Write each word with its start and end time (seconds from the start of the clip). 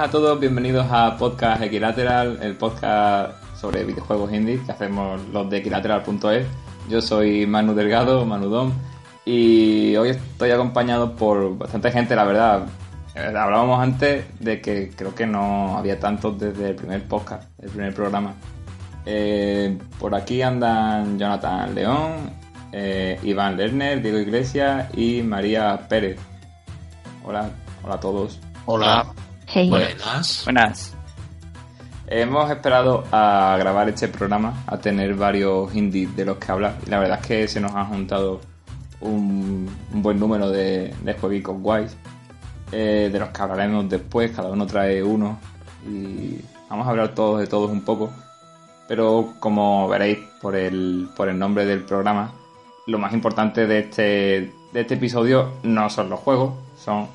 Buenas 0.00 0.14
a 0.14 0.18
todos, 0.18 0.40
bienvenidos 0.40 0.86
a 0.90 1.14
Podcast 1.18 1.62
Equilateral, 1.62 2.38
el 2.40 2.56
podcast 2.56 3.34
sobre 3.54 3.84
videojuegos 3.84 4.32
indie 4.32 4.58
que 4.64 4.72
hacemos 4.72 5.20
los 5.28 5.50
de 5.50 5.58
equilateral.es. 5.58 6.46
Yo 6.88 7.02
soy 7.02 7.46
Manu 7.46 7.74
Delgado, 7.74 8.24
Manudón, 8.24 8.72
y 9.26 9.94
hoy 9.96 10.08
estoy 10.08 10.52
acompañado 10.52 11.14
por 11.14 11.58
bastante 11.58 11.92
gente, 11.92 12.16
la 12.16 12.24
verdad. 12.24 12.66
Eh, 13.14 13.26
Hablábamos 13.26 13.78
antes 13.78 14.24
de 14.40 14.62
que 14.62 14.90
creo 14.96 15.14
que 15.14 15.26
no 15.26 15.76
había 15.76 16.00
tantos 16.00 16.38
desde 16.38 16.70
el 16.70 16.76
primer 16.76 17.06
podcast, 17.06 17.50
el 17.60 17.68
primer 17.68 17.92
programa. 17.92 18.32
Eh, 19.04 19.76
por 19.98 20.14
aquí 20.14 20.40
andan 20.40 21.18
Jonathan 21.18 21.74
León, 21.74 22.12
eh, 22.72 23.20
Iván 23.22 23.58
Lerner, 23.58 24.00
Diego 24.00 24.18
Iglesias 24.18 24.88
y 24.96 25.20
María 25.20 25.78
Pérez. 25.90 26.18
Hola, 27.22 27.50
hola 27.84 27.96
a 27.96 28.00
todos. 28.00 28.40
Hola. 28.64 29.04
Hey. 29.52 29.68
Buenas. 29.68 30.42
Buenas. 30.44 30.94
Hemos 32.06 32.48
esperado 32.52 33.02
a 33.10 33.56
grabar 33.58 33.88
este 33.88 34.06
programa, 34.06 34.62
a 34.64 34.78
tener 34.78 35.16
varios 35.16 35.74
indies 35.74 36.14
de 36.14 36.24
los 36.24 36.36
que 36.38 36.52
hablar. 36.52 36.76
Y 36.86 36.90
la 36.90 37.00
verdad 37.00 37.18
es 37.20 37.26
que 37.26 37.48
se 37.48 37.60
nos 37.60 37.74
han 37.74 37.86
juntado 37.88 38.40
un, 39.00 39.68
un 39.92 40.02
buen 40.02 40.20
número 40.20 40.50
de, 40.50 40.94
de 41.02 41.14
jueguicos 41.14 41.60
guays, 41.60 41.96
eh, 42.70 43.08
de 43.12 43.18
los 43.18 43.30
que 43.30 43.42
hablaremos 43.42 43.88
después. 43.88 44.30
Cada 44.30 44.50
uno 44.50 44.68
trae 44.68 45.02
uno 45.02 45.40
y 45.84 46.38
vamos 46.68 46.86
a 46.86 46.90
hablar 46.90 47.12
todos 47.16 47.40
de 47.40 47.48
todos 47.48 47.72
un 47.72 47.84
poco. 47.84 48.12
Pero 48.86 49.34
como 49.40 49.88
veréis 49.88 50.18
por 50.40 50.54
el, 50.54 51.08
por 51.16 51.28
el 51.28 51.36
nombre 51.36 51.64
del 51.66 51.82
programa, 51.82 52.32
lo 52.86 52.98
más 53.00 53.12
importante 53.12 53.66
de 53.66 53.80
este, 53.80 54.52
de 54.72 54.80
este 54.80 54.94
episodio 54.94 55.54
no 55.64 55.90
son 55.90 56.08
los 56.08 56.20
juegos, 56.20 56.54
son 56.76 57.08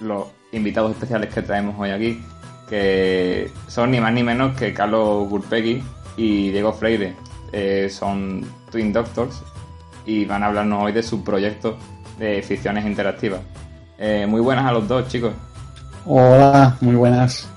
los 0.00 0.37
invitados 0.52 0.92
especiales 0.92 1.32
que 1.32 1.42
traemos 1.42 1.74
hoy 1.78 1.90
aquí, 1.90 2.22
que 2.68 3.50
son 3.66 3.90
ni 3.90 4.00
más 4.00 4.12
ni 4.12 4.22
menos 4.22 4.56
que 4.56 4.72
Carlos 4.72 5.28
Gurpegui 5.28 5.82
y 6.16 6.50
Diego 6.50 6.72
Freire. 6.72 7.14
Eh, 7.52 7.88
son 7.90 8.44
Twin 8.70 8.92
Doctors 8.92 9.42
y 10.04 10.24
van 10.24 10.42
a 10.42 10.46
hablarnos 10.46 10.84
hoy 10.84 10.92
de 10.92 11.02
su 11.02 11.24
proyecto 11.24 11.76
de 12.18 12.42
ficciones 12.42 12.84
interactivas. 12.84 13.40
Eh, 13.98 14.26
muy 14.28 14.40
buenas 14.40 14.66
a 14.66 14.72
los 14.72 14.86
dos, 14.86 15.08
chicos. 15.08 15.32
Hola, 16.04 16.76
muy 16.80 16.94
buenas. 16.94 17.48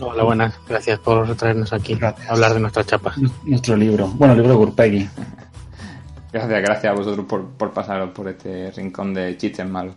Hola, 0.00 0.24
buenas. 0.24 0.54
Gracias 0.68 0.98
por 0.98 1.34
traernos 1.36 1.72
aquí 1.72 1.94
Gracias. 1.94 2.28
a 2.28 2.32
hablar 2.32 2.54
de 2.54 2.60
nuestra 2.60 2.84
chapa. 2.84 3.14
Nuestro 3.44 3.76
libro. 3.76 4.08
Bueno, 4.08 4.34
el 4.34 4.40
libro 4.40 4.52
de 4.54 4.58
Gurpegui. 4.58 5.08
Gracias, 6.32 6.62
gracias 6.62 6.90
a 6.90 6.96
vosotros 6.96 7.26
por, 7.26 7.46
por 7.50 7.72
pasaros 7.72 8.08
por 8.12 8.26
este 8.26 8.70
rincón 8.70 9.12
de 9.12 9.36
chistes 9.36 9.68
malos. 9.68 9.94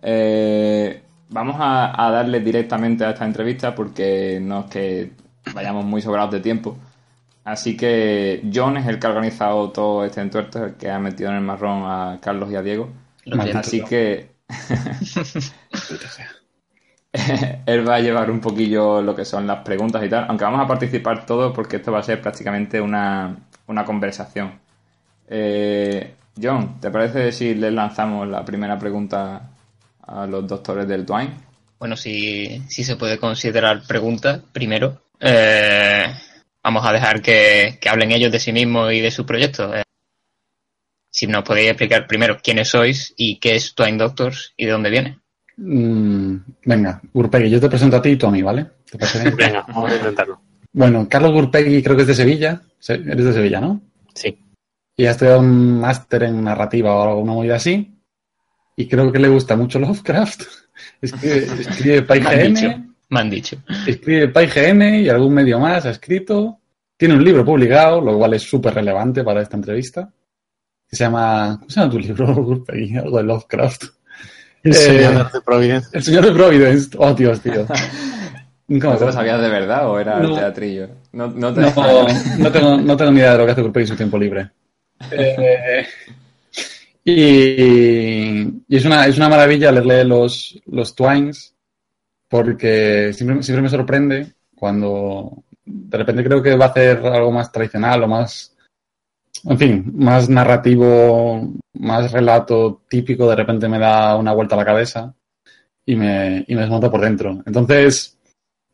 Eh, 0.00 1.03
vamos 1.34 1.56
a, 1.58 2.06
a 2.06 2.10
darle 2.12 2.40
directamente 2.40 3.04
a 3.04 3.10
esta 3.10 3.24
entrevista 3.24 3.74
porque 3.74 4.38
no 4.40 4.60
es 4.60 4.66
que 4.66 5.10
vayamos 5.52 5.84
muy 5.84 6.00
sobrados 6.00 6.30
de 6.30 6.40
tiempo. 6.40 6.78
Así 7.42 7.76
que 7.76 8.42
John 8.54 8.76
es 8.76 8.86
el 8.86 8.98
que 8.98 9.06
ha 9.06 9.10
organizado 9.10 9.70
todo 9.70 10.04
este 10.04 10.20
entuerto, 10.20 10.64
el 10.64 10.74
que 10.74 10.88
ha 10.88 10.98
metido 10.98 11.30
en 11.30 11.36
el 11.36 11.42
marrón 11.42 11.82
a 11.84 12.18
Carlos 12.22 12.50
y 12.50 12.56
a 12.56 12.62
Diego. 12.62 12.88
Maldito 13.26 13.58
Así 13.58 13.82
que 13.82 14.30
él 17.66 17.88
va 17.88 17.96
a 17.96 18.00
llevar 18.00 18.30
un 18.30 18.40
poquillo 18.40 19.02
lo 19.02 19.14
que 19.14 19.24
son 19.24 19.46
las 19.46 19.64
preguntas 19.64 20.02
y 20.04 20.08
tal, 20.08 20.26
aunque 20.28 20.44
vamos 20.44 20.60
a 20.60 20.68
participar 20.68 21.26
todos 21.26 21.52
porque 21.52 21.76
esto 21.76 21.90
va 21.90 21.98
a 21.98 22.02
ser 22.02 22.22
prácticamente 22.22 22.80
una, 22.80 23.36
una 23.66 23.84
conversación. 23.84 24.52
Eh, 25.28 26.14
John, 26.40 26.80
¿te 26.80 26.90
parece 26.90 27.32
si 27.32 27.54
le 27.54 27.70
lanzamos 27.72 28.28
la 28.28 28.44
primera 28.44 28.78
pregunta 28.78 29.53
a 30.06 30.26
los 30.26 30.46
doctores 30.46 30.86
del 30.88 31.04
Twine? 31.06 31.34
Bueno, 31.78 31.96
si, 31.96 32.62
si 32.68 32.84
se 32.84 32.96
puede 32.96 33.18
considerar 33.18 33.82
pregunta, 33.86 34.42
primero, 34.52 35.02
eh, 35.20 36.06
vamos 36.62 36.86
a 36.86 36.92
dejar 36.92 37.20
que, 37.20 37.78
que 37.80 37.88
hablen 37.88 38.12
ellos 38.12 38.32
de 38.32 38.40
sí 38.40 38.52
mismos 38.52 38.92
y 38.92 39.00
de 39.00 39.10
su 39.10 39.26
proyecto. 39.26 39.74
Eh, 39.74 39.82
si 41.10 41.26
nos 41.26 41.44
podéis 41.44 41.68
explicar 41.70 42.06
primero 42.06 42.38
quiénes 42.42 42.68
sois 42.70 43.14
y 43.16 43.38
qué 43.38 43.54
es 43.56 43.74
Twine 43.74 43.98
Doctors 43.98 44.52
y 44.56 44.66
de 44.66 44.72
dónde 44.72 44.90
viene. 44.90 45.18
Mm, 45.56 46.36
venga, 46.64 47.00
Gurpegui, 47.12 47.48
yo 47.50 47.60
te 47.60 47.68
presento 47.68 47.96
a 47.96 48.02
ti 48.02 48.10
y 48.10 48.16
tú 48.16 48.26
a 48.26 48.30
mí, 48.30 48.42
¿vale? 48.42 48.66
¿Te? 48.90 48.98
Venga, 49.36 49.64
vamos 49.68 49.92
a 49.92 49.96
intentarlo. 49.96 50.40
bueno, 50.72 51.06
Carlos 51.08 51.32
Gurpegui 51.32 51.82
creo 51.82 51.94
que 51.96 52.02
es 52.02 52.08
de 52.08 52.14
Sevilla. 52.14 52.60
Se- 52.80 52.94
Eres 52.94 53.24
de 53.26 53.32
Sevilla, 53.32 53.60
¿no? 53.60 53.80
Sí. 54.14 54.36
Y 54.96 55.06
ha 55.06 55.12
estudiado 55.12 55.38
un 55.40 55.78
máster 55.80 56.24
en 56.24 56.42
narrativa 56.42 56.94
o 56.96 57.02
algo, 57.02 57.20
una 57.20 57.32
movida 57.32 57.56
así. 57.56 57.93
Y 58.76 58.88
creo 58.88 59.10
que 59.12 59.18
le 59.18 59.28
gusta 59.28 59.56
mucho 59.56 59.78
Lovecraft. 59.78 60.42
Escribe, 61.00 61.36
escribe. 61.60 62.02
PyGM, 62.02 62.94
Me 63.10 63.20
han 63.20 63.30
dicho. 63.30 63.56
escribe 63.86 64.28
PyGM 64.28 64.82
y 65.04 65.08
algún 65.08 65.34
medio 65.34 65.58
más 65.60 65.84
ha 65.86 65.90
escrito. 65.90 66.58
Tiene 66.96 67.14
un 67.14 67.24
libro 67.24 67.44
publicado, 67.44 68.00
lo 68.00 68.16
cual 68.18 68.34
es 68.34 68.42
súper 68.42 68.74
relevante 68.74 69.22
para 69.22 69.42
esta 69.42 69.56
entrevista. 69.56 70.10
Que 70.88 70.96
se 70.96 71.04
llama... 71.04 71.56
¿Cómo 71.58 71.70
se 71.70 71.80
llama 71.80 71.92
tu 71.92 71.98
libro? 71.98 72.64
Algo 73.02 73.18
de 73.18 73.22
Lovecraft. 73.24 73.84
El 74.62 74.72
Eh, 74.72 74.74
señor 74.74 75.30
de 75.32 75.40
Providence. 75.42 75.88
El 75.92 76.02
señor 76.02 76.24
de 76.26 76.32
Providence. 76.32 76.96
Oh, 76.98 77.12
Dios, 77.14 77.40
tío. 77.40 77.66
Nunca 78.68 78.88
me 78.88 78.94
¿No 78.94 78.98
te 78.98 79.04
lo 79.06 79.12
sabías 79.12 79.40
de 79.42 79.48
verdad 79.50 79.88
o 79.90 80.00
era 80.00 80.18
No. 80.20 80.34
teatrillo? 80.34 80.88
No, 81.12 81.26
no 81.28 81.52
te... 81.52 81.60
No, 81.60 82.06
no 82.38 82.50
tengo, 82.52 82.76
no 82.78 82.96
tengo 82.96 83.10
ni 83.12 83.18
idea 83.18 83.32
de 83.32 83.38
lo 83.38 83.44
que 83.46 83.52
hace 83.52 83.62
Gurpegui 83.62 83.84
en 83.84 83.88
su 83.88 83.96
tiempo 83.96 84.18
libre. 84.18 84.50
Eh, 85.10 85.86
y 87.04 88.76
es, 88.76 88.84
una, 88.84 89.06
es 89.06 89.16
una 89.16 89.28
maravilla 89.28 89.70
leerle 89.70 90.04
los, 90.04 90.60
los 90.66 90.94
Twines 90.94 91.54
porque 92.28 93.12
siempre, 93.12 93.42
siempre 93.42 93.62
me 93.62 93.68
sorprende 93.68 94.32
cuando 94.56 95.44
de 95.64 95.98
repente 95.98 96.24
creo 96.24 96.42
que 96.42 96.56
va 96.56 96.66
a 96.66 96.68
hacer 96.68 97.04
algo 97.06 97.30
más 97.30 97.52
tradicional 97.52 98.02
o 98.02 98.08
más, 98.08 98.56
en 99.44 99.58
fin, 99.58 99.92
más 99.94 100.28
narrativo, 100.28 101.52
más 101.74 102.10
relato 102.10 102.82
típico, 102.88 103.28
de 103.28 103.36
repente 103.36 103.68
me 103.68 103.78
da 103.78 104.16
una 104.16 104.32
vuelta 104.32 104.54
a 104.54 104.58
la 104.58 104.64
cabeza 104.64 105.14
y 105.86 105.96
me, 105.96 106.44
y 106.48 106.54
me 106.54 106.62
desmonta 106.62 106.90
por 106.90 107.00
dentro. 107.00 107.42
Entonces, 107.46 108.18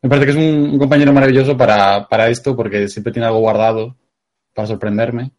me 0.01 0.09
parece 0.09 0.25
que 0.25 0.31
es 0.31 0.37
un, 0.37 0.71
un 0.71 0.79
compañero 0.79 1.13
maravilloso 1.13 1.55
para, 1.57 2.07
para 2.07 2.29
esto 2.29 2.55
porque 2.55 2.87
siempre 2.87 3.13
tiene 3.13 3.27
algo 3.27 3.39
guardado 3.39 3.95
para 4.53 4.67
sorprenderme. 4.67 5.31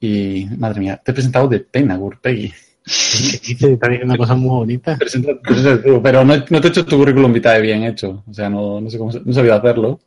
Y, 0.00 0.46
madre 0.56 0.80
mía, 0.80 1.00
te 1.04 1.10
he 1.10 1.14
presentado 1.14 1.46
de 1.48 1.60
pena, 1.60 1.96
Gurpegui. 1.96 2.52
Dice, 2.84 3.72
está 3.74 3.88
diciendo 3.88 4.16
cosas 4.16 4.36
muy 4.38 4.48
bonitas. 4.50 4.98
Presenta- 4.98 5.38
presenta 5.42 5.82
tú, 5.82 6.00
pero 6.02 6.24
no, 6.24 6.34
no 6.36 6.60
te 6.60 6.66
he 6.66 6.70
hecho 6.70 6.84
tu 6.86 6.96
currículum 6.96 7.32
vitae 7.32 7.60
bien 7.60 7.84
hecho. 7.84 8.24
O 8.26 8.32
sea, 8.32 8.48
no, 8.48 8.80
no 8.80 8.88
sé 8.90 8.96
cómo, 8.98 9.12
se- 9.12 9.20
no 9.24 9.32
sabido 9.32 9.54
hacerlo. 9.54 10.00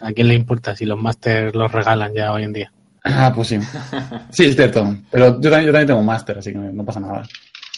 ¿A 0.00 0.12
quién 0.12 0.28
le 0.28 0.34
importa 0.34 0.76
si 0.76 0.84
los 0.84 1.00
másters 1.00 1.54
los 1.54 1.72
regalan 1.72 2.12
ya 2.14 2.32
hoy 2.32 2.42
en 2.44 2.52
día? 2.52 2.72
Ah, 3.02 3.32
pues 3.34 3.48
sí. 3.48 3.58
Sí, 4.30 4.44
es 4.44 4.56
cierto. 4.56 4.94
Pero 5.10 5.40
yo 5.40 5.48
también, 5.50 5.64
yo 5.66 5.72
también 5.72 5.86
tengo 5.86 6.02
máster, 6.02 6.38
así 6.38 6.52
que 6.52 6.58
no 6.58 6.84
pasa 6.84 7.00
nada. 7.00 7.26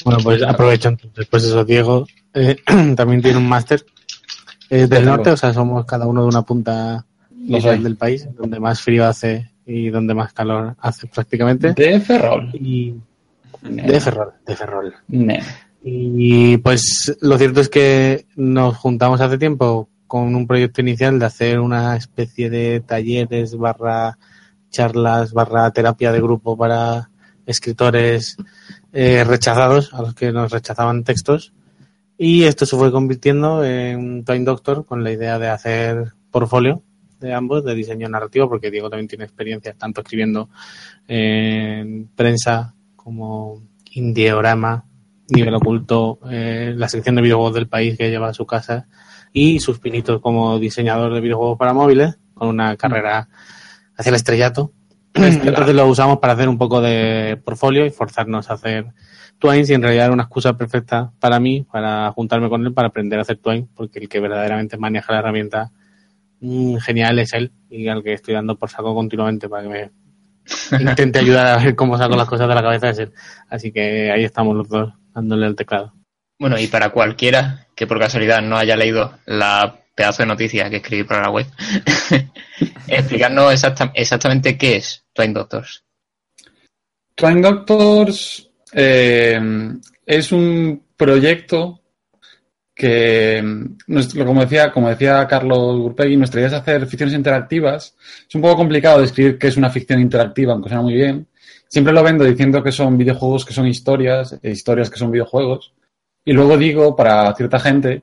Bueno, 0.05 0.19
pues 0.20 0.43
aprovecho 0.43 0.88
entonces. 0.88 1.26
Pues 1.31 1.44
eso, 1.44 1.65
Diego 1.65 2.06
eh, 2.35 2.56
también 2.97 3.23
tiene 3.23 3.38
un 3.38 3.49
máster 3.49 3.85
eh, 4.69 4.88
del 4.88 5.05
norte, 5.05 5.31
o 5.31 5.37
sea, 5.37 5.53
somos 5.53 5.87
cada 5.87 6.06
uno 6.08 6.23
de 6.23 6.29
una 6.29 6.43
punta 6.43 7.06
del 7.85 7.97
país, 7.97 8.26
donde 8.37 8.58
más 8.58 8.81
frío 8.81 9.06
hace 9.06 9.51
y 9.67 9.91
donde 9.91 10.14
más 10.14 10.32
calor 10.32 10.76
hace 10.79 11.06
prácticamente. 11.06 11.73
De 11.73 12.00
Ferrol. 12.00 12.50
Y 12.55 12.94
de 13.62 14.00
Ferrol, 14.00 14.32
de 14.47 14.56
Ferrol. 14.56 14.94
Nena. 15.09 15.44
Y 15.85 16.59
pues 16.59 17.17
lo 17.20 17.38
cierto 17.38 17.61
es 17.61 17.69
que 17.69 18.26
nos 18.37 18.76
juntamos 18.76 19.20
hace 19.20 19.38
tiempo 19.38 19.88
con 20.06 20.35
un 20.35 20.47
proyecto 20.47 20.81
inicial 20.81 21.19
de 21.19 21.26
hacer 21.26 21.59
una 21.59 21.97
especie 21.97 22.50
de 22.50 22.81
talleres 22.81 23.56
barra 23.56 24.19
charlas 24.70 25.32
barra 25.32 25.70
terapia 25.70 26.12
de 26.12 26.20
grupo 26.20 26.56
para 26.56 27.11
escritores 27.47 28.37
eh, 28.93 29.25
rechazados, 29.25 29.93
a 29.93 30.03
los 30.03 30.15
que 30.15 30.32
nos 30.32 30.53
rechazaban 30.53 31.05
textos. 31.05 31.53
Y 32.17 32.44
esto 32.44 32.67
se 32.67 32.76
fue 32.76 32.93
convirtiendo 32.93 33.65
en 33.65 34.25
Twine 34.25 34.44
Doctor 34.44 34.87
con 34.87 35.03
la 35.03 35.11
idea 35.11 35.38
de 35.38 35.49
hacer 35.49 36.12
portfolio 36.31 36.82
de 37.22 37.32
ambos, 37.32 37.64
de 37.64 37.74
diseño 37.74 38.08
narrativo, 38.08 38.48
porque 38.48 38.70
Diego 38.70 38.90
también 38.90 39.08
tiene 39.08 39.24
experiencia 39.24 39.74
tanto 39.74 40.02
escribiendo 40.02 40.50
en 41.08 42.08
prensa 42.14 42.74
como 42.96 43.62
Indieorama, 43.92 44.84
Nivel 45.28 45.54
Oculto, 45.54 46.19
eh, 46.30 46.74
la 46.76 46.88
sección 46.88 47.14
de 47.14 47.22
videojuegos 47.22 47.54
del 47.54 47.69
país 47.69 47.96
que 47.96 48.10
lleva 48.10 48.28
a 48.28 48.34
su 48.34 48.46
casa 48.46 48.86
y 49.32 49.60
sus 49.60 49.78
pinitos 49.78 50.20
como 50.20 50.58
diseñador 50.58 51.14
de 51.14 51.20
videojuegos 51.20 51.58
para 51.58 51.72
móviles, 51.72 52.19
con 52.34 52.48
una 52.48 52.76
carrera 52.76 53.28
hacia 53.96 54.10
el 54.10 54.16
estrellato. 54.16 54.72
Entonces 55.14 55.74
lo 55.74 55.86
usamos 55.86 56.19
para 56.19 56.34
hacer 56.34 56.48
un 56.48 56.58
poco 56.58 56.80
de 56.80 57.40
portfolio 57.44 57.86
y 57.86 57.90
forzarnos 57.90 58.50
a 58.50 58.54
hacer 58.54 58.86
Twines 59.38 59.69
y 59.70 59.74
en 59.74 59.82
realidad 59.82 60.06
era 60.06 60.14
una 60.14 60.22
excusa 60.22 60.56
perfecta 60.56 61.12
para 61.19 61.40
mí, 61.40 61.66
para 61.70 62.10
juntarme 62.12 62.48
con 62.48 62.64
él, 62.64 62.72
para 62.72 62.88
aprender 62.88 63.19
a 63.19 63.22
hacer 63.22 63.38
Twine, 63.38 63.66
porque 63.74 63.98
el 63.98 64.08
que 64.08 64.20
verdaderamente 64.20 64.76
maneja 64.76 65.12
la 65.12 65.19
herramienta 65.19 65.72
genial 66.81 67.19
es 67.19 67.33
él 67.33 67.53
y 67.71 67.89
al 67.89 68.03
que 68.03 68.15
estoy 68.15 68.35
dando 68.35 68.59
por 68.59 68.69
saco 68.69 68.94
continuamente 68.94 69.49
para 69.49 69.62
que 69.62 69.69
me 69.69 69.91
intente 70.81 71.21
ayudar 71.21 71.47
a 71.47 71.62
ver 71.62 71.77
cómo 71.77 71.97
saco 71.97 72.17
las 72.17 72.29
cosas 72.29 72.49
de 72.49 72.55
la 72.55 72.62
cabeza 72.62 72.93
de 72.93 73.03
él. 73.05 73.12
Así 73.49 73.73
que 73.73 74.11
ahí 74.11 74.25
estamos 74.25 74.56
los 74.56 74.69
dos 74.69 74.93
dándole 75.15 75.47
el 75.47 75.56
teclado. 75.56 75.93
Bueno, 76.39 76.59
y 76.59 76.67
para 76.67 76.91
cualquiera 76.91 77.69
que 77.77 77.87
por 77.87 78.00
casualidad 78.00 78.43
no 78.43 78.56
haya 78.56 78.77
leído 78.77 79.19
la 79.27 79.79
pedazo 79.94 80.23
de 80.23 80.29
noticia 80.29 80.71
que 80.71 80.77
escribí 80.77 81.05
para 81.05 81.23
la 81.23 81.31
web, 81.31 81.47
explicarnos 82.89 83.53
exactamente 83.94 84.56
qué 84.56 84.77
es 84.77 85.05
Twine 85.12 85.35
Doctors. 85.35 85.85
Twine 87.15 87.43
Doctors 87.43 88.50
eh, 88.73 89.39
es 90.06 90.33
un 90.33 90.83
proyecto 90.97 91.81
que, 92.82 93.40
como 94.25 94.40
decía, 94.40 94.73
como 94.73 94.88
decía 94.88 95.25
Carlos 95.29 95.79
Gurpegui, 95.79 96.17
nuestra 96.17 96.40
idea 96.40 96.49
es 96.49 96.55
hacer 96.55 96.84
ficciones 96.88 97.14
interactivas. 97.14 97.94
Es 98.29 98.34
un 98.34 98.43
poco 98.43 98.56
complicado 98.56 99.00
describir 99.00 99.38
qué 99.38 99.46
es 99.46 99.56
una 99.56 99.70
ficción 99.70 100.00
interactiva, 100.00 100.52
aunque 100.52 100.69
suena 100.69 100.82
muy 100.82 100.94
bien. 100.94 101.29
Siempre 101.69 101.93
lo 101.93 102.02
vendo 102.02 102.25
diciendo 102.25 102.61
que 102.61 102.73
son 102.73 102.99
videojuegos 102.99 103.44
que 103.44 103.55
son 103.55 103.69
historias, 103.69 104.37
e 104.43 104.50
historias 104.50 104.90
que 104.90 104.99
son 104.99 105.12
videojuegos. 105.12 105.73
Y 106.25 106.32
luego 106.32 106.58
digo, 106.58 106.96
para 106.96 107.32
cierta 107.37 107.61
gente, 107.61 108.02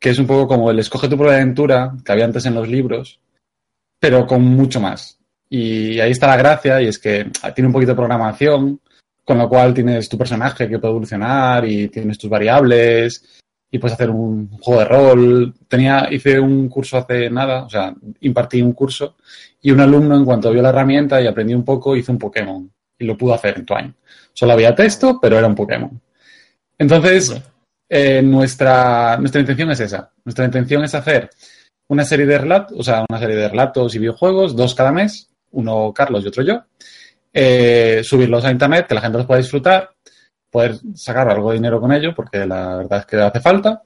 que 0.00 0.10
es 0.10 0.18
un 0.18 0.26
poco 0.26 0.48
como 0.48 0.72
el 0.72 0.80
escoge 0.80 1.08
tu 1.08 1.16
propia 1.16 1.36
aventura 1.36 1.92
que 2.04 2.10
había 2.10 2.24
antes 2.24 2.46
en 2.46 2.56
los 2.56 2.66
libros, 2.66 3.20
pero 4.00 4.26
con 4.26 4.42
mucho 4.42 4.80
más. 4.80 5.20
Y 5.48 6.00
ahí 6.00 6.10
está 6.10 6.26
la 6.26 6.36
gracia, 6.36 6.82
y 6.82 6.88
es 6.88 6.98
que 6.98 7.30
tiene 7.54 7.68
un 7.68 7.72
poquito 7.72 7.92
de 7.92 7.96
programación, 7.96 8.80
con 9.24 9.38
lo 9.38 9.48
cual 9.48 9.72
tienes 9.72 10.08
tu 10.08 10.18
personaje 10.18 10.68
que 10.68 10.80
puede 10.80 10.90
evolucionar 10.90 11.64
y 11.64 11.86
tienes 11.86 12.18
tus 12.18 12.28
variables 12.28 13.44
y 13.70 13.78
puedes 13.78 13.94
hacer 13.94 14.10
un 14.10 14.50
juego 14.58 14.80
de 14.80 14.86
rol. 14.86 15.54
Tenía, 15.68 16.08
hice 16.10 16.38
un 16.40 16.68
curso 16.68 16.98
hace 16.98 17.30
nada, 17.30 17.64
o 17.64 17.70
sea, 17.70 17.94
impartí 18.20 18.62
un 18.62 18.72
curso 18.72 19.16
y 19.60 19.70
un 19.70 19.80
alumno 19.80 20.16
en 20.16 20.24
cuanto 20.24 20.52
vio 20.52 20.62
la 20.62 20.70
herramienta 20.70 21.20
y 21.20 21.26
aprendió 21.26 21.56
un 21.56 21.64
poco 21.64 21.96
hizo 21.96 22.12
un 22.12 22.18
Pokémon 22.18 22.70
y 22.98 23.04
lo 23.04 23.16
pudo 23.16 23.34
hacer 23.34 23.58
en 23.58 23.66
Twine. 23.66 23.94
Solo 24.32 24.52
había 24.52 24.74
texto, 24.74 25.18
pero 25.20 25.38
era 25.38 25.46
un 25.46 25.54
Pokémon. 25.54 26.00
Entonces, 26.78 27.34
eh, 27.88 28.22
nuestra, 28.22 29.16
nuestra 29.18 29.40
intención 29.40 29.70
es 29.70 29.80
esa. 29.80 30.12
Nuestra 30.24 30.44
intención 30.44 30.84
es 30.84 30.94
hacer 30.94 31.30
una 31.88 32.04
serie 32.04 32.26
de 32.26 32.38
relatos, 32.38 32.78
o 32.78 32.82
sea, 32.82 33.04
una 33.08 33.18
serie 33.18 33.36
de 33.36 33.48
relatos 33.48 33.94
y 33.94 33.98
videojuegos, 33.98 34.56
dos 34.56 34.74
cada 34.74 34.92
mes, 34.92 35.30
uno 35.52 35.92
Carlos 35.94 36.24
y 36.24 36.28
otro 36.28 36.42
yo, 36.42 36.64
eh, 37.32 38.02
subirlos 38.02 38.44
a 38.44 38.50
internet, 38.50 38.86
que 38.86 38.94
la 38.94 39.00
gente 39.00 39.18
los 39.18 39.26
pueda 39.26 39.40
disfrutar, 39.40 39.90
poder 40.56 40.76
sacar 40.94 41.28
algo 41.28 41.50
de 41.50 41.58
dinero 41.58 41.78
con 41.78 41.92
ello, 41.92 42.14
porque 42.14 42.46
la 42.46 42.76
verdad 42.76 43.00
es 43.00 43.06
que 43.06 43.16
hace 43.16 43.40
falta. 43.40 43.82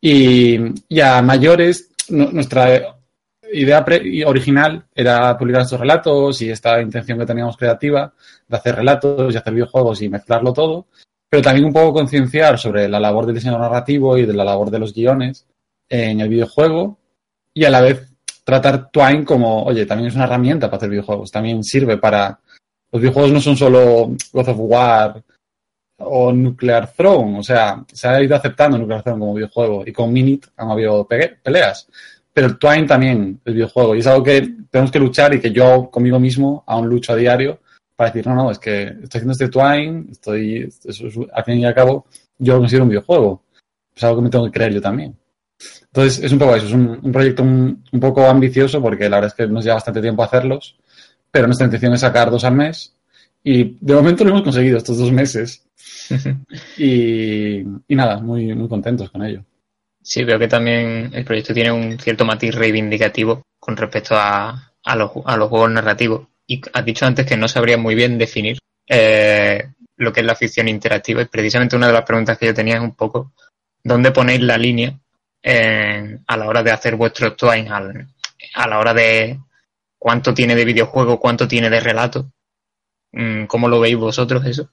Y, 0.00 0.56
a 1.00 1.20
mayores, 1.22 1.90
nuestra 2.10 2.94
idea 3.52 3.84
original 4.26 4.84
era 4.94 5.36
publicar 5.36 5.62
estos 5.62 5.80
relatos 5.80 6.40
y 6.40 6.50
esta 6.50 6.80
intención 6.80 7.18
que 7.18 7.26
teníamos 7.26 7.56
creativa 7.56 8.12
de 8.46 8.56
hacer 8.56 8.76
relatos 8.76 9.34
y 9.34 9.38
hacer 9.38 9.52
videojuegos 9.52 10.00
y 10.00 10.08
mezclarlo 10.08 10.52
todo, 10.52 10.86
pero 11.28 11.42
también 11.42 11.66
un 11.66 11.72
poco 11.72 11.94
concienciar 11.94 12.60
sobre 12.60 12.88
la 12.88 13.00
labor 13.00 13.26
del 13.26 13.34
diseño 13.34 13.58
narrativo 13.58 14.16
y 14.16 14.24
de 14.24 14.34
la 14.34 14.44
labor 14.44 14.70
de 14.70 14.78
los 14.78 14.94
guiones 14.94 15.46
en 15.88 16.20
el 16.20 16.28
videojuego 16.28 16.96
y 17.52 17.64
a 17.64 17.70
la 17.70 17.80
vez 17.80 18.08
tratar 18.44 18.88
Twine 18.92 19.24
como, 19.24 19.64
oye, 19.64 19.84
también 19.84 20.10
es 20.10 20.14
una 20.14 20.24
herramienta 20.24 20.68
para 20.68 20.76
hacer 20.76 20.90
videojuegos, 20.90 21.32
también 21.32 21.64
sirve 21.64 21.96
para... 21.96 22.38
Los 22.92 23.02
videojuegos 23.02 23.32
no 23.32 23.40
son 23.40 23.56
solo 23.56 24.12
God 24.32 24.48
of 24.48 24.56
War 24.58 25.24
o 25.98 26.32
Nuclear 26.32 26.92
Throne, 26.92 27.38
o 27.38 27.42
sea, 27.42 27.84
se 27.92 28.08
ha 28.08 28.22
ido 28.22 28.36
aceptando 28.36 28.78
Nuclear 28.78 29.02
Throne 29.02 29.18
como 29.18 29.34
videojuego 29.34 29.84
y 29.86 29.92
con 29.92 30.12
Minit 30.12 30.46
han 30.56 30.70
habido 30.70 31.06
peleas, 31.06 31.88
pero 32.32 32.46
el 32.46 32.58
Twine 32.58 32.86
también 32.86 33.40
es 33.44 33.54
videojuego 33.54 33.96
y 33.96 33.98
es 33.98 34.06
algo 34.06 34.22
que 34.22 34.48
tenemos 34.70 34.90
que 34.90 35.00
luchar 35.00 35.34
y 35.34 35.40
que 35.40 35.50
yo 35.50 35.90
conmigo 35.90 36.20
mismo 36.20 36.62
aún 36.66 36.88
lucho 36.88 37.12
a 37.12 37.16
diario 37.16 37.60
para 37.96 38.10
decir, 38.10 38.28
no, 38.28 38.34
no, 38.36 38.50
es 38.52 38.60
que 38.60 38.84
estoy 38.84 39.18
haciendo 39.18 39.32
este 39.32 39.48
Twine, 39.48 40.06
estoy, 40.12 40.72
al 41.32 41.44
fin 41.44 41.58
y 41.58 41.64
al 41.64 41.74
cabo, 41.74 42.06
yo 42.38 42.52
lo 42.52 42.60
considero 42.60 42.84
un 42.84 42.90
videojuego. 42.90 43.42
Es 43.92 44.04
algo 44.04 44.18
que 44.18 44.22
me 44.22 44.30
tengo 44.30 44.44
que 44.44 44.52
creer 44.52 44.72
yo 44.72 44.80
también. 44.80 45.16
Entonces, 45.86 46.22
es 46.22 46.30
un 46.30 46.38
poco 46.38 46.54
eso, 46.54 46.66
es 46.66 46.72
un, 46.72 47.12
proyecto 47.12 47.42
un, 47.42 47.82
poco 48.00 48.24
ambicioso 48.24 48.80
porque 48.80 49.08
la 49.08 49.16
verdad 49.16 49.32
es 49.32 49.34
que 49.34 49.52
nos 49.52 49.64
lleva 49.64 49.74
bastante 49.74 50.00
tiempo 50.00 50.22
hacerlos, 50.22 50.78
pero 51.30 51.48
nuestra 51.48 51.64
intención 51.64 51.92
es 51.92 52.00
sacar 52.00 52.30
dos 52.30 52.44
al 52.44 52.54
mes 52.54 52.94
y 53.42 53.76
de 53.80 53.94
momento 53.94 54.22
lo 54.22 54.30
hemos 54.30 54.42
conseguido 54.42 54.78
estos 54.78 54.98
dos 54.98 55.10
meses. 55.10 55.66
y, 56.78 57.58
y, 57.60 57.94
nada, 57.96 58.20
muy, 58.20 58.54
muy 58.54 58.68
contentos 58.68 59.10
con 59.10 59.24
ello. 59.24 59.44
Sí, 60.02 60.24
veo 60.24 60.38
que 60.38 60.48
también 60.48 61.10
el 61.12 61.24
proyecto 61.24 61.52
tiene 61.52 61.70
un 61.70 61.98
cierto 61.98 62.24
matiz 62.24 62.54
reivindicativo 62.54 63.42
con 63.58 63.76
respecto 63.76 64.16
a, 64.16 64.72
a, 64.84 64.96
los, 64.96 65.10
a 65.24 65.36
los 65.36 65.48
juegos 65.48 65.70
narrativos 65.70 66.28
y 66.46 66.62
has 66.72 66.84
dicho 66.84 67.04
antes 67.04 67.26
que 67.26 67.36
no 67.36 67.46
sabría 67.46 67.76
muy 67.76 67.94
bien 67.94 68.16
definir 68.16 68.58
eh, 68.88 69.70
lo 69.96 70.12
que 70.12 70.20
es 70.20 70.26
la 70.26 70.34
ficción 70.34 70.66
interactiva 70.66 71.20
y 71.20 71.26
precisamente 71.26 71.76
una 71.76 71.88
de 71.88 71.92
las 71.92 72.04
preguntas 72.04 72.38
que 72.38 72.46
yo 72.46 72.54
tenía 72.54 72.76
es 72.76 72.80
un 72.80 72.94
poco 72.94 73.32
dónde 73.84 74.12
ponéis 74.12 74.40
la 74.40 74.56
línea 74.56 74.98
a 76.26 76.36
la 76.36 76.46
hora 76.46 76.62
de 76.62 76.70
hacer 76.72 76.96
vuestro 76.96 77.34
twine, 77.34 77.70
a 77.70 78.68
la 78.68 78.78
hora 78.78 78.92
de 78.92 79.38
cuánto 79.98 80.34
tiene 80.34 80.54
de 80.54 80.64
videojuego, 80.64 81.18
cuánto 81.18 81.48
tiene 81.48 81.70
de 81.70 81.80
relato. 81.80 82.30
Mm, 83.12 83.46
¿Cómo 83.46 83.68
lo 83.68 83.80
veis 83.80 83.96
vosotros 83.96 84.44
eso? 84.44 84.70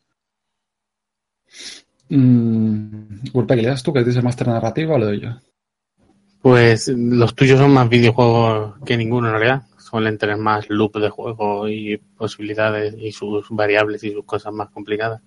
Mm, 2.09 3.45
¿qué 3.47 3.55
le 3.55 3.67
das 3.67 3.83
tú? 3.83 3.93
¿Que 3.93 4.03
dices 4.03 4.23
máster 4.23 4.47
narrativa 4.47 4.95
o 4.95 4.99
lo 4.99 5.05
doy 5.05 5.21
yo? 5.21 5.29
Pues 6.41 6.87
los 6.89 7.33
tuyos 7.33 7.59
son 7.59 7.73
más 7.73 7.89
videojuegos 7.89 8.75
que 8.85 8.97
ninguno 8.97 9.27
en 9.27 9.33
realidad 9.33 9.63
suelen 9.85 10.17
tener 10.17 10.37
más 10.37 10.69
loop 10.69 10.97
de 10.97 11.09
juego 11.09 11.69
y 11.69 11.97
posibilidades 12.17 12.95
y 12.99 13.11
sus 13.11 13.47
variables 13.49 14.03
y 14.03 14.11
sus 14.11 14.25
cosas 14.25 14.53
más 14.53 14.69
complicadas. 14.69 15.21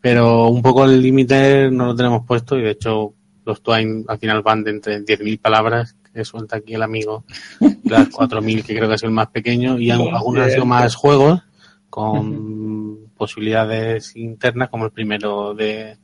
Pero 0.00 0.48
un 0.48 0.62
poco 0.62 0.84
el 0.84 1.02
límite 1.02 1.70
no 1.70 1.86
lo 1.86 1.96
tenemos 1.96 2.24
puesto 2.26 2.58
y 2.58 2.62
de 2.62 2.70
hecho 2.70 3.14
los 3.44 3.62
Twine 3.62 4.04
al 4.08 4.18
final 4.18 4.42
van 4.42 4.64
de 4.64 4.70
entre 4.70 5.04
10.000 5.04 5.40
palabras 5.40 5.96
que 6.14 6.24
suelta 6.24 6.56
aquí 6.56 6.74
el 6.74 6.82
amigo 6.82 7.24
las 7.84 8.08
4.000 8.08 8.64
que 8.64 8.74
creo 8.74 8.88
que 8.88 8.94
es 8.94 9.02
el 9.02 9.10
más 9.10 9.28
pequeño 9.28 9.78
y 9.78 9.90
algunos 9.90 10.44
han 10.44 10.50
sido 10.50 10.66
más 10.66 10.94
juegos 10.94 11.42
con 11.90 13.05
posibilidades 13.16 14.16
internas 14.16 14.68
como 14.68 14.84
el 14.84 14.92
primero 14.92 15.54
de, 15.54 15.98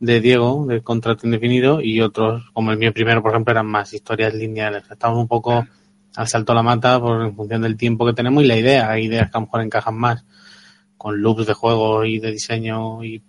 de 0.00 0.20
Diego, 0.20 0.66
de 0.66 0.82
contrato 0.82 1.26
indefinido, 1.26 1.80
y 1.80 2.00
otros, 2.00 2.50
como 2.52 2.72
el 2.72 2.78
mío 2.78 2.92
primero, 2.92 3.22
por 3.22 3.32
ejemplo, 3.32 3.52
eran 3.52 3.66
más 3.66 3.92
historias 3.92 4.34
lineales. 4.34 4.84
Estamos 4.90 5.18
un 5.18 5.28
poco 5.28 5.66
al 6.16 6.28
salto 6.28 6.52
a 6.52 6.54
la 6.54 6.62
mata 6.62 7.00
por, 7.00 7.22
en 7.22 7.34
función 7.34 7.62
del 7.62 7.76
tiempo 7.76 8.06
que 8.06 8.12
tenemos 8.12 8.42
y 8.42 8.46
la 8.46 8.56
idea. 8.56 8.90
Hay 8.90 9.04
ideas 9.04 9.30
que 9.30 9.36
a 9.36 9.40
lo 9.40 9.46
mejor 9.46 9.62
encajan 9.62 9.96
más 9.96 10.24
con 10.96 11.22
loops 11.22 11.46
de 11.46 11.54
juego 11.54 12.04
y 12.04 12.18
de 12.18 12.32
diseño 12.32 13.04
y 13.04 13.22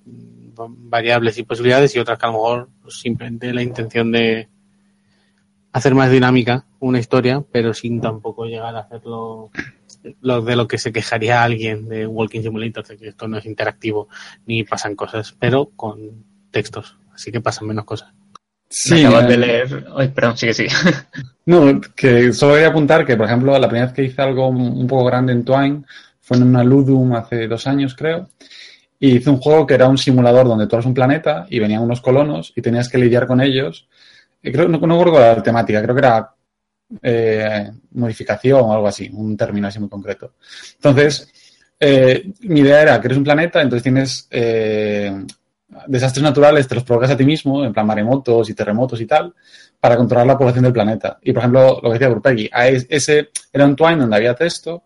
variables 0.67 1.37
y 1.37 1.43
posibilidades 1.43 1.95
y 1.95 1.99
otras 1.99 2.17
que 2.17 2.25
a 2.25 2.29
lo 2.29 2.33
mejor 2.33 2.69
simplemente 2.89 3.53
la 3.53 3.61
intención 3.61 4.11
de 4.11 4.49
hacer 5.71 5.93
más 5.93 6.11
dinámica 6.11 6.65
una 6.79 6.99
historia, 6.99 7.43
pero 7.51 7.73
sin 7.73 8.01
tampoco 8.01 8.45
llegar 8.45 8.75
a 8.75 8.79
hacerlo 8.79 9.51
lo 10.21 10.41
de 10.41 10.55
lo 10.55 10.67
que 10.67 10.77
se 10.77 10.91
quejaría 10.91 11.43
alguien 11.43 11.87
de 11.87 12.07
Walking 12.07 12.41
Simulator, 12.41 12.85
de 12.85 12.97
que 12.97 13.07
esto 13.09 13.27
no 13.27 13.37
es 13.37 13.45
interactivo 13.45 14.07
ni 14.45 14.63
pasan 14.63 14.95
cosas, 14.95 15.35
pero 15.37 15.71
con 15.75 16.25
textos, 16.51 16.97
así 17.13 17.31
que 17.31 17.41
pasan 17.41 17.67
menos 17.67 17.85
cosas. 17.85 18.13
Sí, 18.69 19.03
acabas 19.03 19.27
de 19.27 19.37
leer. 19.37 19.87
Ay, 19.95 20.09
perdón, 20.09 20.37
sigue, 20.37 20.53
sigue. 20.53 20.69
No, 21.45 21.81
que 21.95 22.31
solo 22.31 22.53
voy 22.53 22.61
a 22.61 22.67
apuntar 22.67 23.03
que, 23.03 23.17
por 23.17 23.25
ejemplo, 23.25 23.57
la 23.57 23.67
primera 23.67 23.87
vez 23.87 23.95
que 23.95 24.03
hice 24.03 24.21
algo 24.21 24.49
un 24.49 24.85
poco 24.85 25.05
grande 25.05 25.33
en 25.33 25.43
Twine 25.43 25.81
fue 26.21 26.37
en 26.37 26.43
una 26.43 26.63
Ludum 26.63 27.13
hace 27.15 27.47
dos 27.47 27.65
años, 27.65 27.95
creo. 27.95 28.29
Y 28.99 29.15
hice 29.15 29.31
un 29.31 29.37
juego 29.37 29.65
que 29.65 29.73
era 29.73 29.87
un 29.87 29.97
simulador 29.97 30.47
donde 30.47 30.67
tú 30.67 30.75
eras 30.75 30.85
un 30.85 30.93
planeta 30.93 31.47
y 31.49 31.57
venían 31.57 31.81
unos 31.81 32.01
colonos 32.01 32.53
y 32.55 32.61
tenías 32.61 32.87
que 32.87 32.99
lidiar 32.99 33.25
con 33.25 33.41
ellos. 33.41 33.87
creo, 34.43 34.67
no, 34.67 34.77
no 34.77 35.03
recuerdo 35.03 35.35
la 35.35 35.41
temática, 35.41 35.81
creo 35.81 35.95
que 35.95 36.01
era 36.01 36.35
eh, 37.01 37.71
modificación 37.91 38.61
o 38.61 38.73
algo 38.73 38.87
así, 38.87 39.09
un 39.13 39.37
término 39.37 39.67
así 39.67 39.79
muy 39.79 39.89
concreto. 39.89 40.33
Entonces, 40.75 41.31
eh, 41.79 42.31
mi 42.41 42.61
idea 42.61 42.81
era 42.81 42.99
que 42.99 43.07
eres 43.07 43.17
un 43.17 43.23
planeta, 43.23 43.61
entonces 43.61 43.83
tienes 43.83 44.27
eh, 44.31 45.25
desastres 45.87 46.23
naturales 46.23 46.67
te 46.67 46.75
los 46.75 46.83
provocas 46.83 47.11
a 47.11 47.17
ti 47.17 47.25
mismo, 47.25 47.63
en 47.63 47.73
plan 47.73 47.85
maremotos 47.85 48.49
y 48.49 48.53
terremotos 48.53 48.99
y 49.01 49.05
tal, 49.05 49.33
para 49.79 49.95
controlar 49.95 50.27
la 50.27 50.37
población 50.37 50.63
del 50.63 50.73
planeta. 50.73 51.19
Y 51.21 51.31
por 51.31 51.41
ejemplo, 51.41 51.79
lo 51.81 51.89
que 51.89 51.93
decía 51.93 52.09
Burpeggy, 52.09 52.49
ese 52.89 53.29
era 53.53 53.65
un 53.65 53.75
Twine 53.75 53.97
donde 53.97 54.15
había 54.15 54.35
texto, 54.35 54.83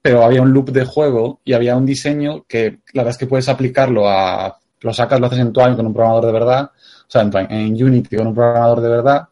pero 0.00 0.24
había 0.24 0.42
un 0.42 0.52
loop 0.52 0.70
de 0.70 0.84
juego 0.84 1.40
y 1.44 1.52
había 1.52 1.76
un 1.76 1.86
diseño 1.86 2.44
que 2.48 2.80
la 2.92 3.02
verdad 3.02 3.10
es 3.12 3.18
que 3.18 3.26
puedes 3.26 3.48
aplicarlo 3.48 4.08
a. 4.08 4.58
Lo 4.80 4.92
sacas, 4.92 5.20
lo 5.20 5.26
haces 5.26 5.38
en 5.38 5.52
Twine 5.52 5.76
con 5.76 5.86
un 5.86 5.94
programador 5.94 6.26
de 6.26 6.32
verdad, 6.32 6.64
o 6.64 7.10
sea, 7.10 7.22
en, 7.22 7.30
Twine, 7.30 7.46
en 7.50 7.84
Unity 7.84 8.16
con 8.16 8.26
un 8.26 8.34
programador 8.34 8.80
de 8.80 8.88
verdad, 8.88 9.28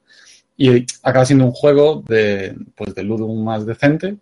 y 0.60 0.84
acaba 1.02 1.24
siendo 1.24 1.46
un 1.46 1.52
juego 1.52 2.04
de, 2.06 2.54
pues, 2.76 2.94
de 2.94 3.02
Ludum 3.02 3.42
más 3.42 3.64
decente. 3.64 4.18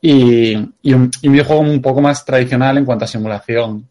Y, 0.00 0.54
y, 0.82 0.92
un, 0.92 1.08
y 1.22 1.28
un 1.28 1.32
videojuego 1.32 1.62
un 1.62 1.80
poco 1.80 2.00
más 2.00 2.24
tradicional 2.24 2.76
en 2.76 2.84
cuanto 2.84 3.04
a 3.04 3.08
simulación. 3.08 3.88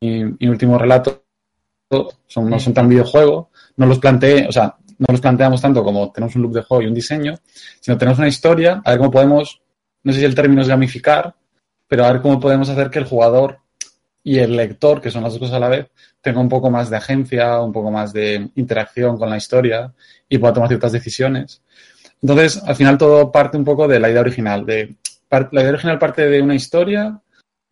Mi, 0.00 0.48
último 0.48 0.76
relato 0.76 1.22
son, 2.26 2.50
no 2.50 2.58
son 2.58 2.74
tan 2.74 2.88
videojuegos, 2.88 3.46
no 3.76 3.86
los 3.86 4.00
planteé, 4.00 4.48
o 4.48 4.52
sea, 4.52 4.74
no 4.98 5.06
los 5.10 5.20
planteamos 5.20 5.62
tanto 5.62 5.84
como 5.84 6.10
tenemos 6.10 6.34
un 6.34 6.42
loop 6.42 6.54
de 6.54 6.62
juego 6.62 6.82
y 6.82 6.86
un 6.86 6.94
diseño, 6.94 7.36
sino 7.78 7.96
tenemos 7.96 8.18
una 8.18 8.26
historia, 8.26 8.82
a 8.84 8.90
ver 8.90 8.98
cómo 8.98 9.12
podemos, 9.12 9.62
no 10.02 10.12
sé 10.12 10.18
si 10.18 10.24
el 10.24 10.34
término 10.34 10.62
es 10.62 10.68
gamificar, 10.68 11.36
pero 11.86 12.04
a 12.04 12.12
ver 12.12 12.20
cómo 12.20 12.40
podemos 12.40 12.68
hacer 12.68 12.90
que 12.90 12.98
el 12.98 13.04
jugador 13.04 13.61
y 14.24 14.38
el 14.38 14.56
lector, 14.56 15.00
que 15.00 15.10
son 15.10 15.22
las 15.22 15.32
dos 15.32 15.40
cosas 15.40 15.56
a 15.56 15.60
la 15.60 15.68
vez, 15.68 15.90
tenga 16.20 16.40
un 16.40 16.48
poco 16.48 16.70
más 16.70 16.90
de 16.90 16.96
agencia, 16.96 17.60
un 17.60 17.72
poco 17.72 17.90
más 17.90 18.12
de 18.12 18.50
interacción 18.54 19.18
con 19.18 19.28
la 19.28 19.36
historia 19.36 19.92
y 20.28 20.38
pueda 20.38 20.54
tomar 20.54 20.68
ciertas 20.68 20.92
decisiones. 20.92 21.62
Entonces, 22.20 22.62
al 22.64 22.76
final 22.76 22.98
todo 22.98 23.32
parte 23.32 23.56
un 23.56 23.64
poco 23.64 23.88
de 23.88 23.98
la 23.98 24.08
idea 24.10 24.20
original. 24.20 24.64
De, 24.64 24.94
la 25.30 25.60
idea 25.60 25.70
original 25.70 25.98
parte 25.98 26.28
de 26.28 26.40
una 26.40 26.54
historia, 26.54 27.20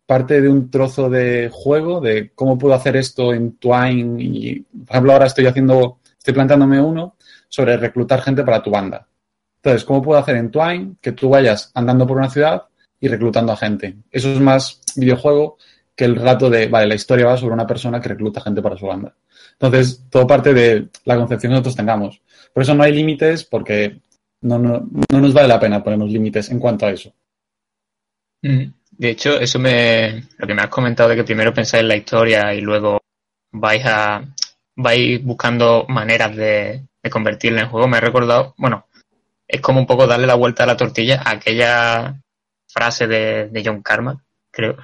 parte 0.05 0.41
de 0.41 0.49
un 0.49 0.69
trozo 0.69 1.09
de 1.09 1.49
juego, 1.51 2.01
de 2.01 2.31
cómo 2.35 2.57
puedo 2.57 2.75
hacer 2.75 2.97
esto 2.97 3.33
en 3.33 3.57
Twine. 3.57 4.21
Y, 4.21 4.59
por 4.59 4.89
ejemplo, 4.89 5.13
ahora 5.13 5.27
estoy 5.27 5.45
haciendo, 5.45 5.99
estoy 6.17 6.33
planteándome 6.33 6.81
uno 6.81 7.15
sobre 7.47 7.77
reclutar 7.77 8.21
gente 8.21 8.43
para 8.43 8.61
tu 8.61 8.71
banda. 8.71 9.07
Entonces, 9.63 9.85
¿cómo 9.85 10.01
puedo 10.01 10.19
hacer 10.19 10.35
en 10.35 10.51
Twine 10.51 10.95
que 10.99 11.13
tú 11.13 11.29
vayas 11.29 11.71
andando 11.73 12.05
por 12.05 12.17
una 12.17 12.29
ciudad 12.29 12.63
y 12.99 13.07
reclutando 13.07 13.53
a 13.53 13.57
gente? 13.57 13.95
Eso 14.11 14.33
es 14.33 14.39
más 14.41 14.81
videojuego 14.97 15.57
el 16.05 16.15
rato 16.15 16.49
de, 16.49 16.67
vale, 16.67 16.87
la 16.87 16.95
historia 16.95 17.27
va 17.27 17.37
sobre 17.37 17.53
una 17.53 17.67
persona 17.67 17.99
que 17.99 18.09
recluta 18.09 18.41
gente 18.41 18.61
para 18.61 18.77
su 18.77 18.85
banda. 18.85 19.13
Entonces, 19.53 20.05
todo 20.09 20.25
parte 20.27 20.53
de 20.53 20.87
la 21.05 21.15
concepción 21.15 21.51
que 21.51 21.53
nosotros 21.53 21.75
tengamos. 21.75 22.21
Por 22.53 22.63
eso 22.63 22.73
no 22.73 22.83
hay 22.83 22.93
límites, 22.93 23.43
porque 23.43 23.99
no, 24.41 24.57
no, 24.57 24.87
nos 25.09 25.33
vale 25.33 25.47
la 25.47 25.59
pena 25.59 25.83
ponernos 25.83 26.09
límites 26.09 26.49
en 26.49 26.59
cuanto 26.59 26.85
a 26.85 26.91
eso. 26.91 27.13
Mm. 28.41 28.65
De 28.91 29.09
hecho, 29.09 29.39
eso 29.39 29.59
me. 29.59 30.23
Lo 30.37 30.47
que 30.47 30.53
me 30.53 30.61
has 30.61 30.69
comentado 30.69 31.09
de 31.09 31.15
que 31.15 31.23
primero 31.23 31.53
pensáis 31.53 31.81
en 31.81 31.87
la 31.87 31.95
historia 31.95 32.53
y 32.53 32.61
luego 32.61 32.99
vais 33.51 33.83
a. 33.85 34.23
vais 34.75 35.23
buscando 35.23 35.85
maneras 35.87 36.35
de, 36.35 36.83
de 37.01 37.09
convertirla 37.09 37.61
en 37.61 37.69
juego, 37.69 37.87
me 37.87 37.97
ha 37.97 38.01
recordado. 38.01 38.53
Bueno, 38.57 38.85
es 39.47 39.61
como 39.61 39.79
un 39.79 39.85
poco 39.85 40.07
darle 40.07 40.27
la 40.27 40.35
vuelta 40.35 40.63
a 40.63 40.67
la 40.67 40.77
tortilla 40.77 41.21
a 41.25 41.31
aquella 41.31 42.21
frase 42.67 43.07
de, 43.07 43.49
de 43.49 43.63
John 43.65 43.81
Carmack, 43.81 44.19
creo, 44.49 44.77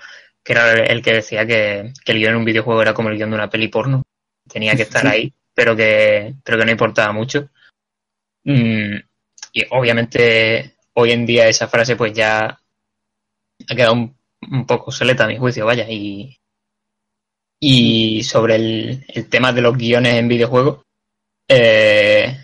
que 0.48 0.54
era 0.54 0.72
el 0.72 1.02
que 1.02 1.12
decía 1.12 1.46
que, 1.46 1.92
el 2.06 2.20
guion 2.20 2.32
en 2.32 2.38
un 2.38 2.46
videojuego 2.46 2.82
era 2.82 2.94
como 2.94 3.10
el 3.10 3.18
guion 3.18 3.32
de 3.32 3.36
una 3.36 3.50
peli 3.50 3.68
porno. 3.68 4.04
Tenía 4.50 4.78
que 4.78 4.84
estar 4.84 5.06
ahí, 5.06 5.34
pero 5.54 5.76
que, 5.76 6.36
pero 6.42 6.58
que 6.58 6.64
no 6.64 6.72
importaba 6.72 7.12
mucho. 7.12 7.50
Mm, 8.46 8.96
y 9.52 9.66
obviamente 9.72 10.78
hoy 10.94 11.12
en 11.12 11.26
día 11.26 11.50
esa 11.50 11.68
frase 11.68 11.98
pues 11.98 12.14
ya 12.14 12.46
ha 12.48 13.76
quedado 13.76 13.92
un, 13.94 14.66
poco 14.66 14.90
soleta 14.90 15.26
a 15.26 15.28
mi 15.28 15.38
juicio, 15.38 15.66
vaya. 15.66 15.86
Y, 15.90 16.38
y 17.60 18.24
sobre 18.24 18.56
el, 18.56 19.30
tema 19.30 19.52
de 19.52 19.62
los 19.62 19.78
guiones 19.78 20.14
en 20.14 20.30
videojuegos, 20.30 20.86
eh, 21.50 22.38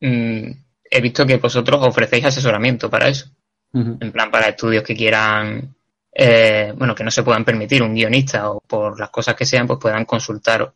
mm, 0.00 0.50
he 0.90 1.00
visto 1.00 1.24
que 1.24 1.36
vosotros 1.36 1.86
ofrecéis 1.86 2.24
asesoramiento 2.24 2.90
para 2.90 3.06
eso. 3.06 3.30
En 3.72 4.10
plan, 4.10 4.32
para 4.32 4.48
estudios 4.48 4.82
que 4.82 4.96
quieran, 4.96 5.76
eh, 6.20 6.74
bueno, 6.76 6.96
que 6.96 7.04
no 7.04 7.12
se 7.12 7.22
puedan 7.22 7.44
permitir 7.44 7.80
un 7.80 7.94
guionista 7.94 8.50
o 8.50 8.60
por 8.60 8.98
las 8.98 9.08
cosas 9.08 9.36
que 9.36 9.46
sean, 9.46 9.68
pues 9.68 9.78
puedan 9.78 10.04
consultaros. 10.04 10.72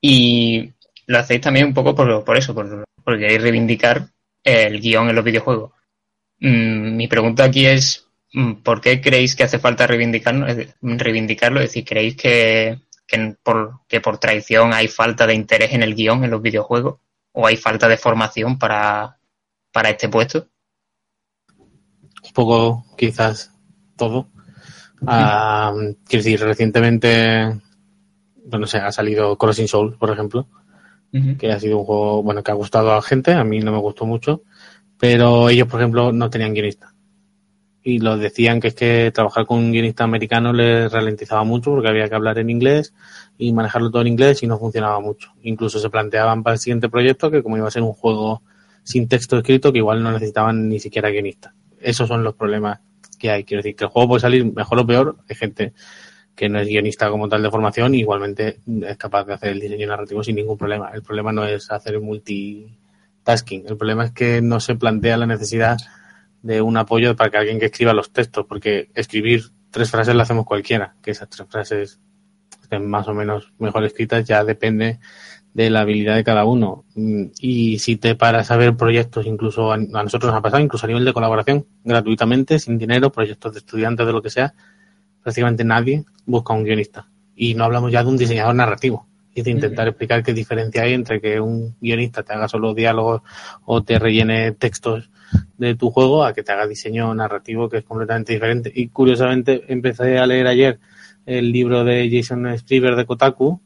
Y 0.00 0.72
lo 1.06 1.18
hacéis 1.18 1.40
también 1.40 1.66
un 1.66 1.74
poco 1.74 1.94
por, 1.94 2.24
por 2.24 2.36
eso, 2.36 2.52
por, 2.52 2.84
por 3.04 3.18
queréis 3.18 3.40
reivindicar 3.40 4.08
el 4.42 4.80
guion 4.80 5.08
en 5.08 5.14
los 5.14 5.24
videojuegos. 5.24 5.70
Mm, 6.40 6.96
mi 6.96 7.06
pregunta 7.06 7.44
aquí 7.44 7.66
es, 7.66 8.08
mm, 8.32 8.54
¿por 8.64 8.80
qué 8.80 9.00
creéis 9.00 9.36
que 9.36 9.44
hace 9.44 9.60
falta 9.60 9.86
reivindicarlo? 9.86 10.44
reivindicarlo? 10.82 11.60
Es 11.60 11.68
decir, 11.68 11.84
¿creéis 11.84 12.16
que, 12.16 12.80
por, 13.44 13.82
que 13.86 14.00
por 14.00 14.18
traición 14.18 14.72
hay 14.72 14.88
falta 14.88 15.24
de 15.28 15.34
interés 15.34 15.72
en 15.72 15.84
el 15.84 15.94
guion 15.94 16.24
en 16.24 16.32
los 16.32 16.42
videojuegos? 16.42 16.98
¿O 17.30 17.46
hay 17.46 17.56
falta 17.56 17.86
de 17.86 17.96
formación 17.96 18.58
para, 18.58 19.20
para 19.72 19.90
este 19.90 20.08
puesto? 20.08 20.48
Un 22.24 22.32
poco, 22.34 22.84
quizás, 22.98 23.55
todo. 23.96 24.28
Ah, 25.06 25.72
quiero 26.06 26.24
decir, 26.24 26.40
recientemente, 26.40 27.60
no 28.50 28.66
sé, 28.66 28.78
ha 28.78 28.92
salido 28.92 29.36
Crossing 29.36 29.68
Soul, 29.68 29.96
por 29.98 30.10
ejemplo, 30.10 30.48
que 31.38 31.50
ha 31.50 31.58
sido 31.58 31.78
un 31.78 31.84
juego, 31.84 32.22
bueno, 32.22 32.42
que 32.42 32.50
ha 32.50 32.54
gustado 32.54 32.92
a 32.92 32.96
la 32.96 33.02
gente, 33.02 33.32
a 33.32 33.42
mí 33.42 33.60
no 33.60 33.72
me 33.72 33.78
gustó 33.78 34.04
mucho, 34.04 34.42
pero 34.98 35.48
ellos, 35.48 35.66
por 35.66 35.80
ejemplo, 35.80 36.12
no 36.12 36.28
tenían 36.28 36.52
guionista. 36.52 36.92
Y 37.82 38.00
lo 38.00 38.18
decían 38.18 38.60
que 38.60 38.68
es 38.68 38.74
que 38.74 39.12
trabajar 39.14 39.46
con 39.46 39.58
un 39.58 39.72
guionista 39.72 40.04
americano 40.04 40.52
les 40.52 40.90
ralentizaba 40.90 41.44
mucho 41.44 41.70
porque 41.70 41.88
había 41.88 42.08
que 42.08 42.16
hablar 42.16 42.36
en 42.38 42.50
inglés 42.50 42.92
y 43.38 43.52
manejarlo 43.52 43.90
todo 43.90 44.02
en 44.02 44.08
inglés 44.08 44.42
y 44.42 44.48
no 44.48 44.58
funcionaba 44.58 44.98
mucho. 45.00 45.30
Incluso 45.42 45.78
se 45.78 45.88
planteaban 45.88 46.42
para 46.42 46.54
el 46.54 46.60
siguiente 46.60 46.88
proyecto 46.88 47.30
que 47.30 47.44
como 47.44 47.56
iba 47.56 47.68
a 47.68 47.70
ser 47.70 47.82
un 47.82 47.92
juego 47.92 48.42
sin 48.82 49.06
texto 49.06 49.38
escrito, 49.38 49.72
que 49.72 49.78
igual 49.78 50.02
no 50.02 50.10
necesitaban 50.10 50.68
ni 50.68 50.80
siquiera 50.80 51.10
guionista. 51.10 51.54
Esos 51.80 52.08
son 52.08 52.24
los 52.24 52.34
problemas 52.34 52.80
que 53.16 53.30
hay. 53.30 53.44
Quiero 53.44 53.62
decir, 53.62 53.76
que 53.76 53.84
el 53.84 53.90
juego 53.90 54.08
puede 54.08 54.20
salir 54.20 54.44
mejor 54.44 54.78
o 54.78 54.86
peor. 54.86 55.16
Hay 55.28 55.36
gente 55.36 55.72
que 56.36 56.48
no 56.50 56.60
es 56.60 56.68
guionista 56.68 57.08
como 57.08 57.28
tal 57.28 57.42
de 57.42 57.50
formación, 57.50 57.94
igualmente 57.94 58.60
es 58.82 58.96
capaz 58.98 59.24
de 59.24 59.32
hacer 59.34 59.50
el 59.50 59.60
diseño 59.60 59.88
narrativo 59.88 60.22
sin 60.22 60.36
ningún 60.36 60.58
problema. 60.58 60.90
El 60.92 61.02
problema 61.02 61.32
no 61.32 61.46
es 61.46 61.70
hacer 61.70 61.98
multitasking, 61.98 63.64
el 63.66 63.76
problema 63.76 64.04
es 64.04 64.12
que 64.12 64.42
no 64.42 64.60
se 64.60 64.76
plantea 64.76 65.16
la 65.16 65.26
necesidad 65.26 65.78
de 66.42 66.60
un 66.60 66.76
apoyo 66.76 67.16
para 67.16 67.30
que 67.30 67.38
alguien 67.38 67.58
que 67.58 67.66
escriba 67.66 67.94
los 67.94 68.12
textos, 68.12 68.44
porque 68.46 68.90
escribir 68.94 69.44
tres 69.70 69.90
frases 69.90 70.14
lo 70.14 70.22
hacemos 70.22 70.44
cualquiera, 70.44 70.94
que 71.02 71.10
esas 71.10 71.30
tres 71.30 71.48
frases 71.48 72.00
estén 72.62 72.86
más 72.86 73.08
o 73.08 73.14
menos 73.14 73.52
mejor 73.58 73.84
escritas 73.84 74.24
ya 74.24 74.44
depende 74.44 75.00
de 75.56 75.70
la 75.70 75.80
habilidad 75.80 76.16
de 76.16 76.22
cada 76.22 76.44
uno. 76.44 76.84
Y 77.40 77.78
si 77.78 77.96
te 77.96 78.14
paras 78.14 78.50
a 78.50 78.58
ver 78.58 78.76
proyectos, 78.76 79.24
incluso 79.24 79.72
a, 79.72 79.78
nosotros 79.78 80.30
nos 80.30 80.38
ha 80.38 80.42
pasado, 80.42 80.62
incluso 80.62 80.84
a 80.84 80.88
nivel 80.88 81.06
de 81.06 81.14
colaboración, 81.14 81.64
gratuitamente, 81.82 82.58
sin 82.58 82.76
dinero, 82.76 83.10
proyectos 83.10 83.54
de 83.54 83.60
estudiantes, 83.60 84.06
de 84.06 84.12
lo 84.12 84.20
que 84.20 84.28
sea, 84.28 84.52
prácticamente 85.22 85.64
nadie 85.64 86.04
busca 86.26 86.52
un 86.52 86.62
guionista. 86.62 87.08
Y 87.34 87.54
no 87.54 87.64
hablamos 87.64 87.90
ya 87.90 88.02
de 88.02 88.10
un 88.10 88.18
diseñador 88.18 88.54
narrativo. 88.54 89.06
Y 89.34 89.40
de 89.40 89.50
intentar 89.50 89.88
explicar 89.88 90.22
qué 90.22 90.34
diferencia 90.34 90.82
hay 90.82 90.92
entre 90.92 91.22
que 91.22 91.40
un 91.40 91.74
guionista 91.80 92.22
te 92.22 92.34
haga 92.34 92.48
solo 92.48 92.74
diálogos 92.74 93.22
o 93.64 93.82
te 93.82 93.98
rellene 93.98 94.52
textos 94.52 95.10
de 95.56 95.74
tu 95.74 95.90
juego 95.90 96.24
a 96.24 96.34
que 96.34 96.42
te 96.42 96.52
haga 96.52 96.66
diseño 96.66 97.14
narrativo 97.14 97.70
que 97.70 97.78
es 97.78 97.84
completamente 97.84 98.34
diferente. 98.34 98.70
Y 98.74 98.88
curiosamente 98.88 99.64
empecé 99.68 100.18
a 100.18 100.26
leer 100.26 100.48
ayer 100.48 100.80
el 101.24 101.50
libro 101.50 101.82
de 101.82 102.10
Jason 102.12 102.46
Scriver 102.58 102.94
de 102.94 103.06
Kotaku 103.06 103.60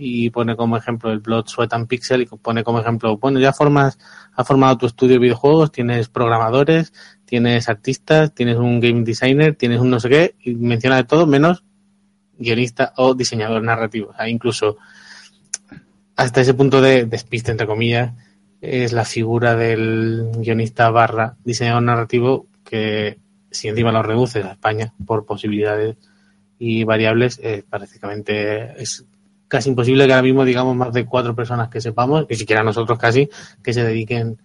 y 0.00 0.30
pone 0.30 0.54
como 0.54 0.76
ejemplo 0.76 1.10
el 1.10 1.18
Blood, 1.18 1.48
Sweat 1.48 1.72
and 1.72 1.88
Pixel 1.88 2.22
y 2.22 2.26
pone 2.26 2.62
como 2.62 2.78
ejemplo, 2.78 3.18
bueno, 3.18 3.40
ya 3.40 3.52
formas, 3.52 3.98
has 4.32 4.46
formado 4.46 4.78
tu 4.78 4.86
estudio 4.86 5.14
de 5.14 5.18
videojuegos, 5.18 5.72
tienes 5.72 6.08
programadores, 6.08 6.92
tienes 7.24 7.68
artistas, 7.68 8.32
tienes 8.32 8.56
un 8.58 8.78
game 8.78 9.02
designer, 9.02 9.56
tienes 9.56 9.80
un 9.80 9.90
no 9.90 9.98
sé 9.98 10.08
qué, 10.08 10.34
y 10.40 10.54
menciona 10.54 10.96
de 10.96 11.04
todo 11.04 11.26
menos 11.26 11.64
guionista 12.38 12.92
o 12.96 13.14
diseñador 13.14 13.64
narrativo. 13.64 14.14
O 14.16 14.24
incluso 14.24 14.78
hasta 16.14 16.42
ese 16.42 16.54
punto 16.54 16.80
de 16.80 17.04
despiste, 17.06 17.50
entre 17.50 17.66
comillas, 17.66 18.12
es 18.60 18.92
la 18.92 19.04
figura 19.04 19.56
del 19.56 20.30
guionista 20.36 20.90
barra 20.90 21.36
diseñador 21.44 21.82
narrativo 21.82 22.46
que 22.64 23.18
si 23.50 23.66
encima 23.66 23.90
lo 23.90 24.02
reduces 24.04 24.44
a 24.44 24.52
España 24.52 24.94
por 25.06 25.26
posibilidades 25.26 25.96
y 26.58 26.84
variables, 26.84 27.40
eh, 27.42 27.64
prácticamente 27.68 28.80
es 28.80 29.04
casi 29.48 29.70
imposible 29.70 30.06
que 30.06 30.12
ahora 30.12 30.22
mismo 30.22 30.44
digamos 30.44 30.76
más 30.76 30.92
de 30.92 31.06
cuatro 31.06 31.34
personas 31.34 31.68
que 31.68 31.80
sepamos, 31.80 32.26
ni 32.28 32.36
siquiera 32.36 32.62
nosotros 32.62 32.98
casi, 32.98 33.28
que 33.62 33.72
se 33.72 33.82
dediquen 33.82 34.38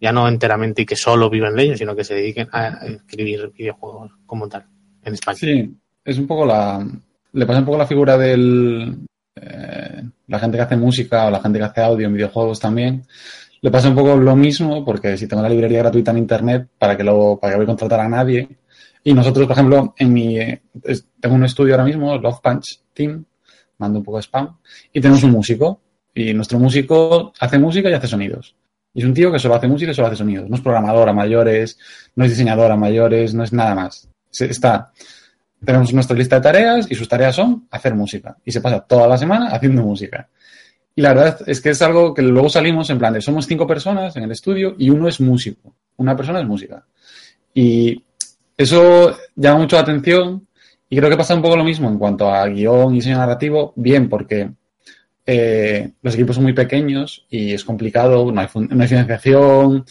ya 0.00 0.12
no 0.12 0.28
enteramente 0.28 0.82
y 0.82 0.86
que 0.86 0.96
solo 0.96 1.30
vivan 1.30 1.56
de 1.56 1.64
ello, 1.64 1.76
sino 1.76 1.96
que 1.96 2.04
se 2.04 2.14
dediquen 2.14 2.48
a 2.52 2.78
escribir 2.86 3.52
videojuegos 3.56 4.12
como 4.26 4.48
tal 4.48 4.64
en 5.04 5.14
España. 5.14 5.38
Sí, 5.38 5.74
es 6.04 6.18
un 6.18 6.26
poco 6.26 6.46
la. 6.46 6.86
Le 7.32 7.46
pasa 7.46 7.60
un 7.60 7.64
poco 7.64 7.78
la 7.78 7.86
figura 7.86 8.16
del. 8.16 8.96
Eh, 9.34 10.02
la 10.26 10.38
gente 10.38 10.56
que 10.56 10.62
hace 10.62 10.76
música 10.76 11.26
o 11.26 11.30
la 11.30 11.40
gente 11.40 11.58
que 11.58 11.64
hace 11.64 11.80
audio 11.82 12.06
en 12.06 12.14
videojuegos 12.14 12.60
también. 12.60 13.04
Le 13.60 13.70
pasa 13.70 13.88
un 13.88 13.96
poco 13.96 14.16
lo 14.16 14.36
mismo, 14.36 14.84
porque 14.84 15.16
si 15.16 15.26
tengo 15.26 15.40
una 15.40 15.48
librería 15.48 15.80
gratuita 15.80 16.12
en 16.12 16.18
internet, 16.18 16.68
¿para 16.78 16.96
que 16.96 17.02
luego, 17.02 17.40
para 17.40 17.52
que 17.52 17.56
voy 17.56 17.64
a 17.64 17.66
contratar 17.66 18.00
a 18.00 18.08
nadie? 18.08 18.48
Y 19.02 19.14
nosotros, 19.14 19.46
por 19.46 19.54
ejemplo, 19.54 19.94
en 19.96 20.12
mi. 20.12 20.38
tengo 21.20 21.34
un 21.34 21.44
estudio 21.44 21.74
ahora 21.74 21.84
mismo, 21.84 22.16
Love 22.16 22.40
Punch 22.40 22.80
Team, 22.92 23.24
mando 23.78 23.98
un 23.98 24.04
poco 24.04 24.18
de 24.18 24.22
spam, 24.22 24.56
y 24.92 25.00
tenemos 25.00 25.22
un 25.22 25.30
músico. 25.30 25.80
Y 26.14 26.34
nuestro 26.34 26.58
músico 26.58 27.32
hace 27.38 27.58
música 27.58 27.88
y 27.88 27.92
hace 27.92 28.08
sonidos. 28.08 28.56
Y 28.92 29.00
es 29.00 29.06
un 29.06 29.14
tío 29.14 29.30
que 29.30 29.38
solo 29.38 29.54
hace 29.54 29.68
música 29.68 29.92
y 29.92 29.94
solo 29.94 30.08
hace 30.08 30.16
sonidos. 30.16 30.48
No 30.48 30.56
es 30.56 30.62
programador 30.62 31.08
a 31.08 31.12
mayores, 31.12 31.78
no 32.16 32.24
es 32.24 32.30
diseñador 32.30 32.72
a 32.72 32.76
mayores, 32.76 33.34
no 33.34 33.44
es 33.44 33.52
nada 33.52 33.74
más. 33.74 34.08
está, 34.32 34.92
tenemos 35.64 35.92
nuestra 35.92 36.16
lista 36.16 36.36
de 36.36 36.42
tareas 36.42 36.90
y 36.90 36.94
sus 36.94 37.08
tareas 37.08 37.36
son 37.36 37.68
hacer 37.70 37.94
música. 37.94 38.36
Y 38.44 38.50
se 38.50 38.60
pasa 38.60 38.80
toda 38.80 39.06
la 39.06 39.16
semana 39.16 39.48
haciendo 39.48 39.82
música. 39.82 40.28
Y 40.96 41.02
la 41.02 41.14
verdad 41.14 41.38
es 41.46 41.60
que 41.60 41.70
es 41.70 41.82
algo 41.82 42.12
que 42.12 42.22
luego 42.22 42.48
salimos 42.48 42.90
en 42.90 42.98
plan 42.98 43.12
de 43.12 43.20
somos 43.20 43.46
cinco 43.46 43.68
personas 43.68 44.16
en 44.16 44.24
el 44.24 44.32
estudio 44.32 44.74
y 44.76 44.90
uno 44.90 45.06
es 45.06 45.20
músico. 45.20 45.76
Una 45.96 46.16
persona 46.16 46.40
es 46.40 46.46
música. 46.46 46.84
Y 47.54 48.02
eso 48.56 49.16
llama 49.36 49.60
mucho 49.60 49.76
la 49.76 49.82
atención 49.82 50.47
y 50.88 50.96
creo 50.96 51.10
que 51.10 51.16
pasa 51.16 51.34
un 51.34 51.42
poco 51.42 51.56
lo 51.56 51.64
mismo 51.64 51.88
en 51.88 51.98
cuanto 51.98 52.30
a 52.30 52.46
guion 52.46 52.92
y 52.92 52.96
diseño 52.96 53.18
narrativo. 53.18 53.72
Bien, 53.76 54.08
porque 54.08 54.50
eh, 55.26 55.90
los 56.00 56.14
equipos 56.14 56.36
son 56.36 56.44
muy 56.44 56.54
pequeños 56.54 57.26
y 57.28 57.52
es 57.52 57.64
complicado, 57.64 58.32
no 58.32 58.40
hay, 58.40 58.48
financiación, 58.48 59.84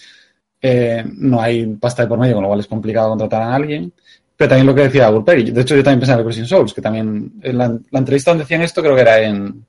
eh, 0.59 1.03
no 1.05 1.39
hay 1.39 1.67
pasta 1.75 2.01
de 2.01 2.07
por 2.07 2.17
medio, 2.17 2.35
con 2.35 2.43
lo 2.43 2.49
cual 2.49 2.61
es 2.61 2.67
complicado 2.67 3.09
contratar 3.09 3.43
a 3.43 3.53
alguien. 3.53 3.93
Pero 4.35 4.49
también 4.49 4.67
lo 4.67 4.73
que 4.73 4.83
decía 4.83 5.09
Gurperi, 5.09 5.51
de 5.51 5.61
hecho 5.61 5.75
yo 5.75 5.83
también 5.83 5.99
pensaba 5.99 6.19
en 6.19 6.25
Crossing 6.25 6.45
Souls, 6.45 6.73
que 6.73 6.81
también 6.81 7.33
en 7.41 7.57
la, 7.57 7.77
la 7.89 7.99
entrevista 7.99 8.31
donde 8.31 8.43
decían 8.43 8.61
esto 8.61 8.81
creo 8.81 8.95
que 8.95 9.01
era 9.01 9.19
en... 9.19 9.65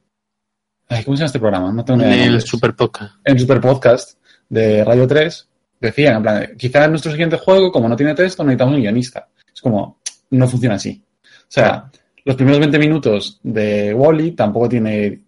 Ay, 0.88 1.04
¿Cómo 1.04 1.16
se 1.16 1.20
llama 1.20 1.26
este 1.26 1.38
programa? 1.38 1.72
No 1.72 1.84
tengo 1.84 1.98
ni 1.98 2.04
idea 2.06 2.16
de 2.16 2.24
En 2.24 2.34
el. 2.34 2.40
Super 2.40 2.74
Podcast. 2.74 3.14
en 3.24 3.34
el 3.34 3.40
Super 3.40 3.60
Podcast 3.60 4.18
de 4.48 4.82
Radio 4.84 5.06
3 5.06 5.48
decían, 5.80 6.16
en 6.16 6.22
plan, 6.22 6.48
quizás 6.56 6.84
en 6.84 6.90
nuestro 6.90 7.12
siguiente 7.12 7.36
juego, 7.36 7.70
como 7.70 7.88
no 7.88 7.96
tiene 7.96 8.14
texto, 8.14 8.42
necesitamos 8.42 8.74
un 8.74 8.80
guionista. 8.80 9.28
Es 9.54 9.60
como, 9.60 9.98
no 10.30 10.48
funciona 10.48 10.76
así. 10.76 11.02
O 11.48 11.50
sea, 11.50 11.90
los 12.24 12.36
primeros 12.36 12.60
20 12.60 12.78
minutos 12.78 13.40
de 13.42 13.94
Wally 13.94 14.32
tampoco 14.32 14.68
tiene 14.68 15.20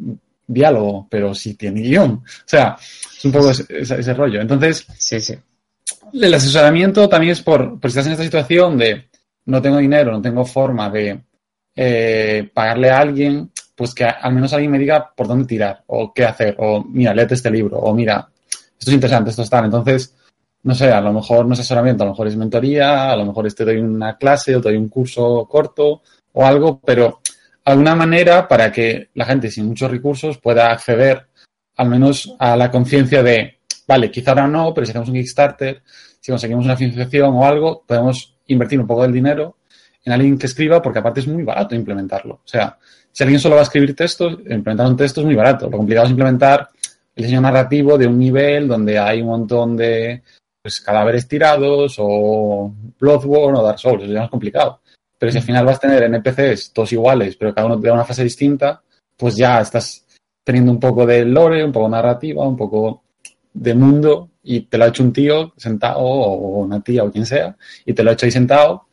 diálogo, 0.47 1.07
pero 1.11 1.35
sí 1.35 1.55
tiene 1.55 1.81
guion. 1.81 2.11
O 2.12 2.23
sea, 2.45 2.77
es 2.79 3.25
un 3.25 3.33
poco 3.33 3.50
ese, 3.50 3.65
ese- 3.71 4.00
ese 4.00 4.15
rollo. 4.15 4.41
Entonces, 4.41 4.87
Sí, 4.99 5.21
sí. 5.21 5.35
el 6.12 6.35
asesoramiento 6.35 7.09
también 7.09 7.33
es 7.33 7.41
por, 7.43 7.79
por 7.81 7.91
si 7.91 7.99
estás 7.99 8.07
en 8.07 8.12
esta 8.12 8.25
situación 8.25 8.77
de 8.77 9.09
no 9.47 9.62
tengo 9.62 9.79
dinero, 9.79 10.12
no 10.12 10.21
tengo 10.21 10.45
forma 10.45 10.91
de 10.91 11.21
eh, 11.77 12.50
pagarle 12.53 12.91
a 12.91 12.99
alguien, 12.99 13.50
pues 13.75 13.95
que 13.95 14.05
al 14.05 14.35
menos 14.35 14.53
alguien 14.53 14.71
me 14.73 14.79
diga 14.79 15.11
por 15.17 15.27
dónde 15.27 15.47
tirar 15.47 15.83
o 15.87 16.12
qué 16.12 16.25
hacer, 16.27 16.55
o 16.59 16.85
mira, 16.85 17.15
léete 17.15 17.35
este 17.35 17.50
libro, 17.50 17.79
o 17.79 17.95
mira, 17.95 18.29
esto 18.79 18.91
es 18.91 18.95
interesante, 18.95 19.31
esto 19.31 19.43
es 19.43 19.50
tal. 19.50 19.65
Entonces, 19.67 20.15
no 20.62 20.75
sé, 20.75 20.90
a 20.90 21.00
lo 21.00 21.12
mejor 21.12 21.47
no 21.47 21.55
es 21.55 21.61
asesoramiento, 21.61 22.02
a 22.02 22.07
lo 22.07 22.12
mejor 22.12 22.29
es 22.29 22.37
mentoría, 22.37 23.11
a 23.11 23.17
lo 23.17 23.25
mejor 23.25 23.52
te 23.52 23.64
doy 23.64 23.79
una 23.79 24.17
clase 24.17 24.55
o 24.55 24.61
te 24.61 24.69
doy 24.69 24.76
un 24.76 24.88
curso 24.88 25.47
corto 25.49 26.02
o 26.33 26.45
algo, 26.45 26.81
pero 26.81 27.21
alguna 27.64 27.95
manera 27.95 28.47
para 28.47 28.71
que 28.71 29.09
la 29.14 29.25
gente 29.25 29.50
sin 29.50 29.67
muchos 29.67 29.90
recursos 29.90 30.38
pueda 30.38 30.71
acceder 30.71 31.26
al 31.76 31.89
menos 31.89 32.34
a 32.39 32.56
la 32.56 32.71
conciencia 32.71 33.23
de, 33.23 33.58
vale, 33.87 34.11
quizá 34.11 34.32
ahora 34.32 34.47
no, 34.47 34.75
pero 34.75 34.84
si 34.84 34.91
hacemos 34.91 35.08
un 35.08 35.15
Kickstarter, 35.15 35.82
si 36.21 36.30
conseguimos 36.30 36.65
una 36.65 36.76
financiación 36.76 37.34
o 37.34 37.47
algo, 37.47 37.82
podemos 37.87 38.37
invertir 38.49 38.80
un 38.80 38.87
poco 38.87 39.02
del 39.02 39.13
dinero 39.13 39.56
en 40.04 40.13
alguien 40.13 40.39
que 40.39 40.47
escriba, 40.47 40.82
porque 40.82 40.99
aparte 40.99 41.21
es 41.21 41.26
muy 41.26 41.43
barato 41.43 41.75
implementarlo. 41.75 42.34
O 42.34 42.49
sea, 42.49 42.78
si 43.13 43.23
alguien 43.23 43.41
solo 43.41 43.54
va 43.54 43.63
a 43.63 43.65
escribir 43.65 43.95
textos, 43.95 44.34
implementar 44.41 44.87
un 44.87 44.97
texto 44.97 45.21
es 45.21 45.26
muy 45.26 45.34
barato. 45.34 45.69
Lo 45.69 45.76
complicado 45.76 46.06
es 46.06 46.11
implementar 46.11 46.69
el 47.17 47.25
diseño 47.25 47.41
narrativo 47.41 47.99
de 47.99 48.06
un 48.06 48.19
nivel 48.19 48.69
donde 48.69 48.99
hay 48.99 49.21
un 49.21 49.28
montón 49.28 49.76
de 49.76 50.23
pues, 50.71 50.80
cadáveres 50.80 51.26
tirados 51.26 51.97
o 51.99 52.73
Bloodborne 52.99 53.59
o 53.59 53.63
Dark 53.63 53.80
Souls. 53.80 54.04
Eso 54.04 54.13
ya 54.13 54.25
es 54.25 54.30
complicado. 54.30 54.80
Pero 55.19 55.33
si 55.33 55.39
al 55.39 55.45
final 55.45 55.67
vas 55.67 55.76
a 55.76 55.80
tener 55.80 56.04
NPCs 56.04 56.73
todos 56.73 56.93
iguales, 56.93 57.37
pero 57.37 57.52
cada 57.52 57.67
uno 57.67 57.80
te 57.80 57.89
da 57.89 57.95
una 57.95 58.04
fase 58.04 58.23
distinta, 58.23 58.80
pues 59.17 59.37
ya 59.37 59.61
estás 59.61 60.06
teniendo 60.45 60.71
un 60.71 60.78
poco 60.78 61.04
de 61.04 61.25
lore, 61.25 61.65
un 61.65 61.73
poco 61.73 61.87
de 61.87 61.91
narrativa, 61.91 62.47
un 62.47 62.56
poco 62.56 63.02
de 63.52 63.75
mundo 63.75 64.30
y 64.45 64.61
te 64.61 64.78
lo 64.78 64.85
ha 64.85 64.89
hecho 64.89 65.02
un 65.02 65.13
tío 65.13 65.52
sentado 65.56 65.99
o 65.99 66.61
una 66.61 66.80
tía 66.80 67.02
o 67.02 67.11
quien 67.11 67.26
sea 67.26 67.56
y 67.85 67.93
te 67.93 68.04
lo 68.04 68.11
ha 68.11 68.13
hecho 68.13 68.26
ahí 68.26 68.33
sentado 68.33 68.87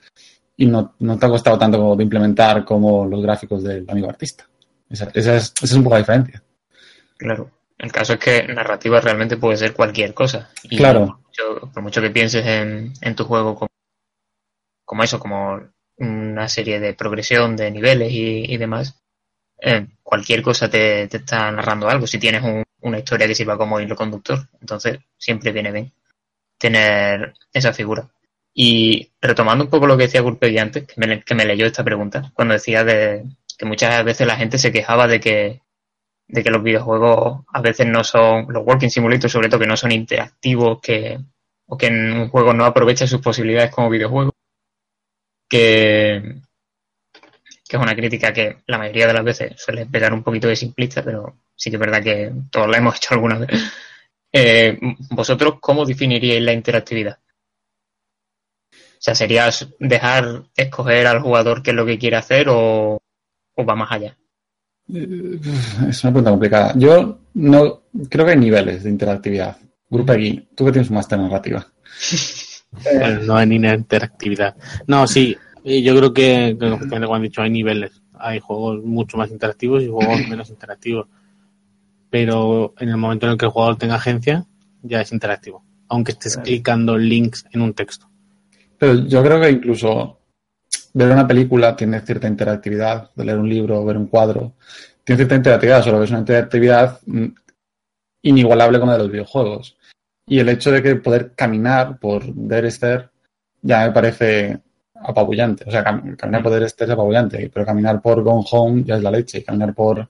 y 0.57 0.65
no, 0.65 0.95
no 0.99 1.19
te 1.19 1.25
ha 1.27 1.29
costado 1.29 1.59
tanto 1.59 1.95
de 1.95 2.03
implementar 2.03 2.65
como 2.65 3.05
los 3.05 3.21
gráficos 3.21 3.63
del 3.63 3.85
amigo 3.87 4.09
artista. 4.09 4.45
Esa, 4.89 5.09
esa 5.13 5.35
es, 5.35 5.53
esa 5.55 5.65
es 5.65 5.73
un 5.73 5.83
poco 5.83 5.95
la 5.95 5.99
diferencia. 5.99 6.41
Claro. 7.17 7.51
El 7.77 7.91
caso 7.91 8.13
es 8.13 8.19
que 8.19 8.47
narrativa 8.47 8.99
realmente 8.99 9.37
puede 9.37 9.57
ser 9.57 9.73
cualquier 9.73 10.13
cosa. 10.13 10.49
Y 10.63 10.77
Claro. 10.77 11.19
Por 11.73 11.81
mucho, 11.83 12.01
que 12.01 12.09
pienses 12.09 12.45
en, 12.45 12.93
en 13.01 13.15
tu 13.15 13.23
juego 13.23 13.55
como, 13.55 13.69
como 14.85 15.03
eso, 15.03 15.19
como 15.19 15.59
una 15.97 16.47
serie 16.47 16.79
de 16.79 16.93
progresión 16.93 17.55
de 17.55 17.71
niveles 17.71 18.11
y, 18.11 18.53
y 18.53 18.57
demás, 18.57 18.99
eh, 19.61 19.87
cualquier 20.03 20.43
cosa 20.43 20.69
te, 20.69 21.07
te 21.09 21.17
está 21.17 21.51
narrando 21.51 21.89
algo. 21.89 22.07
Si 22.07 22.19
tienes 22.19 22.43
un- 22.43 22.63
una 22.81 22.99
historia 22.99 23.27
que 23.27 23.35
sirva 23.35 23.57
como 23.57 23.79
hilo 23.81 23.95
conductor, 23.95 24.49
entonces 24.61 24.99
siempre 25.17 25.51
viene 25.53 25.71
bien 25.71 25.93
tener 26.59 27.33
esa 27.53 27.73
figura. 27.73 28.09
Y 28.53 29.11
retomando 29.21 29.65
un 29.65 29.71
poco 29.71 29.87
lo 29.87 29.97
que 29.97 30.05
decía 30.05 30.21
Gurpegui 30.21 30.59
antes, 30.59 30.85
que 30.87 30.95
me, 30.99 31.21
que 31.23 31.35
me 31.35 31.45
leyó 31.45 31.65
esta 31.67 31.83
pregunta, 31.85 32.31
cuando 32.35 32.53
decía 32.55 32.83
de 32.85 33.25
que 33.57 33.65
muchas 33.65 34.03
veces 34.05 34.27
la 34.27 34.37
gente 34.37 34.57
se 34.59 34.71
quejaba 34.71 35.07
de 35.07 35.19
que 35.19 35.61
de 36.27 36.43
que 36.43 36.49
los 36.49 36.63
videojuegos 36.63 37.45
a 37.47 37.61
veces 37.61 37.87
no 37.87 38.03
son, 38.03 38.47
los 38.49 38.65
Working 38.65 38.89
Simulators 38.89 39.31
sobre 39.31 39.49
todo, 39.49 39.59
que 39.59 39.67
no 39.67 39.77
son 39.77 39.91
interactivos, 39.91 40.79
que, 40.81 41.19
o 41.67 41.77
que 41.77 41.87
en 41.87 42.13
un 42.13 42.29
juego 42.29 42.53
no 42.53 42.65
aprovecha 42.65 43.07
sus 43.07 43.21
posibilidades 43.21 43.71
como 43.71 43.89
videojuego, 43.89 44.33
que, 45.49 46.41
que 47.67 47.77
es 47.77 47.81
una 47.81 47.95
crítica 47.95 48.33
que 48.33 48.57
la 48.67 48.77
mayoría 48.77 49.07
de 49.07 49.13
las 49.13 49.23
veces 49.23 49.53
suele 49.57 49.85
pegar 49.85 50.13
un 50.13 50.23
poquito 50.23 50.47
de 50.47 50.55
simplista, 50.55 51.03
pero 51.03 51.37
sí 51.55 51.69
que 51.69 51.77
es 51.77 51.79
verdad 51.79 52.03
que 52.03 52.31
todos 52.51 52.67
la 52.69 52.77
hemos 52.77 52.95
hecho 52.97 53.13
alguna 53.13 53.37
vez. 53.39 53.49
Eh, 54.31 54.77
¿Vosotros 55.11 55.55
cómo 55.61 55.85
definiríais 55.85 56.43
la 56.43 56.53
interactividad? 56.53 57.19
O 58.73 58.99
sea, 58.99 59.15
¿sería 59.15 59.49
dejar 59.79 60.43
escoger 60.55 61.07
al 61.07 61.21
jugador 61.21 61.61
qué 61.61 61.69
es 61.69 61.75
lo 61.75 61.85
que 61.85 61.99
quiere 61.99 62.17
hacer 62.17 62.47
o, 62.49 62.99
o 63.55 63.65
va 63.65 63.75
más 63.75 63.91
allá? 63.91 64.17
Eh, 64.93 65.39
Es 65.89 66.03
una 66.03 66.13
pregunta 66.13 66.31
complicada. 66.31 66.73
Yo 66.75 67.19
no 67.33 67.81
creo 68.09 68.25
que 68.25 68.31
hay 68.31 68.37
niveles 68.37 68.83
de 68.83 68.89
interactividad. 68.89 69.57
Grupo 69.89 70.11
aquí, 70.11 70.47
tú 70.55 70.65
que 70.65 70.71
tienes 70.71 70.89
un 70.89 70.95
máster 70.95 71.19
en 71.19 71.25
narrativa. 71.25 71.65
Bueno, 72.83 73.21
no 73.23 73.39
en 73.39 73.53
interactividad. 73.53 74.55
No, 74.87 75.07
sí, 75.07 75.35
yo 75.63 75.95
creo 75.95 76.13
que, 76.13 76.57
como 76.89 77.15
han 77.15 77.21
dicho, 77.21 77.41
hay 77.41 77.49
niveles. 77.49 78.01
Hay 78.19 78.39
juegos 78.39 78.83
mucho 78.83 79.17
más 79.17 79.31
interactivos 79.31 79.83
y 79.83 79.87
juegos 79.87 80.19
menos 80.29 80.49
interactivos. 80.49 81.07
Pero 82.09 82.73
en 82.77 82.89
el 82.89 82.97
momento 82.97 83.25
en 83.25 83.31
el 83.31 83.37
que 83.37 83.45
el 83.45 83.51
jugador 83.51 83.77
tenga 83.77 83.95
agencia, 83.95 84.45
ya 84.81 85.01
es 85.01 85.11
interactivo. 85.11 85.63
Aunque 85.87 86.11
estés 86.11 86.37
clicando 86.37 86.97
links 86.97 87.45
en 87.51 87.61
un 87.61 87.73
texto. 87.73 88.09
Pero 88.77 89.05
yo 89.07 89.23
creo 89.23 89.39
que 89.41 89.49
incluso 89.49 90.19
ver 90.97 91.11
una 91.11 91.27
película 91.27 91.75
tiene 91.75 91.99
cierta 92.01 92.27
interactividad, 92.27 93.11
de 93.15 93.25
leer 93.25 93.37
un 93.37 93.49
libro, 93.49 93.85
ver 93.85 93.97
un 93.97 94.07
cuadro, 94.07 94.53
tiene 95.03 95.17
cierta 95.17 95.35
interactividad, 95.35 95.83
solo 95.83 95.99
que 95.99 96.05
es 96.05 96.09
una 96.09 96.19
interactividad 96.19 96.99
mm, 97.05 97.25
inigualable 98.23 98.79
con 98.79 98.87
la 98.89 98.93
de 98.93 98.99
los 99.03 99.11
videojuegos. 99.11 99.77
Y 100.27 100.39
el 100.39 100.49
hecho 100.49 100.71
de 100.71 100.81
que 100.83 100.95
poder 100.95 101.31
caminar 101.35 101.99
por 101.99 102.25
Derester 102.33 103.09
ya 103.61 103.85
me 103.85 103.91
parece 103.91 104.59
apabullante. 104.95 105.63
O 105.67 105.71
sea, 105.71 105.83
cam- 105.85 106.15
caminar 106.17 106.43
por 106.43 106.51
Derester 106.51 106.87
es 106.87 106.93
apabullante, 106.93 107.49
pero 107.53 107.65
caminar 107.65 108.01
por 108.01 108.21
Gone 108.23 108.45
Home 108.51 108.83
ya 108.83 108.95
es 108.97 109.03
la 109.03 109.11
leche. 109.11 109.43
Caminar 109.43 109.73
por... 109.73 110.09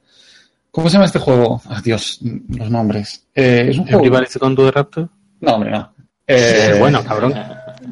¿Cómo 0.71 0.89
se 0.89 0.93
llama 0.93 1.05
este 1.05 1.19
juego? 1.19 1.61
Ah, 1.65 1.81
Dios, 1.83 2.19
los 2.49 2.69
nombres. 2.71 3.27
Eh, 3.35 3.67
es 3.69 3.77
un 3.77 3.85
juego... 3.85 3.99
¿Everybody 4.05 4.39
con 4.39 4.55
tu 4.55 4.71
Raptor? 4.71 5.09
No, 5.41 5.53
hombre, 5.55 5.71
no. 5.71 5.93
Eh, 6.25 6.75
bueno, 6.79 7.03
cabrón. 7.03 7.33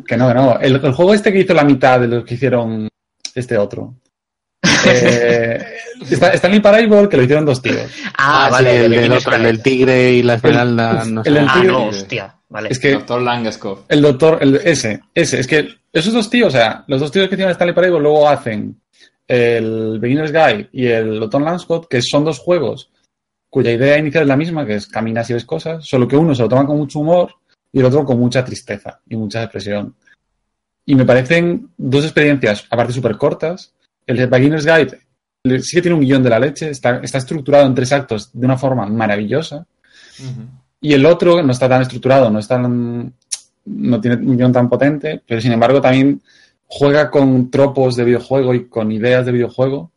Que 0.07 0.17
no, 0.17 0.27
que 0.27 0.33
no. 0.33 0.59
El, 0.59 0.75
el 0.83 0.93
juego 0.93 1.13
este 1.13 1.31
que 1.31 1.39
hizo 1.41 1.53
la 1.53 1.63
mitad 1.63 1.99
de 1.99 2.07
los 2.07 2.25
que 2.25 2.33
hicieron 2.35 2.87
este 3.33 3.57
otro. 3.57 3.95
Eh, 4.87 5.63
está, 6.11 6.33
Stanley 6.33 6.59
Parable, 6.59 7.09
que 7.09 7.17
lo 7.17 7.23
hicieron 7.23 7.45
dos 7.45 7.59
tíos. 7.61 7.89
Ah, 8.17 8.45
sí, 8.47 8.51
vale, 8.51 8.85
el, 8.85 8.91
Beginner's 8.91 9.25
otro, 9.25 9.35
el 9.37 9.43
del 9.43 9.63
tigre 9.63 10.11
y 10.13 10.23
la 10.23 10.35
esmeralda. 10.35 11.05
no 11.05 11.21
el 11.21 11.25
sé. 11.25 11.31
del 11.31 11.47
Ah, 11.49 11.53
tigre- 11.55 11.67
no, 11.71 11.85
hostia, 11.87 12.35
vale. 12.49 12.69
Es 12.71 12.79
que 12.79 12.91
Doctor 12.93 13.21
Langeskov. 13.21 13.79
el 13.89 14.01
doctor, 14.01 14.37
el, 14.41 14.55
ese, 14.63 15.01
ese, 15.13 15.39
es 15.39 15.47
que 15.47 15.67
esos 15.91 16.13
dos 16.13 16.29
tíos, 16.29 16.49
o 16.53 16.57
sea, 16.57 16.83
los 16.87 16.99
dos 16.99 17.11
tíos 17.11 17.27
que 17.27 17.35
hicieron 17.35 17.51
Stanley 17.51 17.73
Parable 17.73 17.99
luego 17.99 18.29
hacen 18.29 18.79
el 19.27 19.97
Beginner's 19.99 20.31
Guide 20.31 20.69
y 20.71 20.85
el 20.87 21.19
Doctor 21.19 21.41
Lanscott, 21.41 21.87
que 21.87 22.01
son 22.01 22.23
dos 22.23 22.37
juegos 22.39 22.91
cuya 23.49 23.71
idea 23.71 23.97
inicial 23.97 24.23
es 24.23 24.27
la 24.27 24.35
misma, 24.37 24.65
que 24.65 24.75
es 24.75 24.85
caminas 24.87 25.29
y 25.29 25.33
ves 25.33 25.45
cosas, 25.45 25.83
solo 25.85 26.07
que 26.07 26.17
uno 26.17 26.35
se 26.35 26.41
lo 26.43 26.49
toma 26.49 26.65
con 26.67 26.77
mucho 26.77 26.99
humor 26.99 27.33
y 27.75 27.79
el 27.79 27.85
otro 27.85 28.05
con 28.05 28.17
mucha 28.17 28.43
tristeza 28.45 29.01
y 29.09 29.17
mucha 29.17 29.41
depresión. 29.41 29.93
Y 30.85 30.95
me 30.95 31.03
parecen 31.03 31.71
dos 31.77 32.05
experiencias, 32.05 32.65
aparte 32.69 32.93
súper 32.93 33.17
cortas. 33.17 33.73
El 34.07 34.25
Beginner's 34.27 34.65
Guide 34.65 34.97
sí 35.61 35.75
que 35.75 35.81
tiene 35.81 35.95
un 35.97 36.01
guion 36.05 36.23
de 36.23 36.29
la 36.29 36.39
leche, 36.39 36.69
está, 36.69 37.01
está 37.03 37.17
estructurado 37.17 37.65
en 37.67 37.75
tres 37.75 37.91
actos 37.91 38.29
de 38.31 38.45
una 38.45 38.57
forma 38.57 38.85
maravillosa. 38.85 39.67
Y 40.79 40.93
el 40.93 41.05
otro 41.05 41.43
no 41.43 41.51
está 41.51 41.67
tan 41.67 41.81
estructurado, 41.81 42.29
no 42.29 42.39
está 42.39 42.61
tan- 42.61 43.13
no 43.65 43.99
tiene 43.99 44.17
un 44.25 44.37
guion 44.37 44.53
tan 44.53 44.69
potente, 44.69 45.21
pero 45.27 45.41
sin 45.41 45.51
embargo 45.51 45.81
también 45.81 46.21
juega 46.67 47.11
con 47.11 47.51
tropos 47.51 47.97
de 47.97 48.05
videojuego 48.05 48.53
y 48.53 48.69
con 48.69 48.89
ideas 48.89 49.25
de 49.25 49.33
videojuego 49.33 49.91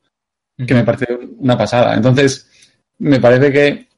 que 0.67 0.75
me 0.75 0.83
parece 0.83 1.07
una 1.39 1.57
pasada. 1.57 1.95
Entonces, 1.95 2.51
me 2.99 3.21
parece 3.21 3.53
que 3.53 3.89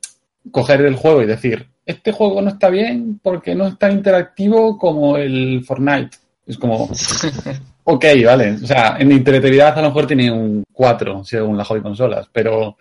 coger 0.50 0.82
el 0.82 0.96
juego 0.96 1.22
y 1.22 1.26
decir, 1.26 1.69
este 1.84 2.12
juego 2.12 2.40
no 2.42 2.50
está 2.50 2.68
bien 2.68 3.20
porque 3.22 3.54
no 3.54 3.66
es 3.66 3.78
tan 3.78 3.92
interactivo 3.92 4.78
como 4.78 5.16
el 5.16 5.64
Fortnite. 5.64 6.16
Es 6.46 6.58
como, 6.58 6.88
ok, 7.84 8.04
vale. 8.24 8.52
O 8.52 8.66
sea, 8.66 8.96
en 8.98 9.12
interactividad 9.12 9.78
a 9.78 9.82
lo 9.82 9.88
mejor 9.88 10.06
tiene 10.06 10.30
un 10.30 10.64
4 10.72 11.24
según 11.24 11.56
la 11.56 11.64
hobby 11.64 11.80
consolas, 11.80 12.28
pero 12.32 12.76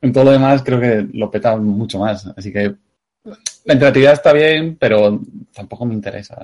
en 0.00 0.12
todo 0.12 0.24
lo 0.24 0.32
demás 0.32 0.62
creo 0.62 0.80
que 0.80 1.06
lo 1.12 1.30
peta 1.30 1.56
mucho 1.56 1.98
más. 1.98 2.26
Así 2.36 2.52
que 2.52 2.74
la 3.64 3.74
interactividad 3.74 4.14
está 4.14 4.32
bien, 4.32 4.76
pero 4.78 5.20
tampoco 5.52 5.84
me 5.84 5.94
interesa. 5.94 6.38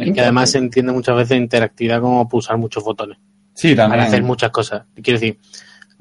Y 0.00 0.12
que 0.12 0.20
además 0.20 0.50
se 0.50 0.58
entiende 0.58 0.92
muchas 0.92 1.16
veces 1.16 1.36
interactividad 1.36 2.00
como 2.00 2.28
pulsar 2.28 2.56
muchos 2.56 2.82
botones. 2.82 3.18
sí, 3.54 3.76
también. 3.76 3.98
para 3.98 4.08
hacer 4.08 4.22
muchas 4.22 4.50
cosas. 4.50 4.84
Quiero 4.94 5.20
decir, 5.20 5.38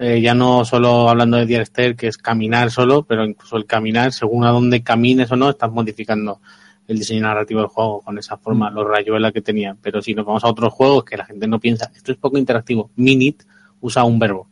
eh, 0.05 0.19
ya 0.19 0.33
no 0.33 0.65
solo 0.65 1.07
hablando 1.07 1.37
de 1.37 1.45
Diarster, 1.45 1.95
que 1.95 2.07
es 2.07 2.17
caminar 2.17 2.69
solo, 2.71 3.03
pero 3.03 3.23
incluso 3.23 3.55
el 3.55 3.65
caminar, 3.65 4.11
según 4.11 4.43
a 4.43 4.49
dónde 4.49 4.83
camines 4.83 5.31
o 5.31 5.37
no, 5.37 5.49
estás 5.49 5.71
modificando 5.71 6.41
el 6.89 6.99
diseño 6.99 7.21
narrativo 7.21 7.61
del 7.61 7.69
juego 7.69 8.01
con 8.01 8.17
esa 8.17 8.35
forma, 8.35 8.69
los 8.69 8.85
rayuelas 8.85 9.31
que 9.31 9.41
tenía. 9.41 9.77
Pero 9.81 10.01
si 10.01 10.13
nos 10.13 10.25
vamos 10.25 10.43
a 10.43 10.49
otros 10.49 10.73
juegos 10.73 11.05
que 11.05 11.15
la 11.15 11.23
gente 11.23 11.47
no 11.47 11.57
piensa, 11.57 11.89
esto 11.95 12.11
es 12.11 12.17
poco 12.17 12.37
interactivo. 12.37 12.91
Minit 12.97 13.43
usa 13.79 14.03
un 14.03 14.19
verbo, 14.19 14.49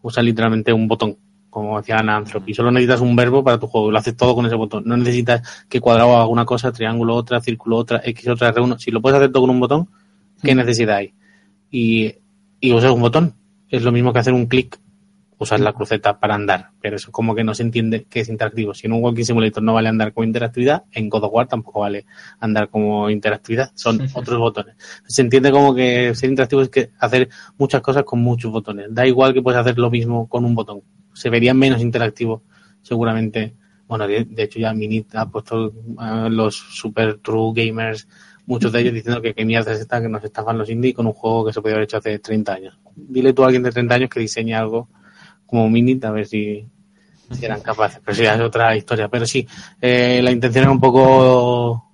usa 0.00 0.22
literalmente 0.22 0.72
un 0.72 0.88
botón, 0.88 1.18
como 1.50 1.76
decía 1.76 1.98
Anthropy. 1.98 2.54
Solo 2.54 2.70
necesitas 2.70 3.02
un 3.02 3.14
verbo 3.14 3.44
para 3.44 3.60
tu 3.60 3.66
juego, 3.66 3.90
lo 3.90 3.98
haces 3.98 4.16
todo 4.16 4.34
con 4.34 4.46
ese 4.46 4.54
botón. 4.54 4.84
No 4.86 4.96
necesitas 4.96 5.66
que 5.68 5.78
cuadrado 5.78 6.16
haga 6.16 6.26
una 6.26 6.46
cosa, 6.46 6.72
triángulo 6.72 7.16
otra, 7.16 7.42
círculo 7.42 7.76
otra, 7.76 8.00
X 8.02 8.28
otra, 8.28 8.50
R1. 8.54 8.78
Si 8.78 8.90
lo 8.90 9.02
puedes 9.02 9.18
hacer 9.18 9.30
todo 9.30 9.42
con 9.42 9.50
un 9.50 9.60
botón, 9.60 9.90
¿qué 10.42 10.54
necesidad 10.54 10.96
hay? 10.96 11.12
Y, 11.70 12.14
y 12.60 12.72
usas 12.72 12.92
un 12.92 13.02
botón. 13.02 13.34
Es 13.68 13.82
lo 13.82 13.92
mismo 13.92 14.14
que 14.14 14.20
hacer 14.20 14.32
un 14.32 14.46
clic 14.46 14.78
usar 15.38 15.60
la 15.60 15.72
cruceta 15.72 16.18
para 16.18 16.34
andar, 16.34 16.70
pero 16.80 16.96
eso 16.96 17.12
como 17.12 17.34
que 17.34 17.44
no 17.44 17.54
se 17.54 17.62
entiende 17.62 18.04
que 18.04 18.20
es 18.20 18.28
interactivo. 18.28 18.72
Si 18.72 18.86
en 18.86 18.94
un 18.94 19.02
Walking 19.02 19.24
Simulator 19.24 19.62
no 19.62 19.74
vale 19.74 19.88
andar 19.88 20.12
como 20.12 20.24
interactividad, 20.24 20.84
en 20.92 21.08
God 21.08 21.24
of 21.24 21.32
War 21.32 21.46
tampoco 21.46 21.80
vale 21.80 22.06
andar 22.40 22.70
como 22.70 23.10
interactividad, 23.10 23.70
son 23.74 24.00
otros 24.14 24.38
botones. 24.38 24.76
Se 25.06 25.22
entiende 25.22 25.50
como 25.50 25.74
que 25.74 26.14
ser 26.14 26.30
interactivo 26.30 26.62
es 26.62 26.70
que 26.70 26.90
hacer 26.98 27.28
muchas 27.58 27.82
cosas 27.82 28.04
con 28.04 28.20
muchos 28.20 28.50
botones. 28.50 28.86
Da 28.90 29.06
igual 29.06 29.34
que 29.34 29.42
puedes 29.42 29.60
hacer 29.60 29.78
lo 29.78 29.90
mismo 29.90 30.28
con 30.28 30.44
un 30.44 30.54
botón. 30.54 30.82
Se 31.12 31.28
vería 31.28 31.52
menos 31.52 31.82
interactivo, 31.82 32.42
seguramente. 32.82 33.54
Bueno, 33.86 34.08
de, 34.08 34.26
hecho 34.38 34.58
ya 34.58 34.72
Minit 34.72 35.14
ha 35.14 35.30
puesto 35.30 35.72
a 35.98 36.28
los 36.28 36.56
super 36.56 37.18
true 37.18 37.52
gamers, 37.54 38.08
muchos 38.46 38.72
de 38.72 38.80
ellos 38.80 38.94
diciendo 38.94 39.20
que 39.20 39.34
qué 39.34 39.44
mierda 39.44 39.72
es 39.72 39.80
esta 39.80 40.00
que 40.00 40.08
nos 40.08 40.24
estafan 40.24 40.58
los 40.58 40.70
indie 40.70 40.94
con 40.94 41.06
un 41.06 41.12
juego 41.12 41.46
que 41.46 41.52
se 41.52 41.60
podía 41.60 41.74
haber 41.74 41.84
hecho 41.84 41.98
hace 41.98 42.18
30 42.18 42.52
años. 42.52 42.78
Dile 42.96 43.34
tú 43.34 43.42
a 43.42 43.46
alguien 43.46 43.62
de 43.62 43.70
30 43.70 43.94
años 43.94 44.10
que 44.10 44.20
diseñe 44.20 44.54
algo 44.54 44.88
como 45.46 45.70
Minit 45.70 46.04
a 46.04 46.10
ver 46.10 46.26
si, 46.26 46.68
eran 47.40 47.60
capaces. 47.60 48.00
Pero 48.04 48.16
sí, 48.16 48.24
es 48.24 48.40
otra 48.40 48.76
historia. 48.76 49.08
Pero 49.08 49.26
sí, 49.26 49.46
eh, 49.80 50.20
la 50.22 50.30
intención 50.30 50.64
era 50.64 50.72
un 50.72 50.80
poco 50.80 51.84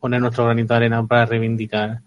poner 0.00 0.20
nuestro 0.20 0.44
granito 0.44 0.74
de 0.74 0.78
arena 0.78 1.06
para 1.06 1.26
reivindicar 1.26 2.02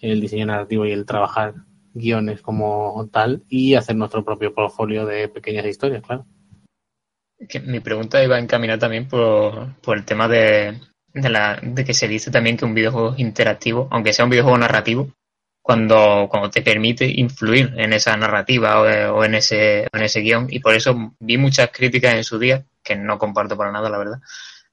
el 0.00 0.20
diseño 0.20 0.46
narrativo 0.46 0.86
y 0.86 0.92
el 0.92 1.04
trabajar 1.04 1.54
guiones 1.92 2.40
como 2.40 3.08
tal 3.12 3.42
y 3.48 3.74
hacer 3.74 3.96
nuestro 3.96 4.24
propio 4.24 4.54
portfolio 4.54 5.04
de 5.06 5.28
pequeñas 5.28 5.66
historias, 5.66 6.02
claro. 6.02 6.24
mi 7.66 7.80
pregunta 7.80 8.22
iba 8.22 8.38
encaminada 8.38 8.78
también 8.78 9.08
por, 9.08 9.74
por 9.82 9.98
el 9.98 10.04
tema 10.04 10.28
de, 10.28 10.78
de, 11.12 11.28
la, 11.28 11.58
de 11.62 11.84
que 11.84 11.94
se 11.94 12.08
dice 12.08 12.30
también 12.30 12.56
que 12.56 12.64
un 12.64 12.74
videojuego 12.74 13.14
interactivo, 13.18 13.88
aunque 13.90 14.12
sea 14.12 14.24
un 14.24 14.30
videojuego 14.30 14.58
narrativo, 14.58 15.12
cuando, 15.62 16.28
cuando 16.30 16.50
te 16.50 16.62
permite 16.62 17.06
influir 17.06 17.74
en 17.76 17.92
esa 17.92 18.16
narrativa 18.16 18.80
o, 19.12 19.24
en, 19.24 19.34
ese, 19.34 19.86
en 19.92 20.02
ese 20.02 20.20
guion. 20.20 20.46
Y 20.50 20.60
por 20.60 20.74
eso 20.74 21.14
vi 21.18 21.36
muchas 21.38 21.70
críticas 21.70 22.14
en 22.14 22.24
su 22.24 22.38
día, 22.38 22.64
que 22.82 22.96
no 22.96 23.18
comparto 23.18 23.56
para 23.56 23.72
nada, 23.72 23.90
la 23.90 23.98
verdad, 23.98 24.20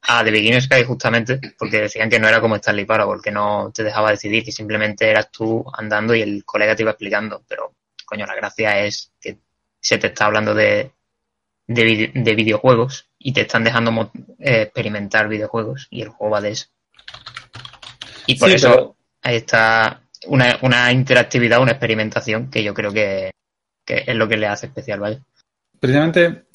a 0.02 0.23
The 0.23 0.32
Beginner's 0.32 0.69
Guide 0.69 0.86
justamente, 0.86 1.39
porque 1.58 1.82
decían 1.82 2.10
que 2.10 2.19
no 2.19 2.28
era 2.28 2.39
como 2.39 2.56
Stanley 2.56 2.86
Parable, 2.86 3.21
que 3.21 3.32
no 3.32 3.71
te 3.73 3.84
dejaba 3.84 4.12
decidir, 4.12 4.43
que 4.43 4.52
simplemente 4.52 5.10
eras 5.10 5.30
tú 5.32 5.65
andando 5.73 6.15
y 6.15 6.21
el 6.21 6.45
colega 6.45 6.76
te 6.76 6.84
iba 6.84 6.91
explicando. 6.91 7.43
Pero, 7.47 7.73
coño, 8.06 8.26
la 8.26 8.36
gracia 8.36 8.80
es 8.80 9.12
que 9.19 9.38
se 9.80 9.97
te 9.97 10.08
está 10.08 10.26
hablando 10.26 10.54
de, 10.54 10.91
de, 11.67 12.36
videojuegos 12.36 13.10
y 13.19 13.34
te 13.34 13.41
están 13.41 13.63
dejando 13.63 14.12
eh, 14.39 14.63
experimentar 14.63 15.28
videojuegos 15.28 15.88
y 15.89 16.02
el 16.02 16.10
juego 16.10 16.34
va 16.34 16.41
de 16.41 16.52
eso. 16.52 16.67
Y 18.26 18.38
por 18.38 18.50
eso 18.50 18.95
ahí 19.21 19.38
está 19.38 20.02
una, 20.28 20.58
una 20.62 20.92
interactividad, 20.92 21.62
una 21.62 21.72
experimentación 21.72 22.50
que 22.50 22.63
yo 22.63 22.74
creo 22.74 22.92
que, 22.92 23.32
es 23.86 24.16
lo 24.16 24.28
que 24.28 24.38
le 24.38 24.48
hace 24.48 24.68
especial, 24.68 25.00
¿vale? 25.00 25.22
Precisamente, 25.80 26.46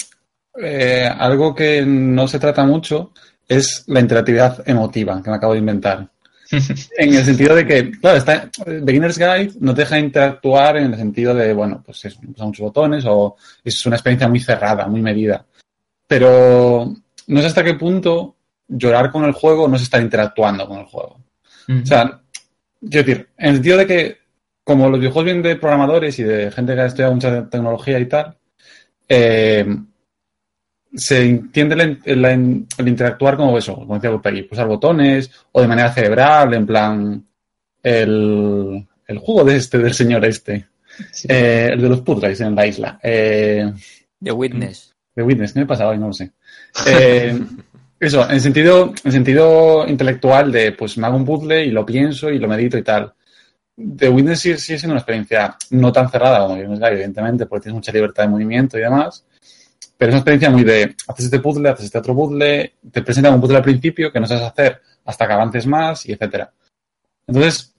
eh, 0.61 1.09
algo 1.19 1.55
que 1.55 1.85
no 1.85 2.29
se 2.29 2.39
trata 2.39 2.65
mucho 2.65 3.13
es 3.49 3.85
la 3.87 4.01
interactividad 4.01 4.63
emotiva 4.69 5.23
que 5.23 5.31
me 5.31 5.37
acabo 5.37 5.55
de 5.55 5.61
inventar. 5.61 6.09
en 6.99 7.15
el 7.15 7.25
sentido 7.25 7.55
de 7.55 7.67
que, 7.67 7.91
claro, 7.93 8.19
está, 8.19 8.51
Beginner's 8.67 9.19
Guide 9.19 9.53
no 9.61 9.75
te 9.75 9.83
deja 9.83 9.99
interactuar 9.99 10.77
en 10.77 10.93
el 10.93 10.97
sentido 10.97 11.35
de, 11.35 11.55
bueno, 11.55 11.83
pues 11.85 12.05
es, 12.05 12.23
muchos 12.23 12.61
botones 12.61 13.05
o 13.07 13.37
es 13.65 13.87
una 13.87 13.97
experiencia 13.97 14.29
muy 14.29 14.41
cerrada, 14.41 14.87
muy 14.87 15.01
medida. 15.01 15.47
Pero 16.07 16.95
no 17.27 17.41
sé 17.41 17.47
hasta 17.47 17.65
qué 17.65 17.75
punto 17.75 18.37
llorar 18.69 19.11
con 19.11 19.25
el 19.25 19.33
juego 19.33 19.69
no 19.69 19.77
es 19.77 19.83
estar 19.83 20.03
interactuando 20.03 20.67
con 20.67 20.81
el 20.81 20.87
juego. 20.87 21.21
O 21.69 21.87
sea, 21.87 22.22
Quiero 22.91 23.07
decir, 23.07 23.29
en 23.39 23.49
el 23.49 23.55
sentido 23.55 23.79
de 23.79 23.87
que, 23.87 24.19
como 24.65 24.89
los 24.89 24.99
videojuegos 24.99 25.25
vienen 25.25 25.43
de 25.43 25.57
programadores 25.57 26.19
y 26.19 26.25
de 26.25 26.51
gente 26.51 26.75
que 26.75 26.81
ha 26.81 26.87
estudiado 26.87 27.15
mucha 27.15 27.49
tecnología 27.49 27.99
y 27.99 28.07
tal, 28.07 28.37
eh, 29.09 29.67
se 30.95 31.23
entiende 31.23 31.99
el, 32.05 32.67
interactuar 32.79 33.37
como 33.37 33.57
eso, 33.57 33.75
como 33.75 33.99
decía 33.99 34.11
ahí, 34.25 34.43
pulsar 34.43 34.67
botones 34.67 35.31
o 35.53 35.61
de 35.61 35.69
manera 35.69 35.93
cerebral, 35.93 36.55
en 36.55 36.67
plan 36.67 37.27
el, 37.83 38.87
el 39.07 39.19
juego 39.19 39.45
de 39.45 39.57
este, 39.57 39.79
del 39.79 39.95
señor 39.95 40.25
este, 40.25 40.67
eh, 41.29 41.71
el 41.73 41.81
de 41.81 41.89
los 41.89 42.01
puzzles 42.03 42.41
en 42.41 42.55
la 42.55 42.67
isla. 42.67 42.99
Eh, 43.03 43.73
The 44.23 44.33
Witness. 44.33 44.95
The 45.15 45.23
Witness, 45.23 45.53
¿qué 45.53 45.61
me 45.61 45.67
pasaba? 45.67 45.97
No 45.97 46.09
lo 46.09 46.13
sé. 46.13 46.33
Eh, 46.87 47.39
Eso, 48.03 48.29
en 48.29 48.41
sentido, 48.41 48.93
en 49.05 49.13
sentido 49.13 49.87
intelectual 49.87 50.51
de, 50.51 50.73
pues 50.73 50.99
me 50.99 51.07
hago 51.07 51.17
un 51.17 51.25
puzzle 51.25 51.65
y 51.65 51.71
lo 51.71 51.87
pienso 51.87 52.31
y 52.31 52.41
lo 52.41 52.49
medito 52.49 52.77
y 52.77 52.83
tal. 52.83 53.13
The 53.77 54.09
Witness 54.09 54.41
sigue, 54.41 54.59
siendo 54.59 54.89
una 54.89 54.99
experiencia 54.99 55.57
no 55.71 55.93
tan 55.93 56.11
cerrada 56.11 56.41
como 56.41 56.57
evidentemente, 56.57 57.47
porque 57.47 57.63
tienes 57.63 57.77
mucha 57.77 57.93
libertad 57.93 58.25
de 58.25 58.31
movimiento 58.31 58.77
y 58.77 58.81
demás. 58.81 59.25
Pero 59.97 60.09
es 60.09 60.15
una 60.15 60.19
experiencia 60.19 60.51
muy 60.51 60.65
de, 60.65 60.97
haces 61.07 61.27
este 61.27 61.39
puzzle, 61.39 61.69
haces 61.69 61.85
este 61.85 61.99
otro 61.99 62.13
puzzle, 62.17 62.75
te 62.91 63.03
presentan 63.03 63.35
un 63.35 63.41
puzzle 63.41 63.59
al 63.59 63.63
principio 63.63 64.11
que 64.11 64.19
no 64.19 64.27
sabes 64.27 64.43
hacer 64.43 64.81
hasta 65.05 65.25
que 65.25 65.33
avances 65.35 65.65
más 65.69 66.05
y 66.05 66.11
etcétera. 66.11 66.53
Entonces, 67.25 67.73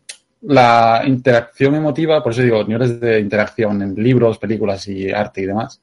la 0.44 1.04
interacción 1.06 1.76
emotiva, 1.76 2.24
por 2.24 2.32
eso 2.32 2.44
digo, 2.44 2.64
niveles 2.64 2.98
de 3.02 3.20
interacción 3.20 3.82
en 3.82 3.94
libros, 3.96 4.38
películas 4.38 4.88
y 4.88 5.12
arte 5.12 5.42
y 5.42 5.48
demás, 5.48 5.82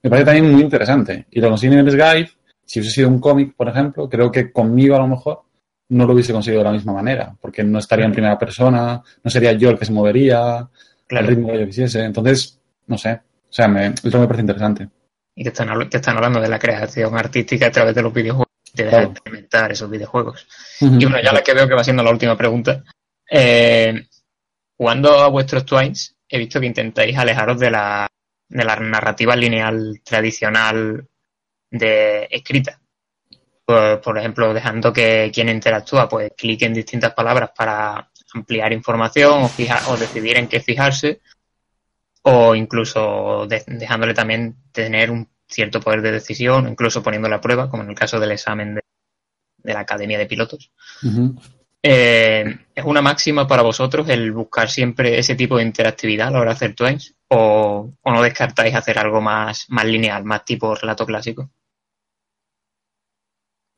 me 0.00 0.08
parece 0.08 0.26
también 0.26 0.52
muy 0.52 0.62
interesante. 0.62 1.26
Y 1.32 1.40
lo 1.40 1.48
consigo 1.48 1.74
en 1.74 1.86
Guide 1.86 2.30
si 2.70 2.78
hubiese 2.78 2.94
sido 2.94 3.08
un 3.08 3.18
cómic, 3.18 3.56
por 3.56 3.68
ejemplo, 3.68 4.08
creo 4.08 4.30
que 4.30 4.52
conmigo 4.52 4.94
a 4.94 5.00
lo 5.00 5.08
mejor 5.08 5.42
no 5.88 6.06
lo 6.06 6.12
hubiese 6.12 6.32
conseguido 6.32 6.62
de 6.62 6.68
la 6.68 6.72
misma 6.72 6.92
manera, 6.92 7.34
porque 7.40 7.64
no 7.64 7.80
estaría 7.80 8.04
en 8.04 8.12
primera 8.12 8.38
persona, 8.38 9.02
no 9.24 9.28
sería 9.28 9.50
yo 9.54 9.70
el 9.70 9.78
que 9.78 9.86
se 9.86 9.92
movería, 9.92 10.68
el 11.08 11.26
ritmo 11.26 11.50
que 11.50 11.58
yo 11.58 11.66
quisiese. 11.66 12.04
Entonces, 12.04 12.60
no 12.86 12.96
sé, 12.96 13.10
o 13.14 13.52
sea, 13.52 13.66
me, 13.66 13.90
me 13.90 14.10
parece 14.10 14.42
interesante. 14.42 14.88
Y 15.34 15.42
que 15.42 15.48
están, 15.48 15.68
están 15.90 16.16
hablando 16.16 16.40
de 16.40 16.48
la 16.48 16.60
creación 16.60 17.18
artística 17.18 17.66
a 17.66 17.70
través 17.72 17.92
de 17.92 18.02
los 18.02 18.14
videojuegos, 18.14 18.54
te 18.72 18.84
deja 18.84 19.02
experimentar 19.02 19.72
esos 19.72 19.90
videojuegos. 19.90 20.46
Y 20.80 21.06
bueno, 21.06 21.20
ya 21.20 21.32
la 21.32 21.42
que 21.42 21.54
veo 21.54 21.66
que 21.66 21.74
va 21.74 21.82
siendo 21.82 22.04
la 22.04 22.12
última 22.12 22.36
pregunta. 22.36 22.84
Eh, 23.28 24.00
jugando 24.76 25.18
a 25.18 25.26
vuestros 25.26 25.64
Twines, 25.64 26.14
he 26.28 26.38
visto 26.38 26.60
que 26.60 26.66
intentáis 26.66 27.18
alejaros 27.18 27.58
de 27.58 27.72
la, 27.72 28.08
de 28.48 28.64
la 28.64 28.76
narrativa 28.76 29.34
lineal 29.34 30.00
tradicional 30.04 31.08
de 31.70 32.28
escrita. 32.30 32.80
Por, 33.64 34.18
ejemplo, 34.18 34.52
dejando 34.52 34.92
que 34.92 35.30
quien 35.32 35.48
interactúa 35.48 36.08
pues 36.08 36.32
clique 36.36 36.66
en 36.66 36.74
distintas 36.74 37.14
palabras 37.14 37.50
para 37.56 38.10
ampliar 38.34 38.72
información 38.72 39.44
o, 39.44 39.48
fijar, 39.48 39.80
o 39.88 39.96
decidir 39.96 40.36
en 40.38 40.48
qué 40.48 40.58
fijarse 40.58 41.20
o 42.22 42.54
incluso 42.54 43.46
dejándole 43.46 44.12
también 44.12 44.56
tener 44.72 45.10
un 45.10 45.28
cierto 45.46 45.80
poder 45.80 46.02
de 46.02 46.12
decisión, 46.12 46.68
incluso 46.68 47.02
poniéndole 47.02 47.34
a 47.34 47.40
prueba, 47.40 47.68
como 47.68 47.82
en 47.82 47.90
el 47.90 47.94
caso 47.94 48.20
del 48.20 48.32
examen 48.32 48.74
de, 48.74 48.82
la 49.72 49.80
Academia 49.80 50.18
de 50.18 50.26
Pilotos. 50.26 50.70
Eh, 51.82 52.44
¿Es 52.74 52.84
una 52.84 53.02
máxima 53.02 53.46
para 53.46 53.62
vosotros 53.62 54.08
el 54.08 54.32
buscar 54.32 54.68
siempre 54.68 55.18
ese 55.18 55.34
tipo 55.34 55.56
de 55.56 55.64
interactividad 55.64 56.28
a 56.28 56.30
la 56.30 56.40
hora 56.40 56.50
de 56.50 56.56
hacer 56.56 56.74
twins? 56.74 57.14
¿O, 57.32 57.92
o 58.02 58.12
no 58.12 58.22
descartáis 58.22 58.74
hacer 58.74 58.98
algo 58.98 59.20
más, 59.20 59.66
más 59.68 59.84
lineal, 59.84 60.24
más 60.24 60.44
tipo 60.44 60.74
relato 60.74 61.06
clásico? 61.06 61.50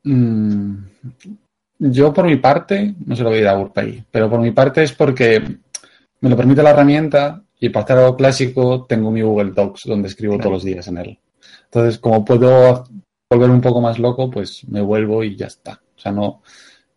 Mm, 0.04 0.84
yo 1.78 2.12
por 2.12 2.24
mi 2.24 2.36
parte, 2.36 2.94
no 3.04 3.14
se 3.14 3.22
lo 3.22 3.30
voy 3.30 3.38
a 3.38 3.42
ir 3.42 3.48
a 3.48 3.58
Urpay, 3.58 4.04
pero 4.10 4.30
por 4.30 4.40
mi 4.40 4.52
parte 4.52 4.82
es 4.82 4.92
porque 4.92 5.58
me 6.20 6.30
lo 6.30 6.36
permite 6.36 6.62
la 6.62 6.70
herramienta 6.70 7.42
y 7.60 7.68
para 7.68 7.84
hacer 7.84 7.98
algo 7.98 8.16
clásico 8.16 8.86
tengo 8.86 9.10
mi 9.10 9.22
Google 9.22 9.52
Docs 9.52 9.82
donde 9.86 10.08
escribo 10.08 10.38
todos 10.38 10.52
los 10.52 10.64
días 10.64 10.86
en 10.88 10.98
él. 10.98 11.18
Entonces, 11.64 11.98
como 11.98 12.24
puedo 12.24 12.84
volver 13.30 13.50
un 13.50 13.60
poco 13.60 13.80
más 13.80 13.98
loco, 13.98 14.30
pues 14.30 14.66
me 14.68 14.80
vuelvo 14.80 15.24
y 15.24 15.36
ya 15.36 15.46
está. 15.46 15.80
O 15.96 15.98
sea, 15.98 16.12
no, 16.12 16.42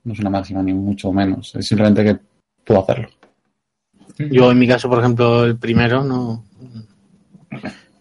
no 0.04 0.14
es 0.14 0.20
una 0.20 0.30
máxima 0.30 0.62
ni 0.64 0.74
mucho 0.74 1.12
menos, 1.12 1.56
es 1.56 1.68
simplemente 1.68 2.04
que 2.04 2.20
puedo 2.64 2.82
hacerlo. 2.82 3.10
Yo 4.18 4.52
en 4.52 4.60
mi 4.60 4.68
caso, 4.68 4.90
por 4.90 5.00
ejemplo, 5.00 5.44
el 5.46 5.58
primero 5.58 6.04
no 6.04 6.44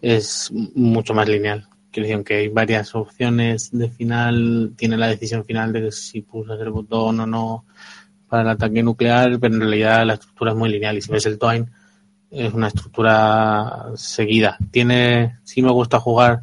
es 0.01 0.51
mucho 0.75 1.13
más 1.13 1.27
lineal 1.27 1.67
que 2.25 2.33
hay 2.33 2.47
varias 2.49 2.93
opciones 2.93 3.69
de 3.71 3.89
final, 3.89 4.73
tiene 4.75 4.97
la 4.97 5.07
decisión 5.07 5.45
final 5.45 5.71
de 5.71 5.91
si 5.93 6.21
pulsas 6.21 6.59
el 6.59 6.69
botón 6.69 7.21
o 7.21 7.25
no 7.25 7.65
para 8.27 8.43
el 8.43 8.49
ataque 8.49 8.83
nuclear, 8.83 9.39
pero 9.39 9.53
en 9.53 9.61
realidad 9.61 10.05
la 10.05 10.15
estructura 10.15 10.51
es 10.51 10.57
muy 10.57 10.69
lineal 10.69 10.97
y 10.97 11.01
si 11.01 11.11
ves 11.11 11.25
el 11.25 11.39
Twine 11.39 11.67
es 12.31 12.53
una 12.53 12.67
estructura 12.67 13.85
seguida. 13.95 14.57
Tiene, 14.71 15.37
sí 15.43 15.61
me 15.61 15.71
gusta 15.71 15.99
jugar 15.99 16.41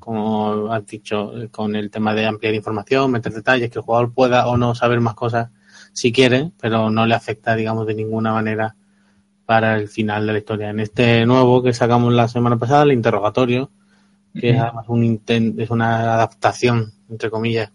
como 0.00 0.72
has 0.72 0.84
dicho, 0.86 1.32
con 1.52 1.76
el 1.76 1.90
tema 1.90 2.14
de 2.14 2.26
ampliar 2.26 2.54
información, 2.54 3.12
meter 3.12 3.32
detalles, 3.32 3.70
que 3.70 3.78
el 3.78 3.84
jugador 3.84 4.12
pueda 4.12 4.48
o 4.48 4.56
no 4.56 4.74
saber 4.74 4.98
más 4.98 5.14
cosas 5.14 5.50
si 5.92 6.10
quiere, 6.10 6.50
pero 6.60 6.90
no 6.90 7.06
le 7.06 7.14
afecta, 7.14 7.54
digamos, 7.54 7.86
de 7.86 7.94
ninguna 7.94 8.32
manera 8.32 8.74
para 9.50 9.76
el 9.76 9.88
final 9.88 10.28
de 10.28 10.32
la 10.32 10.38
historia. 10.38 10.70
En 10.70 10.78
este 10.78 11.26
nuevo 11.26 11.60
que 11.60 11.72
sacamos 11.72 12.12
la 12.12 12.28
semana 12.28 12.56
pasada, 12.56 12.84
el 12.84 12.92
interrogatorio, 12.92 13.68
que 14.32 14.50
es 14.50 14.60
además 14.60 14.84
un 14.86 15.02
intent, 15.02 15.58
es 15.58 15.70
una 15.70 16.14
adaptación, 16.14 16.92
entre 17.08 17.30
comillas, 17.30 17.72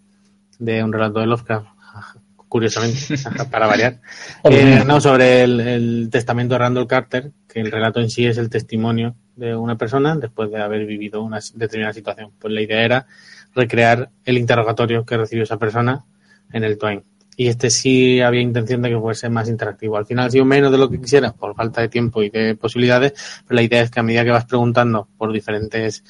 de 0.58 0.82
un 0.82 0.94
relato 0.94 1.20
de 1.20 1.26
Lovecraft, 1.26 1.68
curiosamente, 2.48 3.16
para 3.52 3.68
variar. 3.68 4.00
Eh, 4.46 4.86
no, 4.88 5.02
sobre 5.02 5.44
el, 5.44 5.60
el, 5.60 6.10
testamento 6.10 6.54
de 6.56 6.60
Randall 6.60 6.88
Carter, 6.88 7.34
que 7.46 7.60
el 7.60 7.70
relato 7.70 8.00
en 8.00 8.10
sí 8.10 8.26
es 8.26 8.38
el 8.38 8.50
testimonio 8.50 9.18
de 9.36 9.54
una 9.54 9.78
persona 9.78 10.16
después 10.16 10.50
de 10.52 10.62
haber 10.62 10.86
vivido 10.86 11.24
una 11.24 11.42
determinada 11.56 11.92
situación. 11.92 12.32
Pues 12.40 12.54
la 12.54 12.62
idea 12.62 12.86
era 12.86 13.06
recrear 13.54 14.12
el 14.24 14.38
interrogatorio 14.38 15.06
que 15.06 15.18
recibió 15.18 15.44
esa 15.44 15.58
persona 15.58 16.06
en 16.54 16.64
el 16.64 16.78
Twain. 16.78 17.04
Y 17.38 17.48
este 17.48 17.70
sí 17.70 18.22
había 18.22 18.42
intención 18.42 18.82
de 18.82 18.90
que 18.90 19.00
fuese 19.00 19.30
más 19.30 19.50
interactivo. 19.50 19.98
Al 19.98 20.06
final 20.06 20.28
ha 20.28 20.32
sido 20.32 20.46
menos 20.46 20.72
de 20.72 20.78
lo 20.78 20.90
que 20.90 21.02
quisiera 21.02 21.34
por 21.34 21.56
falta 21.56 21.82
de 21.82 21.90
tiempo 21.90 22.24
y 22.24 22.30
de 22.30 22.56
posibilidades, 22.56 23.14
pero 23.46 23.56
la 23.56 23.62
idea 23.62 23.82
es 23.82 23.92
que 23.92 24.00
a 24.00 24.04
medida 24.04 24.24
que 24.24 24.32
vas 24.32 24.46
preguntando 24.46 25.10
por 25.18 25.34
diferentes 25.34 26.04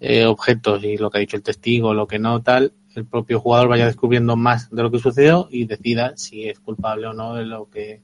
eh, 0.00 0.24
objetos 0.24 0.82
y 0.84 0.96
lo 0.96 1.10
que 1.10 1.18
ha 1.18 1.20
dicho 1.20 1.36
el 1.36 1.42
testigo, 1.42 1.92
lo 1.92 2.06
que 2.06 2.18
no, 2.18 2.42
tal, 2.42 2.72
el 2.94 3.04
propio 3.04 3.40
jugador 3.40 3.68
vaya 3.68 3.86
descubriendo 3.86 4.36
más 4.36 4.70
de 4.70 4.82
lo 4.82 4.90
que 4.90 4.98
sucedió 4.98 5.48
y 5.50 5.66
decida 5.66 6.14
si 6.16 6.48
es 6.48 6.60
culpable 6.60 7.06
o 7.06 7.12
no 7.12 7.34
de 7.34 7.44
lo 7.44 7.68
que 7.68 8.00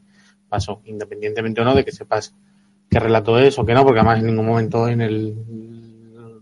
pasó, 0.49 0.83
independientemente 0.85 1.61
o 1.61 1.65
no 1.65 1.75
de 1.75 1.85
que 1.85 1.93
sepas 1.93 2.35
qué 2.91 2.99
relato 2.99 3.39
es 3.39 3.59
o 3.59 3.67
qué 3.67 3.75
no, 3.75 3.85
porque 3.85 4.01
además 4.01 4.21
en 4.21 4.27
ningún 4.27 4.47
momento 4.47 4.89
en 4.89 5.01
el 5.01 5.37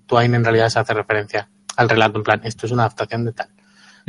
Twain 0.06 0.34
en 0.34 0.44
realidad 0.44 0.68
se 0.68 0.78
hace 0.78 0.94
referencia 0.94 1.48
al 1.76 1.88
relato, 1.88 2.18
en 2.18 2.24
plan, 2.24 2.40
esto 2.44 2.66
es 2.66 2.72
una 2.72 2.84
adaptación 2.84 3.24
de 3.24 3.32
tal. 3.32 3.48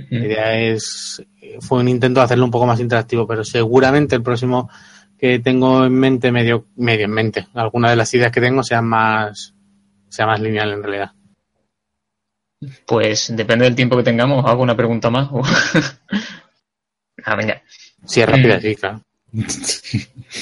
La 0.09 0.25
idea 0.25 0.59
es, 0.59 1.23
fue 1.59 1.79
un 1.79 1.87
intento 1.87 2.19
de 2.19 2.25
hacerlo 2.25 2.45
un 2.45 2.51
poco 2.51 2.67
más 2.67 2.79
interactivo, 2.79 3.27
pero 3.27 3.43
seguramente 3.43 4.15
el 4.15 4.23
próximo 4.23 4.69
que 5.17 5.39
tengo 5.39 5.85
en 5.85 5.93
mente, 5.93 6.31
medio, 6.31 6.67
medio 6.75 7.05
en 7.05 7.11
mente, 7.11 7.47
alguna 7.55 7.89
de 7.89 7.95
las 7.95 8.13
ideas 8.13 8.31
que 8.31 8.41
tengo 8.41 8.63
sea 8.63 8.81
más, 8.81 9.55
sea 10.07 10.27
más 10.27 10.39
lineal 10.39 10.71
en 10.71 10.83
realidad. 10.83 11.11
Pues 12.85 13.35
depende 13.35 13.65
del 13.65 13.75
tiempo 13.75 13.97
que 13.97 14.03
tengamos, 14.03 14.45
hago 14.45 14.61
una 14.61 14.75
pregunta 14.75 15.09
más. 15.09 15.29
ah, 17.23 17.35
venga. 17.35 17.61
Sí, 18.05 18.21
es 18.21 18.29
rápida, 18.29 18.59
sí, 18.59 18.75
claro. 18.75 19.01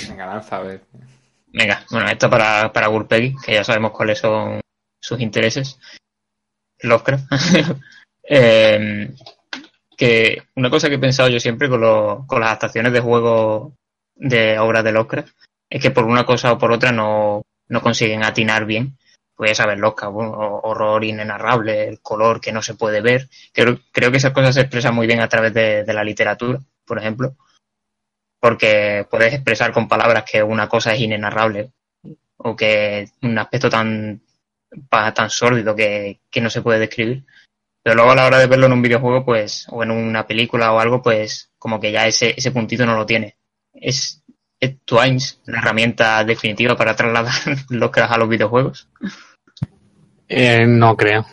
venga, 0.10 0.26
lanza 0.26 0.58
a 0.58 0.62
ver. 0.62 0.82
Venga, 1.48 1.86
bueno, 1.90 2.10
esto 2.10 2.30
para, 2.30 2.72
para 2.74 2.90
que 3.08 3.54
ya 3.54 3.64
sabemos 3.64 3.92
cuáles 3.92 4.20
son 4.20 4.60
sus 5.00 5.20
intereses. 5.22 5.80
Lovecraft. 6.82 7.26
eh, 8.24 9.10
que 9.98 10.44
una 10.56 10.70
cosa 10.70 10.90
que 10.90 10.96
he 10.96 11.00
pensado 11.00 11.30
yo 11.30 11.40
siempre 11.40 11.70
con, 11.70 11.82
lo, 11.82 12.26
con 12.28 12.40
las 12.40 12.48
adaptaciones 12.48 12.94
de 12.94 13.00
juegos 13.00 13.74
de 14.16 14.60
obras 14.60 14.84
de 14.84 14.92
Lovecraft 14.92 15.36
es 15.70 15.82
que 15.82 15.92
por 15.92 16.06
una 16.06 16.26
cosa 16.26 16.54
o 16.54 16.58
por 16.58 16.72
otra 16.72 16.92
no, 16.92 17.44
no 17.68 17.82
consiguen 17.82 18.24
atinar 18.24 18.66
bien. 18.66 18.98
Pues 19.36 19.52
ya 19.52 19.56
sabes, 19.56 19.80
horror 19.84 21.04
inenarrable, 21.04 21.90
el 21.90 22.00
color 22.00 22.40
que 22.40 22.54
no 22.54 22.62
se 22.62 22.76
puede 22.76 23.02
ver. 23.02 23.28
Creo, 23.52 23.80
creo 23.92 24.10
que 24.10 24.18
esas 24.18 24.32
cosas 24.32 24.56
se 24.56 24.62
expresan 24.62 24.96
muy 24.96 25.08
bien 25.08 25.20
a 25.20 25.28
través 25.28 25.54
de, 25.54 25.84
de 25.84 25.94
la 25.94 26.06
literatura, 26.06 26.60
por 26.86 27.00
ejemplo 27.00 27.36
porque 28.46 29.08
puedes 29.10 29.34
expresar 29.34 29.74
con 29.74 29.88
palabras 29.88 30.24
que 30.24 30.44
una 30.44 30.70
cosa 30.70 30.94
es 30.94 31.02
inenarrable 31.02 31.72
o 32.38 32.56
que 32.56 33.10
un 33.24 33.40
aspecto 33.40 33.72
tan, 33.72 34.22
tan 34.88 35.30
sórdido 35.32 35.76
que, 35.76 36.20
que 36.30 36.42
no 36.42 36.52
se 36.52 36.62
puede 36.62 36.78
describir. 36.78 37.24
Pero 37.86 37.98
luego 37.98 38.14
a 38.14 38.16
la 38.16 38.26
hora 38.26 38.40
de 38.40 38.48
verlo 38.48 38.66
en 38.66 38.74
un 38.74 38.82
videojuego, 38.82 39.24
pues, 39.24 39.68
o 39.70 39.84
en 39.84 39.92
una 39.92 40.26
película 40.26 40.74
o 40.74 40.80
algo, 40.80 41.04
pues, 41.04 41.52
como 41.60 41.80
que 41.80 41.92
ya 41.92 42.08
ese, 42.08 42.34
ese 42.36 42.50
puntito 42.50 42.84
no 42.84 42.96
lo 42.96 43.06
tiene. 43.06 43.38
Es, 43.72 44.24
es 44.60 44.78
Twines 44.84 45.40
la 45.46 45.60
herramienta 45.60 46.24
definitiva 46.24 46.76
para 46.76 46.96
trasladar 46.96 47.36
los 47.70 47.92
cracks 47.92 48.12
a 48.12 48.18
los 48.18 48.28
videojuegos. 48.28 48.90
Eh, 50.28 50.66
no 50.66 50.98
creo. 50.98 51.28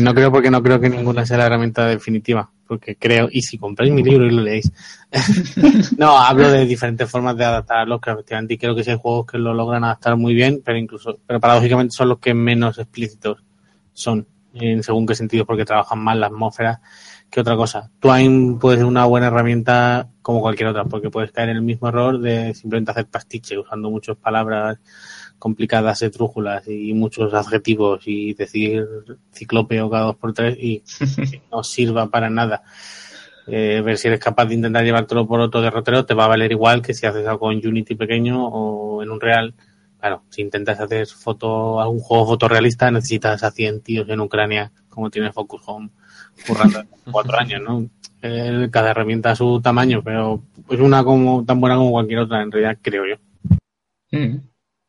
No 0.00 0.14
creo 0.14 0.32
porque 0.32 0.50
no 0.50 0.62
creo 0.62 0.80
que 0.80 0.88
ninguna 0.88 1.26
sea 1.26 1.36
la 1.36 1.44
herramienta 1.44 1.86
definitiva 1.86 2.50
porque 2.72 2.96
creo, 2.96 3.28
y 3.30 3.42
si 3.42 3.58
compráis 3.58 3.92
mi 3.92 4.02
libro 4.02 4.24
y 4.24 4.30
lo 4.30 4.40
leéis, 4.40 4.72
no, 5.98 6.16
hablo 6.16 6.50
de 6.50 6.64
diferentes 6.64 7.10
formas 7.10 7.36
de 7.36 7.44
adaptar 7.44 7.80
a 7.80 7.84
Lovecraft, 7.84 8.20
efectivamente, 8.20 8.54
y 8.54 8.56
creo 8.56 8.74
que 8.74 8.90
hay 8.90 8.96
juegos 8.96 9.26
que 9.26 9.36
lo 9.36 9.52
logran 9.52 9.84
adaptar 9.84 10.16
muy 10.16 10.32
bien, 10.32 10.62
pero 10.64 10.78
incluso, 10.78 11.18
pero 11.26 11.38
paradójicamente 11.38 11.94
son 11.94 12.08
los 12.08 12.18
que 12.18 12.32
menos 12.32 12.78
explícitos 12.78 13.44
son, 13.92 14.26
en 14.54 14.82
según 14.82 15.06
qué 15.06 15.14
sentido, 15.14 15.46
porque 15.46 15.64
trabajan 15.64 15.98
más 15.98 16.16
la 16.16 16.26
atmósfera 16.26 16.80
que 17.30 17.40
otra 17.40 17.56
cosa. 17.56 17.90
Twine 17.98 18.58
puede 18.60 18.78
ser 18.78 18.86
una 18.86 19.06
buena 19.06 19.28
herramienta 19.28 20.08
como 20.20 20.40
cualquier 20.40 20.68
otra, 20.68 20.84
porque 20.84 21.10
puedes 21.10 21.32
caer 21.32 21.48
en 21.48 21.56
el 21.56 21.62
mismo 21.62 21.88
error 21.88 22.20
de 22.20 22.54
simplemente 22.54 22.90
hacer 22.90 23.06
pastiche 23.06 23.58
usando 23.58 23.90
muchas 23.90 24.16
palabras 24.16 24.78
complicadas, 25.38 26.02
estrújulas 26.02 26.68
y 26.68 26.92
muchos 26.94 27.34
adjetivos 27.34 28.02
y 28.06 28.34
decir 28.34 28.86
ciclópeo 29.32 29.90
cada 29.90 30.04
dos 30.04 30.16
por 30.16 30.32
tres 30.32 30.56
y 30.58 30.82
no 31.50 31.64
sirva 31.64 32.08
para 32.10 32.30
nada. 32.30 32.62
Eh, 33.48 33.82
ver 33.84 33.98
si 33.98 34.06
eres 34.06 34.20
capaz 34.20 34.46
de 34.46 34.54
intentar 34.54 34.84
llevártelo 34.84 35.26
por 35.26 35.40
otro 35.40 35.60
derrotero 35.60 36.06
te 36.06 36.14
va 36.14 36.26
a 36.26 36.28
valer 36.28 36.52
igual 36.52 36.80
que 36.80 36.94
si 36.94 37.06
haces 37.06 37.26
algo 37.26 37.50
en 37.50 37.66
Unity 37.66 37.96
pequeño 37.96 38.46
o 38.46 39.02
en 39.02 39.10
un 39.10 39.20
Real. 39.20 39.54
Claro, 40.02 40.24
si 40.30 40.42
intentas 40.42 40.80
hacer 40.80 41.06
foto, 41.06 41.80
algún 41.80 42.00
juego 42.00 42.26
fotorrealista 42.26 42.90
necesitas 42.90 43.44
a 43.44 43.52
100 43.52 43.82
tíos 43.82 44.08
en 44.08 44.18
Ucrania 44.18 44.72
como 44.88 45.10
tiene 45.10 45.32
Focus 45.32 45.62
Home 45.66 45.90
currando 46.44 46.82
cuatro 47.12 47.38
años, 47.38 47.62
¿no? 47.62 47.88
Cada 48.72 48.90
herramienta 48.90 49.30
a 49.30 49.36
su 49.36 49.60
tamaño, 49.62 50.02
pero 50.02 50.42
es 50.68 50.80
una 50.80 51.04
como 51.04 51.44
tan 51.44 51.60
buena 51.60 51.76
como 51.76 51.92
cualquier 51.92 52.18
otra, 52.18 52.42
en 52.42 52.50
realidad 52.50 52.78
creo 52.82 53.04
yo. 53.06 53.14
Mm. 54.10 54.38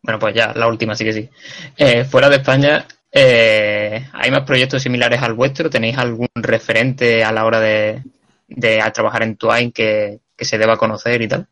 Bueno, 0.01 0.17
pues 0.19 0.33
ya, 0.33 0.51
la 0.55 0.67
última 0.67 0.95
sí 0.95 1.03
que 1.03 1.13
sí. 1.13 1.29
Eh, 1.77 2.05
fuera 2.05 2.27
de 2.27 2.37
España, 2.37 2.87
eh, 3.11 4.07
¿hay 4.13 4.31
más 4.31 4.41
proyectos 4.41 4.81
similares 4.81 5.21
al 5.21 5.35
vuestro? 5.35 5.69
¿Tenéis 5.69 5.99
algún 5.99 6.27
referente 6.33 7.23
a 7.23 7.31
la 7.31 7.45
hora 7.45 7.59
de, 7.59 8.01
de 8.47 8.83
trabajar 8.91 9.21
en 9.21 9.37
Twine 9.37 9.71
que, 9.71 10.21
que, 10.35 10.45
se 10.45 10.57
deba 10.57 10.75
conocer 10.75 11.21
y 11.21 11.27
tal? 11.27 11.47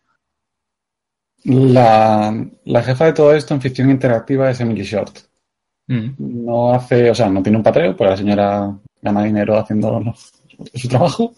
La, 1.43 2.35
la, 2.65 2.83
jefa 2.83 3.05
de 3.05 3.13
todo 3.13 3.33
esto 3.33 3.53
en 3.53 3.61
ficción 3.61 3.89
interactiva 3.89 4.51
es 4.51 4.59
Emily 4.59 4.83
Short. 4.83 5.19
Mm. 5.87 6.45
No 6.45 6.73
hace, 6.73 7.09
o 7.09 7.15
sea, 7.15 7.29
no 7.29 7.41
tiene 7.41 7.57
un 7.57 7.63
patreo, 7.63 7.95
porque 7.95 8.11
la 8.11 8.17
señora 8.17 8.77
gana 9.01 9.23
dinero 9.23 9.57
haciendo 9.57 10.13
su 10.73 10.87
trabajo, 10.87 11.33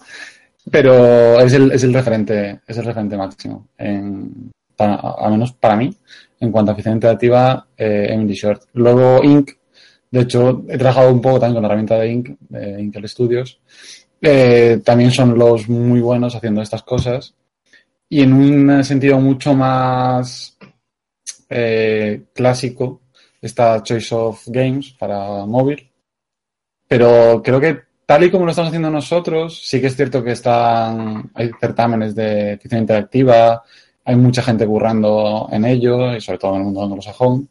pero 0.70 1.40
es 1.40 1.54
el, 1.54 1.72
es 1.72 1.84
el 1.84 1.94
referente, 1.94 2.60
es 2.68 2.78
el 2.78 2.86
referente 2.86 3.18
máximo, 3.18 3.68
en, 3.78 4.52
para, 4.76 4.96
al 4.96 5.32
menos 5.32 5.54
para 5.54 5.76
mí, 5.76 5.96
en 6.40 6.52
cuanto 6.52 6.72
a 6.72 6.76
ficción 6.76 6.96
interactiva, 6.96 7.68
eh, 7.78 8.08
Emily 8.10 8.34
Short. 8.34 8.64
Luego 8.74 9.24
Inc. 9.24 9.52
De 10.12 10.22
hecho, 10.22 10.64
he 10.68 10.78
trabajado 10.78 11.12
un 11.12 11.22
poco 11.22 11.40
también 11.40 11.56
con 11.56 11.64
la 11.64 11.68
herramienta 11.70 11.98
de 11.98 12.12
Inc, 12.12 12.30
de 12.50 12.82
Intel 12.82 13.10
Studios. 13.10 13.60
Eh, 14.22 14.80
también 14.84 15.12
son 15.12 15.38
los 15.38 15.68
muy 15.68 16.02
buenos 16.02 16.36
haciendo 16.36 16.62
estas 16.62 16.84
cosas. 16.84 17.34
Y 18.14 18.22
en 18.22 18.32
un 18.32 18.84
sentido 18.84 19.20
mucho 19.20 19.56
más 19.56 20.56
eh, 21.50 22.26
clásico 22.32 23.02
está 23.42 23.82
Choice 23.82 24.14
of 24.14 24.44
Games 24.46 24.92
para 25.00 25.48
móvil. 25.48 25.92
Pero 26.88 27.42
creo 27.44 27.60
que 27.60 27.80
tal 28.06 28.26
y 28.26 28.30
como 28.30 28.46
lo 28.46 28.52
estamos 28.52 28.68
haciendo 28.68 28.92
nosotros, 28.92 29.60
sí 29.66 29.82
que 29.82 29.88
es 29.88 29.96
cierto 29.96 30.24
que 30.24 30.34
están, 30.34 31.32
hay 31.34 31.50
certámenes 31.60 32.14
de 32.14 32.60
ficción 32.62 32.82
interactiva, 32.82 33.64
hay 34.06 34.16
mucha 34.16 34.44
gente 34.44 34.68
currando 34.68 35.50
en 35.52 35.66
ello, 35.66 36.16
y 36.16 36.22
sobre 36.22 36.38
todo 36.38 36.52
en 36.52 36.60
el 36.60 36.66
mundo 36.66 36.84
anglosajón. 36.84 37.50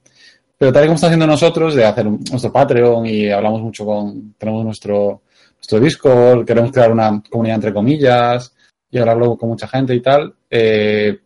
Pero 0.57 0.73
tal 0.73 0.85
y 0.85 0.87
como 0.87 0.95
estamos 0.95 1.11
haciendo 1.11 1.27
nosotros, 1.27 1.75
de 1.75 1.85
hacer 1.85 2.07
nuestro 2.07 2.53
Patreon 2.53 3.05
y 3.05 3.29
hablamos 3.31 3.63
mucho 3.63 3.85
con, 3.85 4.35
tenemos 4.39 4.65
nuestro, 4.65 5.23
nuestro 5.57 5.81
Discord, 5.81 6.47
queremos 6.47 6.71
crear 6.71 6.93
una 6.93 7.21
comunidad 7.29 7.57
entre 7.57 7.75
comillas 7.75 8.55
y 8.93 8.99
hablarlo 8.99 9.37
con 9.37 9.49
mucha 9.49 9.67
gente 9.67 9.95
y 9.95 10.01
tal, 10.01 10.35
eh, 10.51 11.19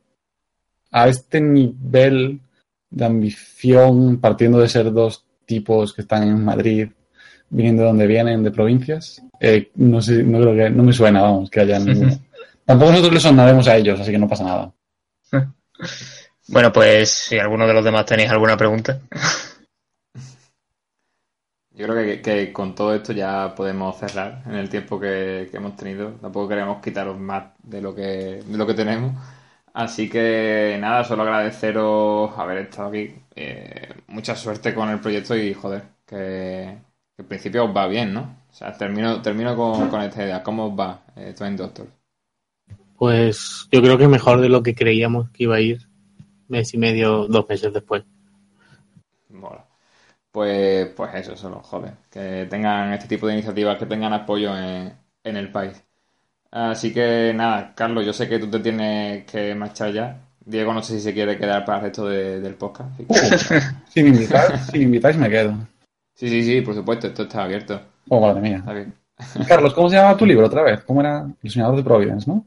a 0.93 1.09
este 1.09 1.41
nivel 1.41 2.41
de 2.89 3.05
ambición, 3.05 4.19
partiendo 4.19 4.61
de 4.61 4.69
ser 4.69 4.93
dos 4.93 5.27
tipos 5.45 5.93
que 5.93 6.03
están 6.03 6.23
en 6.23 6.45
Madrid, 6.45 6.89
viniendo 7.51 7.83
de 7.83 7.89
donde 7.89 8.07
vienen, 8.07 8.45
de 8.45 8.53
provincias, 8.53 9.21
eh, 9.41 9.71
no 9.75 10.01
sé, 10.01 10.23
no 10.23 10.41
creo 10.41 10.57
que, 10.57 10.71
no 10.71 10.85
me 10.85 10.93
suena, 10.93 11.23
vamos, 11.23 11.51
que 11.51 11.61
hayan 11.61 11.85
Tampoco 12.65 12.91
nosotros 12.91 13.15
les 13.15 13.23
sonaremos 13.23 13.69
a 13.69 13.77
ellos, 13.77 14.01
así 14.01 14.11
que 14.11 14.19
no 14.19 14.29
pasa 14.29 14.45
nada. 14.45 14.73
Bueno, 16.49 16.73
pues 16.73 17.11
si 17.11 17.39
alguno 17.41 17.67
de 17.67 17.75
los 17.75 17.85
demás 17.85 18.07
tenéis 18.07 18.31
alguna 18.31 18.57
pregunta. 18.57 19.01
Yo 21.77 21.87
creo 21.87 22.05
que, 22.05 22.23
que, 22.23 22.53
con 22.55 22.75
todo 22.75 22.95
esto 22.95 23.13
ya 23.13 23.55
podemos 23.55 23.99
cerrar 23.99 24.43
en 24.47 24.55
el 24.55 24.71
tiempo 24.71 24.99
que, 24.99 25.47
que, 25.51 25.59
hemos 25.59 25.77
tenido. 25.77 26.13
Tampoco 26.13 26.49
queremos 26.49 26.83
quitaros 26.83 27.19
más 27.19 27.45
de 27.63 27.83
lo 27.83 27.95
que, 27.95 28.43
de 28.47 28.57
lo 28.57 28.67
que 28.67 28.73
tenemos. 28.73 29.13
Así 29.75 30.09
que 30.09 30.79
nada, 30.81 31.05
solo 31.05 31.23
agradeceros 31.25 32.31
haber 32.39 32.59
estado 32.59 32.89
aquí. 32.89 33.15
Eh, 33.35 33.93
mucha 34.07 34.35
suerte 34.35 34.75
con 34.75 34.89
el 34.89 35.01
proyecto 35.01 35.37
y 35.37 35.53
joder, 35.53 35.83
que, 36.07 36.79
En 37.19 37.27
principio 37.29 37.67
os 37.67 37.77
va 37.77 37.87
bien, 37.87 38.15
¿no? 38.15 38.37
O 38.51 38.55
sea, 38.55 38.73
termino, 38.73 39.21
termino 39.21 39.55
con, 39.55 39.91
con 39.91 40.01
esta 40.01 40.25
idea. 40.25 40.43
¿Cómo 40.43 40.69
os 40.69 40.81
va 40.81 41.03
eh, 41.15 41.35
Twin 41.37 41.59
Doctor? 41.59 41.89
Pues 42.97 43.69
yo 43.71 43.83
creo 43.83 43.99
que 43.99 44.09
mejor 44.09 44.41
de 44.41 44.49
lo 44.49 44.63
que 44.63 44.75
creíamos 44.75 45.29
que 45.29 45.43
iba 45.45 45.57
a 45.57 45.61
ir 45.61 45.87
mes 46.49 46.73
y 46.73 46.79
medio, 46.79 47.27
dos 47.27 47.47
meses 47.47 47.71
después. 47.71 48.03
Mola. 49.29 49.66
Pues, 50.37 50.89
pues 50.95 51.15
eso, 51.15 51.35
solo, 51.35 51.63
joder. 51.63 51.95
Que 52.11 52.47
tengan 52.51 52.93
este 52.93 53.09
tipo 53.09 53.27
de 53.27 53.33
iniciativas, 53.33 53.79
que 53.79 53.87
tengan 53.87 54.13
apoyo 54.13 54.55
en, 54.55 54.93
en 55.25 55.37
el 55.39 55.51
país. 55.51 55.83
Así 56.51 56.93
que 56.93 57.33
nada, 57.35 57.73
Carlos, 57.75 58.05
yo 58.05 58.13
sé 58.13 58.29
que 58.29 58.39
tú 58.39 58.51
te 58.51 58.59
tienes 58.61 59.25
que 59.25 59.55
marchar 59.55 59.95
ya. 59.95 60.21
Diego, 60.45 60.75
no 60.75 60.83
sé 60.83 60.93
si 60.97 61.01
se 61.01 61.15
quiere 61.15 61.39
quedar 61.39 61.65
para 61.65 61.79
el 61.79 61.85
resto 61.85 62.07
de- 62.07 62.41
del 62.43 62.55
podcast. 62.55 62.91
Que- 62.99 63.61
Si 63.89 64.03
me 64.03 64.11
invitáis, 64.11 64.61
si 64.71 64.77
me 64.79 64.85
invitáis 64.85 65.17
me 65.17 65.31
quedo. 65.31 65.55
Sí, 66.15 66.29
sí, 66.29 66.43
sí, 66.45 66.61
por 66.61 66.75
supuesto, 66.75 67.07
esto 67.07 67.23
está 67.23 67.45
abierto. 67.45 67.81
Oh, 68.11 68.21
madre 68.21 68.43
mía. 68.43 68.59
Está 68.59 68.75
bien. 68.75 68.93
Carlos, 69.49 69.73
¿cómo 69.73 69.89
se 69.89 69.97
llama 69.97 70.19
tu 70.19 70.27
libro 70.27 70.45
otra 70.49 70.63
vez? 70.63 70.83
¿Cómo 70.85 71.01
era? 71.01 71.27
El 71.43 71.51
soñador 71.51 71.77
de 71.77 71.83
Providence, 71.83 72.31
¿no? 72.31 72.45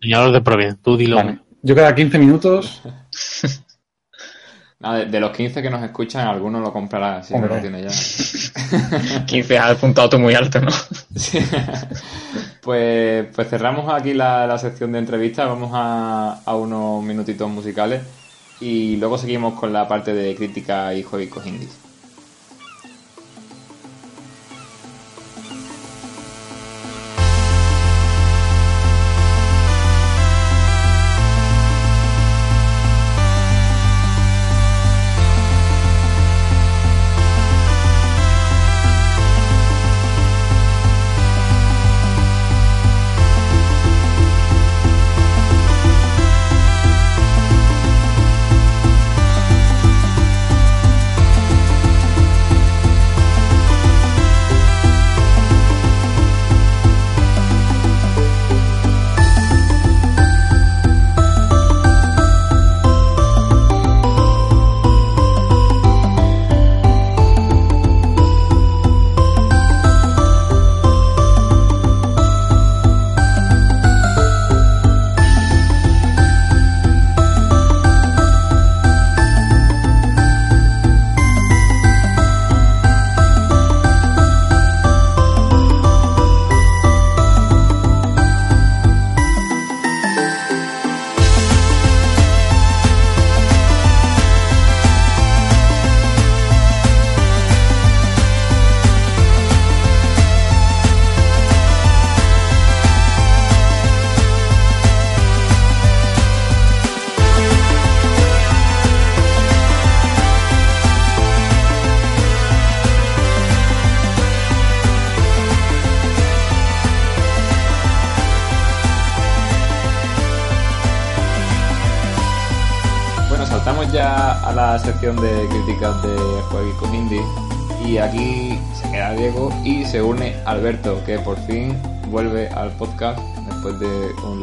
Señor 0.00 0.30
de 0.30 0.40
Providencia, 0.40 0.80
tú 0.84 0.96
dilo. 0.96 1.16
Vale. 1.16 1.40
Yo 1.62 1.74
cada 1.74 1.92
15 1.96 2.16
minutos. 2.16 2.80
Nada, 4.84 4.98
de, 4.98 5.06
de 5.06 5.18
los 5.20 5.30
15 5.34 5.62
que 5.62 5.70
nos 5.70 5.82
escuchan, 5.82 6.28
alguno 6.28 6.60
lo 6.60 6.70
comprará, 6.70 7.22
si 7.22 7.32
no 7.34 7.46
lo 7.46 7.56
tiene 7.56 7.82
ya. 7.82 7.88
15 9.26 9.58
has 9.58 9.70
apuntado 9.70 10.10
tú 10.10 10.18
muy 10.18 10.34
alto, 10.34 10.60
¿no? 10.60 10.70
Sí. 11.16 11.38
Pues, 12.60 13.26
pues 13.34 13.48
cerramos 13.48 13.90
aquí 13.92 14.12
la, 14.14 14.46
la 14.46 14.58
sección 14.58 14.92
de 14.92 14.98
entrevistas, 14.98 15.46
vamos 15.46 15.70
a, 15.72 16.40
a 16.44 16.54
unos 16.56 17.02
minutitos 17.02 17.48
musicales 17.48 18.02
y 18.60 18.96
luego 18.96 19.16
seguimos 19.16 19.58
con 19.58 19.72
la 19.72 19.88
parte 19.88 20.12
de 20.12 20.34
crítica 20.34 20.92
y 20.94 21.02
juegos 21.02 21.46
indies. 21.46 21.78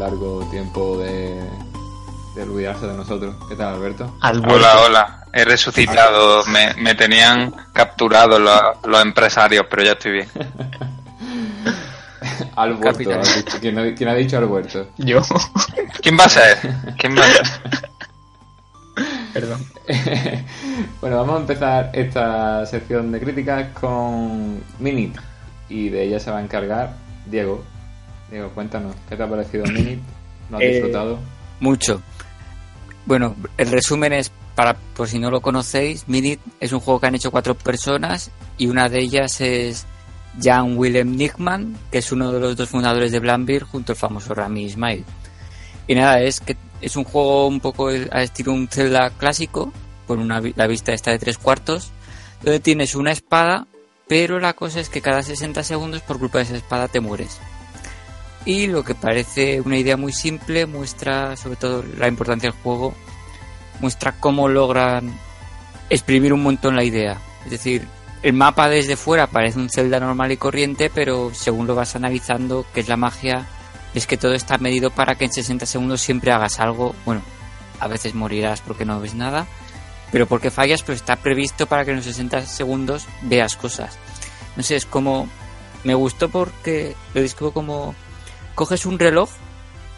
Largo 0.02 0.44
tiempo 0.50 0.98
de, 0.98 1.40
de 2.36 2.44
olvidarse 2.44 2.88
de 2.88 2.94
nosotros. 2.96 3.36
¿Qué 3.48 3.56
tal, 3.56 3.76
Alberto? 3.76 4.18
Alberto. 4.22 4.56
Hola, 4.56 4.80
hola. 4.82 5.24
He 5.32 5.46
resucitado. 5.46 6.44
Me, 6.48 6.74
me 6.76 6.96
tenían 6.96 7.54
capturado 7.72 8.40
los, 8.40 8.60
los 8.84 9.02
empresarios, 9.02 9.66
pero 9.70 9.84
ya 9.84 9.92
estoy 9.92 10.12
bien. 10.14 10.28
Alberto, 12.56 13.10
¿quién, 13.62 13.78
ha, 13.80 13.96
quién 13.96 14.10
ha 14.10 14.14
dicho 14.16 14.38
Alberto? 14.38 14.88
Yo. 14.98 15.22
¿Quién 16.02 16.18
va 16.20 16.26
a 16.26 16.30
ser? 16.30 16.58
¿Quién 16.97 17.18
va 17.18 17.24
a 17.24 17.28
ser? 17.28 17.43
Perdón. 19.34 19.66
bueno, 21.02 21.18
vamos 21.18 21.36
a 21.36 21.39
empezar 21.41 21.91
esta 21.93 22.66
sección 22.66 23.12
de 23.12 23.20
críticas 23.20 23.70
con 23.80 24.62
Minit 24.80 25.16
y 25.70 25.89
de 25.89 26.04
ella 26.04 26.20
se 26.20 26.32
va 26.32 26.39
a 26.39 26.41
encargar 26.41 26.95
Diego. 27.26 27.64
Diego, 28.32 28.49
cuéntanos, 28.49 28.95
¿qué 29.09 29.15
te 29.15 29.23
ha 29.23 29.29
parecido 29.29 29.65
Minit? 29.71 29.99
¿Lo 30.49 30.57
has 30.57 30.63
Eh, 30.63 30.71
disfrutado? 30.71 31.19
Mucho. 31.59 32.01
Bueno, 33.05 33.36
el 33.57 33.69
resumen 33.69 34.13
es, 34.13 34.32
para 34.55 34.73
por 34.73 35.07
si 35.07 35.19
no 35.19 35.29
lo 35.29 35.41
conocéis, 35.41 36.07
Minit 36.07 36.39
es 36.59 36.71
un 36.71 36.79
juego 36.79 36.99
que 36.99 37.07
han 37.07 37.15
hecho 37.15 37.32
cuatro 37.32 37.55
personas 37.55 38.32
y 38.57 38.67
una 38.67 38.89
de 38.89 38.99
ellas 38.99 39.41
es 39.41 39.86
Jan 40.41 40.77
Willem 40.77 41.15
Nickman, 41.15 41.75
que 41.91 41.97
es 41.97 42.11
uno 42.11 42.32
de 42.32 42.39
los 42.39 42.55
dos 42.55 42.69
fundadores 42.69 43.11
de 43.11 43.19
Blambir 43.19 43.63
junto 43.63 43.91
al 43.91 43.97
famoso 43.97 44.34
Rami 44.34 44.63
Ismail. 44.63 45.03
Y 45.88 45.95
nada, 45.95 46.21
es 46.21 46.39
que 46.39 46.55
es 46.79 46.95
un 46.95 47.03
juego 47.03 47.47
un 47.47 47.59
poco 47.59 47.89
al 47.89 48.09
estilo 48.21 48.53
un 48.53 48.67
Zelda 48.67 49.09
clásico, 49.11 49.73
con 50.07 50.19
una, 50.19 50.41
la 50.55 50.67
vista 50.67 50.93
esta 50.93 51.11
de 51.11 51.19
tres 51.19 51.38
cuartos, 51.38 51.91
donde 52.43 52.59
tienes 52.59 52.95
una 52.95 53.11
espada, 53.11 53.67
pero 54.07 54.39
la 54.39 54.53
cosa 54.53 54.79
es 54.79 54.89
que 54.89 55.01
cada 55.01 55.21
60 55.23 55.63
segundos 55.63 56.01
por 56.01 56.19
culpa 56.19 56.38
de 56.38 56.45
esa 56.45 56.55
espada 56.55 56.88
te 56.88 56.99
mueres. 56.99 57.39
Y 58.46 58.68
lo 58.68 58.84
que 58.84 58.96
parece 58.96 59.62
una 59.62 59.78
idea 59.78 59.98
muy 59.98 60.14
simple 60.14 60.66
muestra 60.66 61.36
sobre 61.38 61.58
todo 61.58 61.84
la 61.98 62.08
importancia 62.08 62.50
del 62.50 62.60
juego, 62.62 62.96
muestra 63.80 64.14
cómo 64.20 64.48
logran 64.48 65.14
exprimir 65.89 66.34
un 66.34 66.44
montón 66.44 66.76
la 66.76 66.84
idea. 66.84 67.22
Es 67.46 67.52
decir, 67.52 67.88
el 68.24 68.34
mapa 68.34 68.70
desde 68.70 68.96
fuera 68.96 69.28
parece 69.28 69.60
un 69.60 69.70
Zelda 69.70 70.00
normal 70.00 70.32
y 70.32 70.38
corriente, 70.38 70.89
pero 70.94 71.32
según 71.34 71.68
lo 71.68 71.76
vas 71.76 71.96
analizando, 71.96 72.66
que 72.74 72.80
es 72.80 72.88
la 72.88 72.98
magia, 72.98 73.48
es 73.94 74.08
que 74.08 74.18
todo 74.18 74.34
está 74.34 74.58
medido 74.58 74.92
para 74.92 75.16
que 75.16 75.26
en 75.26 75.34
60 75.34 75.66
segundos 75.66 76.02
siempre 76.02 76.32
hagas 76.32 76.60
algo. 76.60 76.96
Bueno, 77.06 77.22
a 77.80 77.88
veces 77.88 78.14
morirás 78.14 78.62
porque 78.62 78.86
no 78.86 79.00
ves 79.02 79.16
nada, 79.16 79.48
pero 80.12 80.28
porque 80.28 80.52
fallas, 80.52 80.84
pero 80.84 80.96
está 80.96 81.16
previsto 81.16 81.68
para 81.68 81.84
que 81.84 81.92
en 81.92 81.98
los 81.98 82.06
60 82.06 82.46
segundos 82.46 83.06
veas 83.24 83.56
cosas. 83.56 83.98
No 84.56 84.64
sé, 84.64 84.76
es 84.76 84.86
como... 84.86 85.28
Me 85.84 85.96
gustó 85.96 86.30
porque 86.30 86.96
lo 87.14 87.22
describo 87.22 87.52
como... 87.52 87.96
Coges 88.56 88.86
un 88.86 88.99
reloj, 88.99 89.30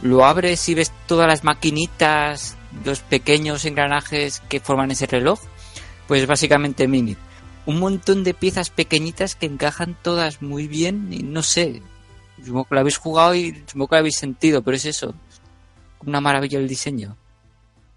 lo 0.02 0.26
abres 0.26 0.68
y 0.70 0.76
ves 0.76 0.92
todas 1.08 1.28
las 1.28 1.44
maquinitas, 1.44 2.58
los 2.86 3.00
pequeños 3.00 3.66
engranajes 3.66 4.42
que 4.50 4.60
forman 4.60 4.92
ese 4.92 5.08
reloj. 5.08 5.40
Pues 6.08 6.28
básicamente 6.28 6.88
Mini. 6.88 7.16
Un 7.66 7.80
montón 7.80 8.24
de 8.24 8.34
piezas 8.34 8.70
pequeñitas 8.70 9.36
que 9.36 9.46
encajan 9.46 9.98
todas 10.02 10.42
muy 10.42 10.68
bien 10.68 11.14
y 11.14 11.24
no 11.24 11.42
sé. 11.44 11.82
Supongo 12.44 12.66
que 12.66 12.76
lo 12.76 12.82
habéis 12.82 12.98
jugado 12.98 13.36
y 13.36 13.64
supongo 13.68 13.88
que 13.88 13.96
lo 13.96 14.00
habéis 14.00 14.18
sentido, 14.18 14.62
pero 14.62 14.76
es 14.76 14.86
eso. 14.86 15.14
Una 16.06 16.20
maravilla 16.20 16.60
el 16.60 16.68
diseño. 16.68 17.16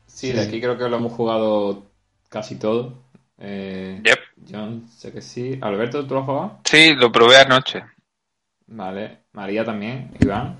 Sí, 0.06 0.30
de 0.32 0.42
aquí 0.42 0.60
creo 0.60 0.78
que 0.78 0.88
lo 0.88 0.96
hemos 0.96 1.12
jugado 1.12 1.86
casi 2.28 2.56
todo. 2.56 3.02
Eh, 3.38 4.00
Yep. 4.04 4.18
John, 4.50 4.88
sé 4.88 5.12
que 5.12 5.20
sí. 5.20 5.58
Alberto, 5.60 6.06
¿tú 6.06 6.14
lo 6.14 6.20
has 6.20 6.26
jugado? 6.26 6.60
Sí, 6.64 6.94
lo 6.94 7.10
probé 7.10 7.36
anoche. 7.38 7.82
Vale. 8.68 9.25
María 9.36 9.66
también. 9.66 10.10
Iván. 10.18 10.56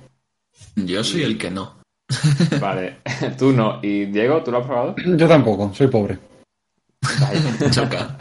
Yo 0.76 1.02
soy 1.02 1.22
el 1.22 1.38
que 1.38 1.50
no. 1.50 1.76
Vale. 2.60 2.98
tú 3.38 3.52
no. 3.52 3.80
¿Y 3.82 4.04
Diego, 4.04 4.42
tú 4.42 4.52
lo 4.52 4.58
has 4.58 4.66
probado? 4.66 4.94
Yo 5.16 5.26
tampoco, 5.26 5.72
soy 5.74 5.88
pobre. 5.88 6.18
Choca. 7.70 8.18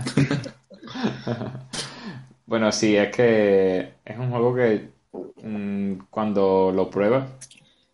Bueno, 2.45 2.71
sí, 2.71 2.95
es 2.95 3.13
que 3.13 3.95
es 4.05 4.17
un 4.17 4.29
juego 4.29 4.55
que 4.55 4.89
mm, 5.43 6.05
cuando 6.09 6.71
lo 6.73 6.89
pruebas, 6.89 7.29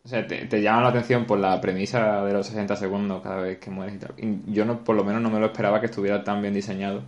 o 0.04 0.08
sea, 0.08 0.28
te, 0.28 0.46
te 0.46 0.62
llama 0.62 0.82
la 0.84 0.90
atención 0.90 1.26
por 1.26 1.40
la 1.40 1.60
premisa 1.62 2.24
de 2.26 2.34
los 2.34 2.46
60 2.48 2.76
segundos 2.76 3.24
cada 3.24 3.42
vez 3.42 3.58
que 3.58 3.72
mueres 3.72 3.96
y 3.96 4.00
tal. 4.00 4.14
Y 4.18 4.54
yo 4.54 4.66
no, 4.66 4.84
por 4.84 4.96
lo 4.96 5.04
menos 5.04 5.22
no 5.22 5.32
me 5.32 5.40
lo 5.40 5.48
esperaba 5.48 5.80
que 5.80 5.88
estuviera 5.88 6.24
tan 6.24 6.42
bien 6.42 6.54
diseñado. 6.54 7.02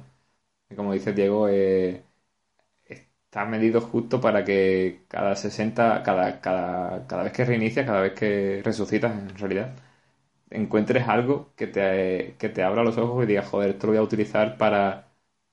Y 0.69 0.75
como 0.75 0.93
dice 0.93 1.13
Diego, 1.13 1.47
eh, 1.49 2.03
está 3.33 3.45
medido 3.45 3.81
justo 3.81 4.21
para 4.21 4.43
que 4.45 5.05
cada 5.07 5.35
60, 5.35 6.03
cada, 6.03 6.39
cada, 6.39 7.07
cada 7.07 7.23
vez 7.23 7.33
que 7.33 7.45
reinicia, 7.45 7.83
cada 7.85 8.01
vez 8.01 8.13
que 8.13 8.61
resucitas 8.63 9.11
en 9.17 9.35
realidad, 9.37 9.75
encuentres 10.51 11.07
algo 11.07 11.53
que 11.55 11.67
te, 11.67 12.35
que 12.39 12.49
te 12.49 12.63
abra 12.63 12.83
los 12.83 12.97
ojos 12.97 13.23
y 13.23 13.27
digas, 13.27 13.47
joder, 13.49 13.71
esto 13.71 13.87
lo 13.87 13.93
voy 13.93 13.99
a 13.99 14.03
utilizar 14.03 14.57
para 14.57 15.09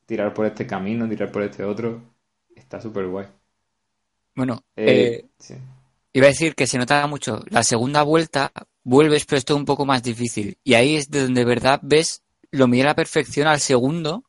tirar 0.07 0.35
por 0.35 0.47
este 0.47 0.67
camino, 0.67 1.09
tirar 1.09 1.33
por 1.33 1.43
este 1.43 1.65
otro. 1.65 2.03
Está 2.57 2.81
súper 2.81 3.07
guay. 3.09 3.27
Bueno, 4.35 4.65
Eh, 4.77 5.19
eh, 5.21 5.29
sí. 5.39 5.55
iba 6.13 6.27
a 6.27 6.31
decir 6.31 6.55
que 6.55 6.67
se 6.67 6.79
notaba 6.79 7.07
mucho. 7.07 7.43
La 7.51 7.63
segunda 7.63 8.03
vuelta 8.03 8.53
vuelves, 8.85 9.25
pero 9.27 9.39
esto 9.39 9.55
es 9.55 9.59
un 9.61 9.65
poco 9.67 9.87
más 9.87 10.03
difícil. 10.03 10.59
Y 10.65 10.75
ahí 10.75 10.97
es 10.97 11.11
de 11.11 11.23
donde 11.23 11.41
de 11.43 11.47
verdad 11.47 11.81
ves 11.83 12.23
lo 12.53 12.69
mide 12.69 12.83
a 12.83 12.87
la 12.87 12.95
perfección 12.97 13.47
al 13.49 13.61
segundo 13.61 14.25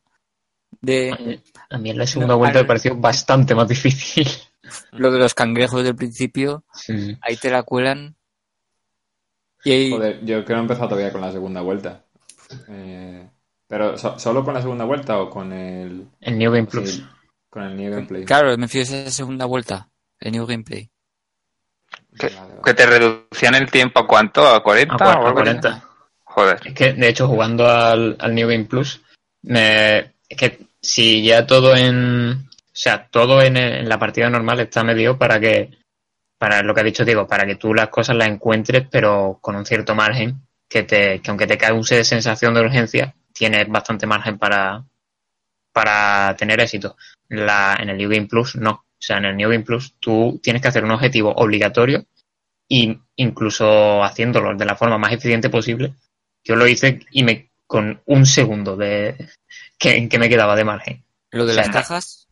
de 0.81 1.39
A 1.71 1.77
mí 1.77 1.89
en 1.89 1.97
la 1.97 2.05
segunda 2.07 2.33
No, 2.33 2.37
vuelta 2.39 2.59
al- 2.59 2.65
me 2.65 2.67
pareció 2.67 2.95
bastante 2.95 3.55
más 3.55 3.67
difícil. 3.67 4.27
lo 4.91 5.11
de 5.11 5.19
los 5.19 5.33
cangrejos 5.33 5.83
del 5.83 5.95
principio. 5.95 6.63
Sí. 6.73 7.17
Ahí 7.21 7.37
te 7.37 7.49
la 7.49 7.63
cuelan. 7.63 8.15
Y 9.63 9.71
ahí, 9.71 9.91
Joder, 9.91 10.25
yo 10.25 10.43
que 10.45 10.53
no 10.53 10.59
he 10.59 10.61
empezado 10.63 10.89
todavía 10.89 11.11
con 11.11 11.21
la 11.21 11.31
segunda 11.31 11.61
vuelta. 11.61 12.03
Eh, 12.67 13.29
pero 13.67 13.97
¿so- 13.97 14.19
¿solo 14.19 14.43
con 14.43 14.53
la 14.53 14.61
segunda 14.61 14.85
vuelta 14.85 15.17
o 15.19 15.29
con 15.29 15.53
el, 15.53 16.07
El 16.19 16.37
New 16.37 16.51
Game 16.51 16.67
Plus. 16.67 16.95
sí, 16.95 17.07
con 17.49 17.63
el 17.63 17.77
New 17.77 17.91
Gameplay? 17.91 18.25
claro, 18.25 18.57
me 18.57 18.67
fío 18.67 18.81
esa 18.81 19.09
segunda 19.11 19.45
vuelta, 19.45 19.87
el 20.19 20.31
New 20.33 20.45
Gameplay. 20.45 20.89
Que, 22.65 22.73
te 22.73 22.85
reducían 22.85 23.55
el 23.55 23.71
tiempo 23.71 23.99
a 24.01 24.07
cuánto, 24.07 24.45
a 24.45 24.61
40 24.61 24.95
A 24.95 24.97
cua- 24.97 25.05
o 25.05 25.09
a 25.09 25.13
algo 25.13 25.27
así? 25.27 25.33
40. 25.59 25.83
Joder. 26.25 26.59
Es 26.65 26.73
que, 26.73 26.93
de 26.93 27.07
hecho, 27.07 27.27
jugando 27.27 27.67
al, 27.69 28.17
al 28.19 28.35
New 28.35 28.49
Game 28.49 28.65
Plus, 28.65 29.01
me, 29.43 29.99
es 30.27 30.37
que 30.37 30.59
si 30.81 31.23
ya 31.23 31.45
todo 31.45 31.75
en, 31.75 32.31
o 32.31 32.73
sea, 32.73 33.07
todo 33.07 33.41
en, 33.41 33.57
en 33.57 33.87
la 33.87 33.99
partida 33.99 34.29
normal 34.29 34.59
está 34.59 34.83
medido 34.83 35.17
para 35.17 35.39
que, 35.39 35.69
para 36.37 36.63
lo 36.63 36.73
que 36.73 36.81
ha 36.81 36.85
dicho 36.85 37.05
Diego, 37.05 37.27
para 37.27 37.45
que 37.45 37.55
tú 37.55 37.73
las 37.73 37.89
cosas 37.89 38.15
las 38.15 38.27
encuentres, 38.27 38.87
pero 38.89 39.37
con 39.41 39.55
un 39.55 39.65
cierto 39.65 39.93
margen, 39.93 40.41
que 40.67 40.83
te, 40.83 41.21
que 41.21 41.29
aunque 41.29 41.47
te 41.47 41.57
cause 41.57 42.03
sensación 42.03 42.53
de 42.53 42.61
urgencia, 42.61 43.13
tienes 43.33 43.67
bastante 43.67 44.07
margen 44.07 44.39
para, 44.39 44.85
para 45.73 46.35
tener 46.37 46.59
éxito. 46.61 46.95
La, 47.27 47.77
en 47.79 47.89
el 47.89 47.97
New 47.97 48.09
Game 48.09 48.27
Plus, 48.27 48.55
no. 48.55 48.71
O 48.71 49.03
sea, 49.03 49.17
en 49.17 49.25
el 49.25 49.37
New 49.37 49.49
Game 49.49 49.63
Plus 49.63 49.95
tú 49.99 50.39
tienes 50.41 50.61
que 50.61 50.69
hacer 50.69 50.83
un 50.83 50.91
objetivo 50.91 51.33
obligatorio 51.35 52.05
y 52.67 52.97
incluso 53.17 54.03
haciéndolo 54.03 54.55
de 54.55 54.65
la 54.65 54.75
forma 54.75 54.97
más 54.97 55.11
eficiente 55.11 55.49
posible. 55.49 55.93
Yo 56.43 56.55
lo 56.55 56.67
hice 56.67 57.01
y 57.11 57.23
me 57.23 57.50
con 57.71 58.01
un 58.05 58.25
segundo 58.25 58.75
de 58.75 59.29
que, 59.79 60.09
que 60.09 60.19
me 60.19 60.27
quedaba 60.27 60.57
de 60.57 60.65
margen. 60.65 61.05
Lo 61.29 61.45
de 61.45 61.53
O 61.53 61.55
sea, 61.55 61.63
las 61.67 61.73
cajas. 61.73 62.27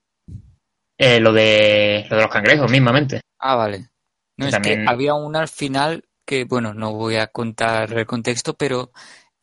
Eh, 0.98 1.22
lo 1.22 1.32
de 1.32 2.06
lo 2.10 2.18
de 2.18 2.22
los 2.24 2.32
cangrejos 2.32 2.70
mismamente. 2.70 3.22
Ah, 3.40 3.56
vale. 3.56 3.88
No, 4.36 4.48
es 4.48 4.52
También- 4.52 4.84
que 4.84 4.92
había 4.92 5.14
una 5.14 5.40
al 5.40 5.48
final 5.48 6.04
que, 6.26 6.44
bueno, 6.44 6.74
no 6.74 6.92
voy 6.94 7.16
a 7.16 7.28
contar 7.28 7.94
el 7.98 8.06
contexto, 8.06 8.54
pero 8.56 8.92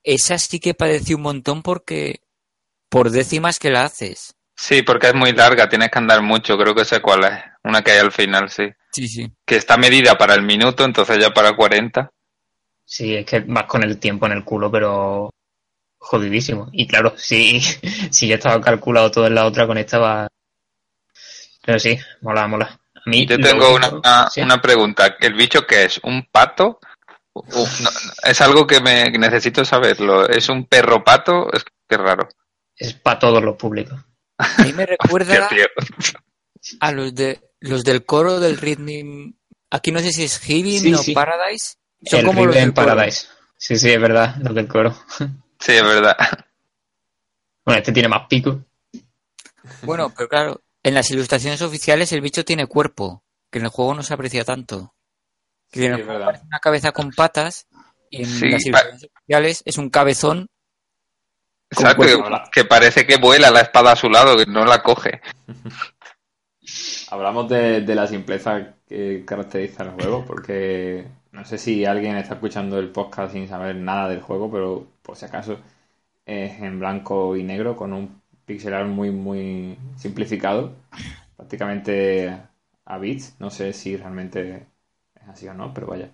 esa 0.04 0.36
sí 0.36 0.60
que 0.60 0.74
padeció 0.74 1.16
un 1.16 1.22
montón 1.22 1.62
porque 1.62 2.20
por 2.90 3.10
décimas 3.10 3.58
que 3.58 3.70
la 3.70 3.84
haces. 3.86 4.34
Sí, 4.54 4.82
porque 4.82 5.06
es 5.08 5.14
muy 5.14 5.32
larga, 5.32 5.66
tienes 5.70 5.90
que 5.90 5.98
andar 5.98 6.20
mucho, 6.20 6.58
creo 6.58 6.74
que 6.74 6.84
sé 6.84 7.00
cuál 7.00 7.24
es. 7.24 7.32
Una 7.64 7.80
que 7.82 7.92
hay 7.92 7.98
al 8.00 8.12
final, 8.12 8.50
sí. 8.50 8.68
Sí, 8.92 9.08
sí. 9.08 9.32
Que 9.46 9.56
está 9.56 9.78
medida 9.78 10.16
para 10.18 10.34
el 10.34 10.42
minuto, 10.42 10.84
entonces 10.84 11.18
ya 11.18 11.30
para 11.32 11.56
40. 11.56 12.10
Sí, 12.84 13.16
es 13.16 13.24
que 13.24 13.40
vas 13.40 13.64
con 13.64 13.82
el 13.82 13.98
tiempo 13.98 14.26
en 14.26 14.32
el 14.32 14.44
culo, 14.44 14.70
pero 14.70 15.30
jodidísimo. 16.06 16.68
Y 16.72 16.86
claro, 16.86 17.14
si, 17.16 17.60
si 18.10 18.28
ya 18.28 18.36
estaba 18.36 18.60
calculado 18.60 19.10
todo 19.10 19.26
en 19.26 19.34
la 19.34 19.46
otra, 19.46 19.66
con 19.66 19.78
esta 19.78 19.98
va. 19.98 20.28
Pero 21.64 21.78
sí, 21.78 21.98
mola, 22.22 22.46
mola. 22.46 22.80
A 22.94 23.10
mí 23.10 23.26
Yo 23.26 23.38
tengo 23.38 23.74
una, 23.74 23.88
una, 23.88 24.30
sí. 24.30 24.40
una 24.40 24.60
pregunta. 24.60 25.16
¿El 25.20 25.34
bicho 25.34 25.66
qué 25.66 25.84
es? 25.84 26.00
¿Un 26.04 26.26
pato? 26.30 26.78
No, 27.34 27.90
es 28.24 28.40
algo 28.40 28.66
que 28.66 28.80
me 28.80 29.10
necesito 29.10 29.64
saberlo. 29.64 30.26
¿Es 30.28 30.48
un 30.48 30.64
perro 30.66 31.04
pato? 31.04 31.52
Es 31.52 31.64
que 31.88 31.96
raro. 31.96 32.28
es 32.76 32.94
para 32.94 33.18
todos 33.18 33.42
los 33.42 33.56
públicos. 33.56 33.98
A 34.38 34.62
mí 34.62 34.72
me 34.72 34.86
recuerda 34.86 35.48
a 36.80 36.92
los 36.92 37.14
de 37.14 37.40
los 37.60 37.84
del 37.84 38.04
coro 38.04 38.40
del 38.40 38.56
Rhythm. 38.56 39.34
Aquí 39.70 39.92
no 39.92 39.98
sé 40.00 40.12
si 40.12 40.24
es 40.24 40.38
Heaven 40.38 40.80
Sí, 40.80 40.94
o 40.94 40.98
sí. 40.98 41.12
Paradise. 41.12 41.76
Son 42.04 42.20
el 42.20 42.26
como 42.26 42.46
los 42.46 42.54
Rhythm 42.54 42.66
del 42.66 42.74
coro. 42.74 42.86
Paradise. 42.86 43.26
Sí, 43.58 43.76
sí, 43.76 43.90
es 43.90 44.00
verdad, 44.00 44.36
los 44.38 44.54
del 44.54 44.68
coro. 44.68 44.94
Sí, 45.58 45.72
es 45.72 45.82
verdad. 45.82 46.16
Bueno, 47.64 47.78
este 47.80 47.92
tiene 47.92 48.08
más 48.08 48.26
pico. 48.28 48.60
Bueno, 49.82 50.12
pero 50.16 50.28
claro, 50.28 50.62
en 50.82 50.94
las 50.94 51.10
ilustraciones 51.10 51.62
oficiales 51.62 52.12
el 52.12 52.20
bicho 52.20 52.44
tiene 52.44 52.66
cuerpo, 52.66 53.24
que 53.50 53.58
en 53.58 53.64
el 53.64 53.70
juego 53.70 53.94
no 53.94 54.02
se 54.02 54.14
aprecia 54.14 54.44
tanto. 54.44 54.94
Que 55.70 55.86
en 55.86 55.92
el 55.94 55.96
Sí, 55.96 56.00
es 56.02 56.06
juego 56.06 56.18
verdad. 56.20 56.26
parece 56.26 56.44
una 56.46 56.60
cabeza 56.60 56.92
con 56.92 57.10
patas 57.10 57.66
y 58.10 58.22
en 58.22 58.26
Sí, 58.26 58.48
las 58.48 58.64
ilustraciones 58.66 59.10
oficiales 59.14 59.62
es 59.64 59.78
un 59.78 59.90
cabezón. 59.90 60.48
Exacto, 61.70 62.02
que, 62.04 62.22
que 62.52 62.64
parece 62.64 63.06
que 63.06 63.16
vuela 63.16 63.50
la 63.50 63.62
espada 63.62 63.92
a 63.92 63.96
su 63.96 64.08
lado, 64.08 64.36
que 64.36 64.46
no 64.46 64.64
la 64.64 64.82
coge. 64.82 65.20
Hablamos 67.10 67.48
de, 67.48 67.80
de 67.82 67.94
la 67.94 68.06
simpleza 68.06 68.74
que 68.88 69.24
caracteriza 69.24 69.84
el 69.84 69.90
juego, 69.90 70.24
porque 70.24 71.06
no 71.32 71.44
sé 71.44 71.58
si 71.58 71.84
alguien 71.84 72.16
está 72.16 72.34
escuchando 72.34 72.78
el 72.78 72.90
podcast 72.90 73.32
sin 73.32 73.48
saber 73.48 73.76
nada 73.76 74.08
del 74.08 74.20
juego, 74.22 74.50
pero 74.50 74.86
por 75.06 75.16
si 75.16 75.26
acaso 75.26 75.58
es 76.26 76.60
en 76.60 76.80
blanco 76.80 77.36
y 77.36 77.44
negro 77.44 77.76
con 77.76 77.92
un 77.94 78.22
pixel 78.46 78.74
art 78.74 78.88
muy, 78.88 79.10
muy 79.12 79.78
simplificado, 79.96 80.74
prácticamente 81.36 82.40
a 82.86 82.98
bits. 82.98 83.36
No 83.40 83.50
sé 83.50 83.72
si 83.74 83.96
realmente 83.96 84.68
es 85.16 85.28
así 85.28 85.48
o 85.48 85.54
no, 85.54 85.74
pero 85.74 85.88
vaya. 85.88 86.10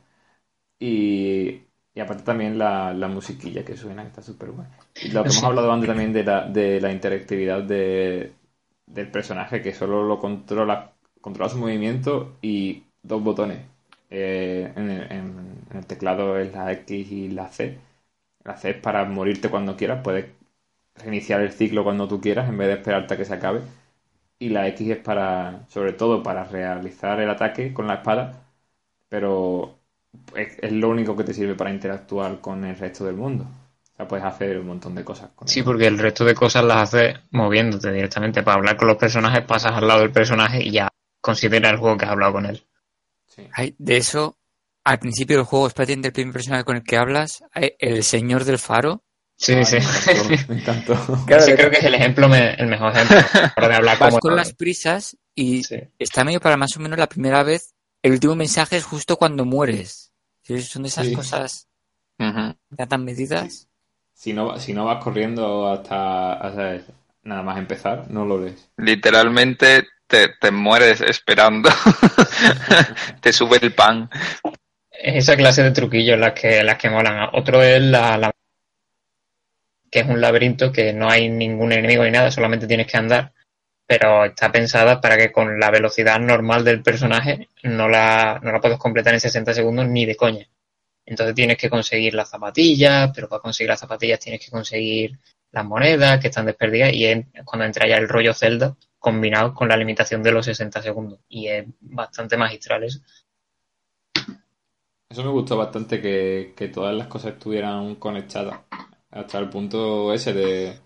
Y, 0.79 1.63
y 1.95 2.01
aparte 2.01 2.25
también 2.25 2.59
la, 2.59 2.93
la 2.95 3.09
musiquilla 3.09 3.65
que 3.65 3.77
suena, 3.77 4.03
que 4.03 4.09
está 4.09 4.23
súper 4.23 4.51
guay. 4.51 4.67
Y 5.01 5.11
lo 5.11 5.23
que 5.23 5.31
hemos 5.31 5.45
hablado 5.45 5.73
antes 5.73 5.89
también 5.89 6.13
de 6.13 6.25
la, 6.25 6.49
de 6.49 6.81
la 6.81 6.93
interactividad 6.93 7.63
de, 7.63 8.33
del 8.87 9.11
personaje 9.11 9.63
que 9.63 9.75
solo 9.75 10.03
lo 10.05 10.19
controla, 10.19 10.93
controla 11.21 11.49
su 11.51 11.59
movimiento 11.59 12.37
y 12.43 12.85
dos 13.03 13.23
botones. 13.23 13.61
Eh, 14.11 14.73
en, 14.77 14.91
el, 14.91 15.03
en- 15.13 15.59
en 15.71 15.77
el 15.79 15.87
teclado 15.87 16.39
es 16.39 16.53
la 16.53 16.73
X 16.73 17.11
y 17.13 17.29
la 17.31 17.49
C. 17.49 17.79
La 18.45 18.57
C 18.57 18.71
es 18.71 18.77
para 18.77 19.05
morirte 19.05 19.49
cuando 19.49 19.77
quieras, 19.77 20.01
puedes 20.03 20.27
reiniciar 20.97 21.41
el 21.41 21.53
ciclo 21.53 21.85
cuando 21.85 22.09
tú 22.09 22.21
quieras 22.21 22.49
en 22.49 22.59
vez 22.59 22.69
de 22.69 22.75
esperarte 22.75 23.15
a 23.15 23.17
que 23.17 23.25
se 23.25 23.35
acabe. 23.35 23.61
Y 24.39 24.49
la 24.49 24.67
X 24.69 24.91
es 24.91 24.99
para, 24.99 25.67
sobre 25.69 25.93
todo, 25.93 26.23
para 26.23 26.45
realizar 26.45 27.21
el 27.21 27.31
ataque 27.31 27.73
con 27.73 27.87
la 27.87 27.95
espada, 27.95 28.45
pero 29.09 29.79
es, 30.35 30.59
es 30.61 30.73
lo 30.73 30.89
único 30.89 31.17
que 31.17 31.25
te 31.25 31.35
sirve 31.35 31.55
para 31.55 31.71
interactuar 31.71 32.41
con 32.41 32.65
el 32.65 32.77
resto 32.77 33.05
del 33.05 33.15
mundo. 33.17 33.47
O 33.93 33.97
sea, 33.97 34.09
puedes 34.09 34.25
hacer 34.25 34.59
un 34.59 34.67
montón 34.67 34.95
de 34.95 35.05
cosas 35.05 35.31
con 35.35 35.47
Sí, 35.47 35.63
porque 35.63 35.87
el 35.87 35.99
resto 35.99 36.25
de 36.25 36.35
cosas 36.35 36.65
las 36.65 36.95
haces 36.95 37.21
moviéndote 37.31 37.93
directamente. 37.93 38.43
Para 38.43 38.57
hablar 38.57 38.77
con 38.77 38.89
los 38.89 38.97
personajes, 38.97 39.45
pasas 39.45 39.73
al 39.73 39.87
lado 39.87 40.01
del 40.01 40.11
personaje 40.11 40.63
y 40.63 40.73
ya 40.73 40.89
considera 41.21 41.71
el 41.71 41.77
juego 41.77 41.97
que 41.97 42.07
has 42.07 42.11
hablado 42.11 42.33
con 42.33 42.47
él. 42.47 42.67
Sí. 43.27 43.47
Ay, 43.53 43.75
de 43.79 43.99
eso, 43.99 44.37
al 44.85 44.99
principio 44.99 45.37
del 45.37 45.47
juego 45.47 45.67
es 45.69 45.75
prácticamente 45.75 46.09
el 46.09 46.13
primer 46.15 46.33
personaje 46.33 46.65
con 46.65 46.77
el 46.77 46.83
que 46.83 46.97
hablas, 46.97 47.43
eh, 47.55 47.77
el 47.79 48.03
señor 48.05 48.45
del 48.45 48.59
faro. 48.59 49.05
Sí, 49.37 49.55
Ay, 49.55 49.65
sí. 49.65 49.77
Me 50.07 50.13
encantó. 50.13 50.45
Me 50.49 50.61
encantó. 50.61 51.25
Claro, 51.27 51.45
creo 51.57 51.71
que 51.71 51.79
es 51.79 51.85
el 51.85 51.95
ejemplo, 51.95 52.29
me- 52.29 52.55
el 52.55 52.67
mejor 52.69 52.93
ejemplo. 52.97 53.17
Para 53.57 53.69
de 53.69 53.75
hablar 53.75 53.99
Vas 53.99 54.11
como 54.11 54.21
con 54.21 54.37
las 54.37 54.53
prisas 54.55 55.17
y 55.35 55.65
Sí. 55.65 55.77
está 55.99 56.23
medio 56.25 56.41
para 56.41 56.57
más 56.57 56.77
o 56.77 56.81
menos 56.81 56.99
la 56.99 57.09
primera 57.09 57.43
vez. 57.43 57.75
El 58.03 58.13
último 58.13 58.35
mensaje 58.37 58.77
es 58.77 58.85
justo 58.85 59.17
cuando 59.17 59.45
mueres. 59.45 60.13
Sí, 60.43 60.61
Son 60.63 60.83
de 60.83 60.89
esas 60.89 61.07
Sí. 61.07 61.15
cosas 61.15 61.69
Ujú. 62.19 62.55
ya 62.71 62.87
tan 62.87 63.05
medidas. 63.05 63.69
Si 64.15 64.33
no, 64.33 64.59
si 64.61 64.73
no 64.75 64.85
vas 64.85 65.03
corriendo 65.03 65.69
hasta, 65.69 66.35
hasta 66.35 66.81
nada 67.25 67.43
más 67.43 67.59
empezar, 67.59 68.07
no 68.11 68.25
lo 68.25 68.45
lees. 68.45 68.69
Literalmente 68.77 69.87
te, 70.07 70.29
te 70.41 70.51
mueres 70.53 71.01
esperando. 71.01 71.69
te 73.21 73.33
sube 73.33 73.59
el 73.63 73.75
pan. 73.75 74.09
Es 75.05 75.17
esa 75.17 75.37
clase 75.37 75.65
de 75.65 75.73
truquillos 75.73 76.17
las 76.17 76.33
que, 76.33 76.63
las 76.63 76.79
que 76.79 76.89
molan. 76.89 77.29
Otro 77.33 77.61
es 77.61 77.83
la, 77.83 78.31
que 79.91 79.99
es 79.99 80.07
un 80.07 80.21
laberinto 80.21 80.71
que 80.71 80.93
no 80.93 81.11
hay 81.11 81.29
ningún 81.29 81.73
enemigo 81.73 82.05
ni 82.05 82.13
nada, 82.13 82.31
solamente 82.31 82.69
tienes 82.69 82.87
que 82.87 82.99
andar, 82.99 83.33
pero 83.85 84.27
está 84.27 84.53
pensada 84.53 85.01
para 85.01 85.17
que 85.17 85.33
con 85.33 85.59
la 85.59 85.73
velocidad 85.73 86.21
normal 86.21 86.65
del 86.65 86.85
personaje 86.85 87.49
no 87.65 87.89
la, 87.89 88.39
no 88.45 88.53
la 88.53 88.61
puedes 88.61 88.79
completar 88.79 89.13
en 89.13 89.19
60 89.19 89.53
segundos 89.55 89.89
ni 89.89 90.07
de 90.07 90.15
coña. 90.15 90.49
Entonces 91.05 91.35
tienes 91.35 91.57
que 91.57 91.69
conseguir 91.69 92.15
las 92.15 92.31
zapatillas, 92.31 93.11
pero 93.13 93.29
para 93.29 93.43
conseguir 93.43 93.71
las 93.71 93.81
zapatillas 93.81 94.21
tienes 94.21 94.41
que 94.41 94.53
conseguir 94.53 95.19
las 95.51 95.65
monedas 95.65 96.21
que 96.21 96.29
están 96.29 96.47
desperdigadas 96.47 96.95
y 96.95 97.27
cuando 97.45 97.65
entra 97.67 97.89
ya 97.89 97.97
el 97.97 98.09
rollo 98.09 98.35
Zelda, 98.35 98.77
combinado 99.01 99.53
con 99.53 99.69
la 99.69 99.77
limitación 99.77 100.23
de 100.23 100.31
los 100.31 100.47
60 100.47 100.81
segundos. 100.81 101.19
Y 101.29 101.49
es 101.49 101.65
bastante 101.81 102.37
magistral 102.37 102.85
eso. 102.85 103.01
Eso 105.13 105.23
me 105.25 105.31
gustó 105.31 105.57
bastante 105.57 106.01
que, 106.01 106.55
que 106.57 106.69
todas 106.69 106.95
las 106.95 107.07
cosas 107.07 107.35
estuvieran 107.35 107.97
conectadas. 107.97 108.61
Hasta 109.11 109.39
el 109.39 109.51
punto 109.51 110.13
ese 110.15 110.33
de, 110.33 110.81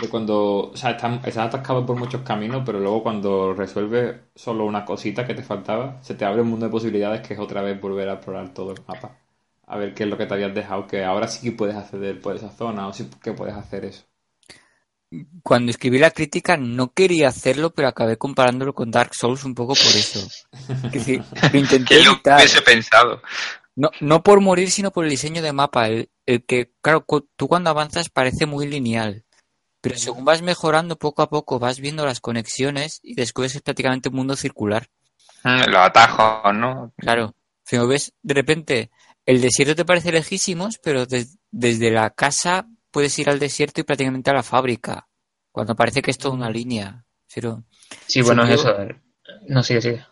de 0.00 0.08
cuando. 0.08 0.70
O 0.72 0.76
sea, 0.76 0.92
estás, 0.92 1.18
estás 1.26 1.48
atascado 1.48 1.84
por 1.86 1.96
muchos 1.98 2.22
caminos, 2.22 2.62
pero 2.64 2.80
luego 2.80 3.02
cuando 3.02 3.52
resuelves 3.54 4.16
solo 4.34 4.64
una 4.64 4.84
cosita 4.86 5.26
que 5.26 5.34
te 5.34 5.42
faltaba, 5.42 6.02
se 6.02 6.14
te 6.14 6.24
abre 6.24 6.42
un 6.42 6.48
mundo 6.48 6.66
de 6.66 6.72
posibilidades 6.72 7.26
que 7.26 7.34
es 7.34 7.40
otra 7.40 7.62
vez 7.62 7.80
volver 7.80 8.08
a 8.08 8.14
explorar 8.14 8.54
todo 8.54 8.72
el 8.72 8.82
mapa. 8.88 9.18
A 9.66 9.76
ver 9.76 9.94
qué 9.94 10.04
es 10.04 10.08
lo 10.10 10.16
que 10.18 10.26
te 10.26 10.34
habías 10.34 10.54
dejado, 10.54 10.86
que 10.86 11.04
ahora 11.04 11.28
sí 11.28 11.42
que 11.50 11.56
puedes 11.56 11.76
acceder 11.76 12.20
por 12.20 12.34
esa 12.36 12.50
zona 12.50 12.88
o 12.88 12.92
sí 12.94 13.10
que 13.22 13.32
puedes 13.32 13.54
hacer 13.56 13.84
eso. 13.84 14.04
Cuando 15.42 15.70
escribí 15.70 15.98
la 15.98 16.10
crítica 16.10 16.56
no 16.56 16.92
quería 16.92 17.28
hacerlo, 17.28 17.70
pero 17.72 17.88
acabé 17.88 18.18
comparándolo 18.18 18.74
con 18.74 18.90
Dark 18.90 19.14
Souls 19.14 19.44
un 19.44 19.54
poco 19.54 19.74
por 19.74 19.96
eso. 19.96 20.20
Es 20.90 21.04
decir, 21.04 21.26
lo 21.52 21.58
intenté 21.58 21.94
¿Quién 21.98 22.04
lo 22.04 22.12
evitar. 22.12 22.38
hubiese 22.38 22.62
pensado? 22.62 23.22
No, 23.76 23.90
no 24.00 24.22
por 24.22 24.40
morir, 24.40 24.70
sino 24.70 24.90
por 24.90 25.04
el 25.04 25.10
diseño 25.10 25.42
de 25.42 25.52
mapa. 25.52 25.88
El, 25.88 26.10
el 26.24 26.44
que, 26.44 26.72
claro, 26.80 27.04
cu- 27.04 27.28
tú 27.36 27.46
cuando 27.46 27.70
avanzas 27.70 28.08
parece 28.08 28.46
muy 28.46 28.66
lineal. 28.66 29.24
Pero 29.82 29.96
según 29.98 30.24
vas 30.24 30.42
mejorando 30.42 30.96
poco 30.96 31.22
a 31.22 31.28
poco, 31.28 31.58
vas 31.58 31.78
viendo 31.78 32.04
las 32.04 32.20
conexiones 32.20 32.98
y 33.02 33.14
descubres 33.14 33.52
que 33.52 33.58
es 33.58 33.62
prácticamente 33.62 34.08
un 34.08 34.16
mundo 34.16 34.34
circular. 34.34 34.88
Mm, 35.44 35.68
Los 35.68 35.76
atajos, 35.80 36.54
¿no? 36.54 36.92
Claro. 36.96 37.34
Si 37.64 37.76
lo 37.76 37.86
ves, 37.86 38.12
de 38.22 38.34
repente, 38.34 38.90
el 39.26 39.40
desierto 39.40 39.74
te 39.74 39.84
parece 39.84 40.10
lejísimos, 40.10 40.78
pero 40.82 41.04
des- 41.06 41.38
desde 41.50 41.90
la 41.90 42.10
casa 42.10 42.66
puedes 42.90 43.18
ir 43.18 43.28
al 43.28 43.38
desierto 43.38 43.80
y 43.80 43.84
prácticamente 43.84 44.30
a 44.30 44.34
la 44.34 44.42
fábrica. 44.42 45.06
Cuando 45.52 45.76
parece 45.76 46.00
que 46.02 46.10
es 46.10 46.18
toda 46.18 46.34
una 46.34 46.48
línea. 46.50 47.04
Pero 47.34 47.64
Sí, 48.06 48.22
bueno, 48.22 48.44
eso. 48.46 48.74
No, 49.48 49.62
sigue, 49.62 49.82
sigue. 49.82 50.06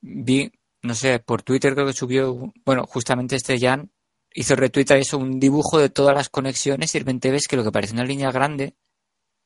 vi, 0.00 0.50
no 0.82 0.94
sé, 0.94 1.18
por 1.18 1.42
Twitter 1.42 1.74
creo 1.74 1.86
que 1.86 1.92
subió, 1.92 2.52
bueno, 2.64 2.86
justamente 2.86 3.36
este 3.36 3.58
Jan 3.58 3.90
hizo 4.32 4.54
retweet 4.54 4.86
a 4.90 4.96
eso, 4.96 5.18
un 5.18 5.40
dibujo 5.40 5.78
de 5.78 5.88
todas 5.88 6.14
las 6.14 6.28
conexiones 6.28 6.94
y 6.94 6.98
de 6.98 7.04
repente 7.04 7.30
ves 7.30 7.48
que 7.48 7.56
lo 7.56 7.64
que 7.64 7.72
parece 7.72 7.94
una 7.94 8.04
línea 8.04 8.30
grande 8.30 8.74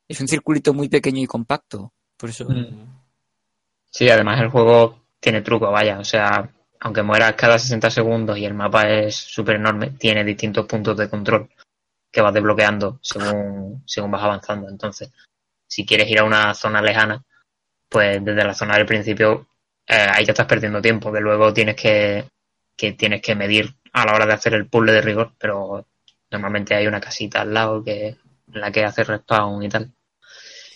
es 0.07 0.19
un 0.21 0.27
circulito 0.27 0.73
muy 0.73 0.89
pequeño 0.89 1.21
y 1.21 1.27
compacto. 1.27 1.93
Por 2.17 2.29
eso, 2.29 2.45
Sí, 3.89 4.09
además 4.09 4.41
el 4.41 4.49
juego 4.49 5.03
tiene 5.19 5.41
truco, 5.41 5.71
vaya. 5.71 5.99
O 5.99 6.03
sea, 6.03 6.49
aunque 6.79 7.03
mueras 7.03 7.33
cada 7.33 7.59
60 7.59 7.91
segundos 7.91 8.37
y 8.37 8.45
el 8.45 8.55
mapa 8.55 8.89
es 8.89 9.15
súper 9.15 9.57
enorme, 9.57 9.91
tiene 9.91 10.23
distintos 10.23 10.65
puntos 10.65 10.97
de 10.97 11.09
control 11.09 11.49
que 12.11 12.21
vas 12.21 12.33
desbloqueando 12.33 12.99
según, 13.01 13.83
según 13.85 14.11
vas 14.11 14.23
avanzando. 14.23 14.67
Entonces, 14.67 15.11
si 15.67 15.85
quieres 15.85 16.09
ir 16.09 16.19
a 16.19 16.23
una 16.23 16.53
zona 16.53 16.81
lejana, 16.81 17.23
pues 17.87 18.23
desde 18.23 18.43
la 18.43 18.53
zona 18.53 18.77
del 18.77 18.85
principio 18.85 19.47
eh, 19.87 20.07
ahí 20.13 20.25
te 20.25 20.31
estás 20.31 20.47
perdiendo 20.47 20.81
tiempo, 20.81 21.11
que 21.11 21.19
luego 21.19 21.53
tienes 21.53 21.75
que, 21.75 22.25
que 22.75 22.93
tienes 22.93 23.21
que 23.21 23.35
medir 23.35 23.73
a 23.93 24.05
la 24.05 24.13
hora 24.15 24.25
de 24.25 24.33
hacer 24.33 24.53
el 24.53 24.67
puzzle 24.67 24.93
de 24.93 25.01
rigor, 25.01 25.33
pero 25.37 25.85
normalmente 26.31 26.75
hay 26.75 26.87
una 26.87 27.01
casita 27.01 27.41
al 27.41 27.53
lado 27.53 27.83
que 27.83 28.07
en 28.53 28.61
la 28.61 28.71
que 28.71 28.83
hace 28.83 29.03
respawn 29.03 29.63
y 29.63 29.69
tal. 29.69 29.91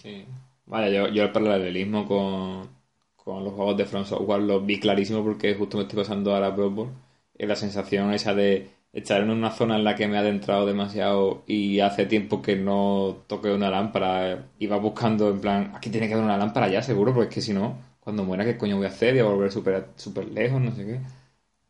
Sí. 0.01 0.25
Vaya, 0.65 0.89
yo, 0.89 1.07
yo 1.13 1.23
el 1.23 1.31
paralelismo 1.31 2.05
con, 2.07 2.69
con 3.15 3.43
los 3.43 3.53
juegos 3.53 3.77
de 3.77 3.85
From 3.85 4.05
Software 4.05 4.41
lo 4.41 4.61
vi 4.61 4.79
clarísimo 4.79 5.23
porque 5.23 5.55
justo 5.55 5.77
me 5.77 5.83
estoy 5.83 5.99
pasando 5.99 6.35
a 6.35 6.49
Bloodborne. 6.49 6.93
Es 7.37 7.47
la 7.47 7.55
sensación 7.55 8.13
esa 8.13 8.33
de 8.33 8.69
estar 8.93 9.21
en 9.21 9.29
una 9.29 9.51
zona 9.51 9.75
en 9.75 9.83
la 9.83 9.95
que 9.95 10.07
me 10.07 10.15
he 10.15 10.19
adentrado 10.19 10.65
demasiado 10.65 11.43
y 11.47 11.79
hace 11.79 12.05
tiempo 12.05 12.41
que 12.41 12.55
no 12.55 13.23
toque 13.27 13.51
una 13.51 13.69
lámpara. 13.69 14.45
Iba 14.59 14.77
buscando 14.77 15.29
en 15.29 15.41
plan, 15.41 15.71
aquí 15.75 15.89
tiene 15.89 16.07
que 16.07 16.13
haber 16.13 16.25
una 16.25 16.37
lámpara 16.37 16.67
ya 16.67 16.81
seguro, 16.81 17.13
porque 17.13 17.29
es 17.29 17.35
que 17.35 17.41
si 17.41 17.53
no, 17.53 17.77
cuando 18.07 18.23
muera, 18.23 18.45
¿qué 18.45 18.57
coño 18.57 18.77
voy 18.77 18.85
a 18.85 18.89
hacer? 18.89 19.15
Y 19.17 19.19
a 19.19 19.25
volver 19.25 19.51
súper 19.51 19.89
súper 19.97 20.29
lejos, 20.29 20.61
no 20.61 20.71
sé 20.73 20.85
qué. 20.85 21.01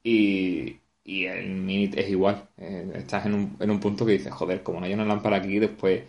Y, 0.03 0.79
y 1.03 1.25
el 1.25 1.49
Minit 1.55 1.97
es 1.97 2.09
igual. 2.09 2.49
Eh, 2.57 2.91
estás 2.95 3.25
en 3.25 3.33
un, 3.35 3.57
en 3.59 3.71
un 3.71 3.79
punto 3.79 4.05
que 4.05 4.13
dices, 4.13 4.33
joder, 4.33 4.63
como 4.63 4.79
no 4.79 4.85
hay 4.88 4.93
una 4.93 5.05
lámpara 5.05 5.38
aquí, 5.38 5.59
después 5.59 6.03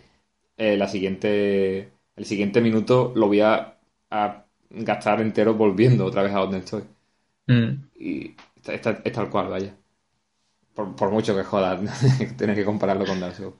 eh, 0.57 0.77
la 0.77 0.87
siguiente, 0.87 1.91
el 2.17 2.25
siguiente 2.25 2.61
minuto 2.61 3.13
lo 3.15 3.27
voy 3.27 3.41
a, 3.41 3.79
a 4.11 4.45
gastar 4.71 5.21
entero 5.21 5.55
volviendo 5.55 6.05
otra 6.05 6.23
vez 6.23 6.33
a 6.35 6.39
donde 6.39 6.59
estoy. 6.59 6.83
Mm. 7.49 7.89
Y 7.95 8.35
está- 8.55 8.73
está- 8.73 9.01
es 9.05 9.13
tal 9.13 9.29
cual, 9.29 9.49
vaya. 9.49 9.75
Por, 10.73 10.95
por 10.95 11.11
mucho 11.11 11.35
que 11.35 11.43
jodas, 11.43 11.79
tienes 12.37 12.55
que 12.57 12.65
compararlo 12.65 13.05
con 13.05 13.19
Dark 13.19 13.35
Souls. 13.35 13.55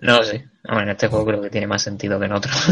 No 0.00 0.22
sé. 0.24 0.46
Bueno, 0.64 0.82
en 0.82 0.88
este 0.90 1.08
juego 1.08 1.26
creo 1.26 1.40
que 1.42 1.50
tiene 1.50 1.66
más 1.66 1.82
sentido 1.82 2.18
que 2.18 2.26
en 2.26 2.32
otro. 2.32 2.52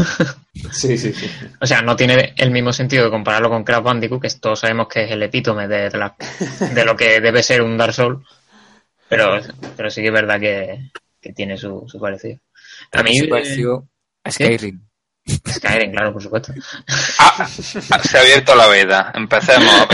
Sí, 0.71 0.97
sí, 0.97 1.13
sí. 1.13 1.29
o 1.61 1.65
sea, 1.65 1.81
no 1.81 1.95
tiene 1.95 2.33
el 2.35 2.51
mismo 2.51 2.73
sentido 2.73 3.05
de 3.05 3.09
compararlo 3.11 3.49
con 3.49 3.63
Crash 3.63 3.81
Bandicoot, 3.81 4.21
que 4.21 4.29
todos 4.41 4.59
sabemos 4.59 4.87
que 4.89 5.05
es 5.05 5.11
el 5.11 5.23
epítome 5.23 5.67
de, 5.69 5.89
de 5.89 5.97
la- 5.97 6.15
de 6.73 6.85
lo 6.85 6.95
que 6.97 7.21
debe 7.21 7.41
ser 7.41 7.61
un 7.61 7.77
Dark 7.77 7.93
Souls. 7.93 8.19
Pero, 9.07 9.39
pero 9.77 9.89
sí 9.89 10.01
que 10.01 10.07
es 10.07 10.13
verdad 10.13 10.39
que, 10.39 10.91
que 11.21 11.33
tiene 11.33 11.57
su, 11.57 11.85
su 11.87 11.99
parecido. 11.99 12.39
A 12.91 13.01
mí, 13.03 13.17
se 13.17 13.25
eh, 13.25 13.29
pareció 13.29 13.87
a 14.23 14.31
Skyrim. 14.31 14.81
Skyrim, 15.47 15.91
claro, 15.91 16.13
por 16.13 16.21
supuesto. 16.21 16.53
Ah, 17.19 17.47
se 17.47 18.17
ha 18.17 18.21
abierto 18.21 18.53
la 18.55 18.67
veda. 18.67 19.11
Empecemos. 19.15 19.87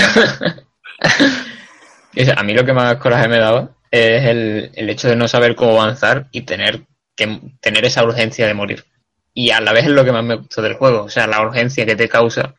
Y 2.13 2.29
A 2.35 2.43
mí 2.43 2.53
lo 2.53 2.65
que 2.65 2.73
más 2.73 2.95
coraje 2.97 3.27
me 3.27 3.37
daba 3.37 3.69
es 3.91 4.23
el, 4.25 4.71
el 4.73 4.89
hecho 4.89 5.07
de 5.09 5.15
no 5.15 5.27
saber 5.27 5.55
cómo 5.55 5.79
avanzar 5.81 6.27
y 6.31 6.41
tener 6.41 6.81
que 7.15 7.39
tener 7.61 7.85
esa 7.85 8.03
urgencia 8.03 8.47
de 8.47 8.53
morir. 8.53 8.85
Y 9.33 9.51
a 9.51 9.59
la 9.61 9.73
vez 9.73 9.85
es 9.85 9.91
lo 9.91 10.05
que 10.05 10.11
más 10.11 10.23
me 10.23 10.35
gustó 10.35 10.61
del 10.61 10.75
juego, 10.75 11.03
o 11.03 11.09
sea, 11.09 11.27
la 11.27 11.41
urgencia 11.41 11.85
que 11.85 11.95
te 11.95 12.07
causa, 12.09 12.55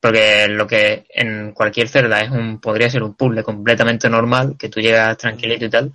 porque 0.00 0.48
lo 0.48 0.66
que 0.66 1.06
en 1.10 1.52
cualquier 1.52 1.88
celda 1.88 2.20
es 2.20 2.30
un 2.30 2.60
podría 2.60 2.88
ser 2.90 3.02
un 3.02 3.14
puzzle 3.14 3.42
completamente 3.42 4.08
normal, 4.08 4.56
que 4.58 4.68
tú 4.68 4.80
llegas 4.80 5.16
tranquilito 5.18 5.64
y 5.66 5.70
tal, 5.70 5.92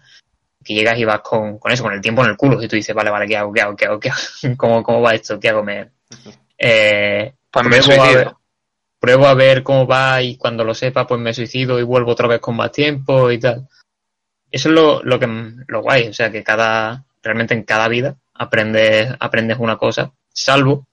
que 0.64 0.74
llegas 0.76 0.98
y 1.00 1.06
vas 1.06 1.22
con, 1.22 1.58
con 1.58 1.72
eso, 1.72 1.84
con 1.84 1.94
el 1.94 2.02
tiempo 2.02 2.24
en 2.24 2.32
el 2.32 2.38
culo, 2.38 2.62
y 2.62 2.68
tú 2.68 2.76
dices, 2.76 2.94
vale, 2.96 3.10
vale, 3.10 3.28
¿qué 3.28 3.38
hago? 3.38 3.52
¿Qué 3.52 3.62
hago? 3.62 3.76
¿Qué 3.76 3.86
hago? 3.86 4.00
¿Qué 4.00 4.10
hago? 4.10 4.20
¿Cómo, 4.58 4.84
cómo 4.84 5.02
va 5.02 5.14
esto? 5.16 5.40
¿Qué 5.40 5.50
hago? 5.50 5.64
Me, 5.64 5.90
eh, 6.58 7.34
Pues 7.52 7.66
me 7.68 7.80
pruebo 7.82 8.04
a 8.04 8.14
ver- 8.14 8.32
pruebo 9.00 9.26
a 9.26 9.34
ver 9.34 9.64
cómo 9.64 9.88
va 9.88 10.22
y 10.22 10.38
cuando 10.38 10.64
lo 10.64 10.76
sepa 10.76 11.08
pues 11.08 11.20
me 11.20 11.34
suicido 11.34 11.80
y 11.80 11.84
vuelvo 11.84 12.12
otra 12.12 12.28
vez 12.28 12.40
con 12.40 12.56
más 12.56 12.72
tiempo 12.72 13.32
y 13.32 13.40
tal. 13.40 13.68
Eso 14.52 14.70
es 14.70 14.76
lo, 14.76 15.02
lo 15.04 15.18
que 15.20 15.28
lo 15.68 15.82
guay, 15.82 16.10
o 16.10 16.14
sea 16.14 16.30
que 16.32 16.44
cada 16.44 17.04
realmente 17.24 17.54
en 17.54 17.64
cada 17.64 17.88
vida 17.88 18.18
aprendes 18.34 19.16
aprendes 19.20 19.58
una 19.60 19.78
cosa, 19.78 20.14
salvo 20.34 20.88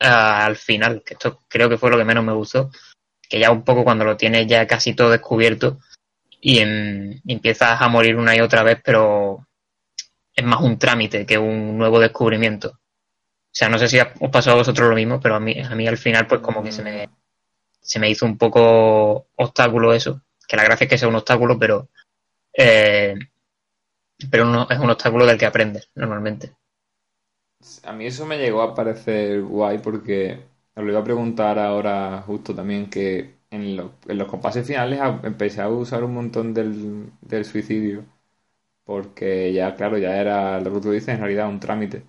ah, 0.00 0.46
al 0.46 0.56
final, 0.56 1.02
que 1.04 1.14
esto 1.14 1.42
creo 1.48 1.68
que 1.68 1.78
fue 1.78 1.90
lo 1.90 1.98
que 1.98 2.04
menos 2.04 2.24
me 2.24 2.32
gustó, 2.32 2.70
que 3.28 3.38
ya 3.38 3.50
un 3.50 3.64
poco 3.64 3.84
cuando 3.84 4.04
lo 4.04 4.16
tienes 4.16 4.46
ya 4.46 4.66
casi 4.66 4.94
todo 4.94 5.10
descubierto 5.10 5.78
y, 6.40 6.58
em, 6.60 7.20
y 7.24 7.32
empiezas 7.34 7.80
a 7.80 7.88
morir 7.88 8.16
una 8.16 8.36
y 8.36 8.40
otra 8.40 8.62
vez, 8.62 8.80
pero 8.84 9.46
es 10.34 10.44
más 10.44 10.60
un 10.60 10.78
trámite 10.78 11.26
que 11.26 11.38
un 11.38 11.76
nuevo 11.76 11.98
descubrimiento. 11.98 12.68
O 12.70 13.54
sea, 13.58 13.68
no 13.68 13.78
sé 13.78 13.88
si 13.88 13.98
os 13.98 14.30
pasó 14.30 14.52
a 14.52 14.54
vosotros 14.54 14.88
lo 14.88 14.94
mismo, 14.94 15.20
pero 15.20 15.34
a 15.34 15.40
mí, 15.40 15.60
a 15.60 15.74
mí 15.74 15.86
al 15.88 15.98
final 15.98 16.26
pues 16.26 16.40
como 16.40 16.62
que 16.62 16.70
se 16.70 16.82
me, 16.82 17.08
se 17.80 17.98
me 17.98 18.08
hizo 18.08 18.24
un 18.24 18.38
poco 18.38 19.28
obstáculo 19.36 19.92
eso. 19.92 20.22
Que 20.46 20.56
la 20.56 20.64
gracia 20.64 20.84
es 20.84 20.90
que 20.90 20.98
sea 20.98 21.08
un 21.08 21.16
obstáculo, 21.16 21.58
pero 21.58 21.88
eh, 22.56 23.14
pero 24.30 24.44
no, 24.44 24.66
es 24.70 24.78
un 24.78 24.90
obstáculo 24.90 25.26
del 25.26 25.38
que 25.38 25.46
aprendes 25.46 25.90
normalmente. 25.96 26.54
A 27.84 27.92
mí 27.92 28.06
eso 28.06 28.24
me 28.26 28.38
llegó 28.38 28.62
a 28.62 28.74
parecer 28.74 29.42
guay 29.42 29.78
porque 29.78 30.40
os 30.74 30.84
lo 30.84 30.90
iba 30.90 31.00
a 31.00 31.04
preguntar 31.04 31.58
ahora 31.58 32.22
justo 32.22 32.54
también 32.54 32.88
que 32.88 33.34
en, 33.50 33.76
los- 33.76 33.90
en 34.06 34.18
los 34.18 34.28
compases 34.28 34.66
finales 34.66 35.00
a- 35.00 35.20
empecé 35.24 35.60
a 35.60 35.68
usar 35.68 36.04
un 36.04 36.14
montón 36.14 36.54
del, 36.54 37.10
del 37.20 37.44
suicidio 37.44 38.04
porque 38.84 39.52
ya, 39.52 39.74
claro, 39.76 39.98
ya 39.98 40.16
era 40.20 40.60
lo 40.60 40.74
que 40.74 40.80
tú 40.82 40.92
dices, 40.92 41.10
en 41.10 41.20
realidad 41.20 41.48
un 41.48 41.60
trámite. 41.60 42.04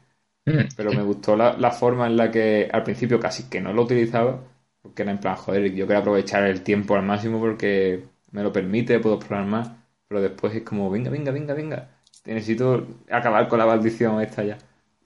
Mm, 0.47 0.70
Pero 0.76 0.93
me 0.93 1.03
gustó 1.03 1.36
la, 1.38 1.57
la 1.57 1.72
forma 1.72 2.07
en 2.07 2.18
la 2.18 2.32
que 2.32 2.70
al 2.72 2.84
principio 2.84 3.20
casi 3.20 3.49
que 3.49 3.62
no 3.62 3.74
lo 3.74 3.84
utilizaba, 3.84 4.41
porque 4.82 5.03
era 5.03 5.12
en 5.12 5.20
plan, 5.20 5.36
joder, 5.38 5.74
yo 5.74 5.86
quiero 5.88 6.01
aprovechar 6.01 6.43
el 6.45 6.64
tiempo 6.64 6.95
al 6.95 7.03
máximo 7.03 7.39
porque 7.39 8.05
me 8.32 8.43
lo 8.43 8.53
permite, 8.53 8.99
puedo 8.99 9.16
explorar 9.18 9.45
más, 9.47 9.72
pero 10.07 10.22
después 10.22 10.55
es 10.55 10.64
como, 10.64 10.89
venga, 10.89 11.10
venga, 11.12 11.32
venga, 11.32 11.53
venga, 11.53 11.89
necesito 12.26 12.86
acabar 13.09 13.47
con 13.47 13.59
la 13.59 13.65
maldición 13.65 14.22
esta 14.22 14.43
ya. 14.43 14.57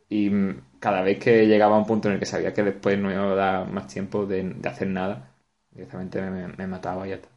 Y 0.09 0.29
mm, 0.29 0.61
cada 0.79 1.01
vez 1.01 1.19
que 1.19 1.47
llegaba 1.47 1.75
a 1.75 1.79
un 1.79 1.85
punto 1.87 2.07
en 2.09 2.15
el 2.15 2.19
que 2.19 2.25
sabía 2.27 2.53
que 2.53 2.63
después 2.63 2.99
no 2.99 3.11
iba 3.11 3.23
a 3.31 3.35
dar 3.35 3.71
más 3.71 3.87
tiempo 3.87 4.25
de, 4.25 4.55
hacer 4.65 4.87
nada, 4.89 5.31
directamente 5.71 6.21
me, 6.21 6.31
me- 6.31 6.57
me 6.57 6.67
mataba 6.67 7.07
y 7.07 7.11
ya 7.11 7.15
está. 7.17 7.29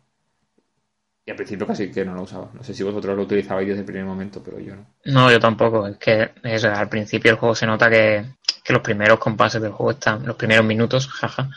Y 1.26 1.30
al 1.30 1.36
principio 1.36 1.66
casi 1.66 1.90
que 1.90 2.04
no 2.04 2.14
lo 2.14 2.22
usaba. 2.22 2.50
No 2.54 2.62
sé 2.62 2.72
si 2.72 2.84
vosotros 2.84 3.16
lo 3.16 3.22
utilizabais 3.24 3.66
desde 3.66 3.80
el 3.80 3.86
primer 3.86 4.04
momento, 4.04 4.42
pero 4.42 4.60
yo 4.60 4.76
no. 4.76 4.86
No, 5.06 5.30
yo 5.30 5.40
tampoco. 5.40 5.86
Es 5.88 5.96
que 5.98 6.30
eso, 6.44 6.70
al 6.70 6.88
principio 6.88 7.32
el 7.32 7.36
juego 7.38 7.54
se 7.54 7.66
nota 7.66 7.90
que, 7.90 8.24
que 8.62 8.72
los 8.72 8.82
primeros 8.82 9.18
compases 9.18 9.60
del 9.60 9.72
juego 9.72 9.90
están, 9.92 10.24
los 10.24 10.36
primeros 10.36 10.64
minutos, 10.64 11.08
jaja, 11.12 11.50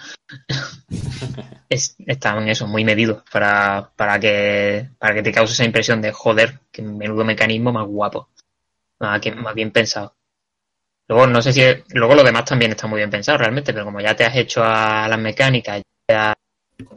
es- 1.69 1.95
están 2.05 2.47
eso, 2.49 2.67
muy 2.67 2.83
medidos 2.83 3.23
para, 3.31 3.91
para 3.95 4.19
que, 4.19 4.89
para 4.97 5.13
que 5.15 5.23
te 5.23 5.31
cause 5.31 5.53
esa 5.53 5.65
impresión 5.65 6.01
de 6.01 6.11
joder, 6.11 6.59
que 6.71 6.81
menudo 6.81 7.23
mecanismo 7.25 7.71
más 7.71 7.87
guapo, 7.87 8.29
más, 8.99 9.21
que- 9.21 9.33
más 9.35 9.55
bien 9.55 9.71
pensado. 9.71 10.15
Luego, 11.07 11.27
no 11.27 11.41
sé 11.41 11.53
si. 11.53 11.61
Luego 11.93 12.15
lo 12.15 12.23
demás 12.23 12.45
también 12.45 12.71
está 12.71 12.87
muy 12.87 12.97
bien 12.97 13.09
pensado 13.09 13.37
realmente, 13.37 13.73
pero 13.73 13.85
como 13.85 13.99
ya 14.01 14.15
te 14.15 14.25
has 14.25 14.35
hecho 14.35 14.63
a 14.63 15.07
las 15.07 15.19
mecánicas, 15.19 15.81
ya, 16.09 16.33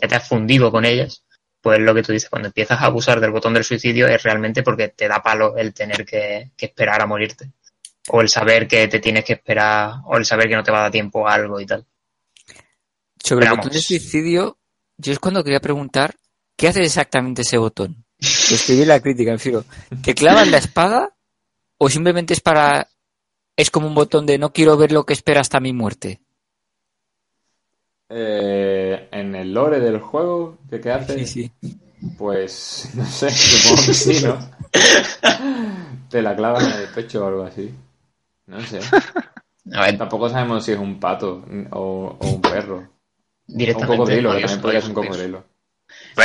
ya 0.00 0.08
te 0.08 0.14
has 0.14 0.28
fundido 0.28 0.70
con 0.70 0.84
ellas, 0.84 1.24
pues 1.62 1.78
lo 1.78 1.94
que 1.94 2.02
tú 2.02 2.12
dices, 2.12 2.28
cuando 2.28 2.48
empiezas 2.48 2.80
a 2.80 2.86
abusar 2.86 3.20
del 3.20 3.30
botón 3.30 3.54
del 3.54 3.64
suicidio 3.64 4.08
es 4.08 4.22
realmente 4.22 4.62
porque 4.62 4.88
te 4.88 5.06
da 5.06 5.22
palo 5.22 5.56
el 5.56 5.72
tener 5.72 6.04
que, 6.04 6.50
que 6.56 6.66
esperar 6.66 7.00
a 7.00 7.06
morirte. 7.06 7.52
O 8.08 8.20
el 8.20 8.28
saber 8.28 8.66
que 8.66 8.88
te 8.88 8.98
tienes 8.98 9.24
que 9.24 9.34
esperar, 9.34 10.00
o 10.04 10.16
el 10.16 10.24
saber 10.24 10.48
que 10.48 10.56
no 10.56 10.64
te 10.64 10.72
va 10.72 10.80
a 10.80 10.82
dar 10.82 10.90
tiempo 10.90 11.26
a 11.26 11.34
algo 11.34 11.60
y 11.60 11.66
tal. 11.66 11.86
Sobre 13.22 13.44
el 13.44 13.50
Veamos. 13.50 13.66
botón 13.66 13.76
de 13.76 13.80
suicidio, 13.80 14.58
yo 14.96 15.12
es 15.12 15.20
cuando 15.20 15.44
quería 15.44 15.60
preguntar, 15.60 16.16
¿qué 16.56 16.66
hace 16.66 16.82
exactamente 16.82 17.42
ese 17.42 17.58
botón? 17.58 18.04
Lo 18.18 18.56
escribí 18.56 18.82
en 18.82 18.88
la 18.88 19.00
crítica, 19.00 19.30
me 19.30 19.36
refiero. 19.36 19.64
¿Te 20.02 20.14
clavas 20.14 20.48
la 20.48 20.58
espada 20.58 21.14
o 21.78 21.88
simplemente 21.88 22.34
es 22.34 22.40
para... 22.40 22.88
es 23.56 23.70
como 23.70 23.86
un 23.86 23.94
botón 23.94 24.26
de 24.26 24.38
no 24.38 24.52
quiero 24.52 24.76
ver 24.76 24.90
lo 24.90 25.06
que 25.06 25.12
espera 25.12 25.40
hasta 25.40 25.60
mi 25.60 25.72
muerte? 25.72 26.20
Eh, 28.14 29.08
en 29.10 29.34
el 29.34 29.54
lore 29.54 29.80
del 29.80 29.98
juego, 30.00 30.58
¿qué, 30.68 30.80
qué 30.80 30.90
hace? 30.92 31.24
Sí, 31.24 31.50
sí. 31.60 31.76
Pues 32.18 32.90
no 32.94 33.04
sé, 33.06 33.30
supongo 33.30 33.86
que 33.86 33.94
sí, 33.94 34.24
¿no? 34.24 34.38
Te 36.10 36.20
la 36.20 36.36
clavas 36.36 36.64
en 36.64 36.82
el 36.82 36.88
pecho 36.88 37.24
o 37.24 37.28
algo 37.28 37.44
así. 37.44 37.74
No 38.46 38.60
sé. 38.60 38.80
A 39.74 39.82
ver, 39.86 39.96
Tampoco 39.96 40.28
sabemos 40.28 40.64
si 40.64 40.72
es 40.72 40.78
un 40.78 40.98
pato 40.98 41.44
o, 41.70 42.16
o 42.18 42.26
un 42.28 42.40
perro. 42.42 42.76
O 42.76 42.80
un 42.80 43.56
directamente. 43.58 43.96
cocodrilo, 43.96 44.30
que 44.30 44.34
podría 44.34 44.46
también 44.46 44.60
podría 44.60 44.80
ser 44.80 44.90
un 44.90 44.94
cocodrilo. 44.94 45.44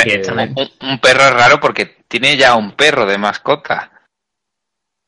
Directamente. 0.04 0.62
un, 0.80 0.88
un 0.90 0.98
perro 0.98 1.22
es 1.22 1.32
raro 1.32 1.60
porque 1.60 1.86
tiene 2.08 2.36
ya 2.36 2.54
un 2.56 2.72
perro 2.72 3.06
de 3.06 3.16
mascota. 3.16 3.92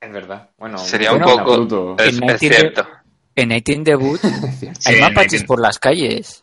Es 0.00 0.12
verdad. 0.12 0.48
Bueno, 0.56 0.78
Sería 0.78 1.10
bueno, 1.10 1.26
un 1.36 1.68
poco-. 1.68 1.96
Es, 1.98 2.06
es 2.14 2.20
19 2.20 2.38
cierto. 2.38 2.86
En 3.34 3.48
Nighting 3.48 3.84
Debut 3.84 4.20
Es 4.24 4.58
cierto. 4.58 4.80
hay 4.86 4.94
Sí, 4.94 5.00
mapaches 5.00 5.44
por 5.44 5.60
las 5.60 5.78
calles. 5.78 6.42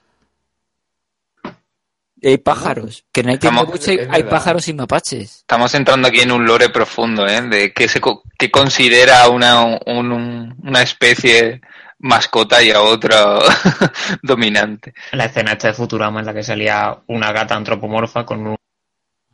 Y 2.19 2.29
hay 2.29 2.37
pájaros. 2.39 3.05
Que 3.11 3.21
en 3.21 3.27
Nighting 3.27 3.49
Estamos- 3.49 3.67
Debut 3.67 3.87
hay, 3.89 3.95
es 3.97 4.07
hay 4.11 4.23
pájaros 4.23 4.67
y 4.67 4.73
mapaches. 4.73 5.35
Estamos 5.37 5.73
entrando 5.75 6.07
aquí 6.07 6.21
en 6.21 6.31
un 6.31 6.45
lore 6.45 6.69
profundo, 6.69 7.27
¿eh? 7.27 7.41
De 7.43 7.73
qué 7.73 7.87
se 7.87 8.01
co- 8.01 8.23
qué 8.37 8.49
considera 8.49 9.29
una, 9.29 9.63
un- 9.63 10.11
un- 10.11 10.55
una 10.63 10.81
especie 10.81 11.61
mascota 11.99 12.61
y 12.63 12.71
a 12.71 12.81
otra 12.81 13.37
dominante. 14.23 14.93
La 15.11 15.25
escena 15.25 15.51
esta 15.53 15.67
de 15.67 15.73
Futurama 15.75 16.19
en 16.19 16.25
la 16.25 16.33
que 16.33 16.43
salía 16.43 16.97
una 17.07 17.31
gata 17.31 17.55
antropomorfa 17.55 18.25
con 18.25 18.47
un 18.47 18.55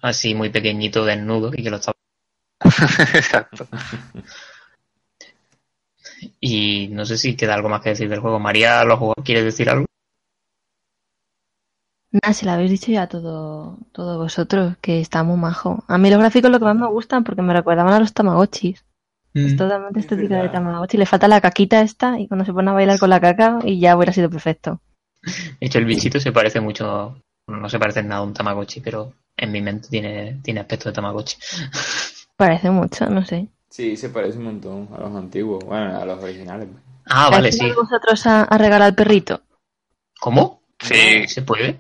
así 0.02 0.36
muy 0.36 0.50
pequeñito 0.50 1.06
desnudo 1.06 1.52
y 1.56 1.64
que 1.64 1.70
lo 1.70 1.78
estaba. 1.78 1.96
Exacto. 3.14 3.68
Y 6.40 6.88
no 6.90 7.06
sé 7.06 7.18
si 7.18 7.36
queda 7.36 7.54
algo 7.54 7.70
más 7.70 7.82
que 7.82 7.90
decir 7.90 8.10
del 8.10 8.20
juego. 8.20 8.40
María, 8.40 8.84
¿lo 8.84 8.98
jugó? 8.98 9.14
¿Quieres 9.24 9.46
decir 9.46 9.70
algo? 9.70 9.86
Nada, 12.14 12.34
si 12.34 12.46
lo 12.46 12.52
habéis 12.52 12.70
dicho 12.70 12.92
ya 12.92 13.08
todo, 13.08 13.80
todo 13.92 14.20
vosotros, 14.20 14.78
que 14.82 15.02
está 15.02 15.24
muy 15.24 15.36
majo. 15.36 15.84
A 15.88 15.98
mí 15.98 16.12
los 16.12 16.20
gráficos 16.20 16.52
lo 16.52 16.60
que 16.60 16.66
más 16.66 16.76
me 16.76 16.88
gustan 16.88 17.24
porque 17.24 17.42
me 17.42 17.54
recordaban 17.54 17.92
a 17.94 18.00
los 18.00 18.14
Tamagotchis. 18.14 18.86
Es 19.34 19.58
totalmente 19.58 20.00
Es 20.00 20.06
estética 20.06 20.44
de. 20.44 20.50
Tamagotchi. 20.50 20.98
Le 20.98 21.08
falta 21.08 21.28
la 21.28 21.42
caquita 21.42 21.82
esta 21.82 22.20
y 22.20 22.28
cuando 22.28 22.46
se 22.46 22.54
pone 22.54 22.70
a 22.70 22.74
bailar 22.74 23.00
con 23.00 23.10
la 23.10 23.20
caca 23.20 23.58
y 23.64 23.80
ya 23.80 23.98
hubiera 23.98 24.14
sido 24.14 24.30
perfecto. 24.30 24.80
De 25.24 25.66
hecho, 25.68 25.80
el 25.80 25.86
bichito 25.86 26.20
se 26.20 26.32
parece 26.32 26.62
mucho. 26.62 27.18
No 27.48 27.68
se 27.68 27.80
parece 27.80 28.02
en 28.02 28.10
nada 28.10 28.22
a 28.22 28.24
un 28.24 28.34
Tamagotchi, 28.34 28.80
pero 28.82 29.14
en 29.36 29.52
mi 29.52 29.62
mente 29.62 29.90
tiene, 29.90 30.40
tiene 30.44 30.60
aspecto 30.60 30.90
de 30.90 30.94
Tamagotchi. 30.94 31.38
Parece 32.38 32.70
mucho, 32.72 33.10
no 33.10 33.24
sé. 33.26 33.48
Sí, 33.70 33.96
se 33.96 34.10
parece 34.10 34.38
un 34.38 34.46
montón 34.46 34.90
a 34.96 35.00
los 35.00 35.16
antiguos. 35.16 35.64
Bueno, 35.66 35.98
a 36.00 36.06
los 36.06 36.24
originales. 36.24 36.68
Ah, 37.06 37.30
vale, 37.30 37.50
¿Hacéis 37.50 37.74
sí. 37.74 37.80
vosotros 37.80 38.26
a, 38.28 38.44
a 38.44 38.58
regalar 38.58 38.84
al 38.88 38.96
perrito? 38.96 39.42
¿Cómo? 40.20 40.62
Sí. 40.80 41.28
¿Se 41.28 41.42
puede? 41.42 41.80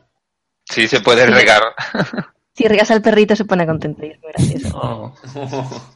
Sí, 0.66 0.88
se 0.88 1.02
puede 1.02 1.26
regar. 1.26 1.62
Si 2.56 2.68
regas 2.68 2.92
al 2.92 3.02
perrito 3.02 3.36
se 3.36 3.46
pone 3.46 3.66
contento 3.66 4.06
y 4.06 4.12
es 4.12 4.22
muy 4.22 4.32
gracioso. 4.32 4.80
Oh. 5.34 5.96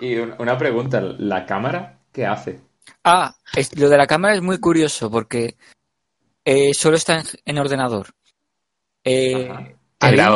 y 0.00 0.14
un- 0.16 0.34
una 0.38 0.56
pregunta, 0.56 1.00
¿la 1.00 1.44
cámara 1.44 1.98
qué 2.12 2.24
hace? 2.24 2.60
Ah, 3.02 3.34
es- 3.54 3.76
lo 3.76 3.88
de 3.88 3.96
la 3.96 4.06
cámara 4.06 4.34
es 4.36 4.42
muy 4.42 4.58
curioso 4.60 5.10
porque 5.10 5.56
eh, 6.44 6.72
solo 6.72 6.96
está 6.96 7.18
en, 7.18 7.26
en 7.46 7.58
ordenador. 7.58 8.14
Eh, 9.02 9.48
¿Para, 9.98 10.30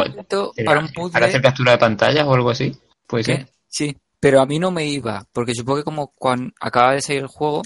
un 0.81 0.89
puzzle 0.93 1.13
¿Para 1.13 1.27
hacer 1.27 1.43
captura 1.43 1.73
de 1.73 1.79
pantalla 1.79 2.27
o 2.27 2.35
algo 2.35 2.51
así? 2.51 2.77
Pues 3.07 3.27
que- 3.27 3.47
sí, 3.69 3.97
pero 4.19 4.41
a 4.41 4.47
mí 4.47 4.59
no 4.59 4.73
me 4.73 4.85
iba, 4.87 5.25
porque 5.33 5.55
supongo 5.55 5.79
que 5.79 5.85
como 5.85 6.09
cuando 6.13 6.53
acaba 6.61 6.95
de 6.95 7.03
salir 7.03 7.23
el 7.23 7.29
juego, 7.29 7.63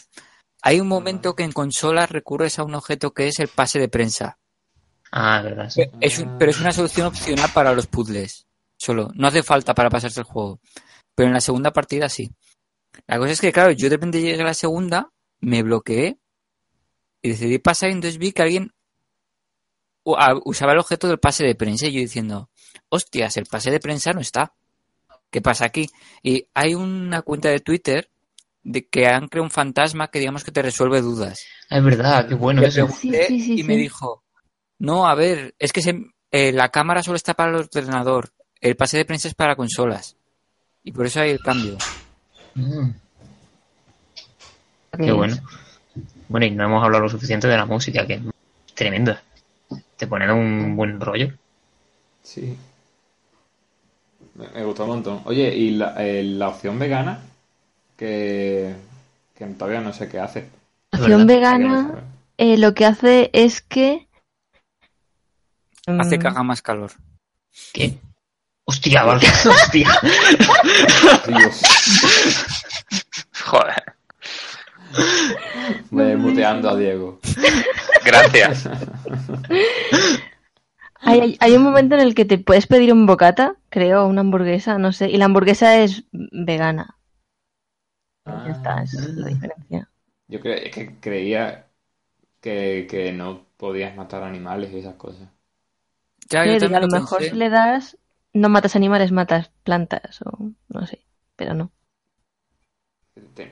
hay 0.60 0.80
un 0.80 0.88
momento 0.88 1.34
que 1.34 1.44
en 1.44 1.52
consola 1.52 2.04
recurres 2.06 2.58
a 2.58 2.64
un 2.64 2.74
objeto 2.74 3.12
que 3.14 3.28
es 3.28 3.38
el 3.38 3.48
pase 3.48 3.78
de 3.78 3.88
prensa. 3.88 4.36
Ah, 5.16 5.38
es 5.38 5.44
verdad, 5.44 5.70
sí. 5.70 5.82
Es 6.00 6.18
un- 6.18 6.36
pero 6.38 6.50
es 6.50 6.60
una 6.60 6.72
solución 6.72 7.06
opcional 7.06 7.48
para 7.54 7.72
los 7.72 7.86
puzzles. 7.86 8.46
Solo. 8.76 9.10
No 9.14 9.28
hace 9.28 9.42
falta 9.44 9.72
para 9.72 9.88
pasarse 9.88 10.20
el 10.20 10.26
juego. 10.26 10.60
Pero 11.14 11.28
en 11.28 11.34
la 11.34 11.40
segunda 11.40 11.72
partida 11.72 12.08
sí. 12.08 12.30
La 13.06 13.18
cosa 13.18 13.30
es 13.30 13.40
que, 13.40 13.52
claro, 13.52 13.70
yo 13.70 13.88
de 13.88 13.94
repente 13.96 14.20
llegué 14.20 14.40
a 14.42 14.44
la 14.44 14.54
segunda, 14.54 15.10
me 15.40 15.62
bloqueé 15.62 16.18
y 17.22 17.28
decidí 17.28 17.58
pasar 17.58 17.90
y 17.90 17.92
entonces 17.92 18.18
vi 18.18 18.32
que 18.32 18.42
alguien 18.42 18.72
usaba 20.04 20.72
el 20.72 20.78
objeto 20.78 21.08
del 21.08 21.18
pase 21.18 21.44
de 21.44 21.54
prensa 21.54 21.86
y 21.86 21.92
yo 21.92 22.00
diciendo, 22.00 22.50
hostias, 22.88 23.36
el 23.36 23.46
pase 23.46 23.70
de 23.70 23.80
prensa 23.80 24.12
no 24.12 24.20
está. 24.20 24.52
¿Qué 25.30 25.40
pasa 25.40 25.64
aquí? 25.66 25.88
Y 26.22 26.48
hay 26.54 26.74
una 26.74 27.22
cuenta 27.22 27.48
de 27.50 27.60
Twitter 27.60 28.10
de 28.62 28.86
que 28.88 29.06
han 29.06 29.28
creado 29.28 29.44
un 29.44 29.50
fantasma 29.50 30.08
que 30.08 30.18
digamos 30.18 30.42
que 30.44 30.50
te 30.52 30.62
resuelve 30.62 31.00
dudas. 31.00 31.44
Es 31.70 31.82
verdad, 31.84 32.26
qué 32.28 32.34
bueno 32.34 32.60
Le 32.62 32.68
eso. 32.68 32.86
pregunté 32.86 33.26
Sí, 33.28 33.40
sí, 33.40 33.46
sí, 33.46 33.60
y 33.60 33.62
me 33.62 33.76
dijo, 33.76 34.23
no, 34.84 35.06
a 35.08 35.14
ver, 35.14 35.54
es 35.58 35.72
que 35.72 35.82
se- 35.82 36.06
eh, 36.30 36.52
la 36.52 36.68
cámara 36.70 37.02
solo 37.02 37.16
está 37.16 37.34
para 37.34 37.50
el 37.50 37.56
ordenador, 37.56 38.30
el 38.60 38.76
pase 38.76 38.96
de 38.96 39.04
prensa 39.04 39.28
es 39.28 39.34
para 39.34 39.56
consolas. 39.56 40.16
Y 40.82 40.92
por 40.92 41.06
eso 41.06 41.20
hay 41.20 41.30
el 41.30 41.40
cambio. 41.40 41.76
Mm, 42.54 42.90
qué 44.98 45.12
bueno. 45.12 45.36
Bueno, 46.28 46.46
y 46.46 46.50
no 46.50 46.64
hemos 46.64 46.82
hablado 46.84 47.04
lo 47.04 47.08
suficiente 47.10 47.48
de 47.48 47.56
la 47.56 47.66
música, 47.66 48.06
que 48.06 48.14
es 48.14 48.20
tremenda. 48.74 49.22
Te 49.96 50.06
ponen 50.06 50.30
un 50.30 50.76
buen 50.76 51.00
rollo. 51.00 51.32
Sí. 52.22 52.56
Me, 54.34 54.64
gustó 54.64 54.84
un 54.84 54.90
montón. 54.90 55.20
Oye, 55.24 55.54
¿y 55.54 55.70
la, 55.72 55.94
eh, 56.04 56.22
la 56.24 56.48
opción 56.48 56.78
vegana? 56.78 57.20
Que, 57.96 58.74
que 59.36 59.46
todavía 59.46 59.80
no 59.80 59.92
sé 59.92 60.08
qué 60.08 60.18
hace. 60.18 60.48
Es 60.90 61.00
Opción 61.00 61.26
vegana 61.26 62.02
eh, 62.38 62.56
lo 62.58 62.74
que 62.74 62.84
hace 62.86 63.30
es 63.32 63.60
que... 63.60 64.08
Hace 65.86 66.16
mm, 66.16 66.20
que 66.20 66.28
haga 66.28 66.42
más 66.42 66.62
calor. 66.62 66.92
¿Qué? 67.72 67.98
Hostia, 68.66 69.04
vale. 69.04 69.26
Hostia. 69.50 69.88
Joder. 73.44 73.82
Me 75.90 76.16
muteando 76.16 76.70
a 76.70 76.76
Diego. 76.76 77.20
Gracias. 78.04 78.68
Hay, 81.00 81.20
hay- 81.20 81.36
hay 81.40 81.52
un 81.56 81.62
momento 81.62 81.94
en 81.94 82.00
el 82.00 82.14
que 82.14 82.24
te 82.24 82.38
puedes 82.38 82.66
pedir 82.66 82.92
un 82.92 83.06
bocata, 83.06 83.56
creo, 83.68 84.06
una 84.06 84.22
hamburguesa, 84.22 84.78
no 84.78 84.92
sé, 84.92 85.10
y 85.10 85.18
la 85.18 85.26
hamburguesa 85.26 85.78
es 85.82 86.04
vegana. 86.12 86.96
Ya 88.26 88.52
está, 88.52 88.82
esa 88.82 89.00
es 89.02 89.08
la 89.14 89.28
diferencia. 89.28 89.90
Yo 90.28 90.40
cre- 90.40 90.70
que 90.72 90.98
creía 91.00 91.66
que, 92.40 92.86
que 92.88 93.12
no 93.12 93.46
podías 93.58 93.94
matar 93.96 94.22
animales 94.22 94.72
y 94.72 94.78
esas 94.78 94.94
cosas. 94.94 95.28
Ya, 96.30 96.44
yo 96.46 96.66
a 96.66 96.70
lo 96.70 96.80
lo 96.80 96.88
mejor 96.88 97.20
pensé. 97.20 97.30
si 97.30 97.36
le 97.36 97.48
das, 97.50 97.98
no 98.32 98.48
matas 98.48 98.76
animales, 98.76 99.12
matas 99.12 99.50
plantas 99.62 100.20
o 100.22 100.52
no 100.68 100.86
sé, 100.86 101.04
pero 101.36 101.54
no. 101.54 101.70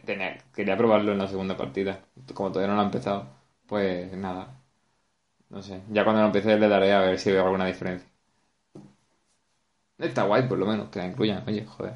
Tenía- 0.05 0.39
quería 0.55 0.77
probarlo 0.77 1.13
en 1.13 1.19
la 1.19 1.29
segunda 1.29 1.57
partida. 1.57 2.01
Como 2.35 2.51
todavía 2.51 2.69
no 2.71 2.77
lo 2.77 2.83
he 2.83 2.87
empezado, 2.87 3.27
pues 3.67 4.13
nada. 4.13 4.61
No 5.51 5.63
sé. 5.63 5.83
Ya 5.91 6.05
cuando 6.05 6.23
lo 6.23 6.27
empecé 6.29 6.59
le 6.59 6.69
daré 6.69 6.93
a 6.93 7.01
ver 7.01 7.19
si 7.19 7.31
veo 7.33 7.45
alguna 7.45 7.67
diferencia. 7.67 8.09
Está 9.99 10.25
guay, 10.25 10.47
por 10.49 10.59
lo 10.59 10.67
menos, 10.67 10.91
que 10.91 10.99
la 10.99 11.07
incluyan. 11.07 11.45
Oye, 11.47 11.65
joder. 11.65 11.95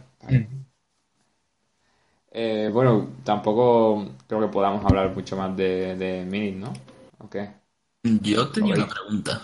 Eh, 2.30 2.68
bueno, 2.72 3.08
tampoco 3.24 4.04
creo 4.26 4.40
que 4.40 4.48
podamos 4.48 4.84
hablar 4.84 5.14
mucho 5.14 5.36
más 5.36 5.56
de, 5.56 5.96
de 5.96 6.24
Minit, 6.24 6.56
¿no? 6.56 6.72
¿O 7.18 7.28
qué? 7.30 7.50
Yo 8.22 8.48
tenía 8.50 8.74
una 8.74 8.88
pregunta. 8.88 9.42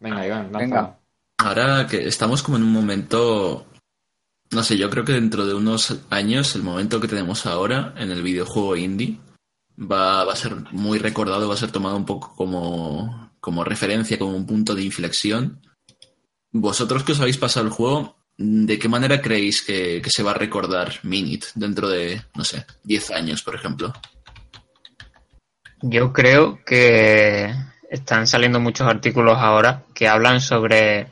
Venga, 0.00 0.26
Iván, 0.26 0.50
Venga. 0.50 0.98
Ahora 1.38 1.86
que 1.86 2.08
estamos 2.08 2.42
como 2.42 2.56
en 2.56 2.64
un 2.64 2.72
momento, 2.72 3.66
no 4.50 4.62
sé, 4.62 4.76
yo 4.76 4.90
creo 4.90 5.04
que 5.04 5.12
dentro 5.12 5.46
de 5.46 5.54
unos 5.54 6.02
años 6.10 6.54
el 6.54 6.62
momento 6.62 7.00
que 7.00 7.08
tenemos 7.08 7.46
ahora 7.46 7.94
en 7.96 8.10
el 8.10 8.22
videojuego 8.22 8.76
indie 8.76 9.18
va, 9.78 10.24
va 10.24 10.32
a 10.32 10.36
ser 10.36 10.56
muy 10.72 10.98
recordado, 10.98 11.48
va 11.48 11.54
a 11.54 11.58
ser 11.58 11.70
tomado 11.70 11.96
un 11.96 12.04
poco 12.04 12.34
como, 12.34 13.30
como 13.40 13.64
referencia, 13.64 14.18
como 14.18 14.36
un 14.36 14.46
punto 14.46 14.74
de 14.74 14.82
inflexión. 14.82 15.60
Vosotros 16.50 17.04
que 17.04 17.12
os 17.12 17.20
habéis 17.20 17.38
pasado 17.38 17.66
el 17.66 17.72
juego, 17.72 18.16
¿de 18.36 18.78
qué 18.78 18.88
manera 18.88 19.22
creéis 19.22 19.62
que, 19.62 20.02
que 20.02 20.10
se 20.10 20.22
va 20.22 20.32
a 20.32 20.34
recordar 20.34 21.00
Minit 21.04 21.46
dentro 21.54 21.88
de, 21.88 22.22
no 22.34 22.44
sé, 22.44 22.66
10 22.84 23.10
años, 23.12 23.42
por 23.42 23.54
ejemplo? 23.54 23.92
Yo 25.82 26.12
creo 26.12 26.62
que 26.64 27.54
están 27.90 28.26
saliendo 28.26 28.60
muchos 28.60 28.86
artículos 28.88 29.36
ahora 29.38 29.82
que 29.94 30.08
hablan 30.08 30.40
sobre 30.40 31.08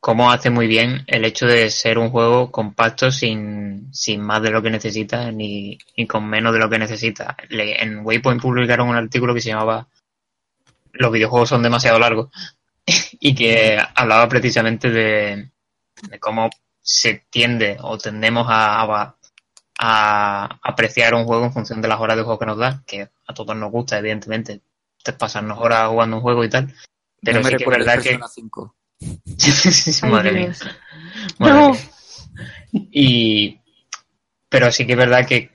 cómo 0.00 0.32
hace 0.32 0.50
muy 0.50 0.66
bien 0.66 1.04
el 1.06 1.24
hecho 1.24 1.46
de 1.46 1.70
ser 1.70 1.98
un 1.98 2.10
juego 2.10 2.50
compacto 2.50 3.12
sin, 3.12 3.88
sin 3.92 4.20
más 4.22 4.42
de 4.42 4.50
lo 4.50 4.62
que 4.62 4.70
necesita 4.70 5.30
ni, 5.30 5.78
ni 5.96 6.06
con 6.06 6.26
menos 6.26 6.52
de 6.52 6.58
lo 6.58 6.68
que 6.70 6.78
necesita. 6.78 7.36
Le- 7.50 7.82
en 7.82 8.00
Waypoint 8.04 8.40
publicaron 8.42 8.88
un 8.88 8.96
artículo 8.96 9.34
que 9.34 9.40
se 9.40 9.50
llamaba 9.50 9.86
Los 10.92 11.12
videojuegos 11.12 11.50
son 11.50 11.62
demasiado 11.62 11.98
largos 11.98 12.30
y 13.20 13.34
que 13.34 13.78
hablaba 13.94 14.28
precisamente 14.28 14.90
de, 14.90 15.50
cómo 16.20 16.50
se 16.80 17.26
tiende 17.30 17.76
o 17.80 17.98
tendemos 17.98 18.46
a, 18.48 18.82
a, 18.82 19.16
a 19.78 20.58
apreciar 20.62 21.14
un 21.14 21.24
juego 21.24 21.44
en 21.46 21.52
función 21.52 21.80
de 21.82 21.88
las 21.88 22.00
horas 22.00 22.16
de 22.16 22.22
juego 22.22 22.38
que 22.38 22.46
nos 22.46 22.58
da, 22.58 22.82
que 22.86 23.08
a 23.26 23.34
todos 23.34 23.56
nos 23.56 23.70
gusta, 23.70 23.98
evidentemente, 23.98 24.60
pasarnos 25.12 25.58
horas 25.58 25.88
jugando 25.88 26.16
un 26.16 26.22
juego 26.22 26.44
y 26.44 26.48
tal. 26.48 26.72
Pero 27.22 27.38
No 27.40 27.44
me 27.44 27.50
sí 27.50 27.56
que 27.56 27.64
es 27.64 27.70
verdad 27.70 28.02
que 28.02 28.10
Persona 28.10 28.28
5. 28.28 28.76
Ay, 30.02 30.10
Madre 30.10 30.32
mía. 30.32 30.52
Madre 31.38 31.54
No. 31.54 31.70
mía. 31.70 31.80
Y, 32.90 33.60
pero 34.48 34.72
sí 34.72 34.86
que 34.86 34.92
es 34.92 34.98
verdad 34.98 35.26
que 35.26 35.50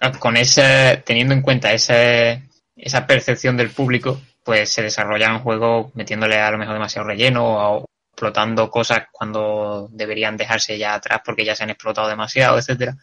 ah, 0.00 0.12
con 0.18 0.36
ese, 0.36 1.02
teniendo 1.06 1.34
en 1.34 1.42
cuenta 1.42 1.72
ese, 1.72 2.42
esa 2.76 3.06
percepción 3.06 3.56
del 3.56 3.70
público, 3.70 4.20
pues 4.44 4.70
se 4.70 4.82
desarrollan 4.82 5.40
juegos 5.40 5.94
metiéndole 5.94 6.38
a 6.38 6.50
lo 6.50 6.58
mejor 6.58 6.74
demasiado 6.74 7.08
relleno 7.08 7.44
o 7.44 7.84
explotando 8.12 8.70
cosas 8.70 9.04
cuando 9.10 9.88
deberían 9.90 10.36
dejarse 10.36 10.76
ya 10.76 10.94
atrás 10.94 11.20
porque 11.24 11.44
ya 11.44 11.54
se 11.56 11.64
han 11.64 11.70
explotado 11.70 12.08
demasiado, 12.08 12.58
etcétera. 12.58 12.96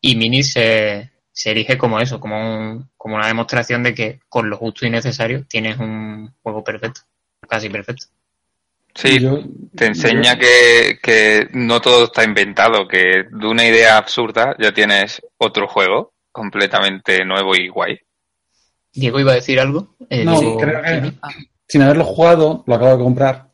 Y 0.00 0.16
Mini 0.16 0.42
se, 0.42 1.10
se 1.36 1.50
erige 1.50 1.76
como 1.76 1.98
eso, 2.00 2.20
como, 2.20 2.36
un, 2.38 2.88
como 2.96 3.16
una 3.16 3.26
demostración 3.26 3.82
de 3.82 3.92
que 3.92 4.20
con 4.28 4.48
lo 4.48 4.56
justo 4.56 4.86
y 4.86 4.90
necesario 4.90 5.44
tienes 5.48 5.78
un 5.78 6.32
juego 6.42 6.62
perfecto, 6.62 7.00
casi 7.48 7.68
perfecto. 7.68 8.06
Sí, 8.94 9.18
Yo- 9.20 9.40
te 9.74 9.86
enseña 9.86 10.34
yo- 10.34 10.38
que, 10.40 10.98
que 11.02 11.48
no 11.52 11.80
todo 11.80 12.04
está 12.04 12.22
inventado, 12.22 12.86
que 12.86 13.24
de 13.28 13.46
una 13.48 13.66
idea 13.66 13.96
absurda 13.98 14.54
ya 14.60 14.72
tienes 14.72 15.20
otro 15.36 15.66
juego 15.66 16.12
completamente 16.30 17.24
nuevo 17.24 17.56
y 17.56 17.66
guay. 17.68 17.98
Diego 18.92 19.18
iba 19.18 19.32
a 19.32 19.36
decir 19.36 19.58
algo. 19.58 19.96
Eh, 20.08 20.24
No, 20.24 20.38
Diego- 20.38 20.58
creo 20.58 20.80
que 20.82 21.12
sin 21.66 21.82
haberlo 21.82 22.04
jugado, 22.04 22.62
lo 22.68 22.74
acabo 22.76 22.96
de 22.96 23.02
comprar, 23.02 23.48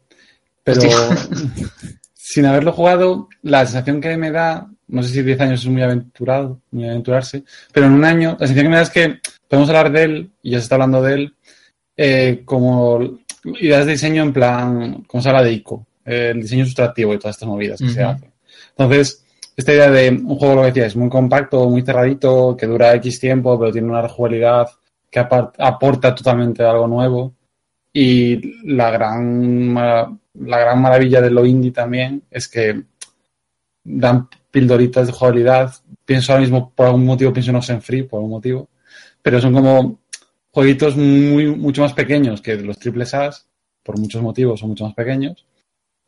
pero 0.62 0.82
sin 2.12 2.44
haberlo 2.44 2.72
jugado, 2.72 3.28
la 3.42 3.64
sensación 3.64 4.00
que 4.02 4.16
me 4.18 4.30
da, 4.30 4.66
no 4.90 5.02
sé 5.02 5.10
si 5.10 5.22
10 5.22 5.40
años 5.40 5.60
es 5.60 5.66
muy 5.66 5.82
aventurado, 5.82 6.60
muy 6.70 6.88
aventurarse, 6.88 7.44
pero 7.72 7.86
en 7.86 7.92
un 7.92 8.04
año, 8.04 8.36
la 8.38 8.46
sensación 8.46 8.64
que 8.64 8.70
me 8.70 8.76
da 8.76 8.82
es 8.82 8.90
que 8.90 9.18
podemos 9.48 9.68
hablar 9.68 9.92
de 9.92 10.02
él, 10.02 10.30
y 10.42 10.50
ya 10.50 10.58
se 10.58 10.64
está 10.64 10.74
hablando 10.76 11.02
de 11.02 11.14
él, 11.14 11.34
eh, 11.96 12.42
como 12.44 13.18
ideas 13.60 13.86
de 13.86 13.92
diseño 13.92 14.22
en 14.22 14.32
plan, 14.32 15.02
como 15.04 15.22
se 15.22 15.28
habla 15.28 15.42
de 15.42 15.52
ICO, 15.52 15.86
eh, 16.04 16.30
el 16.34 16.42
diseño 16.42 16.64
sustractivo 16.64 17.14
y 17.14 17.18
todas 17.18 17.36
estas 17.36 17.48
movidas 17.48 17.80
que 17.80 17.90
se 17.90 18.02
hacen. 18.02 18.32
Entonces, 18.70 19.24
esta 19.56 19.74
idea 19.74 19.90
de 19.90 20.10
un 20.10 20.36
juego, 20.36 20.54
lo 20.54 20.60
que 20.62 20.68
decía, 20.68 20.86
es 20.86 20.96
muy 20.96 21.08
compacto, 21.08 21.68
muy 21.68 21.82
cerradito, 21.82 22.56
que 22.56 22.66
dura 22.66 22.94
X 22.94 23.20
tiempo, 23.20 23.58
pero 23.58 23.72
tiene 23.72 23.88
una 23.88 24.02
rejugabilidad 24.02 24.68
que 25.10 25.20
aporta 25.20 26.14
totalmente 26.14 26.62
algo 26.62 26.86
nuevo. 26.86 27.34
Y 27.92 28.72
la 28.72 28.90
gran, 28.90 29.74
la 29.74 30.58
gran 30.58 30.80
maravilla 30.80 31.20
de 31.20 31.30
lo 31.30 31.44
indie 31.44 31.72
también 31.72 32.22
es 32.30 32.48
que 32.48 32.82
dan 33.84 34.28
pildoritas 34.50 35.06
de 35.06 35.12
jugabilidad. 35.12 35.74
Pienso 36.04 36.32
ahora 36.32 36.42
mismo, 36.42 36.72
por 36.74 36.86
algún 36.86 37.04
motivo, 37.04 37.32
pienso 37.32 37.50
en 37.50 37.56
Oxenfree, 37.56 38.04
por 38.04 38.18
algún 38.18 38.30
motivo. 38.30 38.68
Pero 39.22 39.40
son 39.40 39.52
como 39.52 40.00
jueguitos 40.50 40.96
muy, 40.96 41.46
mucho 41.54 41.82
más 41.82 41.92
pequeños 41.92 42.40
que 42.40 42.56
los 42.56 42.78
triples 42.78 43.14
A's, 43.14 43.46
por 43.82 43.98
muchos 43.98 44.22
motivos 44.22 44.60
son 44.60 44.70
mucho 44.70 44.84
más 44.84 44.94
pequeños, 44.94 45.46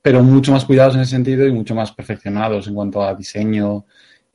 pero 0.00 0.22
mucho 0.22 0.52
más 0.52 0.64
cuidados 0.64 0.94
en 0.94 1.02
ese 1.02 1.12
sentido 1.12 1.46
y 1.46 1.52
mucho 1.52 1.74
más 1.74 1.92
perfeccionados 1.92 2.66
en 2.66 2.74
cuanto 2.74 3.02
a 3.02 3.14
diseño 3.14 3.84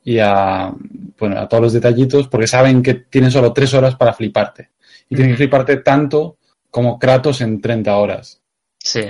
y 0.02 0.18
a, 0.18 0.72
bueno, 1.18 1.38
a 1.38 1.48
todos 1.48 1.64
los 1.64 1.72
detallitos, 1.74 2.28
porque 2.28 2.46
saben 2.46 2.82
que 2.82 2.94
tienen 2.94 3.30
solo 3.30 3.52
tres 3.52 3.74
horas 3.74 3.94
para 3.94 4.14
fliparte. 4.14 4.70
Y 5.10 5.16
tienen 5.16 5.32
que 5.32 5.38
fliparte 5.38 5.78
tanto 5.78 6.38
como 6.70 6.98
Kratos 6.98 7.40
en 7.40 7.60
30 7.60 7.96
horas. 7.96 8.40
Sí. 8.78 9.02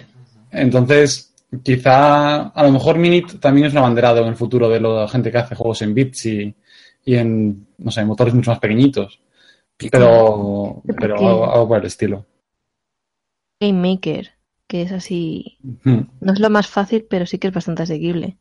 Entonces, 0.50 1.27
quizá 1.62 2.48
a 2.48 2.62
lo 2.62 2.72
mejor 2.72 2.98
Minit 2.98 3.40
también 3.40 3.66
es 3.66 3.72
un 3.72 3.78
abanderado 3.78 4.22
en 4.22 4.28
el 4.28 4.36
futuro 4.36 4.68
de 4.68 4.80
la 4.80 5.08
gente 5.08 5.30
que 5.30 5.38
hace 5.38 5.54
juegos 5.54 5.82
en 5.82 5.94
bits 5.94 6.26
y, 6.26 6.54
y 7.04 7.14
en, 7.16 7.66
no 7.78 7.90
sé, 7.90 8.04
motores 8.04 8.34
mucho 8.34 8.50
más 8.50 8.60
pequeñitos. 8.60 9.20
Pero, 9.76 10.82
pero 10.98 11.16
algo, 11.16 11.52
algo 11.52 11.68
por 11.68 11.78
el 11.78 11.86
estilo. 11.86 12.26
Game 13.60 13.80
Maker, 13.80 14.32
que 14.66 14.82
es 14.82 14.92
así. 14.92 15.58
No 15.84 16.32
es 16.32 16.40
lo 16.40 16.50
más 16.50 16.66
fácil, 16.66 17.06
pero 17.08 17.26
sí 17.26 17.38
que 17.38 17.48
es 17.48 17.54
bastante 17.54 17.84
asequible. 17.84 18.38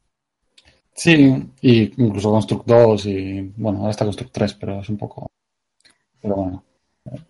Sí, 0.94 1.52
y 1.62 2.04
incluso 2.04 2.32
Construct 2.32 2.66
2 2.66 3.06
y, 3.06 3.54
bueno, 3.56 3.80
ahora 3.80 3.92
está 3.92 4.06
Construct 4.06 4.34
3, 4.34 4.54
pero 4.56 4.82
es 4.82 4.90
un 4.90 4.98
poco... 4.98 5.28
Pero 6.20 6.36
bueno. 6.36 6.64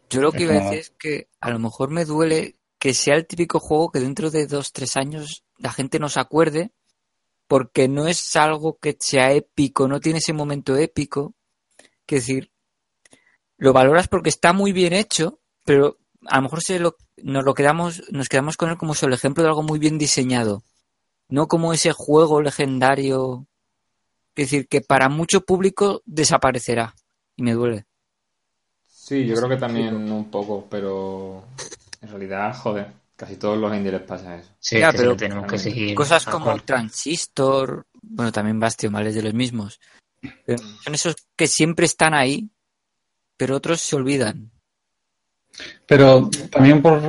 Yo 0.09 0.21
lo 0.21 0.31
que 0.31 0.43
iba 0.43 0.53
a 0.53 0.63
decir 0.63 0.79
es 0.79 0.89
que 0.91 1.27
a 1.41 1.51
lo 1.51 1.59
mejor 1.59 1.89
me 1.89 2.05
duele 2.05 2.55
que 2.79 2.93
sea 2.93 3.15
el 3.15 3.25
típico 3.25 3.59
juego 3.59 3.91
que 3.91 3.99
dentro 3.99 4.29
de 4.29 4.47
dos, 4.47 4.71
tres 4.71 4.97
años 4.97 5.43
la 5.57 5.71
gente 5.71 5.99
no 5.99 6.09
se 6.09 6.19
acuerde 6.19 6.71
porque 7.47 7.87
no 7.87 8.07
es 8.07 8.35
algo 8.35 8.77
que 8.77 8.97
sea 8.99 9.31
épico, 9.31 9.87
no 9.87 9.99
tiene 9.99 10.19
ese 10.19 10.33
momento 10.33 10.75
épico. 10.75 11.33
Que 12.05 12.15
decir, 12.15 12.51
lo 13.57 13.73
valoras 13.73 14.07
porque 14.07 14.29
está 14.29 14.53
muy 14.53 14.71
bien 14.71 14.93
hecho, 14.93 15.39
pero 15.65 15.97
a 16.25 16.37
lo 16.37 16.43
mejor 16.43 16.61
se 16.61 16.79
lo, 16.79 16.95
nos 17.17 17.43
lo 17.43 17.53
quedamos, 17.53 18.03
nos 18.11 18.29
quedamos 18.29 18.57
con 18.57 18.69
él 18.69 18.77
como 18.77 18.95
solo 18.95 19.15
ejemplo 19.15 19.43
de 19.43 19.49
algo 19.49 19.63
muy 19.63 19.79
bien 19.79 19.97
diseñado, 19.97 20.63
no 21.27 21.47
como 21.47 21.73
ese 21.73 21.91
juego 21.91 22.41
legendario. 22.41 23.47
Es 24.35 24.51
decir, 24.51 24.67
que 24.67 24.81
para 24.81 25.09
mucho 25.09 25.41
público 25.41 26.01
desaparecerá 26.05 26.95
y 27.35 27.43
me 27.43 27.53
duele. 27.53 27.85
Sí, 28.87 29.25
yo 29.25 29.35
creo 29.35 29.49
que 29.49 29.57
también 29.57 30.11
un 30.11 30.29
poco, 30.29 30.67
pero 30.69 31.45
en 32.01 32.09
realidad, 32.09 32.55
joder, 32.55 32.87
casi 33.15 33.35
todos 33.37 33.57
los 33.57 33.75
indie 33.75 33.91
les 33.91 34.01
pasa 34.01 34.37
eso. 34.37 34.49
Sí, 34.59 34.79
Ya, 34.79 34.91
que 34.91 34.97
se 34.97 35.03
pero 35.03 35.15
tenemos 35.15 35.47
que 35.51 35.57
seguir. 35.57 35.95
Cosas 35.95 36.25
como 36.25 36.45
cual. 36.45 36.63
Transistor, 36.63 37.85
bueno, 38.01 38.31
también 38.31 38.59
Bastion, 38.59 38.93
¿vale? 38.93 39.09
Es 39.09 39.15
de 39.15 39.23
los 39.23 39.33
mismos. 39.33 39.79
Pero 40.45 40.57
son 40.83 40.93
esos 40.95 41.15
que 41.35 41.47
siempre 41.47 41.85
están 41.85 42.13
ahí, 42.13 42.49
pero 43.37 43.55
otros 43.55 43.81
se 43.81 43.95
olvidan. 43.95 44.49
Pero 45.85 46.29
también 46.51 46.81
por 46.81 47.01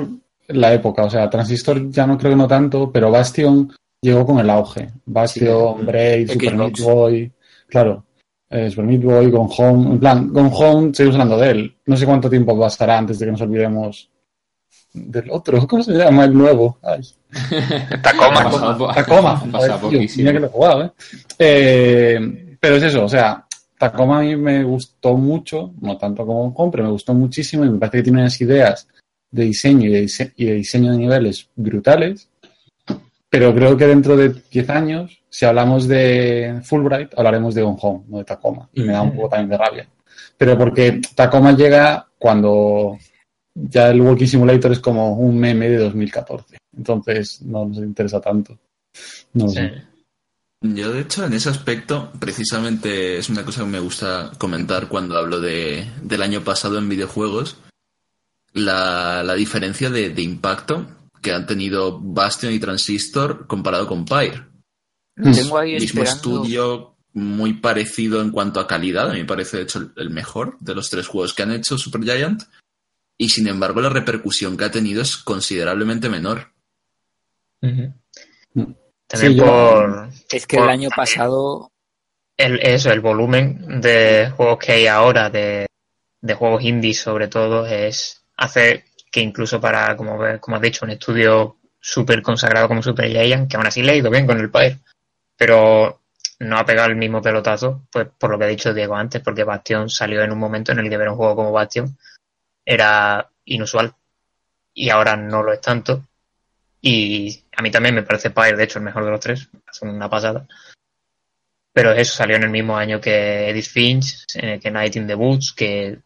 la 0.48 0.72
época, 0.72 1.04
o 1.04 1.10
sea, 1.10 1.28
Transistor 1.28 1.90
ya 1.90 2.06
no 2.06 2.16
creo 2.16 2.32
que 2.32 2.36
no 2.36 2.48
tanto, 2.48 2.90
pero 2.90 3.10
Bastion 3.10 3.70
llegó 4.00 4.24
con 4.24 4.38
el 4.38 4.48
auge. 4.50 4.88
Bastion, 5.06 5.80
Sí. 5.80 5.84
Braid, 5.86 6.30
Super. 6.32 6.54
Meat 6.56 6.80
Boy, 6.80 7.32
claro, 7.68 8.04
eh, 8.48 8.70
Super 8.70 8.84
Meat 8.86 9.02
Boy, 9.02 9.30
Gone 9.30 9.54
Home, 9.58 9.90
en 9.92 10.00
plan, 10.00 10.28
Gone 10.32 10.50
Home, 10.52 10.94
seguimos 10.94 11.16
hablando 11.20 11.38
de 11.38 11.50
él. 11.50 11.76
No 11.86 11.96
sé 11.96 12.06
cuánto 12.06 12.30
tiempo 12.30 12.58
pasará 12.58 12.96
antes 12.98 13.18
de 13.18 13.26
que 13.26 13.32
nos 13.32 13.40
olvidemos 13.42 14.10
del 14.92 15.30
otro, 15.30 15.66
¿cómo 15.66 15.82
se 15.82 15.92
llama 15.92 16.24
el 16.24 16.34
nuevo? 16.34 16.78
Ay. 16.82 17.00
Tacoma. 18.02 18.94
Tacoma. 18.94 19.42
¿eh? 20.82 20.90
Eh, 21.38 22.56
Pero 22.60 22.76
es 22.76 22.82
eso, 22.84 23.04
o 23.04 23.08
sea, 23.08 23.44
Tacoma 23.78 24.18
a 24.18 24.22
mí 24.22 24.34
me 24.36 24.64
gustó 24.64 25.16
mucho, 25.16 25.72
no 25.80 25.96
tanto 25.96 26.26
como 26.26 26.52
Home, 26.56 26.70
pero 26.72 26.84
me 26.84 26.90
gustó 26.90 27.14
muchísimo 27.14 27.64
y 27.64 27.70
me 27.70 27.78
parece 27.78 27.98
que 27.98 28.02
tiene 28.04 28.20
unas 28.20 28.40
ideas 28.40 28.88
de 29.30 29.44
diseño 29.44 29.86
y 29.88 29.92
de, 29.92 30.02
dise- 30.02 30.32
y 30.36 30.46
de 30.46 30.54
diseño 30.54 30.92
de 30.92 30.98
niveles 30.98 31.48
brutales. 31.54 32.28
Pero 33.30 33.54
creo 33.54 33.76
que 33.76 33.86
dentro 33.86 34.16
de 34.16 34.30
10 34.50 34.70
años, 34.70 35.22
si 35.28 35.44
hablamos 35.44 35.86
de 35.86 36.60
Fulbright, 36.64 37.12
hablaremos 37.16 37.54
de 37.54 37.62
Gone 37.62 37.76
Home, 37.82 38.04
no 38.08 38.18
de 38.18 38.24
Tacoma. 38.24 38.68
Y 38.72 38.82
me 38.82 38.94
da 38.94 39.02
un 39.02 39.14
poco 39.14 39.28
también 39.28 39.50
de 39.50 39.58
rabia. 39.58 39.88
Pero 40.38 40.56
porque 40.56 41.00
Tacoma 41.14 41.52
llega 41.52 42.06
cuando 42.18 42.96
ya 43.70 43.90
el 43.90 44.00
Walking 44.00 44.26
Simulator 44.26 44.72
es 44.72 44.80
como 44.80 45.14
un 45.14 45.38
meme 45.38 45.68
de 45.68 45.78
2014. 45.78 46.56
Entonces 46.76 47.42
no 47.42 47.66
nos 47.66 47.78
interesa 47.78 48.20
tanto. 48.20 48.58
No 49.34 49.48
Sí. 49.48 49.60
Yo, 50.60 50.92
de 50.92 51.00
hecho, 51.02 51.24
en 51.24 51.32
ese 51.34 51.50
aspecto, 51.50 52.10
precisamente 52.18 53.16
es 53.18 53.28
una 53.28 53.44
cosa 53.44 53.60
que 53.62 53.68
me 53.68 53.78
gusta 53.78 54.32
comentar 54.38 54.88
cuando 54.88 55.16
hablo 55.16 55.38
de, 55.40 55.88
del 56.02 56.20
año 56.22 56.42
pasado 56.42 56.78
en 56.78 56.88
videojuegos. 56.88 57.56
La, 58.54 59.22
la 59.22 59.34
diferencia 59.34 59.88
de, 59.90 60.10
de 60.10 60.22
impacto 60.22 60.86
que 61.22 61.32
han 61.32 61.46
tenido 61.46 62.00
Bastion 62.00 62.52
y 62.52 62.58
Transistor 62.58 63.46
comparado 63.46 63.86
con 63.86 64.04
Pyre. 64.04 64.46
Tengo 65.14 65.58
ahí 65.58 65.74
Mismo 65.74 66.02
esperando. 66.02 66.10
estudio, 66.42 66.96
muy 67.12 67.54
parecido 67.54 68.20
en 68.22 68.30
cuanto 68.30 68.58
a 68.58 68.66
calidad. 68.66 69.10
A 69.10 69.12
mí 69.14 69.20
me 69.20 69.24
parece, 69.26 69.58
de 69.58 69.62
hecho, 69.64 69.78
el- 69.80 69.92
el 69.96 70.10
mejor 70.10 70.56
de 70.60 70.74
los 70.74 70.90
tres 70.90 71.06
juegos 71.06 71.34
que 71.34 71.42
han 71.42 71.52
hecho 71.52 71.76
Supergiant. 71.78 72.42
Y 73.18 73.28
sin 73.30 73.48
embargo, 73.48 73.80
la 73.80 73.88
repercusión 73.88 74.56
que 74.56 74.64
ha 74.64 74.70
tenido 74.70 75.02
es 75.02 75.16
considerablemente 75.16 76.08
menor. 76.08 76.52
También 77.60 79.32
Sí, 79.32 79.40
por 79.40 80.08
Es 80.30 80.46
que 80.46 80.56
Por- 80.56 80.66
el 80.66 80.70
año 80.70 80.88
pasado, 80.94 81.72
el, 82.36 82.60
eso, 82.60 82.92
el 82.92 83.00
volumen 83.00 83.80
de 83.80 84.30
juegos 84.36 84.58
que 84.58 84.72
hay 84.72 84.86
ahora, 84.86 85.30
de, 85.30 85.66
de 86.20 86.34
juegos 86.34 86.62
indie 86.62 86.94
sobre 86.94 87.26
todo, 87.28 87.66
es 87.66 88.22
hace 88.36 88.84
que 89.10 89.20
incluso 89.20 89.60
para, 89.60 89.96
como, 89.96 90.18
como 90.40 90.56
has 90.56 90.62
dicho, 90.62 90.84
un 90.84 90.92
estudio 90.92 91.56
súper 91.80 92.22
consagrado 92.22 92.68
como 92.68 92.82
Super 92.82 93.08
Giant, 93.10 93.50
que 93.50 93.56
aún 93.56 93.66
así 93.66 93.82
le 93.82 93.92
ha 93.92 93.96
ido 93.96 94.10
bien 94.10 94.26
con 94.26 94.38
el 94.38 94.50
Pyre, 94.50 94.78
pero 95.36 96.02
no 96.40 96.58
ha 96.58 96.64
pegado 96.64 96.88
el 96.90 96.96
mismo 96.96 97.20
pelotazo, 97.20 97.86
pues 97.90 98.06
por 98.16 98.30
lo 98.30 98.38
que 98.38 98.44
ha 98.44 98.48
dicho 98.48 98.72
Diego 98.74 98.94
antes, 98.94 99.22
porque 99.22 99.42
Bastion 99.42 99.88
salió 99.88 100.22
en 100.22 100.30
un 100.30 100.38
momento 100.38 100.70
en 100.70 100.78
el 100.80 100.88
que 100.88 100.96
ver 100.96 101.08
un 101.08 101.16
juego 101.16 101.34
como 101.34 101.50
Bastion 101.52 101.96
era 102.70 103.30
inusual 103.46 103.94
y 104.74 104.90
ahora 104.90 105.16
no 105.16 105.42
lo 105.42 105.54
es 105.54 105.60
tanto. 105.62 106.04
Y 106.82 107.44
a 107.56 107.62
mí 107.62 107.70
también 107.70 107.94
me 107.94 108.02
parece 108.02 108.30
Pyre, 108.30 108.56
de 108.56 108.64
hecho, 108.64 108.78
el 108.78 108.84
mejor 108.84 109.06
de 109.06 109.10
los 109.10 109.20
tres, 109.20 109.48
son 109.72 109.88
una 109.88 110.10
pasada. 110.10 110.46
Pero 111.72 111.92
eso 111.92 112.14
salió 112.14 112.36
en 112.36 112.42
el 112.42 112.50
mismo 112.50 112.76
año 112.76 113.00
que 113.00 113.48
Edith 113.48 113.68
Finch, 113.68 114.26
eh, 114.34 114.60
que 114.60 114.70
Night 114.70 114.96
in 114.96 115.06
the 115.06 115.14
Woods, 115.14 115.54
que 115.54 115.98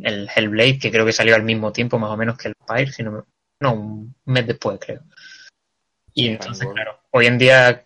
el 0.00 0.28
Hellblade, 0.34 0.80
que 0.80 0.90
creo 0.90 1.06
que 1.06 1.12
salió 1.12 1.36
al 1.36 1.44
mismo 1.44 1.72
tiempo 1.72 2.00
más 2.00 2.10
o 2.10 2.16
menos 2.16 2.36
que 2.36 2.48
el 2.48 2.54
Pyre, 2.66 2.90
si 2.90 3.04
no, 3.04 3.12
me- 3.12 3.22
no, 3.60 3.74
un 3.74 4.14
mes 4.24 4.46
después 4.46 4.80
creo. 4.84 5.02
Y 6.14 6.26
entonces, 6.28 6.66
claro, 6.74 6.98
hoy 7.12 7.26
en 7.26 7.38
día 7.38 7.84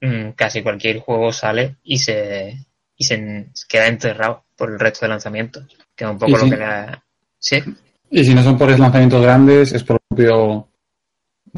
mm, 0.00 0.30
casi 0.30 0.64
cualquier 0.64 0.98
juego 0.98 1.32
sale 1.32 1.76
y 1.84 1.98
se, 1.98 2.66
y 2.96 3.04
se 3.04 3.50
queda 3.68 3.86
enterrado 3.86 4.44
por 4.56 4.70
el 4.70 4.80
resto 4.80 5.04
de 5.06 5.10
lanzamientos, 5.10 5.64
que 5.94 6.04
es 6.04 6.10
un 6.10 6.18
poco 6.18 6.32
lo 6.32 6.44
sí. 6.44 6.50
que 6.50 6.56
le 6.56 6.64
ha... 6.64 7.05
Sí, 7.38 7.62
Y 8.10 8.24
si 8.24 8.34
no 8.34 8.42
son 8.42 8.56
por 8.58 8.68
lanzamientos 8.78 9.22
grandes, 9.22 9.72
es 9.72 9.82
por 9.84 9.96
el 9.96 10.00
propio 10.08 10.68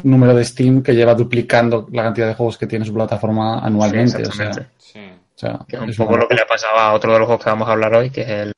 número 0.03 0.33
de 0.35 0.45
Steam 0.45 0.81
que 0.83 0.93
lleva 0.93 1.13
duplicando 1.15 1.87
la 1.91 2.03
cantidad 2.03 2.27
de 2.27 2.33
juegos 2.35 2.57
que 2.57 2.67
tiene 2.67 2.85
su 2.85 2.93
plataforma 2.93 3.59
anualmente. 3.59 4.23
sí, 4.23 4.29
o 4.29 4.31
sea, 4.31 4.45
exactamente. 4.47 4.75
Sí. 4.77 4.99
o 4.99 5.39
sea, 5.39 5.59
Que 5.67 5.75
es 5.77 5.81
un 5.81 6.05
poco 6.05 6.13
una- 6.13 6.23
lo 6.23 6.27
que 6.27 6.35
le 6.35 6.41
ha 6.41 6.47
pasado 6.47 6.77
a 6.77 6.93
otro 6.93 7.11
de 7.13 7.19
los 7.19 7.25
juegos 7.27 7.43
que 7.43 7.49
vamos 7.49 7.67
a 7.67 7.71
hablar 7.71 7.93
hoy, 7.95 8.09
que 8.09 8.21
es 8.21 8.29
el, 8.29 8.53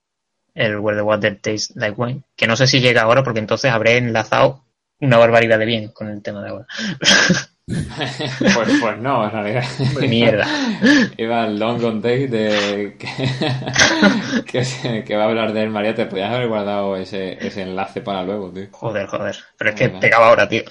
el 0.55 0.77
Where 0.79 0.97
the 0.97 1.03
Water 1.03 1.35
Tastes 1.41 1.73
Like 1.75 1.95
Wine. 1.99 2.21
Que 2.35 2.47
no 2.47 2.55
sé 2.55 2.67
si 2.67 2.79
llega 2.79 3.01
ahora, 3.03 3.23
porque 3.23 3.39
entonces 3.39 3.71
habré 3.71 3.97
enlazado 3.97 4.63
una 4.99 5.17
barbaridad 5.17 5.57
de 5.57 5.65
bien 5.65 5.87
con 5.89 6.09
el 6.09 6.21
tema 6.21 6.43
de 6.43 6.49
ahora. 6.49 6.67
pues, 8.39 8.69
pues 8.81 8.97
no, 8.99 9.23
en 9.25 9.31
realidad. 9.31 9.63
Mierda. 10.01 10.47
Iba 11.17 11.45
el 11.45 11.59
Long 11.59 11.81
Gone 11.81 12.01
Days 12.01 12.29
de 12.31 12.97
que, 12.97 14.43
que, 14.51 14.65
se- 14.65 15.03
que 15.03 15.15
va 15.15 15.23
a 15.23 15.27
hablar 15.27 15.53
de 15.53 15.63
él, 15.63 15.69
María. 15.69 15.95
Te 15.95 16.05
podías 16.05 16.31
haber 16.33 16.47
guardado 16.47 16.95
ese, 16.97 17.37
ese 17.45 17.63
enlace 17.63 18.01
para 18.01 18.23
luego, 18.23 18.51
tío. 18.51 18.67
Joder, 18.71 19.07
joder. 19.07 19.37
Pero 19.57 19.69
es 19.69 19.75
que 19.75 19.89
pegaba 19.89 20.27
ahora, 20.27 20.47
tío. 20.49 20.63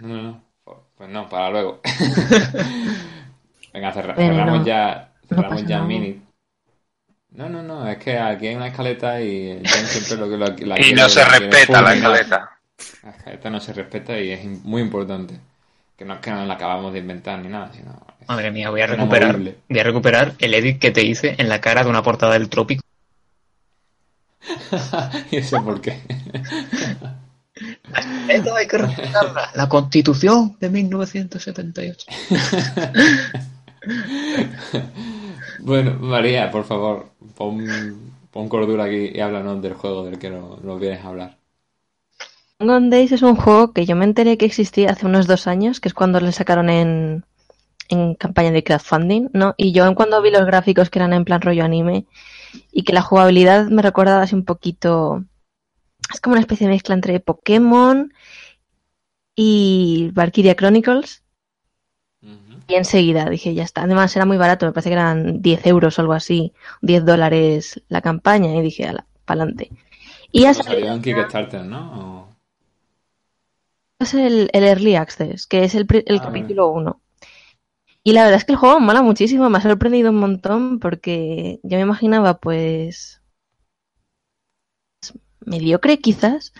No, 0.00 0.08
no, 0.08 0.22
no. 0.22 0.44
Pues 0.96 1.10
no, 1.10 1.28
para 1.28 1.50
luego. 1.50 1.80
Venga, 3.72 3.92
cerra- 3.92 4.14
cerramos 4.14 4.60
no. 4.60 4.64
ya, 4.66 5.12
cerramos 5.28 5.62
ya 5.66 5.76
nada. 5.76 5.88
Mini. 5.88 6.20
No, 7.32 7.48
no, 7.48 7.62
no, 7.62 7.88
es 7.88 7.98
que 7.98 8.16
aquí 8.16 8.46
hay 8.46 8.54
una 8.54 8.68
escaleta 8.68 9.20
y 9.20 9.60
siempre 9.66 10.16
lo 10.18 10.30
que 10.30 10.36
lo, 10.36 10.66
la 10.68 10.78
Y 10.78 10.84
quiere- 10.84 11.02
no 11.02 11.08
se 11.08 11.24
respeta 11.24 11.82
la 11.82 11.94
escaleta. 11.94 12.53
Escaleta 13.16 13.50
no 13.50 13.60
se 13.60 13.72
respeta 13.72 14.18
y 14.18 14.30
es 14.30 14.44
muy 14.64 14.82
importante. 14.82 15.38
Que 15.96 16.04
no 16.04 16.14
es 16.14 16.20
que 16.20 16.30
no 16.30 16.44
la 16.44 16.54
acabamos 16.54 16.92
de 16.92 16.98
inventar 16.98 17.38
ni 17.38 17.48
nada, 17.48 17.70
sino... 17.72 18.04
Madre 18.26 18.50
mía, 18.50 18.70
voy 18.70 18.80
a 18.80 18.86
recuperar, 18.86 19.28
inamovible. 19.30 19.58
voy 19.68 19.78
a 19.78 19.84
recuperar 19.84 20.34
el 20.38 20.54
edit 20.54 20.80
que 20.80 20.90
te 20.90 21.04
hice 21.04 21.36
en 21.38 21.48
la 21.48 21.60
cara 21.60 21.84
de 21.84 21.90
una 21.90 22.02
portada 22.02 22.32
del 22.32 22.48
Trópico. 22.48 22.82
y 25.30 25.36
eso 25.36 25.62
por 25.64 25.80
qué. 25.80 26.00
Esto 28.28 28.56
hay 28.56 28.66
que 28.66 28.78
respetarla. 28.78 29.50
La 29.54 29.68
Constitución 29.68 30.56
de 30.58 30.68
1978. 30.70 32.06
bueno, 35.60 35.92
María, 36.00 36.50
por 36.50 36.64
favor, 36.64 37.10
pon, 37.36 37.64
pon 38.32 38.48
cordura 38.48 38.84
aquí 38.84 39.12
y 39.14 39.20
háblanos 39.20 39.62
del 39.62 39.74
juego 39.74 40.04
del 40.04 40.18
que 40.18 40.30
no- 40.30 40.58
nos 40.62 40.80
vienes 40.80 41.04
a 41.04 41.08
hablar. 41.08 41.36
Gone 42.60 42.88
Days 42.90 43.12
es 43.12 43.22
un 43.22 43.36
juego 43.36 43.72
que 43.72 43.84
yo 43.84 43.96
me 43.96 44.04
enteré 44.04 44.38
que 44.38 44.46
existía 44.46 44.90
hace 44.90 45.06
unos 45.06 45.26
dos 45.26 45.46
años, 45.46 45.80
que 45.80 45.88
es 45.88 45.94
cuando 45.94 46.20
le 46.20 46.32
sacaron 46.32 46.70
en, 46.70 47.24
en 47.88 48.14
campaña 48.14 48.52
de 48.52 48.62
crowdfunding, 48.62 49.28
¿no? 49.32 49.54
Y 49.56 49.72
yo 49.72 49.86
en 49.86 49.94
cuando 49.94 50.22
vi 50.22 50.30
los 50.30 50.46
gráficos 50.46 50.88
que 50.88 50.98
eran 51.00 51.12
en 51.12 51.24
plan 51.24 51.40
rollo 51.40 51.64
anime 51.64 52.06
y 52.72 52.84
que 52.84 52.92
la 52.92 53.02
jugabilidad 53.02 53.66
me 53.68 53.82
recordaba 53.82 54.22
así 54.22 54.34
un 54.34 54.44
poquito... 54.44 55.24
Es 56.12 56.20
como 56.20 56.34
una 56.34 56.40
especie 56.40 56.66
de 56.66 56.72
mezcla 56.74 56.94
entre 56.94 57.18
Pokémon 57.18 58.12
y 59.34 60.10
Valkyria 60.12 60.54
Chronicles. 60.54 61.22
Y 62.68 62.74
enseguida 62.76 63.28
dije, 63.28 63.52
ya 63.54 63.64
está. 63.64 63.82
Además 63.82 64.14
era 64.14 64.26
muy 64.26 64.36
barato, 64.36 64.64
me 64.66 64.72
parece 64.72 64.90
que 64.90 64.94
eran 64.94 65.42
10 65.42 65.66
euros 65.66 65.98
o 65.98 66.02
algo 66.02 66.12
así, 66.12 66.52
10 66.82 67.04
dólares 67.04 67.82
la 67.88 68.00
campaña 68.00 68.54
y 68.54 68.62
dije, 68.62 68.86
ala, 68.86 69.06
pa'lante. 69.24 69.70
Y 70.30 70.42
ya 70.42 70.54
salió- 70.54 70.70
salió 70.72 70.92
en 70.92 71.02
Kickstarter, 71.02 71.64
¿no? 71.64 72.20
O- 72.30 72.33
es 74.00 74.14
el, 74.14 74.50
el 74.52 74.64
Early 74.64 74.96
Access, 74.96 75.46
que 75.46 75.64
es 75.64 75.74
el, 75.74 75.86
el 76.06 76.20
Ah, 76.20 76.24
capítulo 76.24 76.68
1. 76.68 77.00
Y 78.02 78.12
la 78.12 78.24
verdad 78.24 78.38
es 78.38 78.44
que 78.44 78.52
el 78.52 78.58
juego 78.58 78.80
mola 78.80 79.02
muchísimo, 79.02 79.48
me 79.48 79.58
ha 79.58 79.62
sorprendido 79.62 80.10
un 80.10 80.18
montón 80.18 80.78
porque 80.78 81.60
yo 81.62 81.76
me 81.76 81.82
imaginaba 81.82 82.38
pues 82.38 83.22
mediocre 85.46 85.98
quizás, 85.98 86.52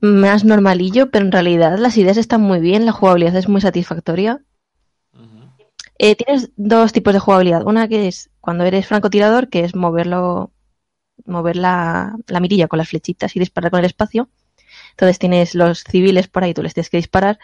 más 0.00 0.44
normalillo, 0.44 1.10
pero 1.10 1.24
en 1.26 1.32
realidad 1.32 1.78
las 1.78 1.96
ideas 1.96 2.16
están 2.16 2.40
muy 2.40 2.60
bien, 2.60 2.86
la 2.86 2.92
jugabilidad 2.92 3.36
es 3.36 3.48
muy 3.48 3.60
satisfactoria. 3.60 4.42
Eh, 5.98 6.16
tienes 6.16 6.50
dos 6.56 6.92
tipos 6.92 7.12
de 7.12 7.20
jugabilidad. 7.20 7.66
Una 7.66 7.86
que 7.88 8.08
es 8.08 8.30
cuando 8.40 8.64
eres 8.64 8.86
francotirador, 8.86 9.48
que 9.50 9.60
es 9.64 9.74
moverlo, 9.74 10.52
mover 11.26 11.56
la, 11.56 12.16
la 12.26 12.40
mirilla 12.40 12.68
con 12.68 12.78
las 12.78 12.88
flechitas 12.88 13.36
y 13.36 13.40
disparar 13.40 13.70
con 13.70 13.80
el 13.80 13.86
espacio. 13.86 14.28
Entonces 14.90 15.18
tienes 15.18 15.54
los 15.54 15.84
civiles 15.84 16.28
por 16.28 16.44
ahí, 16.44 16.54
tú 16.54 16.62
les 16.62 16.74
tienes 16.74 16.90
que 16.90 16.96
disparar. 16.96 17.38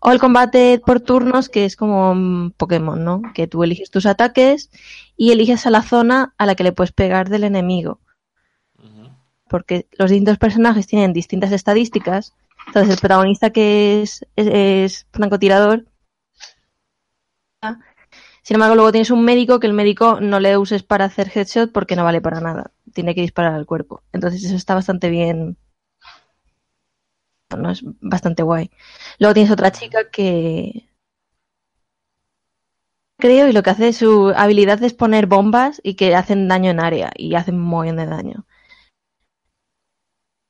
O 0.00 0.10
el 0.10 0.18
combate 0.18 0.80
por 0.84 1.00
turnos, 1.00 1.48
que 1.48 1.64
es 1.64 1.76
como 1.76 2.10
un 2.10 2.52
Pokémon, 2.56 3.02
¿no? 3.04 3.22
Que 3.34 3.46
tú 3.46 3.62
eliges 3.62 3.90
tus 3.90 4.06
ataques 4.06 4.70
y 5.16 5.30
eliges 5.30 5.66
a 5.66 5.70
la 5.70 5.82
zona 5.82 6.34
a 6.38 6.46
la 6.46 6.54
que 6.54 6.64
le 6.64 6.72
puedes 6.72 6.92
pegar 6.92 7.28
del 7.28 7.44
enemigo. 7.44 8.00
Porque 9.48 9.86
los 9.92 10.10
distintos 10.10 10.38
personajes 10.38 10.86
tienen 10.86 11.12
distintas 11.12 11.52
estadísticas. 11.52 12.34
Entonces 12.66 12.94
el 12.94 13.00
protagonista 13.00 13.50
que 13.50 14.02
es, 14.02 14.26
es, 14.34 14.46
es 14.46 15.06
francotirador 15.12 15.84
sin 18.42 18.56
embargo, 18.56 18.74
luego 18.74 18.90
tienes 18.90 19.10
un 19.10 19.24
médico 19.24 19.60
que 19.60 19.68
el 19.68 19.72
médico 19.72 20.20
no 20.20 20.40
le 20.40 20.56
uses 20.56 20.82
para 20.82 21.04
hacer 21.04 21.30
headshot 21.32 21.70
porque 21.70 21.94
no 21.94 22.04
vale 22.04 22.20
para 22.20 22.40
nada. 22.40 22.72
Tiene 22.92 23.14
que 23.14 23.20
disparar 23.20 23.54
al 23.54 23.66
cuerpo. 23.66 24.02
Entonces 24.12 24.42
eso 24.42 24.56
está 24.56 24.74
bastante 24.74 25.10
bien. 25.10 25.56
Bueno, 27.56 27.70
es 27.72 27.82
bastante 28.00 28.42
guay. 28.42 28.70
Luego 29.18 29.34
tienes 29.34 29.52
otra 29.52 29.72
chica 29.72 30.10
que... 30.10 30.88
Creo, 33.18 33.48
y 33.48 33.54
lo 33.54 33.62
que 33.62 33.70
hace 33.70 33.94
su 33.94 34.34
habilidad 34.36 34.82
es 34.82 34.92
poner 34.92 35.24
bombas 35.26 35.80
y 35.82 35.94
que 35.94 36.14
hacen 36.14 36.46
daño 36.46 36.70
en 36.70 36.78
área 36.80 37.10
y 37.16 37.34
hacen 37.36 37.58
muy 37.58 37.84
bien 37.86 37.96
de 37.96 38.04
daño. 38.04 38.44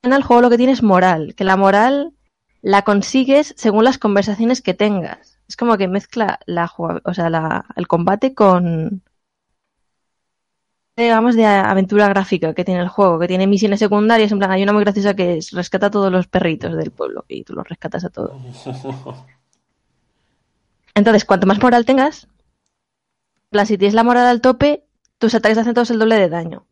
En 0.03 0.13
el 0.13 0.21
juego 0.23 0.41
lo 0.43 0.49
que 0.51 0.57
tienes 0.57 0.79
es 0.79 0.83
moral, 0.83 1.33
que 1.35 1.43
la 1.43 1.57
moral 1.57 2.13
la 2.61 2.83
consigues 2.83 3.53
según 3.57 3.83
las 3.85 3.97
conversaciones 3.97 4.61
que 4.61 4.73
tengas. 4.75 5.39
Es 5.47 5.57
como 5.57 5.77
que 5.77 5.87
mezcla 5.87 6.39
la, 6.45 6.71
o 6.77 7.13
sea, 7.13 7.29
la- 7.31 7.65
el 7.75 7.87
combate 7.87 8.33
con, 8.35 9.01
digamos, 10.95 11.35
de 11.35 11.45
aventura 11.45 12.07
gráfica 12.07 12.53
que 12.53 12.63
tiene 12.63 12.81
el 12.81 12.87
juego, 12.87 13.19
que 13.19 13.27
tiene 13.27 13.47
misiones 13.47 13.79
secundarias. 13.79 14.31
En 14.31 14.39
plan, 14.39 14.51
hay 14.51 14.63
una 14.63 14.73
muy 14.73 14.83
graciosa 14.83 15.15
que 15.15 15.37
es 15.37 15.51
rescata 15.51 15.87
a 15.87 15.91
todos 15.91 16.11
los 16.11 16.27
perritos 16.27 16.75
del 16.75 16.91
pueblo 16.91 17.25
y 17.27 17.43
tú 17.43 17.53
los 17.53 17.67
rescatas 17.67 18.05
a 18.05 18.09
todos. 18.09 18.33
Entonces, 20.95 21.25
cuanto 21.25 21.47
más 21.47 21.61
moral 21.61 21.85
tengas, 21.85 22.25
en 22.25 23.49
plan, 23.49 23.65
si 23.65 23.77
tienes 23.77 23.95
la 23.95 24.03
moral 24.03 24.27
al 24.27 24.41
tope, 24.41 24.85
tus 25.17 25.33
ataques 25.33 25.57
hacen 25.57 25.73
todos 25.73 25.89
el 25.89 25.99
doble 25.99 26.17
de 26.17 26.29
daño. 26.29 26.67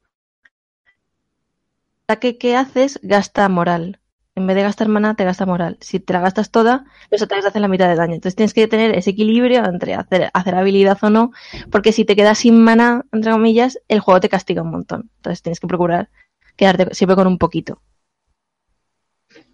El 2.08 2.14
ataque 2.16 2.38
que 2.38 2.56
haces 2.58 3.00
gasta 3.02 3.48
moral. 3.48 4.01
En 4.36 4.48
vez 4.48 4.56
de 4.56 4.64
gastar 4.64 4.88
mana, 4.88 5.16
te 5.16 5.26
gasta 5.26 5.46
moral. 5.46 5.78
Si 5.82 6.00
te 6.00 6.14
la 6.14 6.22
gastas 6.22 6.52
toda, 6.52 6.86
los 7.10 7.22
ataques 7.22 7.46
hacen 7.46 7.62
la 7.62 7.68
mitad 7.68 7.90
de 7.90 7.96
daño. 7.96 8.14
Entonces 8.14 8.36
tienes 8.36 8.54
que 8.54 8.68
tener 8.68 8.96
ese 8.96 9.10
equilibrio 9.10 9.66
entre 9.66 9.94
hacer, 9.94 10.32
habilidad 10.34 10.98
o 11.02 11.10
no, 11.10 11.32
porque 11.70 11.92
si 11.92 12.06
te 12.06 12.16
quedas 12.16 12.38
sin 12.40 12.64
mana, 12.64 13.06
entre 13.12 13.34
comillas, 13.34 13.80
el 13.90 14.00
juego 14.00 14.22
te 14.22 14.30
castiga 14.30 14.62
un 14.62 14.72
montón. 14.72 15.10
Entonces 15.18 15.42
tienes 15.42 15.60
que 15.60 15.68
procurar 15.68 16.10
quedarte 16.56 16.94
siempre 16.96 17.16
con 17.16 17.28
un 17.28 17.38
poquito. 17.38 17.82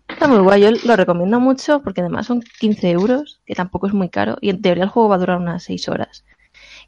Está 0.07 0.27
muy 0.27 0.39
guay, 0.39 0.61
yo 0.61 0.71
lo 0.71 0.95
recomiendo 0.95 1.39
mucho 1.39 1.81
porque 1.81 2.01
además 2.01 2.27
son 2.27 2.41
15 2.41 2.91
euros, 2.91 3.41
que 3.45 3.55
tampoco 3.55 3.87
es 3.87 3.93
muy 3.93 4.09
caro, 4.09 4.37
y 4.41 4.49
en 4.49 4.61
teoría 4.61 4.83
el 4.83 4.89
juego 4.89 5.09
va 5.09 5.15
a 5.15 5.19
durar 5.19 5.37
unas 5.37 5.63
6 5.63 5.89
horas. 5.89 6.23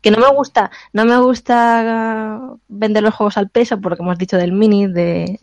Que 0.02 0.12
no 0.12 0.20
me 0.20 0.30
gusta, 0.34 0.72
no 0.94 1.06
me 1.06 1.20
gusta 1.20 2.56
vender 2.68 3.04
los 3.04 3.14
juegos 3.14 3.38
al 3.38 3.50
peso, 3.50 3.82
por 3.82 3.92
lo 3.92 3.98
que 3.98 4.04
hemos 4.04 4.18
dicho 4.18 4.38
del 4.38 4.54
mini, 4.54 4.88
de 4.88 5.40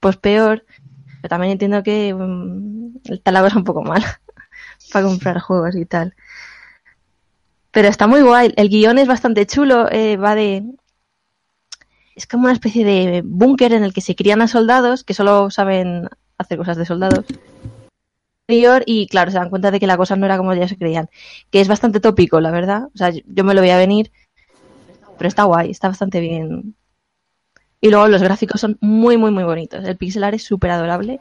pues 0.00 0.16
peor, 0.16 0.64
pero 1.26 1.30
también 1.30 1.52
entiendo 1.52 1.82
que 1.82 2.14
mm, 2.14 2.98
el 3.06 3.20
taladro 3.20 3.48
es 3.48 3.56
un 3.56 3.64
poco 3.64 3.82
mal 3.82 4.00
para 4.92 5.06
comprar 5.06 5.40
juegos 5.40 5.74
y 5.74 5.84
tal. 5.84 6.14
Pero 7.72 7.88
está 7.88 8.06
muy 8.06 8.22
guay. 8.22 8.54
El 8.56 8.68
guion 8.68 8.98
es 8.98 9.08
bastante 9.08 9.44
chulo. 9.44 9.90
eh, 9.90 10.16
va 10.16 10.36
de. 10.36 10.62
es 12.14 12.28
como 12.28 12.44
una 12.44 12.52
especie 12.52 12.84
de 12.84 13.22
búnker 13.24 13.72
en 13.72 13.82
el 13.82 13.92
que 13.92 14.02
se 14.02 14.14
crían 14.14 14.40
a 14.40 14.46
soldados 14.46 15.02
que 15.02 15.14
solo 15.14 15.50
saben 15.50 16.08
hacer 16.38 16.58
cosas 16.58 16.76
de 16.76 16.86
soldados. 16.86 17.24
Y 18.46 19.08
claro, 19.08 19.32
se 19.32 19.38
dan 19.38 19.50
cuenta 19.50 19.72
de 19.72 19.80
que 19.80 19.88
la 19.88 19.96
cosa 19.96 20.14
no 20.14 20.26
era 20.26 20.38
como 20.38 20.54
ya 20.54 20.68
se 20.68 20.78
creían. 20.78 21.10
Que 21.50 21.60
es 21.60 21.66
bastante 21.66 21.98
tópico, 21.98 22.40
la 22.40 22.52
verdad. 22.52 22.84
O 22.94 22.96
sea, 22.96 23.10
yo 23.10 23.42
me 23.42 23.52
lo 23.52 23.62
voy 23.62 23.70
a 23.70 23.78
venir. 23.78 24.12
Pero 25.18 25.26
está 25.26 25.42
guay, 25.42 25.72
está 25.72 25.88
bastante 25.88 26.20
bien. 26.20 26.76
Y 27.80 27.90
luego 27.90 28.08
los 28.08 28.22
gráficos 28.22 28.60
son 28.60 28.78
muy, 28.80 29.16
muy, 29.16 29.30
muy 29.30 29.44
bonitos. 29.44 29.84
El 29.84 29.96
pixel 29.96 30.24
art 30.24 30.34
es 30.34 30.44
súper 30.44 30.70
adorable. 30.70 31.20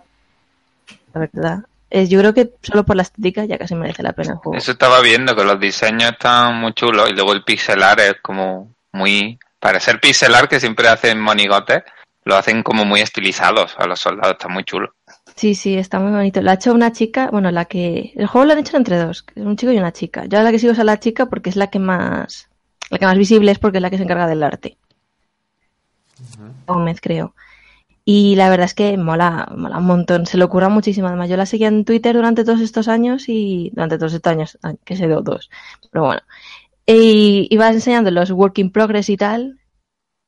La 1.13 1.21
verdad. 1.21 1.59
Eh, 1.89 2.07
yo 2.07 2.19
creo 2.19 2.33
que 2.33 2.51
solo 2.61 2.85
por 2.85 2.95
la 2.95 3.03
estética 3.03 3.45
ya 3.45 3.57
casi 3.57 3.75
merece 3.75 4.03
la 4.03 4.13
pena 4.13 4.33
el 4.33 4.37
juego. 4.37 4.57
Eso 4.57 4.71
estaba 4.71 5.01
viendo, 5.01 5.35
que 5.35 5.43
los 5.43 5.59
diseños 5.59 6.11
están 6.11 6.59
muy 6.59 6.73
chulos 6.73 7.09
y 7.09 7.13
luego 7.13 7.33
el 7.33 7.43
pixel 7.43 7.83
art 7.83 7.99
es 7.99 8.15
como 8.21 8.73
muy... 8.91 9.39
Para 9.59 9.79
ser 9.79 9.99
pixel 9.99 10.35
art 10.35 10.49
que 10.49 10.59
siempre 10.59 10.87
hacen 10.87 11.19
monigotes, 11.19 11.83
lo 12.23 12.35
hacen 12.35 12.63
como 12.63 12.85
muy 12.85 13.01
estilizados 13.01 13.75
a 13.77 13.87
los 13.87 13.99
soldados, 13.99 14.33
está 14.33 14.47
muy 14.47 14.63
chulo. 14.63 14.93
Sí, 15.35 15.55
sí, 15.55 15.77
está 15.77 15.99
muy 15.99 16.11
bonito. 16.11 16.41
Lo 16.41 16.51
ha 16.51 16.55
hecho 16.55 16.73
una 16.73 16.91
chica, 16.91 17.29
bueno, 17.31 17.51
la 17.51 17.65
que... 17.65 18.13
El 18.15 18.27
juego 18.27 18.45
lo 18.45 18.53
han 18.53 18.59
hecho 18.59 18.77
entre 18.77 18.97
dos, 18.97 19.25
un 19.35 19.57
chico 19.57 19.71
y 19.71 19.77
una 19.77 19.91
chica. 19.91 20.25
Yo 20.25 20.41
la 20.41 20.51
que 20.51 20.59
sigo 20.59 20.73
es 20.73 20.79
a 20.79 20.83
la 20.83 20.99
chica 20.99 21.27
porque 21.27 21.49
es 21.49 21.55
la 21.55 21.67
que 21.67 21.79
más... 21.79 22.49
La 22.89 22.99
que 22.99 23.05
más 23.05 23.17
visible 23.17 23.51
es 23.51 23.59
porque 23.59 23.77
es 23.77 23.81
la 23.81 23.89
que 23.89 23.97
se 23.97 24.03
encarga 24.03 24.27
del 24.27 24.43
arte. 24.43 24.77
Gómez, 26.67 27.01
creo. 27.01 27.35
Y 28.05 28.35
la 28.35 28.49
verdad 28.49 28.65
es 28.65 28.73
que 28.75 28.97
mola, 28.97 29.51
mola 29.57 29.79
un 29.79 29.85
montón, 29.85 30.25
se 30.27 30.37
le 30.37 30.43
ocurra 30.43 30.69
muchísimo. 30.69 31.07
Además, 31.07 31.29
yo 31.29 31.37
la 31.37 31.45
seguía 31.45 31.67
en 31.69 31.85
Twitter 31.85 32.15
durante 32.15 32.45
todos 32.45 32.61
estos 32.61 32.87
años 32.87 33.25
y 33.27 33.71
durante 33.73 33.97
todos 33.97 34.13
estos 34.13 34.31
años, 34.31 34.59
que 34.83 34.95
se 34.95 35.07
dio 35.07 35.21
dos, 35.21 35.49
pero 35.91 36.05
bueno. 36.05 36.21
Y 36.85 37.47
iba 37.49 37.69
enseñando 37.69 38.11
los 38.11 38.31
work 38.31 38.59
in 38.59 38.71
progress 38.71 39.09
y 39.09 39.17
tal, 39.17 39.59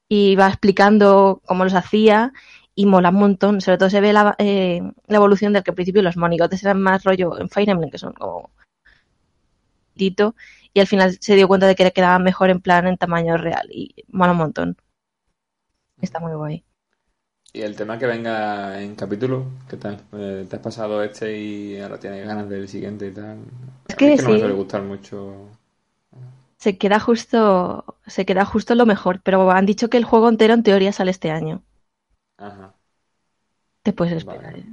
y 0.09 0.31
iba 0.31 0.47
explicando 0.47 1.41
cómo 1.45 1.65
los 1.65 1.73
hacía 1.75 2.33
y 2.75 2.85
mola 2.88 3.09
un 3.09 3.17
montón. 3.17 3.61
Sobre 3.61 3.77
todo 3.77 3.89
se 3.89 4.01
ve 4.01 4.13
la, 4.13 4.35
eh, 4.39 4.81
la 5.07 5.17
evolución 5.17 5.53
del 5.53 5.63
que 5.63 5.71
al 5.71 5.75
principio 5.75 6.01
los 6.01 6.17
monigotes 6.17 6.63
eran 6.63 6.81
más 6.81 7.03
rollo 7.03 7.39
en 7.39 7.49
Fire 7.49 7.69
Emblem, 7.69 7.91
que 7.91 7.99
son 7.99 8.13
como 8.13 8.49
y 10.73 10.79
al 10.79 10.88
final 10.88 11.17
se 11.19 11.35
dio 11.35 11.47
cuenta 11.47 11.67
de 11.67 11.75
que 11.75 11.83
le 11.83 11.91
quedaba 11.91 12.19
mejor 12.19 12.49
en 12.49 12.61
plan 12.61 12.88
en 12.88 12.97
tamaño 12.97 13.38
real 13.38 13.67
y 13.71 13.95
mola 14.09 14.31
un 14.33 14.38
montón. 14.38 14.77
Está 16.01 16.19
muy 16.19 16.33
guay. 16.33 16.63
¿Y 17.53 17.61
el 17.61 17.75
tema 17.75 17.97
que 17.97 18.05
venga 18.05 18.81
en 18.81 18.95
capítulo? 18.95 19.45
¿Qué 19.69 19.77
tal? 19.77 20.01
Eh, 20.13 20.45
¿Te 20.49 20.55
has 20.57 20.61
pasado 20.61 21.01
este 21.03 21.37
y 21.37 21.79
ahora 21.79 21.99
tienes 21.99 22.27
ganas 22.27 22.47
del 22.49 22.67
siguiente 22.69 23.07
y 23.07 23.11
tal? 23.11 23.39
Es 23.87 23.95
que, 23.95 24.15
no 24.21 24.29
me 24.29 24.35
sí. 24.35 24.39
suele 24.39 24.53
gustar 24.53 24.83
mucho. 24.83 25.49
Se 26.59 26.77
queda 26.77 26.99
justo, 26.99 27.97
se 28.05 28.25
queda 28.25 28.45
justo 28.45 28.75
lo 28.75 28.85
mejor, 28.85 29.21
pero 29.23 29.49
han 29.51 29.65
dicho 29.65 29.89
que 29.89 29.97
el 29.97 30.05
juego 30.05 30.29
entero 30.29 30.53
en 30.53 30.63
teoría 30.63 30.91
sale 30.91 31.11
este 31.11 31.31
año. 31.31 31.63
Ajá. 32.37 32.73
Te 33.83 33.91
puedes 33.93 34.13
esperar. 34.13 34.53
Vale. 34.53 34.59
¿eh? 34.59 34.65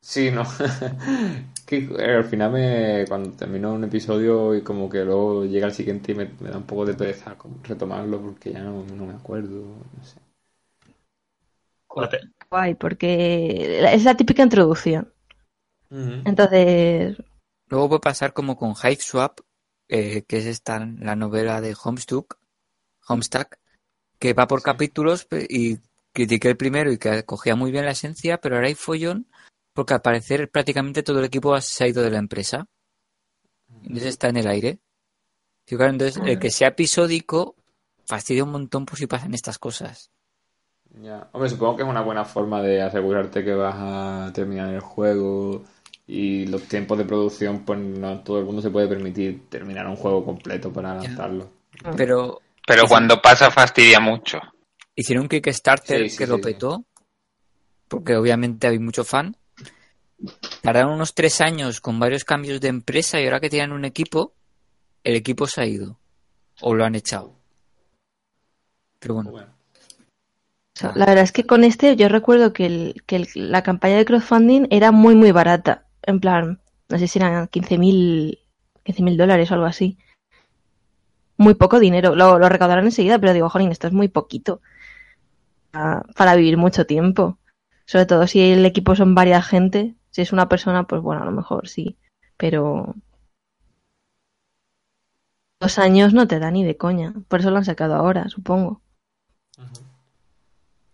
Sí, 0.00 0.30
no. 0.30 0.44
que 1.66 1.78
eh, 1.98 2.16
al 2.16 2.24
final 2.24 2.52
me, 2.52 3.04
cuando 3.08 3.32
termino 3.32 3.72
un 3.74 3.84
episodio 3.84 4.54
y 4.54 4.62
como 4.62 4.88
que 4.88 5.04
luego 5.04 5.44
llega 5.44 5.66
el 5.66 5.74
siguiente 5.74 6.12
y 6.12 6.14
me, 6.14 6.30
me 6.40 6.50
da 6.50 6.58
un 6.58 6.66
poco 6.66 6.86
de 6.86 6.94
pereza 6.94 7.36
retomarlo 7.64 8.20
porque 8.20 8.52
ya 8.52 8.62
no, 8.62 8.84
no 8.84 9.06
me 9.06 9.14
acuerdo. 9.14 9.62
No 9.96 10.04
sé. 10.04 10.20
Guay, 12.50 12.74
porque 12.74 13.80
es 13.92 14.04
la 14.04 14.16
típica 14.16 14.42
introducción. 14.42 15.12
Entonces, 15.90 17.16
Luego 17.68 17.88
puede 17.88 18.00
pasar 18.00 18.32
como 18.32 18.56
con 18.56 18.74
Hive 18.74 19.00
Swap, 19.00 19.40
eh, 19.88 20.22
que 20.22 20.38
es 20.38 20.46
esta 20.46 20.78
la 20.78 21.16
novela 21.16 21.60
de 21.60 21.76
Homestuck, 21.82 22.38
Homestuck, 23.08 23.56
que 24.18 24.34
va 24.34 24.46
por 24.46 24.62
capítulos 24.62 25.26
y 25.48 25.78
critiqué 26.12 26.48
el 26.48 26.56
primero 26.56 26.92
y 26.92 26.98
que 26.98 27.24
cogía 27.24 27.56
muy 27.56 27.72
bien 27.72 27.84
la 27.84 27.90
esencia, 27.92 28.38
pero 28.38 28.56
ahora 28.56 28.68
hay 28.68 28.74
follón 28.74 29.26
porque 29.72 29.94
al 29.94 30.02
parecer 30.02 30.50
prácticamente 30.50 31.02
todo 31.02 31.18
el 31.18 31.26
equipo 31.26 31.60
se 31.60 31.84
ha 31.84 31.88
ido 31.88 32.02
de 32.02 32.10
la 32.10 32.18
empresa. 32.18 32.66
Entonces 33.82 34.06
está 34.06 34.28
en 34.28 34.38
el 34.38 34.46
aire. 34.46 34.78
Y 35.68 35.76
claro, 35.76 35.92
entonces 35.92 36.22
el 36.24 36.38
que 36.38 36.50
sea 36.50 36.68
episódico 36.68 37.56
fastidia 38.06 38.44
un 38.44 38.52
montón 38.52 38.86
por 38.86 38.96
si 38.96 39.06
pasan 39.06 39.34
estas 39.34 39.58
cosas. 39.58 40.10
Ya. 41.02 41.28
Hombre, 41.32 41.50
supongo 41.50 41.76
que 41.76 41.82
es 41.82 41.88
una 41.88 42.02
buena 42.02 42.24
forma 42.24 42.62
de 42.62 42.82
asegurarte 42.82 43.44
que 43.44 43.54
vas 43.54 43.74
a 43.78 44.32
terminar 44.32 44.72
el 44.72 44.80
juego 44.80 45.62
y 46.06 46.46
los 46.46 46.62
tiempos 46.62 46.96
de 46.98 47.04
producción, 47.04 47.64
pues 47.64 47.78
no 47.78 48.20
todo 48.20 48.38
el 48.38 48.44
mundo 48.46 48.62
se 48.62 48.70
puede 48.70 48.88
permitir 48.88 49.48
terminar 49.48 49.86
un 49.86 49.96
juego 49.96 50.24
completo 50.24 50.72
para 50.72 50.94
lanzarlo. 50.94 51.50
Pero 51.96 52.40
Pero 52.66 52.84
cuando 52.88 53.20
pasa 53.20 53.50
fastidia 53.50 54.00
mucho. 54.00 54.38
hicieron 54.94 55.24
un 55.24 55.28
Kickstarter 55.28 56.04
Sí, 56.04 56.10
sí, 56.10 56.16
que 56.16 56.24
sí, 56.24 56.30
lo 56.30 56.36
sí. 56.36 56.42
petó, 56.42 56.84
porque 57.88 58.16
obviamente 58.16 58.66
hay 58.66 58.78
mucho 58.78 59.04
fan. 59.04 59.36
Tardaron 60.62 60.94
unos 60.94 61.14
tres 61.14 61.40
años 61.42 61.80
con 61.80 61.98
varios 62.00 62.24
cambios 62.24 62.60
de 62.60 62.68
empresa 62.68 63.20
y 63.20 63.24
ahora 63.26 63.40
que 63.40 63.50
tienen 63.50 63.72
un 63.72 63.84
equipo, 63.84 64.32
el 65.04 65.14
equipo 65.14 65.46
se 65.46 65.60
ha 65.60 65.66
ido 65.66 65.98
o 66.62 66.74
lo 66.74 66.84
han 66.84 66.94
echado. 66.94 67.34
Pero 68.98 69.14
bueno, 69.14 69.30
Bueno. 69.30 69.55
La 70.82 71.06
verdad 71.06 71.24
es 71.24 71.32
que 71.32 71.46
con 71.46 71.64
este 71.64 71.96
yo 71.96 72.08
recuerdo 72.08 72.52
que, 72.52 72.94
la 73.34 73.62
campaña 73.62 73.96
de 73.96 74.04
crowdfunding 74.04 74.66
era 74.70 74.92
muy, 74.92 75.14
muy 75.14 75.32
barata. 75.32 75.86
En 76.02 76.20
plan, 76.20 76.60
no 76.88 76.98
sé 76.98 77.08
si 77.08 77.18
eran 77.18 77.48
15.000 77.48 78.38
15.000 78.86 79.16
dólares 79.16 79.50
o 79.50 79.54
algo 79.54 79.66
así. 79.66 79.98
Muy 81.36 81.54
poco 81.54 81.80
dinero. 81.80 82.14
Lo, 82.14 82.38
lo 82.38 82.48
recaudaron 82.48 82.84
enseguida, 82.84 83.18
pero 83.18 83.32
digo, 83.32 83.50
jolín, 83.50 83.72
esto 83.72 83.88
es 83.88 83.92
muy 83.92 84.08
poquito 84.08 84.60
para, 85.70 86.02
para 86.16 86.36
vivir 86.36 86.56
mucho 86.56 86.86
tiempo. 86.86 87.38
Sobre 87.84 88.06
todo 88.06 88.26
si 88.26 88.40
el 88.40 88.64
equipo 88.64 88.94
son 88.94 89.14
varias 89.14 89.46
gente. 89.46 89.96
Si 90.10 90.22
es 90.22 90.32
una 90.32 90.48
persona, 90.48 90.84
pues 90.84 91.02
bueno, 91.02 91.22
a 91.22 91.26
lo 91.26 91.32
mejor 91.32 91.68
sí. 91.68 91.98
Pero 92.36 92.94
dos 95.60 95.78
años 95.78 96.14
no 96.14 96.26
te 96.26 96.38
da 96.38 96.50
ni 96.50 96.64
de 96.64 96.76
coña. 96.76 97.14
Por 97.28 97.40
eso 97.40 97.50
lo 97.50 97.58
han 97.58 97.64
sacado 97.64 97.94
ahora, 97.94 98.28
supongo. 98.28 98.82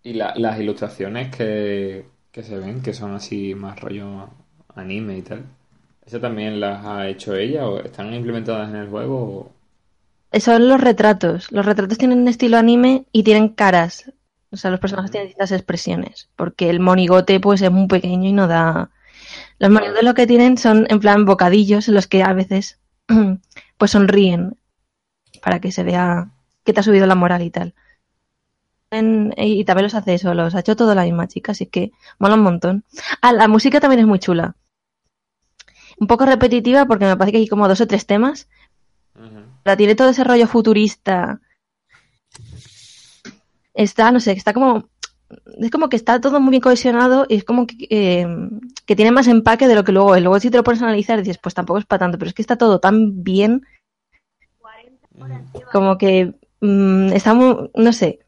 Y 0.05 0.13
la- 0.15 0.35
las 0.37 0.61
ilustraciones 0.61 1.35
que, 1.35 2.07
que 2.31 2.43
se 2.43 2.59
ven, 2.59 2.83
que 2.83 2.93
son 2.95 3.15
así 3.15 3.55
más 3.55 3.81
rollo 3.81 4.29
anime 4.75 5.19
y 5.19 5.23
tal, 5.23 5.45
¿eso 6.07 6.21
también 6.21 6.61
las 6.61 6.85
ha 6.85 7.09
hecho 7.09 7.35
ella 7.37 7.67
o 7.69 7.81
están 7.81 8.13
implementadas 8.15 8.71
en 8.71 8.77
el 8.77 8.89
juego? 8.89 9.17
o- 9.41 9.53
Son 10.41 10.69
los 10.69 10.81
retratos. 10.81 11.51
Los 11.53 11.65
retratos 11.67 11.99
tienen 11.99 12.21
un 12.21 12.29
estilo 12.29 12.57
anime 12.57 13.07
y 13.13 13.23
tienen 13.23 13.49
caras. 13.49 14.13
O 14.51 14.57
sea, 14.57 14.71
los 14.71 14.81
personajes 14.81 15.11
tienen 15.11 15.29
distintas 15.29 15.53
expresiones. 15.53 16.29
Porque 16.37 16.71
el 16.71 16.81
monigote, 16.81 17.41
pues, 17.41 17.63
es 17.63 17.71
muy 17.71 17.87
pequeño 17.87 18.29
y 18.29 18.33
no 18.33 18.47
da. 18.49 18.91
Los 19.59 19.71
monigotes 19.71 20.05
lo 20.05 20.15
que 20.15 20.27
tienen 20.29 20.59
son, 20.59 20.87
en 20.91 21.01
plan, 21.01 21.25
bocadillos 21.27 21.89
en 21.89 21.95
los 21.95 22.07
que 22.09 22.23
a 22.25 22.33
veces, 22.35 22.81
pues, 23.79 23.93
sonríen. 23.93 24.57
Para 25.43 25.61
que 25.61 25.73
se 25.73 25.85
vea 25.85 26.31
que 26.65 26.73
te 26.73 26.81
ha 26.81 26.85
subido 26.85 27.07
la 27.07 27.15
moral 27.17 27.43
y 27.43 27.51
tal. 27.51 27.75
En- 28.93 29.33
y 29.39 29.65
también 29.65 29.85
los 29.85 29.95
hace 29.95 30.13
eso, 30.15 30.35
los 30.35 30.55
ha 30.55 30.61
hecho 30.61 30.77
todo 30.77 30.95
la 30.95 31.05
misma 31.05 31.27
chica, 31.27 31.53
así 31.53 31.65
que 31.67 31.93
mola 32.19 32.35
un 32.35 32.43
montón. 32.43 32.85
Ah, 33.23 33.33
la 33.33 33.49
música 33.49 33.81
también 33.81 34.01
es 34.01 34.07
muy 34.07 34.19
chula. 34.19 34.55
Un 35.99 36.07
poco 36.07 36.27
repetitiva 36.27 36.85
porque 36.85 37.07
me 37.07 37.17
parece 37.17 37.33
que 37.33 37.39
hay 37.39 37.49
como 37.49 37.69
dos 37.69 37.81
o 37.81 37.87
tres 37.87 38.05
temas, 38.07 38.49
Ujú. 39.17 39.41
la 39.65 39.77
tiene 39.79 39.95
todo 39.95 40.11
ese 40.11 40.25
rollo 40.25 40.47
futurista. 40.47 41.41
Está, 43.73 44.13
no 44.13 44.21
sé, 44.21 44.33
está 44.33 44.53
como. 44.53 44.89
Es 45.59 45.71
como 45.71 45.89
que 45.89 45.97
está 45.97 46.21
todo 46.21 46.39
muy 46.41 46.51
bien 46.51 46.61
cohesionado 46.61 47.25
y 47.27 47.37
es 47.37 47.45
como 47.45 47.67
que, 47.67 47.87
eh, 47.89 48.27
que 48.85 48.95
tiene 48.97 49.11
más 49.13 49.27
empaque 49.29 49.67
de 49.67 49.75
lo 49.75 49.85
que 49.85 49.93
luego 49.93 50.15
es. 50.15 50.23
Luego, 50.23 50.39
si 50.39 50.51
te 50.51 50.59
lo 50.59 50.65
pones 50.65 50.83
a 50.83 50.85
analizar, 50.85 51.19
dices, 51.19 51.39
pues 51.39 51.55
tampoco 51.55 51.79
es 51.79 51.87
para 51.87 52.01
tanto, 52.01 52.19
pero 52.19 52.29
es 52.29 52.35
que 52.35 52.43
está 52.43 52.57
todo 52.57 52.79
tan 52.81 53.23
bien. 53.25 53.63
Como 55.73 55.97
que 55.97 56.35
mm, 56.61 57.13
está 57.15 57.33
muy. 57.33 57.71
No 57.75 57.93
sé. 57.95 58.19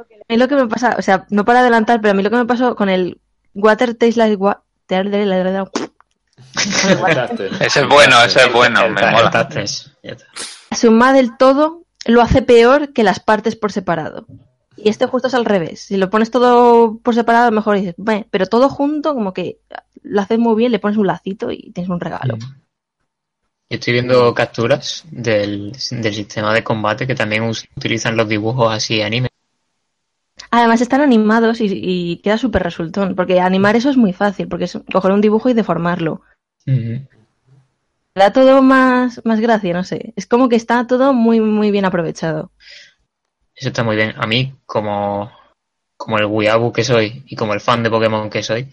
A 0.00 0.32
mí 0.32 0.36
lo 0.36 0.48
que 0.48 0.54
me 0.56 0.66
pasa, 0.66 0.96
o 0.98 1.02
sea, 1.02 1.26
no 1.30 1.44
para 1.44 1.60
adelantar, 1.60 2.00
pero 2.00 2.12
a 2.12 2.14
mí 2.14 2.22
lo 2.22 2.30
que 2.30 2.36
me 2.36 2.46
pasó 2.46 2.74
con 2.76 2.88
el 2.88 3.20
Water 3.54 3.94
Tastes 3.94 4.16
Like 4.16 4.36
Water. 4.36 4.62
Ese 7.60 7.80
es 7.80 7.88
bueno, 7.88 8.22
ese 8.24 8.40
es 8.40 8.52
bueno, 8.52 8.88
me 8.88 9.00
mola. 9.00 9.48
La 10.70 10.76
suma 10.76 11.12
del 11.12 11.36
todo 11.36 11.82
lo 12.04 12.22
hace 12.22 12.42
peor 12.42 12.92
que 12.92 13.02
las 13.02 13.20
partes 13.20 13.56
por 13.56 13.72
separado. 13.72 14.26
Y 14.76 14.90
este 14.90 15.06
justo 15.06 15.28
es 15.28 15.34
al 15.34 15.46
revés. 15.46 15.80
Si 15.80 15.96
lo 15.96 16.10
pones 16.10 16.30
todo 16.30 16.98
por 16.98 17.14
separado, 17.14 17.46
a 17.46 17.50
lo 17.50 17.56
mejor 17.56 17.76
dices, 17.76 17.94
"Bueno", 17.96 18.26
pero 18.30 18.46
todo 18.46 18.68
junto, 18.68 19.14
como 19.14 19.32
que 19.32 19.58
lo 20.02 20.20
haces 20.20 20.38
muy 20.38 20.54
bien, 20.54 20.72
le 20.72 20.78
pones 20.78 20.98
un 20.98 21.06
lacito 21.06 21.50
y 21.50 21.72
tienes 21.72 21.88
un 21.88 22.00
regalo. 22.00 22.36
Yo 23.68 23.78
estoy 23.78 23.94
viendo 23.94 24.32
capturas 24.34 25.04
del, 25.10 25.72
del 25.90 26.14
sistema 26.14 26.54
de 26.54 26.62
combate 26.62 27.06
que 27.06 27.16
también 27.16 27.42
utilizan 27.42 28.16
los 28.16 28.28
dibujos 28.28 28.72
así 28.72 29.02
anime. 29.02 29.28
Además 30.50 30.80
están 30.80 31.00
animados 31.00 31.60
y, 31.60 31.66
y 31.70 32.16
queda 32.18 32.38
súper 32.38 32.62
resultón, 32.62 33.14
porque 33.14 33.40
animar 33.40 33.76
eso 33.76 33.90
es 33.90 33.96
muy 33.96 34.12
fácil, 34.12 34.48
porque 34.48 34.64
es 34.64 34.78
coger 34.92 35.12
un 35.12 35.20
dibujo 35.20 35.48
y 35.48 35.54
deformarlo. 35.54 36.22
Da 38.14 38.32
todo 38.32 38.62
más, 38.62 39.20
más 39.24 39.40
gracia, 39.40 39.74
no 39.74 39.84
sé. 39.84 40.14
Es 40.16 40.26
como 40.26 40.48
que 40.48 40.56
está 40.56 40.86
todo 40.86 41.12
muy, 41.12 41.38
muy 41.40 41.70
bien 41.70 41.84
aprovechado. 41.84 42.50
Eso 43.54 43.68
está 43.68 43.84
muy 43.84 43.96
bien. 43.96 44.14
A 44.16 44.26
mí, 44.26 44.54
como, 44.64 45.30
como 45.96 46.18
el 46.18 46.24
Wiabu 46.24 46.72
que 46.72 46.82
soy 46.82 47.24
y 47.26 47.36
como 47.36 47.52
el 47.54 47.60
fan 47.60 47.82
de 47.82 47.90
Pokémon 47.90 48.30
que 48.30 48.42
soy, 48.42 48.70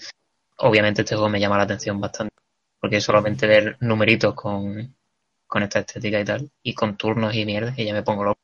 obviamente 0.57 1.01
este 1.01 1.15
juego 1.15 1.30
me 1.30 1.39
llama 1.39 1.57
la 1.57 1.63
atención 1.63 1.99
bastante. 1.99 2.34
Porque 2.80 3.01
solamente 3.01 3.47
ver 3.47 3.78
numeritos 3.82 4.34
con, 4.34 4.95
con 5.47 5.63
esta 5.63 5.80
estética 5.80 6.19
y 6.19 6.26
tal, 6.26 6.49
y 6.63 6.74
con 6.74 6.97
turnos 6.97 7.36
y 7.36 7.45
mierda, 7.45 7.74
y 7.78 7.86
ya 7.86 7.93
me 7.93 8.03
pongo 8.03 8.24
loco. 8.24 8.39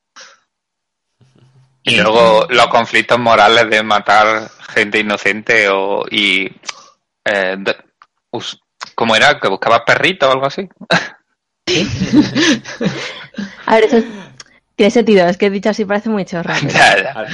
Y 1.90 1.98
luego 1.98 2.46
los 2.50 2.68
conflictos 2.68 3.20
morales 3.20 3.70
de 3.70 3.84
matar 3.84 4.50
gente 4.74 5.00
inocente 5.00 5.68
o 5.70 6.06
y 6.10 6.46
eh, 7.26 7.56
de- 7.58 7.76
us- 8.32 8.60
¿cómo 8.96 9.16
era? 9.16 9.40
que 9.40 9.48
buscabas 9.48 9.82
perritos 9.86 10.30
o 10.30 10.32
algo 10.32 10.46
así. 10.46 10.68
A 13.66 13.76
ver, 13.76 13.84
eso 13.86 13.98
es- 13.98 14.06
tiene 14.76 14.92
sentido, 14.92 15.28
es 15.28 15.38
que 15.38 15.50
dicho 15.50 15.70
así 15.70 15.84
parece 15.84 16.10
muy 16.10 16.24
chorra. 16.24 16.56
Ah, 16.56 17.26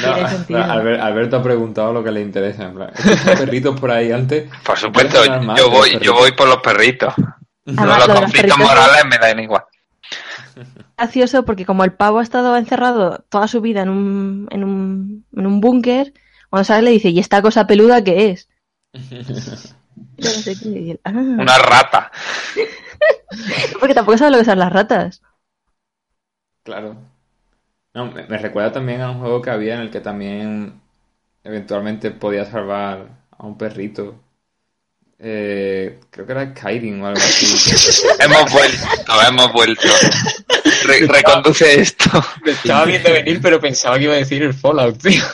no. 0.50 0.58
Albert- 0.64 1.00
Alberto 1.02 1.38
ha 1.38 1.44
preguntado 1.44 1.94
lo 1.94 2.04
que 2.04 2.10
le 2.12 2.22
interesa. 2.22 2.64
En 2.64 2.74
plan, 2.74 2.90
estos 2.98 3.40
perritos 3.40 3.80
por 3.80 3.92
ahí 3.92 4.12
antes. 4.12 4.50
Por 4.64 4.78
supuesto, 4.80 5.24
yo 5.56 5.70
voy, 5.70 6.00
yo 6.02 6.14
voy 6.16 6.32
por 6.32 6.48
los 6.48 6.58
perritos. 6.58 7.14
Además, 7.68 7.86
los 7.88 7.98
lo 8.00 8.02
de 8.02 8.08
los 8.14 8.20
conflictos 8.22 8.58
perritos- 8.58 8.58
morales 8.76 9.06
me 9.06 9.18
dan 9.20 9.40
igual. 9.40 9.64
Gracioso 10.98 11.46
porque 11.46 11.66
como 11.66 11.84
el 11.84 11.94
pavo 11.94 12.20
ha 12.20 12.24
estado 12.24 12.56
encerrado 12.58 13.26
toda 13.30 13.48
su 13.48 13.62
vida 13.62 13.82
en 13.82 13.90
un, 13.90 14.48
en 14.52 14.64
un, 14.64 15.26
en 15.36 15.46
un 15.48 15.62
búnker, 15.62 16.14
cuando 16.50 16.66
sale 16.66 16.84
le 16.84 16.92
dice, 16.92 17.10
¿y 17.10 17.20
esta 17.20 17.42
cosa 17.42 17.68
peluda 17.68 18.04
qué 18.04 18.30
es? 18.32 18.50
Yo 20.18 20.30
no 20.30 20.30
sé 20.30 20.56
qué. 20.62 20.70
y 20.70 20.92
él, 20.92 21.02
"Ah". 21.04 21.12
Una 21.12 21.58
rata. 21.58 22.12
Porque 23.80 23.94
tampoco 23.94 24.18
sabe 24.18 24.32
lo 24.32 24.38
que 24.40 24.46
son 24.46 24.60
las 24.60 24.72
ratas. 24.72 25.22
Claro. 26.64 26.98
No, 27.94 28.12
me, 28.12 28.28
me 28.28 28.38
recuerda 28.38 28.74
también 28.74 29.02
a 29.02 29.12
un 29.12 29.20
juego 29.20 29.42
que 29.42 29.50
había 29.52 29.76
en 29.76 29.82
el 29.82 29.92
que 29.92 30.02
también 30.02 30.82
eventualmente 31.44 32.12
podías 32.12 32.50
salvar 32.50 33.10
a 33.32 33.46
un 33.46 33.58
perrito. 33.58 34.22
Eh, 35.18 36.00
creo 36.12 36.26
que 36.26 36.32
era 36.34 36.52
Skyrim 36.56 37.02
o 37.02 37.08
algo 37.08 37.20
así. 37.20 37.46
Hemos 38.20 38.52
vuelto, 38.52 39.22
hemos 39.30 39.54
vuelto. 39.54 39.88
Re- 40.88 41.08
reconduce 41.08 41.80
esto. 41.82 42.10
Me 42.44 42.52
estaba 42.52 42.86
viendo 42.86 43.12
venir, 43.12 43.40
pero 43.42 43.60
pensaba 43.60 43.98
que 43.98 44.06
iba 44.06 44.14
a 44.14 44.18
decir 44.18 44.44
el 44.44 44.54
Fallout, 44.54 45.02
tío. 45.02 45.22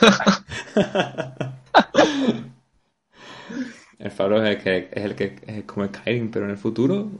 El 3.98 4.10
faro 4.10 4.42
es 4.42 4.48
el 4.56 4.62
que 4.62 4.88
es 4.92 5.04
el 5.04 5.14
que 5.14 5.36
es 5.46 5.64
como 5.64 5.86
Skyrim, 5.86 6.30
pero 6.30 6.44
en 6.44 6.50
el 6.52 6.58
futuro. 6.58 7.10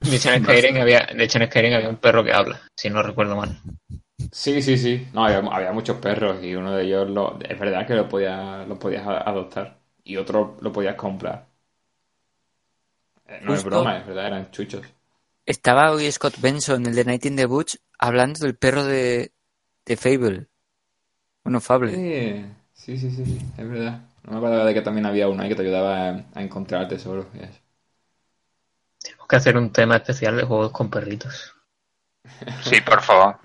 De 0.00 0.16
hecho, 0.16 0.30
en 0.32 0.40
Skyrim 0.42 0.76
había, 0.80 1.06
de 1.14 1.24
hecho, 1.24 1.38
en 1.38 1.46
Skyrim 1.46 1.74
había 1.74 1.88
un 1.88 1.96
perro 1.96 2.24
que 2.24 2.32
habla, 2.32 2.60
si 2.76 2.88
no 2.90 3.02
recuerdo 3.02 3.36
mal. 3.36 3.58
Sí, 4.32 4.62
sí, 4.62 4.76
sí. 4.78 5.06
No, 5.12 5.24
había, 5.24 5.38
había 5.38 5.72
muchos 5.72 5.98
perros 5.98 6.42
y 6.42 6.54
uno 6.54 6.72
de 6.74 6.84
ellos 6.84 7.08
lo, 7.10 7.38
es 7.40 7.58
verdad 7.58 7.86
que 7.86 7.94
lo 7.94 8.08
podías, 8.08 8.66
lo 8.68 8.78
podías 8.78 9.06
adoptar 9.06 9.78
y 10.04 10.16
otro 10.16 10.56
lo 10.60 10.72
podías 10.72 10.94
comprar. 10.96 11.46
Eh, 13.26 13.40
No 13.42 13.54
es 13.56 13.64
broma, 13.64 13.98
es 13.98 14.06
verdad, 14.06 14.26
eran 14.28 14.50
chuchos. 14.52 14.86
Estaba 15.52 15.90
hoy 15.92 16.10
Scott 16.10 16.40
Benson, 16.40 16.86
el 16.86 16.94
de 16.94 17.04
Night 17.04 17.26
in 17.26 17.36
the 17.36 17.44
Woods, 17.44 17.78
hablando 17.98 18.40
del 18.40 18.56
perro 18.56 18.86
de, 18.86 19.34
de 19.84 19.96
Fable. 19.98 20.46
Bueno, 21.44 21.60
Fable. 21.60 21.92
Sí, 21.92 22.96
sí, 22.96 22.96
sí, 22.96 23.10
sí, 23.10 23.24
sí, 23.26 23.38
es 23.58 23.68
verdad. 23.68 24.00
No 24.24 24.32
me 24.32 24.38
acordaba 24.38 24.64
de 24.64 24.72
que 24.72 24.80
también 24.80 25.04
había 25.04 25.28
uno 25.28 25.42
ahí 25.42 25.50
que 25.50 25.54
te 25.54 25.60
ayudaba 25.60 26.08
a, 26.08 26.24
a 26.34 26.42
encontrar 26.42 26.88
tesoros. 26.88 27.26
Tenemos 29.02 29.28
que 29.28 29.36
hacer 29.36 29.58
un 29.58 29.70
tema 29.70 29.96
especial 29.96 30.38
de 30.38 30.44
juegos 30.44 30.72
con 30.72 30.88
perritos. 30.88 31.54
Sí, 32.64 32.80
por 32.80 33.02
favor. 33.02 33.36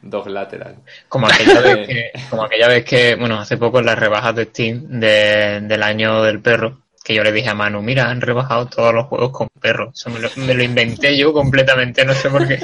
Dos 0.00 0.26
lateral. 0.28 0.76
Como 1.10 1.26
aquella 1.26 1.60
vez 1.60 1.86
que, 1.86 2.12
como 2.30 2.44
aquella 2.44 2.68
vez 2.68 2.84
que, 2.86 3.16
bueno, 3.16 3.38
hace 3.38 3.58
poco 3.58 3.80
en 3.80 3.86
las 3.86 3.98
rebajas 3.98 4.34
de 4.34 4.44
Steam 4.46 4.98
de- 4.98 5.60
del 5.62 5.82
año 5.82 6.22
del 6.22 6.40
perro, 6.40 6.80
que 7.04 7.14
yo 7.14 7.22
le 7.24 7.32
dije 7.32 7.48
a 7.48 7.54
Manu, 7.54 7.80
mira, 7.82 8.10
han 8.10 8.20
rebajado 8.20 8.66
todos 8.66 8.92
los 8.94 9.06
juegos 9.06 9.30
con 9.30 9.48
perros. 9.60 9.90
Eso 9.94 10.10
me 10.10 10.20
lo, 10.20 10.28
me 10.36 10.54
lo 10.54 10.62
inventé 10.62 11.16
yo 11.16 11.32
completamente, 11.32 12.04
no 12.04 12.12
sé 12.14 12.28
por 12.30 12.46
qué. 12.46 12.58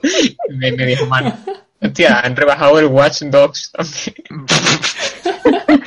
me, 0.50 0.72
me 0.72 0.86
dijo 0.86 1.06
Manu, 1.06 1.32
hostia, 1.80 2.20
han 2.20 2.34
rebajado 2.36 2.78
el 2.78 2.86
Watch 2.86 3.22
Dogs 3.24 3.70
también. 3.72 4.14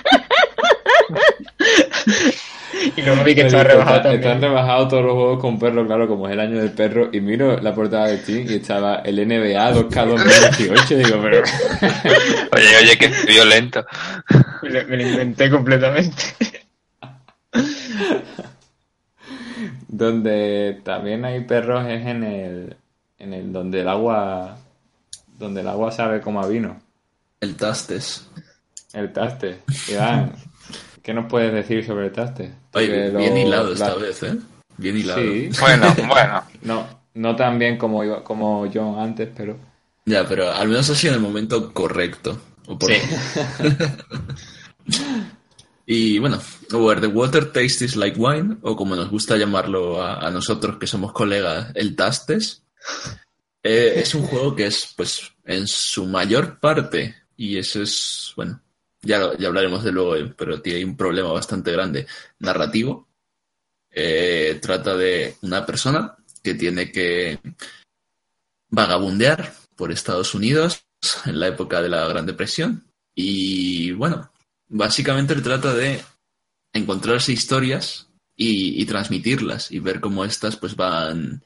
y 2.95 3.01
luego 3.01 3.23
vi 3.23 3.33
que 3.35 3.41
estaba 3.41 3.63
rebajado 3.63 3.97
está- 3.97 4.13
Están 4.13 4.31
también. 4.33 4.51
rebajados 4.51 4.89
todos 4.89 5.03
los 5.03 5.13
juegos 5.13 5.39
con 5.41 5.59
perro, 5.59 5.85
claro, 5.85 6.07
como 6.07 6.27
es 6.27 6.33
el 6.33 6.39
año 6.39 6.59
del 6.59 6.71
perro. 6.71 7.09
Y 7.11 7.19
miro 7.21 7.59
la 7.59 7.73
portada 7.73 8.07
de 8.07 8.17
Steam 8.19 8.45
y 8.49 8.55
estaba 8.55 8.97
el 8.97 9.15
NBA 9.27 9.73
2K 9.73 10.05
2018. 10.05 10.97
Digo, 10.97 11.19
pero. 11.21 11.41
Oye, 12.51 12.77
oye, 12.81 12.97
que 12.97 13.07
violento. 13.27 13.85
Me 14.63 14.69
lo, 14.69 14.87
me 14.87 14.97
lo 14.97 15.03
inventé 15.09 15.49
completamente. 15.49 16.23
Donde 19.87 20.81
también 20.83 21.25
hay 21.25 21.41
perros 21.45 21.85
es 21.87 22.05
en 22.05 22.23
el, 22.23 22.75
en 23.19 23.33
el 23.33 23.51
donde 23.51 23.81
el 23.81 23.87
agua 23.89 24.57
donde 25.39 25.61
el 25.61 25.67
agua 25.67 25.91
sabe 25.91 26.19
como 26.21 26.41
a 26.41 26.47
vino, 26.47 26.79
El 27.41 27.55
Tastes. 27.55 28.27
el 28.93 29.13
taste. 29.13 29.59
Iván, 29.87 30.33
¿qué 31.03 31.13
nos 31.13 31.25
puedes 31.29 31.53
decir 31.53 31.85
sobre 31.85 32.07
el 32.07 32.11
taste? 32.11 32.51
Porque 32.71 32.89
Oye, 32.91 33.11
lo- 33.11 33.19
bien 33.19 33.37
hilado 33.37 33.73
esta 33.73 33.89
la- 33.89 33.95
vez, 33.95 34.23
¿eh? 34.23 34.35
Bien 34.77 34.97
hilado. 34.97 35.21
Sí, 35.21 35.49
Bueno, 35.59 35.95
bueno. 36.07 36.43
no, 36.63 36.87
no 37.13 37.35
tan 37.35 37.59
bien 37.59 37.77
como 37.77 38.03
iba- 38.03 38.23
como 38.23 38.65
yo 38.65 38.99
antes, 38.99 39.29
pero 39.35 39.57
Ya, 40.05 40.27
pero 40.27 40.51
al 40.51 40.67
menos 40.69 40.89
así 40.89 41.07
en 41.07 41.13
el 41.15 41.19
momento 41.19 41.71
correcto. 41.73 42.39
O 42.67 42.77
por- 42.79 42.91
Sí. 42.91 42.99
Y 45.89 46.19
bueno, 46.19 46.41
Where 46.73 46.99
the 46.99 47.07
Water 47.07 47.49
Tastes 47.49 47.95
Like 47.95 48.19
Wine, 48.19 48.57
o 48.61 48.75
como 48.75 48.93
nos 48.93 49.09
gusta 49.09 49.37
llamarlo 49.37 50.03
a, 50.03 50.29
nosotros 50.31 50.77
que 50.77 50.85
somos 50.85 51.13
colegas, 51.13 51.71
el 51.75 51.95
Tastes, 51.95 52.65
eh, 53.63 53.93
es 53.95 54.13
un 54.13 54.23
juego 54.23 54.53
que 54.53 54.65
es, 54.65 54.93
pues, 54.97 55.31
en 55.45 55.65
su 55.65 56.05
mayor 56.05 56.59
parte, 56.59 57.15
y 57.37 57.57
eso 57.57 57.81
es, 57.81 58.33
bueno, 58.35 58.61
ya, 59.01 59.31
ya 59.37 59.47
hablaremos 59.47 59.81
de 59.81 59.93
luego, 59.93 60.17
eh, 60.17 60.33
pero 60.37 60.61
tiene 60.61 60.83
un 60.83 60.97
problema 60.97 61.31
bastante 61.31 61.71
grande, 61.71 62.05
narrativo. 62.39 63.07
Eh, 63.89 64.59
trata 64.61 64.93
de 64.97 65.37
una 65.43 65.65
persona 65.65 66.17
que 66.43 66.53
tiene 66.55 66.91
que 66.91 67.39
vagabundear 68.67 69.53
por 69.77 69.93
Estados 69.93 70.35
Unidos 70.35 70.83
en 71.25 71.39
la 71.39 71.47
época 71.47 71.81
de 71.81 71.87
la 71.87 72.05
Gran 72.09 72.25
Depresión. 72.25 72.91
Y 73.15 73.93
bueno, 73.93 74.29
básicamente 74.69 75.35
trata 75.35 75.73
de 75.73 76.01
encontrarse 76.73 77.31
historias 77.31 78.07
y, 78.35 78.85
transmitirlas 78.85 79.71
y 79.71 79.79
ver 79.79 79.99
cómo 79.99 80.23
estas 80.23 80.57
pues 80.57 80.75
van, 80.75 81.43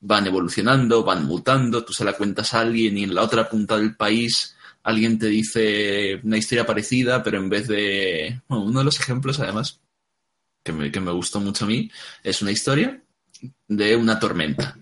van 0.00 0.26
evolucionando, 0.26 1.02
van 1.02 1.24
mutando, 1.24 1.84
tú 1.84 1.92
se 1.92 2.04
la 2.04 2.12
cuentas 2.12 2.52
a 2.54 2.60
alguien 2.60 2.98
y 2.98 3.04
en 3.04 3.14
la 3.14 3.22
otra 3.22 3.48
punta 3.48 3.78
del 3.78 3.96
país 3.96 4.54
alguien 4.82 5.18
te 5.18 5.28
dice 5.28 6.20
una 6.22 6.36
historia 6.36 6.66
parecida, 6.66 7.22
pero 7.22 7.38
en 7.38 7.48
vez 7.48 7.66
de... 7.68 8.42
Bueno, 8.46 8.64
uno 8.64 8.80
de 8.80 8.84
los 8.84 9.00
ejemplos 9.00 9.40
además 9.40 9.80
que 10.62 10.72
me, 10.72 10.92
que 10.92 11.00
me 11.00 11.12
gustó 11.12 11.40
mucho 11.40 11.64
a 11.64 11.68
mí 11.68 11.90
es 12.22 12.42
una 12.42 12.50
historia 12.50 13.02
de 13.68 13.96
una 13.96 14.18
tormenta. 14.18 14.76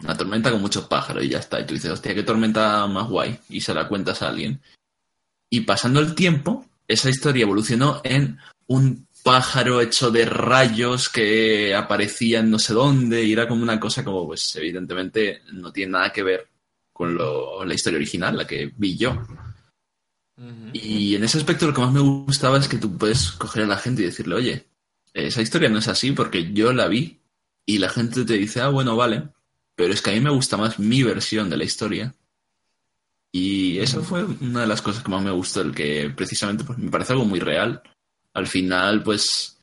Una 0.00 0.16
tormenta 0.16 0.50
con 0.50 0.60
muchos 0.60 0.86
pájaros 0.86 1.24
y 1.24 1.28
ya 1.28 1.38
está. 1.38 1.60
Y 1.60 1.66
tú 1.66 1.74
dices, 1.74 1.90
hostia, 1.90 2.14
qué 2.14 2.22
tormenta 2.22 2.86
más 2.86 3.08
guay. 3.08 3.38
Y 3.48 3.60
se 3.60 3.74
la 3.74 3.88
cuentas 3.88 4.22
a 4.22 4.28
alguien. 4.28 4.60
Y 5.50 5.60
pasando 5.60 6.00
el 6.00 6.14
tiempo, 6.14 6.64
esa 6.88 7.10
historia 7.10 7.42
evolucionó 7.42 8.00
en 8.04 8.38
un 8.68 9.06
pájaro 9.22 9.80
hecho 9.80 10.10
de 10.10 10.24
rayos 10.24 11.08
que 11.08 11.74
aparecía 11.74 12.40
en 12.40 12.50
no 12.50 12.58
sé 12.58 12.72
dónde 12.74 13.24
y 13.24 13.32
era 13.32 13.48
como 13.48 13.62
una 13.62 13.80
cosa 13.80 14.04
como, 14.04 14.26
pues 14.26 14.54
evidentemente 14.56 15.42
no 15.52 15.72
tiene 15.72 15.92
nada 15.92 16.12
que 16.12 16.22
ver 16.22 16.48
con 16.92 17.14
lo- 17.14 17.64
la 17.64 17.74
historia 17.74 17.96
original, 17.98 18.36
la 18.36 18.46
que 18.46 18.72
vi 18.76 18.96
yo. 18.96 19.20
Y 20.72 21.14
en 21.14 21.24
ese 21.24 21.38
aspecto 21.38 21.66
lo 21.66 21.74
que 21.74 21.80
más 21.80 21.92
me 21.92 22.00
gustaba 22.00 22.58
es 22.58 22.68
que 22.68 22.78
tú 22.78 22.96
puedes 22.96 23.32
coger 23.32 23.64
a 23.64 23.66
la 23.66 23.78
gente 23.78 24.02
y 24.02 24.06
decirle, 24.06 24.34
oye, 24.34 24.66
esa 25.14 25.42
historia 25.42 25.68
no 25.68 25.78
es 25.78 25.88
así 25.88 26.12
porque 26.12 26.52
yo 26.52 26.72
la 26.72 26.88
vi 26.88 27.20
y 27.64 27.78
la 27.78 27.88
gente 27.88 28.24
te 28.24 28.34
dice, 28.34 28.60
ah, 28.60 28.68
bueno, 28.68 28.96
vale, 28.96 29.28
pero 29.74 29.92
es 29.92 30.02
que 30.02 30.10
a 30.10 30.12
mí 30.14 30.20
me 30.20 30.30
gusta 30.30 30.56
más 30.56 30.78
mi 30.78 31.02
versión 31.02 31.48
de 31.50 31.56
la 31.56 31.64
historia. 31.64 32.14
Y 33.38 33.78
eso 33.80 34.02
fue 34.02 34.24
una 34.24 34.62
de 34.62 34.66
las 34.66 34.80
cosas 34.80 35.02
que 35.02 35.10
más 35.10 35.22
me 35.22 35.30
gustó, 35.30 35.60
el 35.60 35.74
que 35.74 36.10
precisamente 36.16 36.64
pues, 36.64 36.78
me 36.78 36.90
parece 36.90 37.12
algo 37.12 37.26
muy 37.26 37.38
real. 37.38 37.82
Al 38.32 38.46
final, 38.46 39.02
pues, 39.02 39.58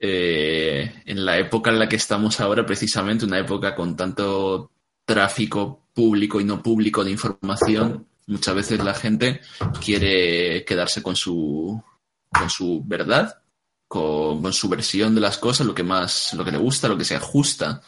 eh, 0.00 1.02
en 1.04 1.22
la 1.26 1.36
época 1.36 1.70
en 1.70 1.78
la 1.78 1.90
que 1.90 1.96
estamos 1.96 2.40
ahora, 2.40 2.64
precisamente, 2.64 3.26
una 3.26 3.38
época 3.38 3.74
con 3.74 3.96
tanto 3.96 4.70
tráfico 5.04 5.88
público 5.92 6.40
y 6.40 6.44
no 6.44 6.62
público 6.62 7.04
de 7.04 7.10
información, 7.10 8.06
muchas 8.28 8.54
veces 8.54 8.82
la 8.82 8.94
gente 8.94 9.42
quiere 9.84 10.64
quedarse 10.64 11.02
con 11.02 11.14
su, 11.14 11.82
con 12.30 12.48
su 12.48 12.82
verdad, 12.82 13.42
con, 13.88 14.40
con 14.40 14.54
su 14.54 14.70
versión 14.70 15.14
de 15.14 15.20
las 15.20 15.36
cosas, 15.36 15.66
lo 15.66 15.74
que 15.74 15.82
más, 15.82 16.32
lo 16.32 16.46
que 16.46 16.52
le 16.52 16.56
gusta, 16.56 16.88
lo 16.88 16.96
que 16.96 17.04
se 17.04 17.16
ajusta. 17.16 17.82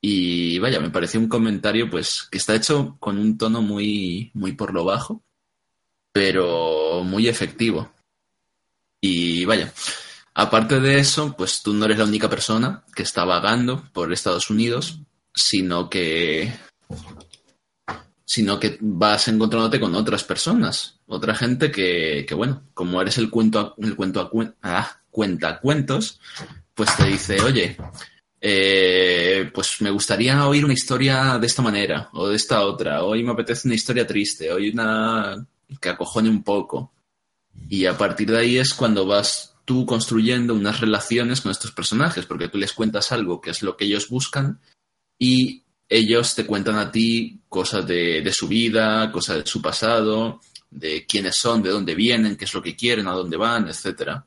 Y 0.00 0.58
vaya, 0.58 0.80
me 0.80 0.90
pareció 0.90 1.18
un 1.20 1.28
comentario 1.28 1.90
pues 1.90 2.28
que 2.30 2.38
está 2.38 2.54
hecho 2.54 2.96
con 3.00 3.18
un 3.18 3.36
tono 3.36 3.62
muy, 3.62 4.30
muy 4.34 4.52
por 4.52 4.72
lo 4.72 4.84
bajo, 4.84 5.24
pero 6.12 7.02
muy 7.04 7.28
efectivo. 7.28 7.92
Y 9.00 9.44
vaya, 9.44 9.72
aparte 10.34 10.80
de 10.80 10.98
eso, 10.98 11.34
pues 11.36 11.62
tú 11.62 11.72
no 11.74 11.84
eres 11.84 11.98
la 11.98 12.04
única 12.04 12.28
persona 12.28 12.84
que 12.94 13.02
está 13.02 13.24
vagando 13.24 13.84
por 13.92 14.12
Estados 14.12 14.50
Unidos, 14.50 15.00
sino 15.34 15.88
que 15.90 16.52
sino 18.24 18.60
que 18.60 18.76
vas 18.80 19.28
encontrándote 19.28 19.80
con 19.80 19.94
otras 19.94 20.22
personas, 20.22 21.00
otra 21.06 21.34
gente 21.34 21.70
que, 21.70 22.26
que 22.28 22.34
bueno, 22.34 22.62
como 22.74 23.00
eres 23.00 23.16
el 23.18 23.30
cuento 23.30 23.74
el 23.78 23.96
cuento 23.96 24.20
a 24.20 24.30
cuen- 24.30 24.54
ah, 24.62 25.00
cuenta 25.10 25.60
cuentos, 25.60 26.20
pues 26.74 26.94
te 26.96 27.06
dice, 27.06 27.40
oye, 27.40 27.76
eh, 28.40 29.50
pues 29.52 29.80
me 29.80 29.90
gustaría 29.90 30.46
oír 30.46 30.64
una 30.64 30.74
historia 30.74 31.38
de 31.38 31.46
esta 31.46 31.62
manera 31.62 32.08
o 32.12 32.28
de 32.28 32.36
esta 32.36 32.64
otra. 32.64 33.02
Hoy 33.02 33.22
me 33.22 33.32
apetece 33.32 33.66
una 33.66 33.74
historia 33.74 34.06
triste, 34.06 34.52
hoy 34.52 34.70
una 34.70 35.46
que 35.80 35.88
acojone 35.88 36.28
un 36.28 36.42
poco. 36.42 36.92
Y 37.68 37.86
a 37.86 37.98
partir 37.98 38.30
de 38.30 38.38
ahí 38.38 38.58
es 38.58 38.72
cuando 38.72 39.06
vas 39.06 39.54
tú 39.64 39.84
construyendo 39.84 40.54
unas 40.54 40.80
relaciones 40.80 41.40
con 41.40 41.50
estos 41.50 41.72
personajes, 41.72 42.24
porque 42.26 42.48
tú 42.48 42.58
les 42.58 42.72
cuentas 42.72 43.12
algo 43.12 43.40
que 43.40 43.50
es 43.50 43.62
lo 43.62 43.76
que 43.76 43.84
ellos 43.84 44.08
buscan 44.08 44.60
y 45.18 45.64
ellos 45.88 46.34
te 46.34 46.46
cuentan 46.46 46.76
a 46.76 46.92
ti 46.92 47.40
cosas 47.48 47.86
de, 47.86 48.22
de 48.22 48.32
su 48.32 48.46
vida, 48.46 49.10
cosas 49.10 49.38
de 49.38 49.46
su 49.46 49.60
pasado, 49.60 50.40
de 50.70 51.06
quiénes 51.06 51.36
son, 51.36 51.62
de 51.62 51.70
dónde 51.70 51.94
vienen, 51.94 52.36
qué 52.36 52.44
es 52.44 52.54
lo 52.54 52.62
que 52.62 52.76
quieren, 52.76 53.08
a 53.08 53.12
dónde 53.12 53.36
van, 53.36 53.68
etcétera. 53.68 54.24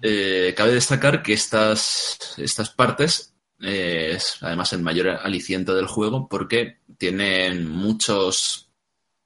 Eh, 0.00 0.54
cabe 0.56 0.74
destacar 0.74 1.22
que 1.22 1.32
estas, 1.32 2.34
estas 2.36 2.70
partes 2.70 3.34
eh, 3.60 4.12
es 4.14 4.38
además 4.40 4.72
el 4.72 4.82
mayor 4.82 5.08
aliciente 5.08 5.72
del 5.72 5.86
juego 5.86 6.28
porque 6.28 6.78
tienen 6.96 7.68
muchos 7.68 8.70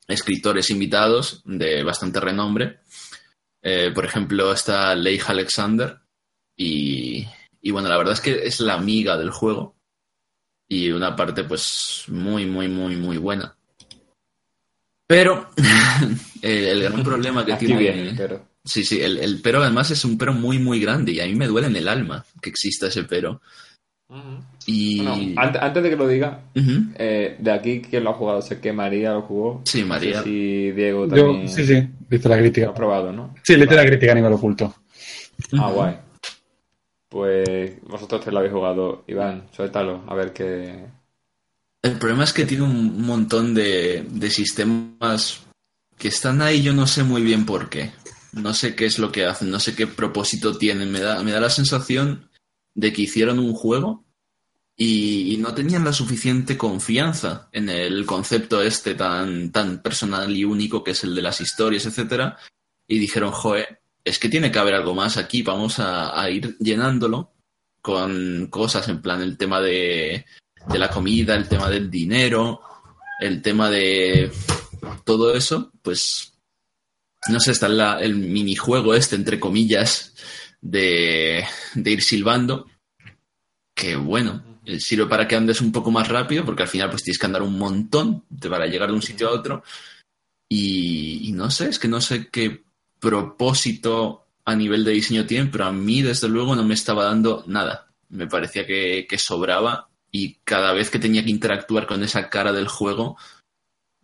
escritores 0.08 0.70
invitados 0.70 1.42
de 1.44 1.82
bastante 1.82 2.20
renombre. 2.20 2.80
Eh, 3.62 3.90
por 3.94 4.04
ejemplo, 4.04 4.52
está 4.52 4.94
Leigh 4.94 5.22
Alexander 5.26 5.98
y, 6.56 7.26
y 7.60 7.70
bueno, 7.70 7.88
la 7.88 7.98
verdad 7.98 8.14
es 8.14 8.20
que 8.20 8.46
es 8.46 8.60
la 8.60 8.74
amiga 8.74 9.16
del 9.16 9.30
juego 9.30 9.76
y 10.68 10.90
una 10.90 11.14
parte 11.14 11.44
pues 11.44 12.04
muy, 12.08 12.46
muy, 12.46 12.68
muy, 12.68 12.96
muy 12.96 13.18
buena. 13.18 13.56
Pero 15.06 15.50
el 16.42 16.82
gran 16.82 17.02
problema 17.02 17.44
que 17.44 17.52
Aquí 17.52 17.66
tiene... 17.66 17.80
viene, 17.80 18.14
pero. 18.16 18.51
Sí, 18.64 18.84
sí, 18.84 19.00
el, 19.00 19.18
el 19.18 19.40
pero 19.42 19.60
además 19.62 19.90
es 19.90 20.04
un 20.04 20.16
pero 20.16 20.32
muy, 20.32 20.58
muy 20.58 20.80
grande 20.80 21.12
y 21.12 21.20
a 21.20 21.26
mí 21.26 21.34
me 21.34 21.48
duele 21.48 21.66
en 21.66 21.76
el 21.76 21.88
alma 21.88 22.24
que 22.40 22.50
exista 22.50 22.86
ese 22.86 23.04
pero. 23.04 23.40
Y... 24.66 24.98
Bueno, 25.02 25.40
antes, 25.40 25.62
antes 25.62 25.82
de 25.82 25.90
que 25.90 25.96
lo 25.96 26.06
diga, 26.06 26.42
eh, 26.54 27.36
de 27.38 27.50
aquí, 27.50 27.80
¿quién 27.80 28.04
lo 28.04 28.10
ha 28.10 28.14
jugado? 28.14 28.42
Sé 28.42 28.60
que 28.60 28.72
María 28.72 29.14
lo 29.14 29.22
jugó. 29.22 29.62
Sí, 29.64 29.84
María. 29.84 30.18
No 30.18 30.22
sé 30.22 30.24
si 30.24 30.70
Diego 30.72 31.08
Yo, 31.08 31.26
también 31.26 31.48
sí, 31.48 31.66
sí, 31.66 31.88
viste 32.08 32.28
la 32.28 32.36
lo 32.36 32.40
ha 32.40 32.44
crítica. 32.44 32.74
probado, 32.74 33.12
¿no? 33.12 33.34
Sí, 33.42 33.56
le 33.56 33.64
hice 33.64 33.74
la 33.74 33.86
crítica 33.86 34.12
a 34.12 34.16
nivel 34.16 34.32
oculto. 34.34 34.74
Ah, 35.58 35.70
guay. 35.72 35.96
Pues 37.08 37.82
vosotros 37.82 38.20
tres 38.20 38.32
lo 38.32 38.38
habéis 38.38 38.54
jugado. 38.54 39.04
Iván, 39.06 39.48
suéltalo, 39.50 40.04
a 40.06 40.14
ver 40.14 40.32
qué. 40.32 40.86
El 41.82 41.98
problema 41.98 42.24
es 42.24 42.32
que 42.32 42.44
tiene 42.44 42.64
un 42.64 43.04
montón 43.04 43.54
de, 43.54 44.06
de 44.08 44.30
sistemas 44.30 45.40
que 45.98 46.08
están 46.08 46.42
ahí, 46.42 46.62
yo 46.62 46.72
no 46.72 46.86
sé 46.86 47.02
muy 47.02 47.22
bien 47.22 47.44
por 47.44 47.68
qué. 47.68 47.90
No 48.32 48.54
sé 48.54 48.74
qué 48.74 48.86
es 48.86 48.98
lo 48.98 49.12
que 49.12 49.26
hacen, 49.26 49.50
no 49.50 49.60
sé 49.60 49.74
qué 49.74 49.86
propósito 49.86 50.56
tienen. 50.56 50.90
Me 50.90 51.00
da, 51.00 51.22
me 51.22 51.32
da 51.32 51.40
la 51.40 51.50
sensación 51.50 52.30
de 52.74 52.92
que 52.92 53.02
hicieron 53.02 53.38
un 53.38 53.52
juego 53.52 54.04
y, 54.76 55.36
no 55.38 55.54
tenían 55.54 55.84
la 55.84 55.92
suficiente 55.92 56.56
confianza 56.56 57.48
en 57.52 57.68
el 57.68 58.06
concepto 58.06 58.62
este 58.62 58.94
tan, 58.94 59.52
tan 59.52 59.82
personal 59.82 60.34
y 60.34 60.44
único 60.44 60.82
que 60.82 60.92
es 60.92 61.04
el 61.04 61.14
de 61.14 61.22
las 61.22 61.40
historias, 61.40 61.86
etcétera. 61.86 62.38
Y 62.88 62.98
dijeron, 62.98 63.32
joe, 63.32 63.80
es 64.04 64.18
que 64.18 64.28
tiene 64.28 64.50
que 64.50 64.58
haber 64.58 64.74
algo 64.74 64.94
más 64.94 65.16
aquí, 65.16 65.42
vamos 65.42 65.78
a, 65.78 66.20
a 66.20 66.30
ir 66.30 66.56
llenándolo 66.58 67.32
con 67.80 68.46
cosas 68.48 68.88
en 68.88 69.02
plan 69.02 69.20
el 69.22 69.36
tema 69.36 69.60
de, 69.60 70.24
de 70.68 70.78
la 70.78 70.90
comida, 70.90 71.34
el 71.34 71.48
tema 71.48 71.68
del 71.68 71.90
dinero, 71.90 72.60
el 73.20 73.42
tema 73.42 73.68
de 73.70 74.30
todo 75.04 75.34
eso, 75.34 75.72
pues 75.82 76.31
no 77.28 77.40
sé, 77.40 77.52
está 77.52 77.66
el 78.00 78.14
minijuego 78.16 78.94
este, 78.94 79.16
entre 79.16 79.38
comillas, 79.38 80.14
de, 80.60 81.44
de 81.74 81.90
ir 81.90 82.02
silbando, 82.02 82.66
que 83.74 83.96
bueno, 83.96 84.60
eh, 84.64 84.80
sirve 84.80 85.06
para 85.06 85.26
que 85.26 85.36
andes 85.36 85.60
un 85.60 85.72
poco 85.72 85.90
más 85.90 86.08
rápido, 86.08 86.44
porque 86.44 86.62
al 86.62 86.68
final 86.68 86.90
pues 86.90 87.02
tienes 87.02 87.18
que 87.18 87.26
andar 87.26 87.42
un 87.42 87.58
montón 87.58 88.24
para 88.48 88.66
llegar 88.66 88.88
de 88.88 88.94
un 88.94 89.02
sitio 89.02 89.28
a 89.28 89.32
otro, 89.32 89.62
y, 90.48 91.28
y 91.28 91.32
no 91.32 91.50
sé, 91.50 91.68
es 91.68 91.78
que 91.78 91.88
no 91.88 92.00
sé 92.00 92.28
qué 92.28 92.64
propósito 93.00 94.26
a 94.44 94.54
nivel 94.54 94.84
de 94.84 94.92
diseño 94.92 95.26
tienen, 95.26 95.50
pero 95.50 95.64
a 95.64 95.72
mí 95.72 96.02
desde 96.02 96.28
luego 96.28 96.54
no 96.56 96.64
me 96.64 96.74
estaba 96.74 97.04
dando 97.04 97.44
nada. 97.46 97.88
Me 98.08 98.26
parecía 98.26 98.66
que 98.66 99.16
sobraba 99.18 99.88
y 100.10 100.34
cada 100.44 100.72
vez 100.74 100.90
que 100.90 100.98
tenía 100.98 101.24
que 101.24 101.30
interactuar 101.30 101.86
con 101.86 102.04
esa 102.04 102.28
cara 102.28 102.52
del 102.52 102.68
juego 102.68 103.16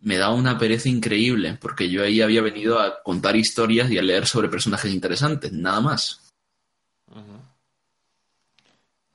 me 0.01 0.17
daba 0.17 0.33
una 0.33 0.57
pereza 0.57 0.89
increíble, 0.89 1.57
porque 1.59 1.89
yo 1.89 2.03
ahí 2.03 2.21
había 2.21 2.41
venido 2.41 2.79
a 2.79 3.01
contar 3.03 3.35
historias 3.35 3.91
y 3.91 3.97
a 3.97 4.01
leer 4.01 4.25
sobre 4.25 4.49
personajes 4.49 4.93
interesantes, 4.93 5.51
nada 5.51 5.81
más. 5.81 6.31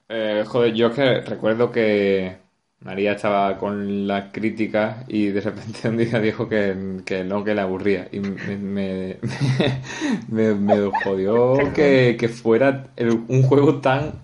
Eh, 0.09 0.45
joder, 0.47 0.75
yo 0.75 0.89
es 0.89 0.95
que 0.95 1.21
recuerdo 1.23 1.73
que 1.73 2.37
María 2.81 3.13
estaba 3.13 3.57
con 3.57 4.07
las 4.07 4.31
críticas 4.31 5.05
y 5.09 5.29
de 5.29 5.41
repente 5.41 5.89
un 5.89 5.97
día 5.97 6.21
dijo 6.21 6.49
que, 6.49 7.01
que 7.07 7.25
no, 7.25 7.43
que 7.43 7.55
le 7.55 7.61
aburría. 7.63 8.09
Y 8.13 8.21
me, 8.21 8.57
me, 10.29 10.55
me, 10.55 10.91
jodió 11.03 11.73
que, 11.75 12.17
que 12.19 12.29
fuera 12.29 12.89
un 13.29 13.43
juego 13.43 13.81
tan... 13.81 14.23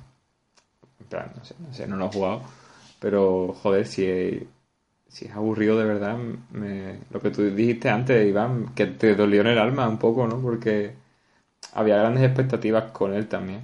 en 1.10 1.18
no 1.36 1.44
sé, 1.44 1.54
no 1.58 1.74
sé, 1.74 1.86
no 1.88 1.96
lo 1.96 2.06
he 2.06 2.12
jugado. 2.12 2.42
Pero, 3.00 3.54
joder, 3.62 3.86
si, 3.86 4.46
si 5.10 5.26
es 5.26 5.32
aburrido 5.32 5.76
de 5.78 5.84
verdad, 5.84 6.16
me- 6.52 7.00
lo 7.10 7.20
que 7.20 7.30
tú 7.30 7.42
dijiste 7.42 7.90
antes, 7.90 8.26
Iván, 8.28 8.74
que 8.74 8.86
te 8.86 9.14
dolió 9.14 9.40
en 9.42 9.48
el 9.48 9.58
alma 9.58 9.88
un 9.88 9.98
poco, 9.98 10.26
¿no? 10.26 10.40
Porque 10.40 10.94
había 11.74 11.98
grandes 11.98 12.24
expectativas 12.24 12.92
con 12.92 13.14
él 13.14 13.28
también. 13.28 13.62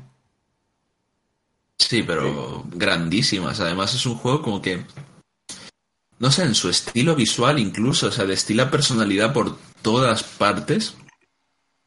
Sí, 1.78 2.02
pero 2.02 2.64
grandísimas. 2.74 3.60
Además 3.60 3.94
es 3.94 4.06
un 4.06 4.16
juego 4.16 4.42
como 4.42 4.60
que, 4.62 4.84
no 6.18 6.30
sé, 6.30 6.44
en 6.44 6.54
su 6.54 6.68
estilo 6.68 7.14
visual 7.14 7.58
incluso, 7.58 8.08
o 8.08 8.12
sea, 8.12 8.24
destila 8.24 8.70
personalidad 8.70 9.32
por 9.32 9.56
todas 9.82 10.22
partes. 10.24 10.96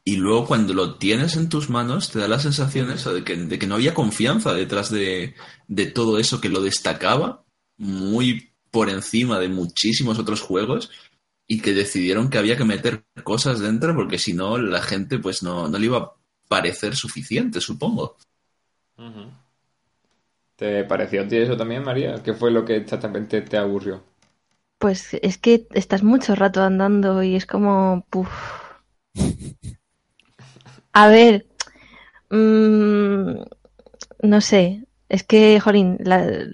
Y 0.04 0.16
luego 0.16 0.46
cuando 0.46 0.72
lo 0.72 0.96
tienes 0.96 1.36
en 1.36 1.48
tus 1.48 1.68
manos 1.68 2.10
te 2.10 2.18
da 2.18 2.26
la 2.28 2.38
sensación 2.38 2.90
eso 2.90 3.12
de 3.12 3.22
que, 3.22 3.36
de 3.36 3.58
que 3.58 3.66
no 3.66 3.74
había 3.74 3.94
confianza 3.94 4.54
detrás 4.54 4.90
de, 4.90 5.34
de 5.68 5.86
todo 5.86 6.18
eso 6.18 6.40
que 6.40 6.48
lo 6.48 6.62
destacaba 6.62 7.44
muy 7.76 8.49
por 8.70 8.90
encima 8.90 9.38
de 9.38 9.48
muchísimos 9.48 10.18
otros 10.18 10.40
juegos 10.42 10.90
y 11.48 11.60
que 11.60 11.74
decidieron 11.74 12.30
que 12.30 12.38
había 12.38 12.56
que 12.56 12.64
meter 12.64 13.04
cosas 13.24 13.60
dentro 13.60 13.94
porque 13.94 14.18
si 14.18 14.32
no 14.34 14.58
la 14.58 14.82
gente 14.82 15.18
pues 15.18 15.42
no, 15.42 15.68
no 15.68 15.78
le 15.78 15.86
iba 15.86 15.98
a 15.98 16.12
parecer 16.48 16.96
suficiente, 16.96 17.60
supongo. 17.60 18.16
¿Te 20.54 20.84
pareció 20.84 21.22
a 21.22 21.26
ti 21.26 21.38
eso 21.38 21.56
también, 21.56 21.82
María? 21.82 22.22
¿Qué 22.22 22.34
fue 22.34 22.52
lo 22.52 22.64
que 22.64 22.76
exactamente 22.76 23.42
te 23.42 23.56
aburrió? 23.56 24.04
Pues 24.80 25.14
es 25.22 25.38
que 25.38 25.68
estás 25.74 26.02
mucho 26.02 26.34
rato 26.34 26.60
andando 26.64 27.22
y 27.22 27.36
es 27.36 27.46
como... 27.46 28.04
puf. 28.10 28.28
A 30.92 31.08
ver, 31.08 31.46
mm, 32.30 33.42
no 34.22 34.40
sé, 34.40 34.84
es 35.08 35.24
que, 35.24 35.60
Jolín, 35.60 35.98
la- 36.00 36.46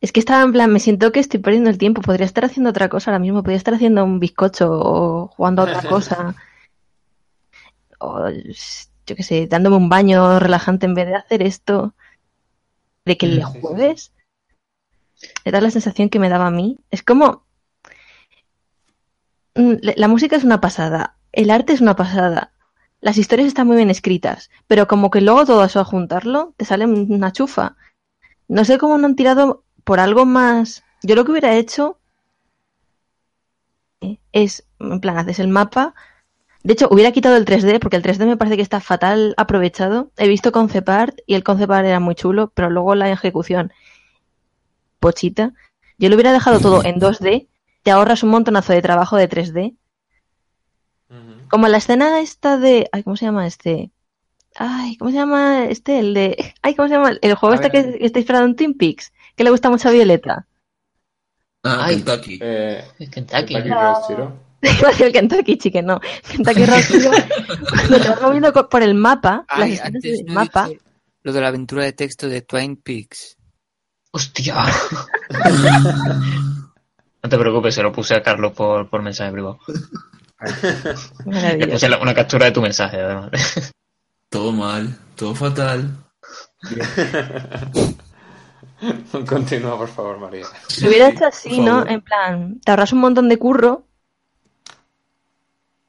es 0.00 0.12
que 0.12 0.20
estaba 0.20 0.42
en 0.44 0.52
plan, 0.52 0.72
me 0.72 0.80
siento 0.80 1.10
que 1.12 1.20
estoy 1.20 1.40
perdiendo 1.40 1.70
el 1.70 1.78
tiempo, 1.78 2.02
podría 2.02 2.26
estar 2.26 2.44
haciendo 2.44 2.70
otra 2.70 2.88
cosa 2.88 3.10
ahora 3.10 3.18
mismo, 3.18 3.42
podría 3.42 3.56
estar 3.56 3.74
haciendo 3.74 4.04
un 4.04 4.20
bizcocho 4.20 4.70
o 4.70 5.28
jugando 5.28 5.62
a 5.62 5.64
otra 5.66 5.82
cosa, 5.88 6.36
o 7.98 8.28
yo 8.28 9.16
qué 9.16 9.22
sé, 9.22 9.46
dándome 9.46 9.76
un 9.76 9.88
baño 9.88 10.38
relajante 10.38 10.86
en 10.86 10.94
vez 10.94 11.06
de 11.06 11.16
hacer 11.16 11.42
esto, 11.42 11.94
de 13.04 13.16
que 13.16 13.26
le 13.26 13.42
juegues. 13.42 14.12
Era 15.44 15.60
la 15.60 15.70
sensación 15.70 16.10
que 16.10 16.18
me 16.18 16.28
daba 16.28 16.46
a 16.46 16.50
mí. 16.52 16.78
Es 16.90 17.02
como... 17.02 17.44
Mm, 19.54 19.74
la 19.96 20.08
música 20.08 20.36
es 20.36 20.44
una 20.44 20.60
pasada, 20.60 21.16
el 21.32 21.50
arte 21.50 21.72
es 21.72 21.80
una 21.80 21.96
pasada, 21.96 22.52
las 23.00 23.16
historias 23.16 23.48
están 23.48 23.66
muy 23.66 23.76
bien 23.76 23.90
escritas, 23.90 24.50
pero 24.66 24.86
como 24.88 25.10
que 25.10 25.20
luego 25.20 25.46
todo 25.46 25.64
eso 25.64 25.80
a 25.80 25.84
juntarlo 25.84 26.54
te 26.56 26.64
sale 26.64 26.86
una 26.86 27.32
chufa. 27.32 27.76
No 28.48 28.64
sé 28.64 28.78
cómo 28.78 28.98
no 28.98 29.06
han 29.06 29.16
tirado 29.16 29.64
por 29.88 30.00
algo 30.00 30.26
más. 30.26 30.84
Yo 31.02 31.14
lo 31.14 31.24
que 31.24 31.30
hubiera 31.30 31.56
hecho 31.56 31.98
eh, 34.02 34.18
es, 34.32 34.66
en 34.78 35.00
plan, 35.00 35.16
haces 35.16 35.38
el 35.38 35.48
mapa. 35.48 35.94
De 36.62 36.74
hecho, 36.74 36.88
hubiera 36.90 37.10
quitado 37.10 37.38
el 37.38 37.46
3D 37.46 37.80
porque 37.80 37.96
el 37.96 38.02
3D 38.02 38.26
me 38.26 38.36
parece 38.36 38.56
que 38.56 38.62
está 38.62 38.80
fatal 38.80 39.32
aprovechado. 39.38 40.10
He 40.18 40.28
visto 40.28 40.52
concept 40.52 40.90
art 40.90 41.18
y 41.26 41.36
el 41.36 41.42
concept 41.42 41.72
art 41.72 41.86
era 41.86 42.00
muy 42.00 42.14
chulo, 42.14 42.52
pero 42.54 42.68
luego 42.68 42.94
la 42.96 43.10
ejecución 43.10 43.72
pochita. 45.00 45.54
Yo 45.96 46.10
lo 46.10 46.16
hubiera 46.16 46.34
dejado 46.34 46.60
todo 46.60 46.84
en 46.84 47.00
2D, 47.00 47.48
te 47.82 47.90
ahorras 47.90 48.22
un 48.22 48.28
montonazo 48.28 48.74
de 48.74 48.82
trabajo 48.82 49.16
de 49.16 49.30
3D 49.30 49.74
Como 51.48 51.66
la 51.66 51.78
escena 51.78 52.20
esta 52.20 52.58
de. 52.58 52.90
Ay, 52.92 53.04
¿cómo 53.04 53.16
se 53.16 53.24
llama 53.24 53.46
este? 53.46 53.90
Ay, 54.54 54.98
¿cómo 54.98 55.10
se 55.10 55.16
llama 55.16 55.64
este? 55.64 55.98
El 55.98 56.12
de. 56.12 56.54
Ay, 56.60 56.74
¿cómo 56.74 56.88
se 56.88 56.94
llama? 56.94 57.12
El 57.22 57.34
juego 57.36 57.54
A 57.54 57.56
este 57.56 57.70
ver. 57.70 57.98
que 57.98 58.04
está 58.04 58.18
inspirado 58.18 58.44
en 58.44 58.54
Twin 58.54 58.76
Peaks, 58.76 59.12
que 59.38 59.44
le 59.44 59.50
gusta 59.50 59.70
mucho 59.70 59.88
a 59.88 59.92
Violeta. 59.92 60.46
Ah, 61.64 61.84
Ay. 61.86 61.96
Kentucky. 61.96 62.38
Eh, 62.42 62.84
Es 62.98 63.08
Kentucky. 63.08 63.54
Kentucky 63.54 64.14
¿no? 64.18 64.48
El 64.60 65.12
Kentucky 65.12 65.56
Chicken, 65.58 65.86
no. 65.86 66.00
Kentucky 66.28 66.66
Road 66.66 66.80
Zero, 66.88 67.10
cuando 67.70 68.00
te 68.00 68.08
vas 68.08 68.20
moviendo 68.22 68.68
por 68.68 68.82
el 68.82 68.94
mapa, 68.94 69.44
las 69.48 69.60
Ay, 69.60 69.78
antes 69.82 70.02
del 70.02 70.26
no 70.26 70.34
mapa, 70.34 70.68
lo 71.22 71.32
de 71.32 71.40
la 71.40 71.48
aventura 71.48 71.84
de 71.84 71.92
texto 71.92 72.28
de 72.28 72.42
Twin 72.42 72.76
Peaks. 72.76 73.36
¡Hostia! 74.10 74.56
no 77.22 77.28
te 77.28 77.38
preocupes, 77.38 77.74
se 77.74 77.82
lo 77.82 77.92
puse 77.92 78.14
a 78.16 78.22
Carlos 78.22 78.52
por, 78.52 78.88
por 78.90 79.02
mensaje 79.02 79.30
privado. 79.32 79.58
Le 81.26 81.66
puse 81.68 81.88
la- 81.88 81.98
una 81.98 82.14
captura 82.14 82.46
de 82.46 82.52
tu 82.52 82.62
mensaje, 82.62 83.00
además. 83.00 83.30
Todo 84.30 84.52
mal, 84.52 84.96
todo 85.16 85.34
fatal. 85.34 85.90
Continúa, 89.28 89.76
por 89.76 89.88
favor, 89.88 90.18
María. 90.18 90.46
Si 90.68 90.86
hubiera 90.86 91.08
hecho 91.08 91.26
así, 91.26 91.60
¿no? 91.60 91.86
En 91.86 92.00
plan, 92.00 92.60
te 92.60 92.70
ahorras 92.70 92.92
un 92.92 93.00
montón 93.00 93.28
de 93.28 93.38
curro. 93.38 93.84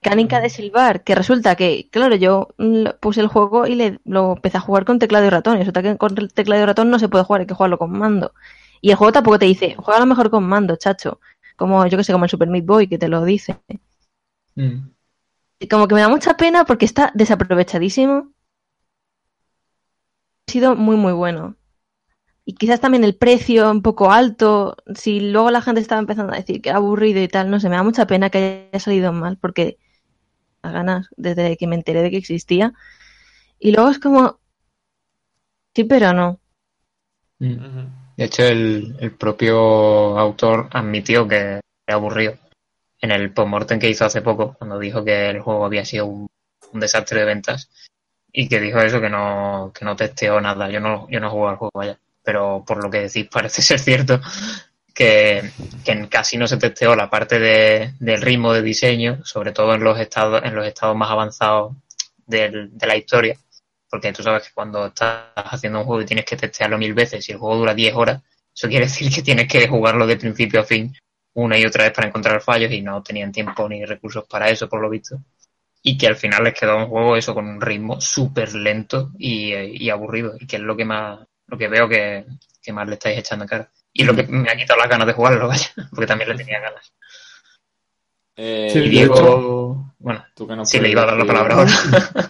Mecánica 0.01 0.39
de 0.39 0.49
silbar, 0.49 1.03
que 1.03 1.13
resulta 1.13 1.55
que, 1.55 1.89
claro, 1.91 2.15
yo 2.15 2.47
mm, 2.57 2.85
puse 3.01 3.19
el 3.19 3.27
juego 3.27 3.67
y 3.67 3.75
le, 3.75 3.99
lo 4.05 4.33
empecé 4.33 4.57
a 4.57 4.61
jugar 4.61 4.85
con 4.85 4.97
teclado 4.97 5.25
y 5.25 5.29
ratón. 5.29 5.55
Y 5.55 5.59
resulta 5.59 5.83
que 5.83 5.97
con 5.97 6.17
el 6.17 6.33
teclado 6.33 6.61
y 6.63 6.65
ratón 6.65 6.89
no 6.89 6.99
se 6.99 7.09
puede 7.09 7.25
jugar, 7.25 7.41
hay 7.41 7.47
que 7.47 7.53
jugarlo 7.53 7.77
con 7.77 7.91
mando. 7.91 8.33
Y 8.81 8.91
el 8.91 8.95
juego 8.95 9.11
tampoco 9.11 9.39
te 9.39 9.45
dice, 9.45 9.75
juega 9.77 9.97
a 9.97 9.99
lo 9.99 10.05
mejor 10.05 10.29
con 10.29 10.45
mando, 10.45 10.77
chacho. 10.77 11.19
Como, 11.57 11.85
yo 11.87 11.97
que 11.97 12.05
sé, 12.05 12.13
como 12.13 12.23
el 12.23 12.31
Super 12.31 12.47
Meat 12.47 12.65
Boy, 12.65 12.87
que 12.87 12.97
te 12.97 13.09
lo 13.09 13.25
dice. 13.25 13.59
Mm. 14.55 14.89
Y 15.59 15.67
como 15.67 15.87
que 15.89 15.95
me 15.95 16.01
da 16.01 16.07
mucha 16.07 16.37
pena 16.37 16.63
porque 16.63 16.85
está 16.85 17.11
desaprovechadísimo. 17.13 18.31
Ha 20.47 20.51
sido 20.51 20.75
muy, 20.77 20.95
muy 20.95 21.11
bueno. 21.11 21.58
Y 22.49 22.53
quizás 22.55 22.81
también 22.81 23.03
el 23.03 23.15
precio 23.15 23.69
un 23.69 23.83
poco 23.83 24.11
alto. 24.11 24.75
Si 24.95 25.19
luego 25.19 25.51
la 25.51 25.61
gente 25.61 25.81
estaba 25.81 26.01
empezando 26.01 26.33
a 26.33 26.37
decir 26.37 26.63
que 26.63 26.69
era 26.69 26.79
aburrido 26.79 27.21
y 27.21 27.27
tal, 27.27 27.51
no 27.51 27.59
sé, 27.59 27.69
me 27.69 27.75
da 27.75 27.83
mucha 27.83 28.07
pena 28.07 28.31
que 28.31 28.69
haya 28.73 28.79
salido 28.79 29.13
mal 29.13 29.37
porque 29.37 29.77
las 30.63 30.73
ganas 30.73 31.09
desde 31.15 31.57
que 31.57 31.67
me 31.67 31.75
enteré 31.75 32.01
de 32.01 32.09
que 32.09 32.17
existía. 32.17 32.73
Y 33.59 33.71
luego 33.71 33.91
es 33.91 33.99
como. 33.99 34.39
Sí, 35.75 35.83
pero 35.83 36.11
no. 36.11 36.39
Mm. 37.37 38.17
De 38.17 38.25
hecho, 38.25 38.41
el, 38.41 38.95
el 38.99 39.11
propio 39.11 40.17
autor 40.17 40.69
admitió 40.71 41.27
que 41.27 41.35
era 41.35 41.61
aburrido 41.87 42.33
en 42.99 43.11
el 43.11 43.31
postmortem 43.31 43.77
que 43.79 43.91
hizo 43.91 44.05
hace 44.05 44.23
poco, 44.23 44.55
cuando 44.57 44.79
dijo 44.79 45.05
que 45.05 45.29
el 45.29 45.41
juego 45.41 45.65
había 45.65 45.85
sido 45.85 46.07
un, 46.07 46.27
un 46.73 46.79
desastre 46.79 47.19
de 47.19 47.25
ventas 47.27 47.69
y 48.33 48.49
que 48.49 48.59
dijo 48.59 48.79
eso, 48.79 48.99
que 48.99 49.09
no, 49.11 49.71
que 49.71 49.85
no 49.85 49.95
testeó 49.95 50.41
nada. 50.41 50.67
Yo 50.71 50.79
no, 50.79 51.07
yo 51.11 51.19
no 51.19 51.29
jugado 51.29 51.49
al 51.51 51.57
juego, 51.57 51.71
vaya. 51.75 51.99
Pero 52.29 52.63
por 52.63 52.83
lo 52.83 52.91
que 52.91 52.99
decís, 52.99 53.27
parece 53.31 53.63
ser 53.63 53.79
cierto 53.79 54.21
que, 54.93 55.49
que 55.83 56.07
casi 56.09 56.37
no 56.37 56.45
se 56.45 56.57
testeó 56.57 56.95
la 56.95 57.09
parte 57.09 57.39
de, 57.39 57.95
del 57.99 58.21
ritmo 58.21 58.53
de 58.53 58.61
diseño, 58.61 59.25
sobre 59.25 59.51
todo 59.51 59.73
en 59.73 59.83
los 59.83 59.99
estados, 59.99 60.43
en 60.43 60.53
los 60.53 60.67
estados 60.67 60.95
más 60.95 61.09
avanzados 61.09 61.75
de 62.27 62.69
la 62.81 62.95
historia. 62.95 63.35
Porque 63.89 64.13
tú 64.13 64.21
sabes 64.21 64.43
que 64.43 64.53
cuando 64.53 64.85
estás 64.85 65.31
haciendo 65.33 65.79
un 65.79 65.85
juego 65.85 66.03
y 66.03 66.05
tienes 66.05 66.25
que 66.25 66.37
testearlo 66.37 66.77
mil 66.77 66.93
veces 66.93 67.27
y 67.27 67.31
el 67.31 67.39
juego 67.39 67.57
dura 67.57 67.73
10 67.73 67.95
horas, 67.95 68.21
eso 68.53 68.67
quiere 68.67 68.85
decir 68.91 69.11
que 69.11 69.23
tienes 69.23 69.47
que 69.47 69.67
jugarlo 69.67 70.05
de 70.05 70.17
principio 70.17 70.59
a 70.59 70.65
fin 70.65 70.93
una 71.33 71.57
y 71.57 71.65
otra 71.65 71.85
vez 71.85 71.93
para 71.93 72.07
encontrar 72.09 72.41
fallos 72.41 72.71
y 72.71 72.83
no 72.83 73.01
tenían 73.01 73.31
tiempo 73.31 73.67
ni 73.67 73.83
recursos 73.85 74.25
para 74.29 74.51
eso, 74.51 74.69
por 74.69 74.81
lo 74.81 74.89
visto. 74.89 75.17
Y 75.81 75.97
que 75.97 76.05
al 76.05 76.15
final 76.15 76.43
les 76.43 76.53
quedó 76.53 76.77
un 76.77 76.89
juego 76.89 77.17
eso 77.17 77.33
con 77.33 77.47
un 77.47 77.59
ritmo 77.59 77.99
súper 77.99 78.53
lento 78.53 79.11
y, 79.17 79.53
eh, 79.53 79.71
y 79.73 79.89
aburrido. 79.89 80.35
Y 80.39 80.45
que 80.45 80.57
es 80.57 80.61
lo 80.61 80.77
que 80.77 80.85
más, 80.85 81.28
lo 81.49 81.57
que 81.57 81.67
veo 81.67 81.87
que, 81.89 82.25
que 82.61 82.73
más 82.73 82.87
le 82.87 82.93
estáis 82.93 83.19
echando 83.19 83.45
cara. 83.45 83.69
Y 83.93 84.03
lo 84.03 84.15
que 84.15 84.23
me 84.23 84.49
ha 84.49 84.55
quitado 84.55 84.79
las 84.79 84.89
ganas 84.89 85.07
de 85.07 85.13
jugarlo, 85.13 85.47
vaya, 85.49 85.67
porque 85.89 86.07
también 86.07 86.29
le 86.29 86.35
tenía 86.37 86.59
ganas. 86.59 86.93
Eh, 88.35 88.69
Sí, 88.71 88.79
Y 88.79 88.89
Diego, 88.89 89.93
bueno, 89.99 90.25
tú 90.35 90.47
que 90.47 90.55
no 90.55 90.65
sí 90.65 90.79
le 90.79 90.89
iba 90.89 91.03
a 91.03 91.07
dar 91.07 91.17
la 91.17 91.25
palabra 91.25 91.55
ahora. 91.55 91.71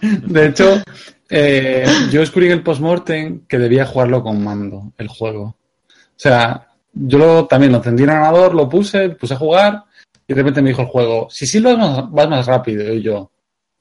De 0.02 0.46
hecho, 0.46 0.82
eh, 1.28 1.86
yo 2.10 2.20
descubrí 2.20 2.46
en 2.46 2.52
el 2.52 2.62
postmortem 2.62 3.46
que 3.46 3.58
debía 3.58 3.86
jugarlo 3.86 4.22
con 4.22 4.42
mando, 4.42 4.92
el 4.98 5.08
juego. 5.08 5.56
O 5.86 6.22
sea, 6.22 6.66
yo 6.92 7.18
lo, 7.18 7.46
también 7.46 7.72
lo 7.72 7.78
encendí 7.78 8.02
en 8.02 8.10
el 8.10 8.16
ordenador, 8.16 8.54
lo 8.54 8.68
puse, 8.68 9.10
puse 9.10 9.34
a 9.34 9.38
jugar 9.38 9.84
y 10.26 10.34
de 10.34 10.40
repente 10.40 10.60
me 10.62 10.70
dijo 10.70 10.82
el 10.82 10.88
juego, 10.88 11.28
si 11.30 11.46
silbas 11.46 11.78
más- 11.78 12.10
vas 12.10 12.28
más 12.28 12.46
rápido. 12.46 12.92
Y 12.92 13.02
yo, 13.02 13.30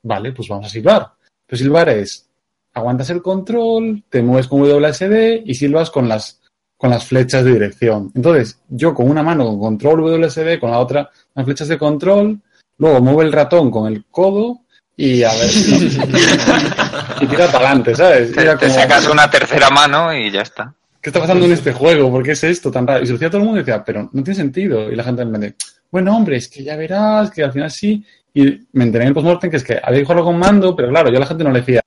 vale, 0.04 0.32
pues 0.32 0.48
vamos 0.48 0.68
a 0.68 0.70
silbar. 0.70 1.12
Pero 1.48 1.58
silbar 1.58 1.90
es, 1.90 2.29
aguantas 2.74 3.10
el 3.10 3.22
control, 3.22 4.04
te 4.10 4.22
mueves 4.22 4.48
con 4.48 4.62
WSD 4.62 5.44
y 5.46 5.56
silbas 5.56 5.90
con 5.90 6.08
las, 6.08 6.42
con 6.78 6.90
las 6.90 7.06
flechas 7.06 7.44
de 7.44 7.54
dirección. 7.54 8.12
Entonces, 8.16 8.60
yo 8.70 8.94
con 8.94 9.10
una 9.10 9.24
mano 9.24 9.46
con 9.46 9.60
control 9.60 10.02
WSD, 10.02 10.60
con 10.60 10.72
la 10.72 10.80
otra 10.80 11.10
las 11.36 11.46
flechas 11.46 11.68
de 11.68 11.78
control, 11.78 12.40
luego 12.78 13.02
muevo 13.02 13.22
el 13.22 13.32
ratón 13.32 13.72
con 13.72 13.92
el 13.92 14.06
codo 14.06 14.62
y 14.96 15.24
a 15.24 15.32
ver, 15.32 15.50
y 17.22 17.28
tira 17.28 17.48
para 17.48 17.70
adelante, 17.70 17.96
¿sabes? 17.96 18.34
Te, 18.34 18.70
sacas 18.70 19.08
una 19.08 19.30
tercera 19.30 19.70
mano 19.70 20.14
y 20.14 20.30
ya 20.30 20.42
está. 20.42 20.74
¿qué 21.02 21.10
está 21.10 21.20
pasando 21.20 21.46
en 21.46 21.54
este 21.54 21.72
juego? 21.72 22.12
¿Por 22.12 22.24
qué 22.24 22.32
es 22.32 22.44
esto 22.44 22.72
tan 22.72 22.86
raro? 22.86 23.02
Y 23.02 23.06
se 23.06 23.14
lo 23.14 23.18
decía 23.18 23.30
todo 23.30 23.40
el 23.40 23.46
mundo 23.46 23.62
y 23.62 23.64
decía, 23.64 23.84
pero 23.84 24.10
no 24.12 24.24
tiene 24.24 24.36
sentido. 24.36 24.92
Y 24.92 24.96
la 24.96 25.04
gente 25.04 25.24
me 25.26 25.40
dice, 25.40 25.56
bueno, 25.92 26.16
hombre, 26.16 26.38
es 26.38 26.50
que 26.50 26.64
ya 26.64 26.76
verás, 26.76 27.32
que 27.32 27.44
al 27.44 27.54
final 27.54 27.72
sí. 27.72 28.04
Y 28.34 28.68
me 28.74 28.84
enteré 28.84 29.06
en 29.06 29.10
el 29.10 29.14
postmortem 29.14 29.50
que 29.50 29.58
es 29.58 29.64
que 29.64 29.80
había 29.82 30.00
que 30.00 30.06
jugarlo 30.06 30.26
con 30.26 30.38
mando, 30.38 30.76
pero 30.76 30.90
claro, 30.90 31.10
yo 31.10 31.18
a 31.18 31.22
la 31.22 31.26
gente 31.26 31.44
no 31.44 31.52
le 31.52 31.60
decía 31.60 31.82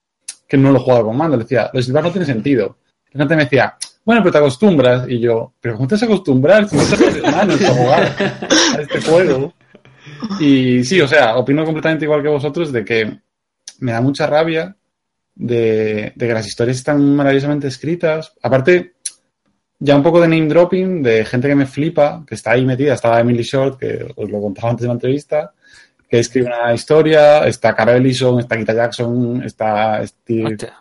que 0.53 0.59
no 0.59 0.70
lo 0.70 0.81
jugaba 0.81 1.05
con 1.05 1.16
mando, 1.16 1.35
le 1.39 1.45
decía, 1.45 1.70
lo 1.73 1.81
silbar 1.81 2.05
no 2.05 2.11
tiene 2.11 2.27
sentido. 2.27 2.77
La 3.12 3.20
gente 3.20 3.37
me 3.37 3.45
decía, 3.45 3.74
bueno, 4.05 4.20
pero 4.20 4.33
te 4.33 4.37
acostumbras. 4.37 5.09
Y 5.09 5.19
yo, 5.19 5.55
¿pero 5.59 5.77
cómo 5.77 5.89
te 5.89 5.95
vas 5.95 6.03
a 6.03 6.05
acostumbrar 6.05 6.69
si 6.69 6.77
no 6.77 6.83
sabes 6.83 7.23
manos 7.23 7.57
para 7.57 7.74
jugar 7.74 8.15
a 8.77 8.83
este 8.83 9.01
juego? 9.01 9.55
Y 10.39 10.85
sí, 10.85 11.01
o 11.01 11.09
sea, 11.09 11.37
opino 11.37 11.65
completamente 11.65 12.05
igual 12.05 12.20
que 12.20 12.29
vosotros 12.29 12.70
de 12.70 12.85
que 12.85 13.19
me 13.79 13.93
da 13.93 14.03
mucha 14.03 14.27
rabia 14.27 14.77
de, 15.35 16.12
de 16.15 16.27
que 16.27 16.35
las 16.35 16.47
historias 16.47 16.77
están 16.77 17.16
maravillosamente 17.16 17.69
escritas. 17.69 18.35
Aparte, 18.43 18.93
ya 19.79 19.97
un 19.97 20.03
poco 20.03 20.20
de 20.20 20.29
name 20.29 20.49
dropping 20.49 21.03
de 21.03 21.24
gente 21.24 21.49
que 21.49 21.55
me 21.55 21.65
flipa, 21.65 22.27
que 22.27 22.35
está 22.35 22.51
ahí 22.51 22.66
metida. 22.66 22.93
Estaba 22.93 23.20
Emily 23.20 23.43
Short, 23.43 23.81
que 23.81 24.07
os 24.15 24.31
lo 24.31 24.39
contaba 24.39 24.69
antes 24.69 24.83
de 24.83 24.89
la 24.89 24.95
entrevista, 24.95 25.55
que 26.12 26.18
escribe 26.18 26.48
una 26.48 26.74
historia. 26.74 27.47
Está 27.47 27.74
Cara 27.74 27.97
Ellison, 27.97 28.39
está 28.39 28.59
Kita 28.59 28.74
Jackson, 28.74 29.43
está 29.43 30.06
Steve. 30.06 30.52
Hostia. 30.52 30.74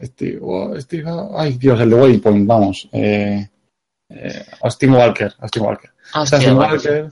Steve, 0.00 0.38
oh, 0.40 0.80
Steve, 0.80 1.10
ay 1.36 1.54
Dios, 1.54 1.80
el 1.80 1.90
de 1.90 1.96
Waypoint, 1.96 2.46
vamos. 2.46 2.88
Eh, 2.92 3.48
eh, 4.10 4.44
Austin 4.60 4.92
Walker, 4.92 5.34
Austin 5.40 5.62
Walker. 5.64 5.90
Austin. 6.12 6.52
Walker. 6.52 7.10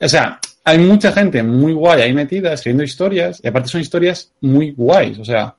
O 0.00 0.08
sea, 0.08 0.38
hay 0.62 0.78
mucha 0.78 1.10
gente 1.10 1.42
muy 1.42 1.72
guay 1.72 2.02
ahí 2.02 2.12
metida 2.12 2.52
escribiendo 2.52 2.84
historias 2.84 3.40
y 3.42 3.48
aparte 3.48 3.70
son 3.70 3.80
historias 3.80 4.32
muy 4.42 4.70
guays. 4.70 5.18
O 5.18 5.24
sea, 5.24 5.56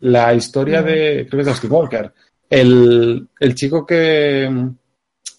la 0.00 0.34
historia 0.34 0.82
de, 0.82 1.26
creo 1.28 1.38
que 1.38 1.40
es 1.40 1.46
de 1.46 1.52
Austin 1.52 1.70
Walker, 1.70 2.12
el, 2.50 3.28
el 3.38 3.54
chico 3.54 3.86
que, 3.86 4.50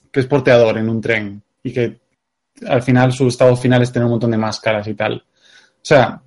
que 0.10 0.20
es 0.22 0.26
porteador 0.26 0.78
en 0.78 0.88
un 0.88 1.02
tren 1.02 1.42
y 1.64 1.74
que 1.74 2.00
al 2.66 2.82
final 2.82 3.12
su 3.12 3.28
estado 3.28 3.58
final 3.58 3.82
es 3.82 3.92
tener 3.92 4.06
un 4.06 4.12
montón 4.12 4.32
de 4.32 4.38
máscaras 4.38 4.88
y 4.88 4.94
tal. 4.94 5.22
O 5.86 5.88
sea, 5.88 6.20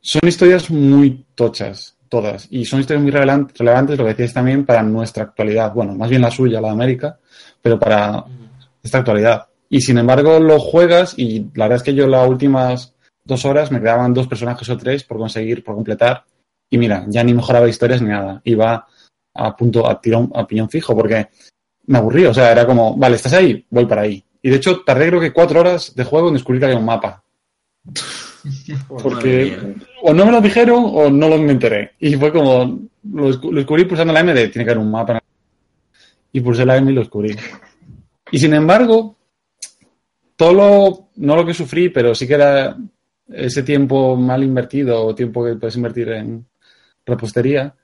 son 0.00 0.28
historias 0.28 0.70
muy 0.70 1.26
tochas, 1.34 1.96
todas, 2.08 2.46
y 2.52 2.64
son 2.64 2.78
historias 2.78 3.02
muy 3.02 3.10
relevan- 3.10 3.52
relevantes, 3.52 3.98
lo 3.98 4.04
que 4.04 4.10
decías 4.10 4.32
también, 4.32 4.64
para 4.64 4.80
nuestra 4.84 5.24
actualidad. 5.24 5.74
Bueno, 5.74 5.92
más 5.96 6.08
bien 6.08 6.22
la 6.22 6.30
suya, 6.30 6.60
la 6.60 6.68
de 6.68 6.74
América, 6.74 7.18
pero 7.60 7.80
para 7.80 8.24
esta 8.80 8.98
actualidad. 8.98 9.48
Y 9.68 9.80
sin 9.80 9.98
embargo, 9.98 10.38
lo 10.38 10.60
juegas 10.60 11.14
y 11.16 11.50
la 11.54 11.64
verdad 11.64 11.78
es 11.78 11.82
que 11.82 11.94
yo 11.94 12.06
las 12.06 12.28
últimas 12.28 12.94
dos 13.24 13.44
horas 13.44 13.72
me 13.72 13.80
quedaban 13.80 14.14
dos 14.14 14.28
personajes 14.28 14.68
o 14.68 14.76
tres 14.76 15.02
por 15.02 15.18
conseguir, 15.18 15.64
por 15.64 15.74
completar. 15.74 16.22
Y 16.70 16.78
mira, 16.78 17.04
ya 17.08 17.24
ni 17.24 17.34
mejoraba 17.34 17.68
historias 17.68 18.00
ni 18.00 18.10
nada. 18.10 18.40
Iba 18.44 18.86
a 19.34 19.56
punto, 19.56 19.84
a 19.84 20.00
tirón, 20.00 20.30
a 20.32 20.46
piñón 20.46 20.70
fijo, 20.70 20.94
porque 20.94 21.26
me 21.86 21.98
aburrí. 21.98 22.24
O 22.26 22.32
sea, 22.32 22.52
era 22.52 22.64
como, 22.64 22.96
vale, 22.96 23.16
estás 23.16 23.32
ahí, 23.32 23.66
voy 23.68 23.86
para 23.86 24.02
ahí. 24.02 24.24
Y 24.42 24.48
de 24.48 24.56
hecho, 24.56 24.82
tardé 24.84 25.08
creo 25.08 25.20
que 25.20 25.32
cuatro 25.32 25.58
horas 25.58 25.92
de 25.92 26.04
juego 26.04 26.28
en 26.28 26.34
descubrir 26.34 26.60
que 26.60 26.66
había 26.66 26.78
un 26.78 26.84
mapa. 26.84 27.24
Porque 29.02 29.74
o 30.02 30.12
no 30.14 30.26
me 30.26 30.32
lo 30.32 30.40
dijeron 30.40 30.84
o 30.86 31.10
no 31.10 31.28
lo 31.28 31.38
me 31.38 31.52
enteré. 31.52 31.92
Y 31.98 32.14
fue 32.16 32.32
como, 32.32 32.80
lo, 33.12 33.28
descu- 33.28 33.50
lo 33.50 33.56
descubrí 33.56 33.84
pulsando 33.84 34.12
la 34.12 34.20
M 34.20 34.34
de, 34.34 34.48
tiene 34.48 34.64
que 34.64 34.70
haber 34.70 34.82
un 34.82 34.90
mapa. 34.90 35.20
Y 36.32 36.40
pulsé 36.40 36.66
la 36.66 36.76
M 36.76 36.90
y 36.90 36.94
lo 36.94 37.00
descubrí. 37.00 37.34
Y 38.30 38.38
sin 38.38 38.54
embargo, 38.54 39.16
todo 40.36 40.52
lo, 40.52 41.08
no 41.16 41.36
lo 41.36 41.46
que 41.46 41.54
sufrí, 41.54 41.88
pero 41.88 42.14
sí 42.14 42.26
que 42.26 42.34
era 42.34 42.76
ese 43.28 43.62
tiempo 43.62 44.16
mal 44.16 44.42
invertido 44.44 45.04
o 45.04 45.14
tiempo 45.14 45.44
que 45.44 45.54
puedes 45.56 45.76
invertir 45.76 46.10
en 46.10 46.46
repostería. 47.04 47.74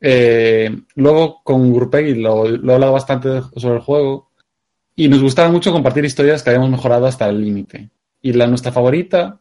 Eh, 0.00 0.74
luego 0.96 1.42
con 1.44 1.72
Grupegui 1.72 2.14
lo, 2.14 2.48
lo 2.48 2.72
he 2.72 2.74
hablado 2.74 2.92
bastante 2.92 3.28
sobre 3.56 3.76
el 3.76 3.82
juego 3.82 4.30
y 4.96 5.08
nos 5.08 5.22
gustaba 5.22 5.50
mucho 5.50 5.70
compartir 5.70 6.04
historias 6.04 6.42
que 6.42 6.50
habíamos 6.50 6.70
mejorado 6.70 7.06
hasta 7.06 7.28
el 7.28 7.40
límite. 7.40 7.90
Y 8.20 8.32
la 8.32 8.46
nuestra 8.46 8.72
favorita 8.72 9.38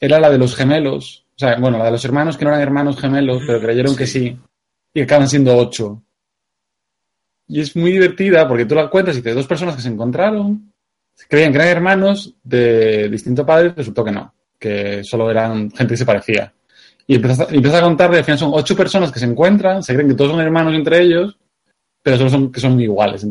era 0.00 0.20
la 0.20 0.30
de 0.30 0.38
los 0.38 0.54
gemelos 0.54 1.26
O 1.34 1.38
sea, 1.38 1.56
bueno, 1.58 1.78
la 1.78 1.86
de 1.86 1.90
los 1.92 2.04
hermanos 2.04 2.36
que 2.36 2.44
no 2.44 2.50
eran 2.50 2.62
hermanos 2.62 3.00
gemelos, 3.00 3.42
pero 3.46 3.60
creyeron 3.60 3.96
que 3.96 4.06
sí. 4.06 4.36
Y 4.94 5.00
acaban 5.02 5.28
siendo 5.28 5.56
ocho. 5.56 6.02
Y 7.46 7.60
es 7.60 7.74
muy 7.76 7.92
divertida 7.92 8.46
porque 8.46 8.66
tú 8.66 8.74
la 8.74 8.90
cuentas 8.90 9.16
y 9.16 9.22
te 9.22 9.32
dos 9.32 9.46
personas 9.46 9.76
que 9.76 9.82
se 9.82 9.88
encontraron, 9.88 10.72
creían 11.28 11.52
que 11.52 11.58
eran 11.58 11.68
hermanos 11.68 12.34
de 12.42 13.08
distinto 13.08 13.46
padre, 13.46 13.72
resultó 13.74 14.04
que 14.04 14.12
no, 14.12 14.34
que 14.58 15.02
solo 15.02 15.30
eran 15.30 15.70
gente 15.70 15.94
que 15.94 15.98
se 15.98 16.04
parecía. 16.04 16.52
Y 17.06 17.14
empiezas 17.14 17.40
a, 17.40 17.54
empiezas 17.54 17.80
a 17.80 17.84
contar 17.84 18.12
y 18.12 18.16
al 18.16 18.24
final 18.24 18.38
son 18.38 18.50
ocho 18.52 18.76
personas 18.76 19.10
que 19.10 19.18
se 19.18 19.24
encuentran, 19.24 19.82
se 19.82 19.94
creen 19.94 20.08
que 20.08 20.14
todos 20.14 20.32
son 20.32 20.40
hermanos 20.40 20.74
entre 20.74 21.00
ellos, 21.00 21.38
pero 22.02 22.18
solo 22.18 22.28
son 22.28 22.52
que 22.52 22.60
son 22.60 22.78
iguales. 22.78 23.26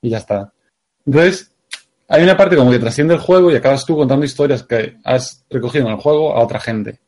Y 0.00 0.08
ya 0.08 0.18
está. 0.18 0.50
Entonces, 1.04 1.52
hay 2.08 2.22
una 2.22 2.36
parte 2.36 2.56
como 2.56 2.70
que 2.70 2.78
trasciende 2.78 3.14
el 3.14 3.20
juego 3.20 3.50
y 3.50 3.56
acabas 3.56 3.84
tú 3.84 3.96
contando 3.96 4.24
historias 4.24 4.62
que 4.62 4.96
has 5.04 5.44
recogido 5.50 5.86
en 5.86 5.92
el 5.92 5.98
juego 5.98 6.34
a 6.34 6.42
otra 6.42 6.58
gente. 6.58 7.00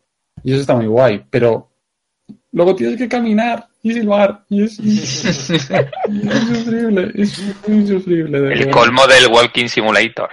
Y 0.45 0.53
eso 0.53 0.61
está 0.61 0.77
muy 0.77 0.87
guay, 0.87 1.25
pero 1.31 1.71
luego 2.53 2.77
tienes 2.77 2.99
que 2.99 3.09
caminar 3.09 3.67
y 3.83 3.95
silbar. 3.95 4.45
Y 4.51 4.65
es, 4.65 4.79
insufrible, 4.79 7.13
es 7.15 7.43
muy 7.67 7.79
insufrible. 7.79 8.37
El 8.39 8.45
verdad. 8.45 8.71
colmo 8.71 9.07
del 9.07 9.29
Walking 9.29 9.69
Simulator. 9.69 10.29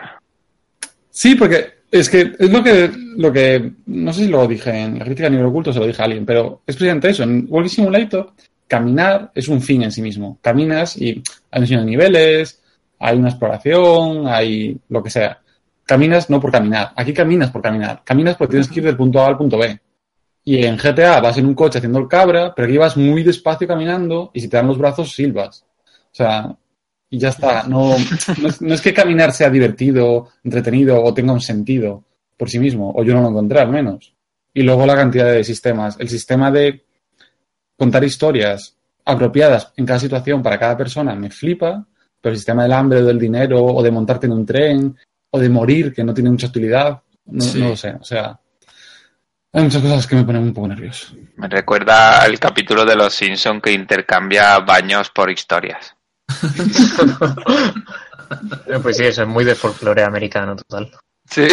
Sí, 1.09 1.35
porque 1.35 1.75
es 1.89 2.09
que 2.09 2.33
es 2.37 2.51
lo 2.51 2.61
que, 2.61 2.91
lo 3.15 3.31
que, 3.31 3.71
no 3.85 4.11
sé 4.11 4.25
si 4.25 4.27
lo 4.27 4.45
dije 4.47 4.71
en 4.71 4.99
la 4.99 5.05
crítica 5.05 5.27
a 5.27 5.31
nivel 5.31 5.45
oculto, 5.45 5.71
se 5.71 5.79
lo 5.79 5.87
dije 5.87 6.01
a 6.01 6.05
alguien, 6.05 6.25
pero 6.25 6.63
es 6.67 6.75
precisamente 6.75 7.09
eso. 7.09 7.23
En 7.23 7.47
Walking 7.49 7.69
Simulator, 7.69 8.33
caminar 8.67 9.31
es 9.33 9.47
un 9.47 9.61
fin 9.61 9.83
en 9.83 9.93
sí 9.93 10.01
mismo. 10.01 10.39
Caminas 10.41 10.97
y 10.97 11.23
hay 11.51 11.65
de 11.65 11.85
niveles, 11.85 12.61
hay 12.99 13.17
una 13.17 13.29
exploración, 13.29 14.27
hay 14.27 14.77
lo 14.89 15.03
que 15.03 15.09
sea. 15.09 15.41
Caminas 15.85 16.29
no 16.29 16.39
por 16.39 16.51
caminar. 16.51 16.91
Aquí 16.95 17.13
caminas 17.13 17.51
por 17.51 17.61
caminar. 17.61 18.01
Caminas 18.03 18.35
porque 18.35 18.51
tienes 18.51 18.67
que 18.67 18.79
ir 18.79 18.85
del 18.85 18.97
punto 18.97 19.21
A 19.21 19.27
al 19.27 19.37
punto 19.37 19.57
B. 19.57 19.79
Y 20.43 20.65
en 20.65 20.77
GTA 20.77 21.19
vas 21.19 21.37
en 21.37 21.45
un 21.45 21.55
coche 21.55 21.79
haciendo 21.79 21.99
el 21.99 22.07
cabra, 22.07 22.53
pero 22.55 22.67
aquí 22.67 22.77
vas 22.77 22.97
muy 22.97 23.23
despacio 23.23 23.67
caminando 23.67 24.31
y 24.33 24.41
si 24.41 24.47
te 24.47 24.57
dan 24.57 24.67
los 24.67 24.77
brazos 24.77 25.13
silbas. 25.13 25.65
O 26.11 26.15
sea, 26.15 26.55
y 27.09 27.17
ya 27.19 27.29
está. 27.29 27.63
No, 27.63 27.95
es, 27.95 28.61
no 28.61 28.73
es 28.73 28.81
que 28.81 28.93
caminar 28.93 29.31
sea 29.31 29.49
divertido, 29.49 30.29
entretenido 30.43 31.03
o 31.03 31.13
tenga 31.13 31.33
un 31.33 31.41
sentido 31.41 32.03
por 32.37 32.49
sí 32.49 32.59
mismo, 32.59 32.93
o 32.95 33.03
yo 33.03 33.13
no 33.13 33.21
lo 33.21 33.29
encontré 33.29 33.59
al 33.59 33.69
menos. 33.69 34.13
Y 34.53 34.63
luego 34.63 34.85
la 34.85 34.95
cantidad 34.95 35.31
de 35.31 35.43
sistemas. 35.43 35.97
El 35.99 36.09
sistema 36.09 36.51
de 36.51 36.85
contar 37.77 38.03
historias 38.03 38.75
apropiadas 39.05 39.71
en 39.77 39.85
cada 39.85 39.99
situación 39.99 40.43
para 40.43 40.59
cada 40.59 40.77
persona 40.77 41.15
me 41.15 41.29
flipa, 41.29 41.85
pero 42.27 42.33
el 42.33 42.37
sistema 42.39 42.63
del 42.63 42.73
hambre 42.73 42.99
o 42.99 43.05
del 43.05 43.17
dinero 43.17 43.63
o 43.63 43.81
de 43.81 43.89
montarte 43.89 44.25
en 44.25 44.33
un 44.33 44.45
tren 44.45 44.97
o 45.31 45.39
de 45.39 45.47
morir, 45.47 45.93
que 45.93 46.03
no 46.03 46.13
tiene 46.13 46.29
mucha 46.29 46.47
utilidad, 46.47 47.01
no, 47.25 47.41
Sí. 47.41 47.57
no 47.59 47.69
lo 47.69 47.77
sé. 47.77 47.93
O 47.93 48.03
sea, 48.03 48.37
hay 49.53 49.63
muchas 49.63 49.81
cosas 49.81 50.05
que 50.05 50.17
me 50.17 50.25
ponen 50.25 50.43
un 50.43 50.53
poco 50.53 50.67
nervioso. 50.67 51.15
Me 51.37 51.47
recuerda 51.47 52.21
al 52.21 52.37
capítulo 52.37 52.83
de 52.83 52.97
Los 52.97 53.13
Simpson 53.13 53.61
que 53.61 53.71
intercambia 53.71 54.59
baños 54.59 55.09
por 55.09 55.31
historias. 55.31 55.95
Pues 58.83 58.97
sí, 58.97 59.05
eso 59.05 59.21
es 59.21 59.27
muy 59.29 59.45
de 59.45 59.55
folclore 59.55 60.03
americano 60.03 60.53
total. 60.57 60.91
Sí. 61.29 61.47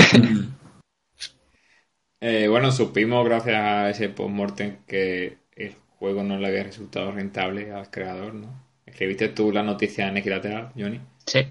Eh, 2.21 2.49
bueno, 2.49 2.73
supimos 2.73 3.25
gracias 3.25 3.55
a 3.57 3.91
ese 3.91 4.09
postmortem 4.09 4.79
que 4.85 5.39
el 5.55 5.77
juego 6.01 6.25
no 6.25 6.37
le 6.37 6.49
había 6.49 6.65
resultado 6.65 7.13
rentable 7.13 7.71
al 7.73 7.91
creador, 7.93 8.35
¿no? 8.35 8.49
Escribiste 8.87 9.29
tú 9.29 9.53
la 9.53 9.63
noticia 9.63 10.09
en 10.09 10.17
Equilateral, 10.17 10.73
Johnny. 10.75 11.01
Sí. 11.27 11.45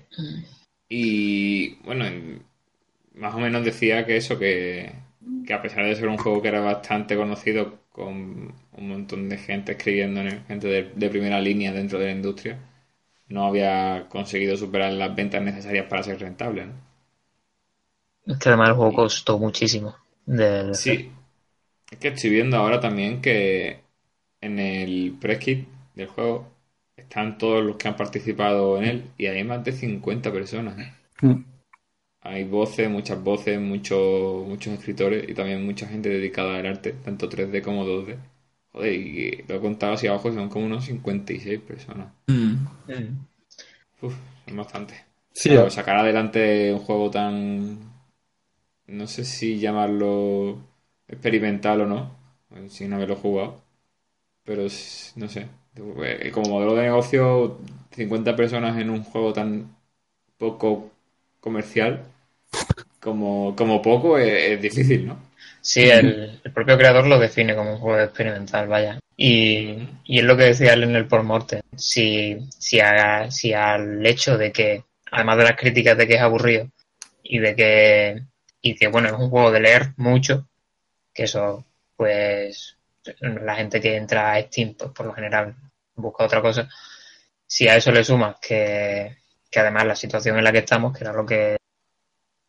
Y 0.90 1.76
bueno, 1.84 2.06
en- 2.06 2.44
más 3.16 3.36
o 3.36 3.40
menos 3.40 3.66
decía 3.66 4.06
que 4.06 4.18
eso, 4.18 4.40
que, 4.40 4.94
que 5.46 5.54
a 5.54 5.62
pesar 5.62 5.86
de 5.86 5.96
ser 5.96 6.08
un 6.10 6.18
juego 6.18 6.42
que 6.42 6.50
era 6.50 6.62
bastante 6.62 7.16
conocido, 7.18 7.80
con 7.92 8.54
un 8.74 8.90
montón 8.90 9.30
de 9.30 9.38
gente 9.38 9.74
escribiendo 9.74 10.22
gente 10.48 10.68
de, 10.68 10.84
de 10.96 11.10
primera 11.10 11.42
línea 11.42 11.74
dentro 11.74 12.00
de 12.00 12.08
la 12.08 12.12
industria, 12.14 12.60
no 13.30 13.46
había 13.48 14.08
conseguido 14.10 14.58
superar 14.58 14.94
las 14.94 15.16
ventas 15.16 15.42
necesarias 15.44 15.88
para 15.88 16.04
ser 16.04 16.20
rentable, 16.22 16.68
¿no? 16.68 16.74
Es 18.26 18.38
que 18.38 18.50
además 18.50 18.68
el 18.68 18.76
juego 18.76 18.94
costó 18.96 19.40
muchísimo. 19.40 19.96
Sí, 20.72 21.12
es 21.92 22.00
que 22.00 22.10
estoy 22.10 22.32
viendo 22.32 22.58
ahora 22.58 22.80
también 22.82 23.22
que 23.22 23.84
en 24.42 24.60
el 24.60 25.18
press 25.22 25.40
kit 25.40 25.70
del 25.96 26.08
juego 26.10 26.53
están 27.04 27.38
todos 27.38 27.64
los 27.64 27.78
que 27.78 27.88
han 27.88 27.96
participado 27.96 28.78
en 28.78 28.84
él 28.86 29.04
y 29.18 29.28
hay 29.28 29.44
más 29.44 29.64
de 29.64 29.72
50 29.72 30.32
personas. 30.32 30.78
¿eh? 30.80 30.92
Mm. 31.22 31.44
Hay 32.22 32.44
voces, 32.46 32.90
muchas 32.90 33.22
voces, 33.22 33.60
muchos 33.60 34.48
muchos 34.48 34.74
escritores 34.74 35.30
y 35.30 35.34
también 35.34 35.66
mucha 35.66 35.88
gente 35.88 36.10
dedicada 36.10 36.58
al 36.58 36.66
arte, 36.66 36.94
tanto 37.04 37.30
3D 37.30 37.62
como 37.62 37.86
2D. 37.86 38.18
Joder, 38.72 38.94
y 38.94 39.44
lo 39.48 39.56
he 39.56 39.60
contado 39.60 39.94
así 39.94 40.08
abajo, 40.08 40.32
son 40.34 40.50
como 40.50 40.66
unos 40.66 40.86
56 40.86 41.60
personas. 41.62 42.08
Mm. 42.28 42.56
Uf, 44.02 44.16
son 44.46 44.58
bastante. 44.58 44.96
Sí, 45.32 45.50
Claro, 45.50 45.70
sacar 45.70 45.98
adelante 45.98 46.74
un 46.74 46.80
juego 46.80 47.10
tan. 47.12 47.78
No 48.88 49.08
sé 49.08 49.26
si 49.26 49.60
llamarlo 49.60 50.60
experimental 51.08 51.82
o 51.82 51.86
no, 51.88 52.16
sin 52.70 52.94
haberlo 52.94 53.16
jugado. 53.16 53.62
Pero 54.44 54.64
no 55.16 55.30
sé. 55.30 55.48
Eh, 55.76 56.32
Como 56.34 56.50
modelo 56.50 56.76
de 56.76 56.84
negocio, 56.84 57.60
50 57.92 58.36
personas 58.36 58.78
en 58.80 58.90
un 58.90 59.04
juego 59.04 59.34
tan 59.34 59.76
poco 60.38 60.92
comercial, 61.42 62.06
como, 63.00 63.56
como 63.56 63.82
poco, 63.82 64.18
es, 64.18 64.52
es 64.54 64.62
difícil, 64.62 65.08
¿no? 65.08 65.18
Sí, 65.62 65.84
el, 65.90 66.40
el 66.44 66.52
propio 66.52 66.78
creador 66.78 67.08
lo 67.08 67.20
define 67.20 67.56
como 67.56 67.74
un 67.74 67.80
juego 67.80 68.00
experimental, 68.02 68.68
vaya. 68.68 69.00
Y, 69.16 69.78
y 70.04 70.20
es 70.20 70.26
lo 70.26 70.36
que 70.36 70.44
decía 70.46 70.74
él 70.74 70.84
en 70.84 70.96
el 70.96 71.08
postmortem. 71.08 71.62
Si, 71.76 72.38
si, 72.60 72.80
si 73.30 73.54
al 73.54 74.06
hecho 74.06 74.38
de 74.38 74.52
que, 74.52 74.84
además 75.12 75.38
de 75.38 75.44
las 75.46 75.56
críticas 75.56 75.98
de 75.98 76.08
que 76.08 76.16
es 76.16 76.22
aburrido 76.22 76.70
y 77.24 77.40
de 77.40 77.56
que, 77.56 78.24
y 78.62 78.76
que 78.76 78.88
bueno, 78.88 79.10
es 79.10 79.14
un 79.16 79.30
juego 79.30 79.52
de 79.52 79.62
leer 79.62 79.94
mucho, 79.98 80.48
que 81.14 81.24
eso, 81.24 81.66
pues, 81.98 82.78
la 83.20 83.56
gente 83.56 83.82
que 83.82 83.96
entra 83.96 84.34
a 84.34 84.42
Steam, 84.42 84.76
pues 84.76 84.92
por 84.92 85.06
lo 85.06 85.14
general 85.14 85.56
busca 85.96 86.26
otra 86.26 86.42
cosa. 86.42 86.70
Si 87.46 87.68
a 87.68 87.76
eso 87.76 87.92
le 87.92 88.04
sumas 88.04 88.38
que, 88.40 89.18
que 89.50 89.60
además 89.60 89.86
la 89.86 89.96
situación 89.96 90.38
en 90.38 90.44
la 90.44 90.52
que 90.52 90.60
estamos, 90.60 90.98
que 90.98 91.04
era 91.04 91.14
lo 91.14 91.26
que, 91.26 91.58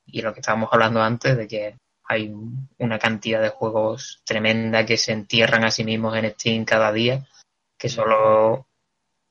y 0.07 0.23
lo 0.23 0.33
que 0.33 0.41
estábamos 0.41 0.71
hablando 0.73 1.03
antes, 1.03 1.37
de 1.37 1.47
que 1.47 1.77
hay 2.07 2.33
una 2.79 2.99
cantidad 2.99 3.41
de 3.41 3.49
juegos 3.49 4.23
tremenda 4.25 4.85
que 4.85 4.97
se 4.97 5.13
entierran 5.13 5.65
a 5.65 5.71
sí 5.71 5.85
mismos 5.85 6.17
en 6.17 6.31
Steam 6.31 6.65
cada 6.65 6.93
día, 6.93 7.27
que 7.79 7.89
solo 7.89 8.67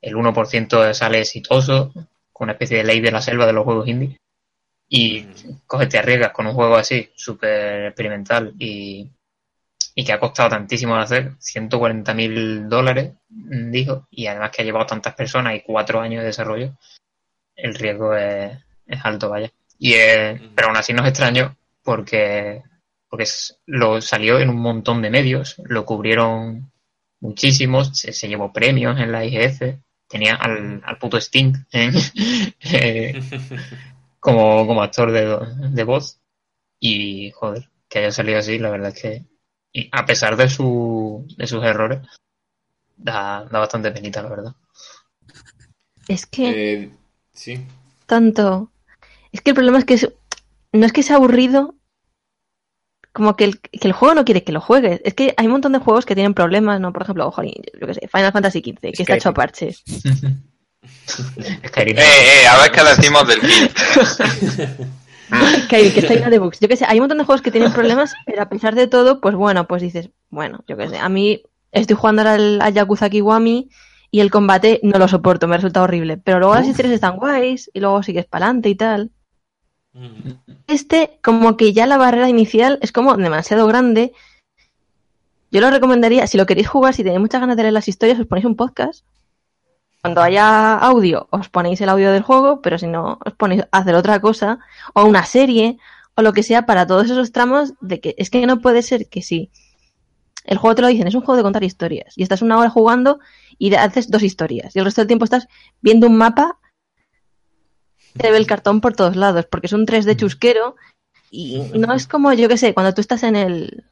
el 0.01 0.15
1% 0.15 0.93
sale 0.93 1.21
exitoso, 1.21 1.91
con 2.31 2.45
una 2.45 2.53
especie 2.53 2.77
de 2.77 2.83
ley 2.83 2.99
de 2.99 3.11
la 3.11 3.21
selva 3.21 3.45
de 3.45 3.53
los 3.53 3.63
juegos 3.63 3.87
indie. 3.87 4.17
Y 4.89 5.25
coges, 5.65 5.89
te 5.89 5.97
arriesgas 5.97 6.31
con 6.31 6.47
un 6.47 6.53
juego 6.53 6.75
así, 6.75 7.09
súper 7.15 7.85
experimental 7.85 8.53
y, 8.59 9.09
y 9.95 10.03
que 10.05 10.13
ha 10.13 10.19
costado 10.19 10.49
tantísimo 10.49 10.95
de 10.95 11.01
hacer, 11.03 11.31
140 11.39 12.13
mil 12.13 12.69
dólares, 12.69 13.13
mm, 13.29 13.71
dijo, 13.71 14.07
y 14.11 14.27
además 14.27 14.51
que 14.51 14.61
ha 14.61 14.65
llevado 14.65 14.85
tantas 14.85 15.13
personas 15.15 15.55
y 15.55 15.61
cuatro 15.61 15.99
años 16.01 16.21
de 16.21 16.27
desarrollo, 16.27 16.73
el 17.55 17.75
riesgo 17.75 18.15
es, 18.15 18.57
es 18.87 19.05
alto, 19.05 19.29
vaya. 19.29 19.51
Y 19.79 19.93
es- 19.93 20.39
pero 20.55 20.67
aún 20.69 20.77
así 20.77 20.93
no 20.93 21.03
es 21.03 21.09
extraño 21.09 21.55
porque, 21.83 22.61
porque 23.09 23.25
lo 23.67 24.01
salió 24.01 24.39
en 24.39 24.49
un 24.49 24.57
montón 24.61 25.01
de 25.01 25.09
medios, 25.09 25.55
lo 25.65 25.85
cubrieron 25.85 26.71
muchísimos, 27.21 27.97
se, 27.97 28.13
se 28.13 28.27
llevó 28.27 28.51
premios 28.53 28.99
en 28.99 29.11
la 29.11 29.25
IGF, 29.25 29.77
tenía 30.07 30.35
al, 30.35 30.81
al 30.85 30.97
puto 30.97 31.17
Sting 31.17 31.53
en- 31.71 31.93
eh, 32.61 33.19
como, 34.19 34.65
como 34.67 34.81
actor 34.83 35.11
de, 35.11 35.37
de 35.69 35.83
voz 35.83 36.19
y 36.79 37.31
joder, 37.31 37.69
que 37.89 37.99
haya 37.99 38.11
salido 38.11 38.39
así, 38.39 38.59
la 38.59 38.69
verdad 38.69 38.89
es 38.95 39.01
que 39.01 39.23
y 39.73 39.89
a 39.91 40.05
pesar 40.05 40.35
de, 40.37 40.49
su, 40.49 41.25
de 41.35 41.47
sus 41.47 41.63
errores, 41.63 41.99
da, 42.95 43.45
da 43.51 43.59
bastante 43.59 43.91
penita, 43.91 44.21
la 44.21 44.29
verdad. 44.29 44.53
Es 46.07 46.25
que 46.25 46.83
Eh, 46.83 46.91
sí. 47.33 47.65
tanto. 48.05 48.71
Es 49.31 49.41
que 49.41 49.51
el 49.51 49.55
problema 49.55 49.79
es 49.79 49.85
que 49.85 49.95
es- 49.95 50.11
no 50.71 50.85
es 50.85 50.93
que 50.93 51.01
sea 51.03 51.15
aburrido, 51.15 51.75
como 53.13 53.35
que 53.35 53.43
el, 53.45 53.59
que 53.59 53.87
el 53.87 53.93
juego 53.93 54.15
no 54.15 54.25
quiere 54.25 54.43
que 54.43 54.51
lo 54.51 54.61
juegues. 54.61 54.99
Es 55.03 55.13
que 55.13 55.33
hay 55.37 55.45
un 55.45 55.51
montón 55.53 55.71
de 55.73 55.79
juegos 55.79 56.05
que 56.05 56.15
tienen 56.15 56.33
problemas, 56.33 56.79
¿no? 56.79 56.91
Por 56.93 57.03
ejemplo, 57.03 57.29
jolín, 57.31 57.61
yo 57.79 57.87
qué 57.87 57.93
sé, 57.93 58.07
Final 58.11 58.31
Fantasy 58.31 58.59
XV, 58.61 58.91
que 58.91 59.03
está 59.03 59.15
hecho 59.15 59.29
a 59.29 59.33
parches. 59.33 59.83
Eh, 61.75 61.95
eh, 61.97 62.47
a 62.47 62.61
ver 62.61 62.71
qué 62.71 62.81
decimos 62.83 63.27
del 63.27 63.39
kit. 63.41 63.71
Que, 65.69 65.91
que 65.93 65.99
está 66.01 66.13
lleno 66.13 66.29
de 66.29 66.39
bugs. 66.39 66.59
Yo 66.59 66.67
qué 66.67 66.75
sé, 66.75 66.85
hay 66.87 66.97
un 66.97 67.03
montón 67.03 67.17
de 67.17 67.23
juegos 67.23 67.41
que 67.41 67.51
tienen 67.51 67.71
problemas, 67.73 68.13
pero 68.25 68.41
a 68.41 68.49
pesar 68.49 68.75
de 68.75 68.87
todo, 68.87 69.21
pues 69.21 69.35
bueno, 69.35 69.67
pues 69.67 69.81
dices, 69.81 70.09
bueno, 70.29 70.63
yo 70.67 70.77
qué 70.77 70.89
sé, 70.89 70.99
a 70.99 71.09
mí 71.09 71.41
estoy 71.71 71.95
jugando 71.95 72.21
ahora 72.21 72.33
al, 72.35 72.61
al 72.61 72.73
Yakuza 72.73 73.09
Kiwami 73.09 73.69
y 74.11 74.19
el 74.19 74.29
combate 74.29 74.79
no 74.83 74.99
lo 74.99 75.07
soporto, 75.07 75.47
me 75.47 75.55
resulta 75.55 75.81
horrible. 75.81 76.17
Pero 76.17 76.37
luego 76.37 76.53
las 76.53 76.67
historias 76.67 76.93
están 76.93 77.17
guays 77.17 77.71
y 77.73 77.79
luego 77.79 78.03
sigues 78.03 78.25
para 78.25 78.45
adelante 78.45 78.69
y 78.69 78.75
tal. 78.75 79.11
Este, 80.67 81.19
como 81.23 81.57
que 81.57 81.73
ya 81.73 81.87
la 81.87 81.97
barrera 81.97 82.29
inicial 82.29 82.79
es 82.81 82.91
como 82.91 83.15
demasiado 83.15 83.67
grande 83.67 84.11
Yo 85.51 85.61
lo 85.61 85.69
recomendaría, 85.69 86.25
si 86.25 86.37
lo 86.37 86.45
queréis 86.45 86.67
jugar, 86.67 86.93
si 86.93 87.03
tenéis 87.03 87.21
muchas 87.21 87.41
ganas 87.41 87.57
de 87.57 87.63
leer 87.63 87.73
las 87.73 87.87
historias, 87.87 88.19
os 88.19 88.27
ponéis 88.27 88.45
un 88.45 88.55
podcast. 88.55 89.05
Cuando 90.03 90.21
haya 90.21 90.75
audio, 90.75 91.27
os 91.31 91.47
ponéis 91.47 91.79
el 91.81 91.89
audio 91.89 92.11
del 92.11 92.23
juego, 92.23 92.61
pero 92.61 92.77
si 92.77 92.87
no, 92.87 93.19
os 93.25 93.33
ponéis 93.33 93.63
a 93.71 93.77
hacer 93.77 93.95
otra 93.95 94.19
cosa, 94.19 94.59
o 94.93 95.05
una 95.05 95.25
serie, 95.25 95.77
o 96.15 96.21
lo 96.21 96.33
que 96.33 96.43
sea, 96.43 96.65
para 96.65 96.85
todos 96.85 97.05
esos 97.05 97.31
tramos 97.31 97.73
de 97.79 98.01
que 98.01 98.13
es 98.17 98.29
que 98.29 98.45
no 98.45 98.59
puede 98.59 98.81
ser 98.81 99.07
que 99.07 99.21
sí. 99.21 99.49
El 100.43 100.57
juego 100.57 100.75
te 100.75 100.81
lo 100.81 100.89
dicen, 100.89 101.07
es 101.07 101.15
un 101.15 101.21
juego 101.21 101.37
de 101.37 101.43
contar 101.43 101.63
historias. 101.63 102.13
Y 102.17 102.23
estás 102.23 102.41
una 102.41 102.57
hora 102.57 102.69
jugando 102.69 103.19
y 103.57 103.73
haces 103.75 104.11
dos 104.11 104.23
historias. 104.23 104.75
Y 104.75 104.79
el 104.79 104.85
resto 104.85 104.99
del 104.99 105.07
tiempo 105.07 105.23
estás 105.23 105.47
viendo 105.81 106.07
un 106.07 106.17
mapa 106.17 106.59
te 108.17 108.31
ve 108.31 108.37
el 108.37 108.47
cartón 108.47 108.81
por 108.81 108.93
todos 108.95 109.15
lados, 109.15 109.45
porque 109.45 109.67
es 109.67 109.73
un 109.73 109.85
3D 109.85 110.15
chusquero 110.15 110.75
y 111.31 111.59
no 111.75 111.93
es 111.93 112.07
como, 112.07 112.31
yo 112.33 112.47
qué 112.47 112.57
sé, 112.57 112.73
cuando 112.73 112.93
tú 112.93 113.01
estás 113.01 113.23
en 113.23 113.35
el 113.35 113.85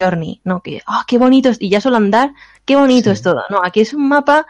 Journey, 0.00 0.40
no, 0.44 0.62
que, 0.62 0.82
ah, 0.86 1.04
qué 1.06 1.18
bonito 1.18 1.50
y 1.58 1.70
ya 1.70 1.80
solo 1.80 1.96
andar, 1.96 2.34
qué 2.66 2.76
bonito 2.76 3.10
es 3.10 3.22
todo. 3.22 3.42
No, 3.48 3.60
aquí 3.64 3.80
es 3.80 3.94
un 3.94 4.08
mapa 4.08 4.46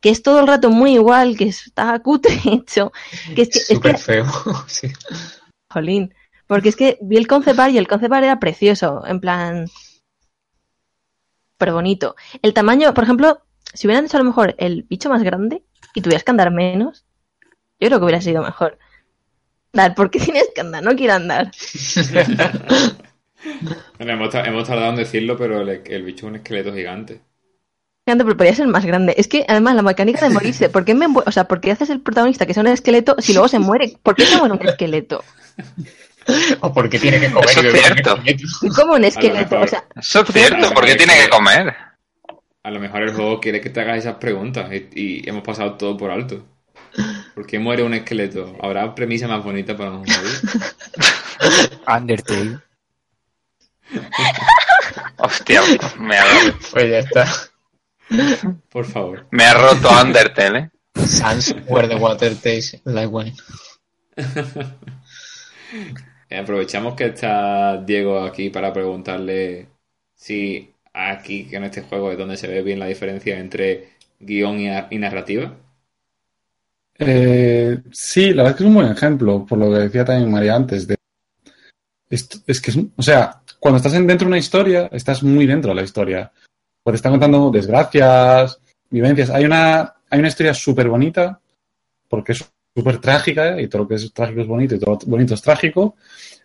que 0.00 0.10
es 0.10 0.22
todo 0.22 0.40
el 0.40 0.46
rato 0.46 0.70
muy 0.70 0.94
igual, 0.94 1.36
que 1.36 1.44
está 1.48 1.98
cutre 2.02 2.38
hecho, 2.46 2.92
que 3.34 3.42
es 3.42 3.48
que, 3.50 3.58
es 3.58 3.66
Súper 3.66 3.96
que- 3.96 3.98
feo. 4.00 4.26
sí. 4.66 4.88
jolín, 5.70 6.14
porque 6.46 6.70
es 6.70 6.76
que 6.76 6.98
vi 7.02 7.16
el 7.18 7.26
concept 7.26 7.58
art 7.58 7.72
y 7.72 7.78
el 7.78 7.88
concept 7.88 8.12
art 8.14 8.24
era 8.24 8.38
precioso, 8.40 9.04
en 9.06 9.20
plan, 9.20 9.66
pero 11.58 11.74
bonito. 11.74 12.14
El 12.42 12.54
tamaño, 12.54 12.94
por 12.94 13.04
ejemplo, 13.04 13.42
si 13.74 13.86
hubieran 13.86 14.04
hecho 14.06 14.16
a 14.16 14.20
lo 14.20 14.26
mejor 14.26 14.54
el 14.58 14.84
bicho 14.84 15.10
más 15.10 15.22
grande 15.22 15.62
y 15.94 16.00
tuvieras 16.00 16.24
que 16.24 16.30
andar 16.30 16.50
menos, 16.52 17.04
yo 17.80 17.88
creo 17.88 17.98
que 17.98 18.04
hubiera 18.04 18.20
sido 18.20 18.42
mejor. 18.42 18.78
Dar, 19.72 19.94
¿por 19.94 20.10
qué 20.10 20.18
tienes 20.20 20.48
que 20.54 20.60
andar? 20.60 20.82
No 20.82 20.94
quiero 20.96 21.14
andar. 21.14 21.50
Bueno, 23.98 24.12
hemos, 24.14 24.30
ta- 24.30 24.44
hemos 24.44 24.66
tardado 24.66 24.90
en 24.90 24.96
decirlo, 24.96 25.36
pero 25.36 25.60
el, 25.60 25.68
el 25.86 26.02
bicho 26.02 26.26
es 26.26 26.30
un 26.30 26.36
esqueleto 26.36 26.74
gigante. 26.74 27.20
Gigante, 28.08 28.24
pero 28.24 28.38
podría 28.38 28.54
ser 28.54 28.66
más 28.68 28.86
grande. 28.86 29.12
Es 29.18 29.28
que 29.28 29.44
además 29.46 29.74
la 29.74 29.82
mecánica 29.82 30.26
de 30.26 30.32
morirse, 30.32 30.70
¿por 30.70 30.86
qué, 30.86 30.94
me, 30.94 31.06
o 31.06 31.30
sea, 31.30 31.44
¿por 31.44 31.60
qué 31.60 31.72
haces 31.72 31.90
el 31.90 32.00
protagonista 32.00 32.46
que 32.46 32.54
sea 32.54 32.62
un 32.62 32.68
esqueleto 32.68 33.16
si 33.18 33.34
luego 33.34 33.48
se 33.48 33.58
muere? 33.58 33.98
¿Por 34.02 34.14
qué 34.14 34.24
se 34.24 34.38
muere 34.38 34.54
un 34.54 34.66
esqueleto? 34.66 35.22
O 36.60 36.74
porque 36.74 36.98
tiene 36.98 37.20
que 37.20 37.30
comer 37.30 37.48
Eso 37.48 37.60
es 37.62 37.72
cierto. 37.72 38.18
¿Cómo 38.76 38.94
un 38.96 39.04
esqueleto? 39.04 39.56
mejor. 39.56 39.62
O 39.62 39.66
sea, 39.66 39.84
Eso 39.96 40.20
es 40.20 40.28
cierto, 40.28 40.74
porque 40.74 40.94
tiene 40.94 41.14
que 41.22 41.30
comer. 41.30 41.74
A 42.62 42.70
lo 42.70 42.80
mejor 42.80 43.02
el 43.02 43.14
juego 43.14 43.40
quiere 43.40 43.62
que 43.62 43.70
te 43.70 43.80
hagas 43.80 43.96
esas 43.96 44.16
preguntas 44.16 44.70
y, 44.70 44.88
y 44.94 45.26
hemos 45.26 45.42
pasado 45.42 45.78
todo 45.78 45.96
por 45.96 46.10
alto. 46.10 46.44
¿Por 47.34 47.46
qué 47.46 47.58
muere 47.58 47.82
un 47.82 47.94
esqueleto? 47.94 48.58
¿Habrá 48.62 48.94
premisa 48.94 49.26
más 49.26 49.42
bonita 49.42 49.74
para 49.74 49.92
un 49.92 50.04
juego? 50.04 50.28
Undertale. 51.96 52.58
Hostia, 55.16 55.62
me 55.98 56.18
ha, 56.18 56.24
Pues 56.72 56.90
ya 56.90 56.98
está. 56.98 57.26
Por 58.70 58.84
favor. 58.86 59.26
me 59.30 59.44
ha 59.44 59.54
roto 59.54 59.88
Undertale, 60.02 60.58
¿eh? 60.58 60.70
Sans 61.06 61.54
where 61.68 61.86
the 61.88 61.94
water 61.96 62.34
tastes 62.34 62.80
like 62.84 63.08
wine. 63.08 63.34
Eh, 66.30 66.36
Aprovechamos 66.38 66.94
que 66.94 67.06
está 67.06 67.76
Diego 67.78 68.20
aquí 68.20 68.50
para 68.50 68.72
preguntarle 68.72 69.68
si 70.14 70.74
aquí, 70.92 71.46
que 71.46 71.56
en 71.56 71.64
este 71.64 71.82
juego 71.82 72.10
es 72.12 72.18
donde 72.18 72.36
se 72.36 72.48
ve 72.48 72.62
bien 72.62 72.78
la 72.78 72.86
diferencia 72.86 73.38
entre 73.38 73.92
guion 74.20 74.58
y, 74.60 74.68
y 74.90 74.98
narrativa. 74.98 75.54
Eh, 76.98 77.78
sí, 77.92 78.32
la 78.34 78.42
verdad 78.42 78.50
es 78.50 78.56
que 78.58 78.64
es 78.64 78.68
un 78.68 78.74
buen 78.74 78.90
ejemplo, 78.92 79.46
por 79.46 79.58
lo 79.58 79.70
que 79.70 79.78
decía 79.78 80.04
también 80.04 80.30
María 80.30 80.54
antes. 80.56 80.86
De, 80.86 80.96
es 82.10 82.60
que 82.60 82.70
es, 82.72 82.78
o 82.96 83.02
sea, 83.02 83.40
cuando 83.60 83.76
estás 83.76 83.94
en- 83.94 84.06
dentro 84.06 84.24
de 84.26 84.30
una 84.30 84.38
historia, 84.38 84.88
estás 84.92 85.22
muy 85.22 85.46
dentro 85.46 85.70
de 85.70 85.76
la 85.76 85.82
historia. 85.82 86.32
Pues 86.82 86.94
te 86.94 86.96
están 86.96 87.12
contando 87.12 87.50
desgracias, 87.50 88.60
vivencias. 88.90 89.30
Hay 89.30 89.44
una, 89.44 89.94
hay 90.10 90.18
una 90.18 90.28
historia 90.28 90.54
súper 90.54 90.88
bonita, 90.88 91.40
porque 92.08 92.32
es 92.32 92.44
súper 92.74 92.98
trágica, 92.98 93.56
¿eh? 93.56 93.62
y 93.62 93.68
todo 93.68 93.82
lo 93.82 93.88
que 93.88 93.96
es 93.96 94.12
trágico 94.12 94.40
es 94.40 94.46
bonito, 94.46 94.74
y 94.74 94.78
todo 94.78 94.92
lo 94.92 94.98
bonito 95.06 95.34
es 95.34 95.42
trágico, 95.42 95.96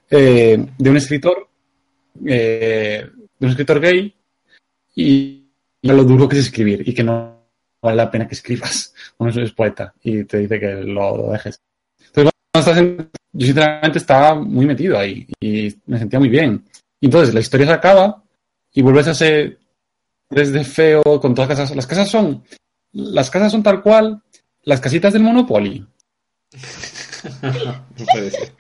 eh, 0.10 0.65
de 0.77 0.89
un 0.89 0.97
escritor, 0.97 1.47
eh, 2.26 3.07
de 3.39 3.45
un 3.45 3.51
escritor 3.51 3.80
gay, 3.80 4.14
y, 4.95 5.45
y, 5.81 5.88
lo 5.88 6.03
duro 6.03 6.27
que 6.27 6.38
es 6.38 6.45
escribir, 6.45 6.88
y 6.88 6.93
que 6.93 7.03
no 7.03 7.47
vale 7.81 7.97
la 7.97 8.11
pena 8.11 8.27
que 8.27 8.35
escribas. 8.35 8.93
Uno 9.18 9.30
es 9.30 9.51
poeta, 9.51 9.93
y 10.03 10.23
te 10.23 10.39
dice 10.39 10.60
que 10.60 10.73
lo, 10.84 11.31
dejes. 11.31 11.60
Entonces, 12.07 12.31
cuando 12.51 12.72
estás 12.72 12.77
en, 12.77 13.10
yo 13.31 13.45
sinceramente 13.45 13.97
estaba 13.99 14.35
muy 14.35 14.65
metido 14.65 14.97
ahí, 14.97 15.27
y 15.39 15.73
me 15.85 15.99
sentía 15.99 16.19
muy 16.19 16.30
bien. 16.30 16.64
Y 16.99 17.07
entonces 17.07 17.34
la 17.34 17.41
historia 17.41 17.68
se 17.68 17.73
acaba, 17.73 18.23
y 18.73 18.81
vuelves 18.81 19.07
a 19.07 19.14
ser 19.14 19.60
desde 20.34 20.64
feo, 20.64 21.03
con 21.03 21.34
todas 21.34 21.49
las 21.49 21.57
casas. 21.57 21.76
Las 21.76 21.88
casas 21.88 22.10
son, 22.10 22.43
las 22.91 23.30
casas 23.30 23.51
son 23.51 23.64
tal 23.64 23.81
cual 23.81 24.22
las 24.64 24.80
casitas 24.80 25.14
del 25.14 25.23
Monopoly. 25.23 25.85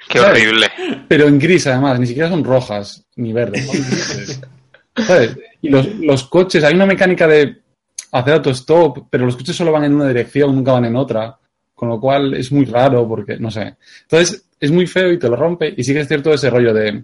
Qué 0.09 0.19
horrible. 0.19 0.67
Pero 1.07 1.27
en 1.27 1.39
gris, 1.39 1.67
además, 1.67 1.99
ni 1.99 2.07
siquiera 2.07 2.29
son 2.29 2.43
rojas 2.43 3.05
ni 3.15 3.33
verdes. 3.33 4.39
¿Sabes? 4.95 5.37
Y 5.61 5.69
los, 5.69 5.87
los, 5.95 6.23
coches, 6.25 6.63
hay 6.63 6.75
una 6.75 6.85
mecánica 6.85 7.27
de 7.27 7.61
hacer 8.11 8.33
autostop, 8.33 9.07
pero 9.09 9.25
los 9.25 9.35
coches 9.35 9.55
solo 9.55 9.71
van 9.71 9.85
en 9.85 9.95
una 9.95 10.07
dirección, 10.07 10.55
nunca 10.55 10.73
van 10.73 10.85
en 10.85 10.95
otra. 10.95 11.39
Con 11.73 11.89
lo 11.89 11.99
cual 11.99 12.35
es 12.35 12.51
muy 12.51 12.65
raro 12.65 13.07
porque, 13.07 13.37
no 13.37 13.51
sé. 13.51 13.75
Entonces 14.03 14.45
es 14.59 14.71
muy 14.71 14.87
feo 14.87 15.11
y 15.11 15.19
te 15.19 15.27
lo 15.27 15.35
rompe. 15.35 15.73
Y 15.75 15.83
sí 15.83 15.93
que 15.93 16.01
es 16.01 16.07
cierto 16.07 16.33
ese 16.33 16.49
rollo 16.49 16.73
de 16.73 17.03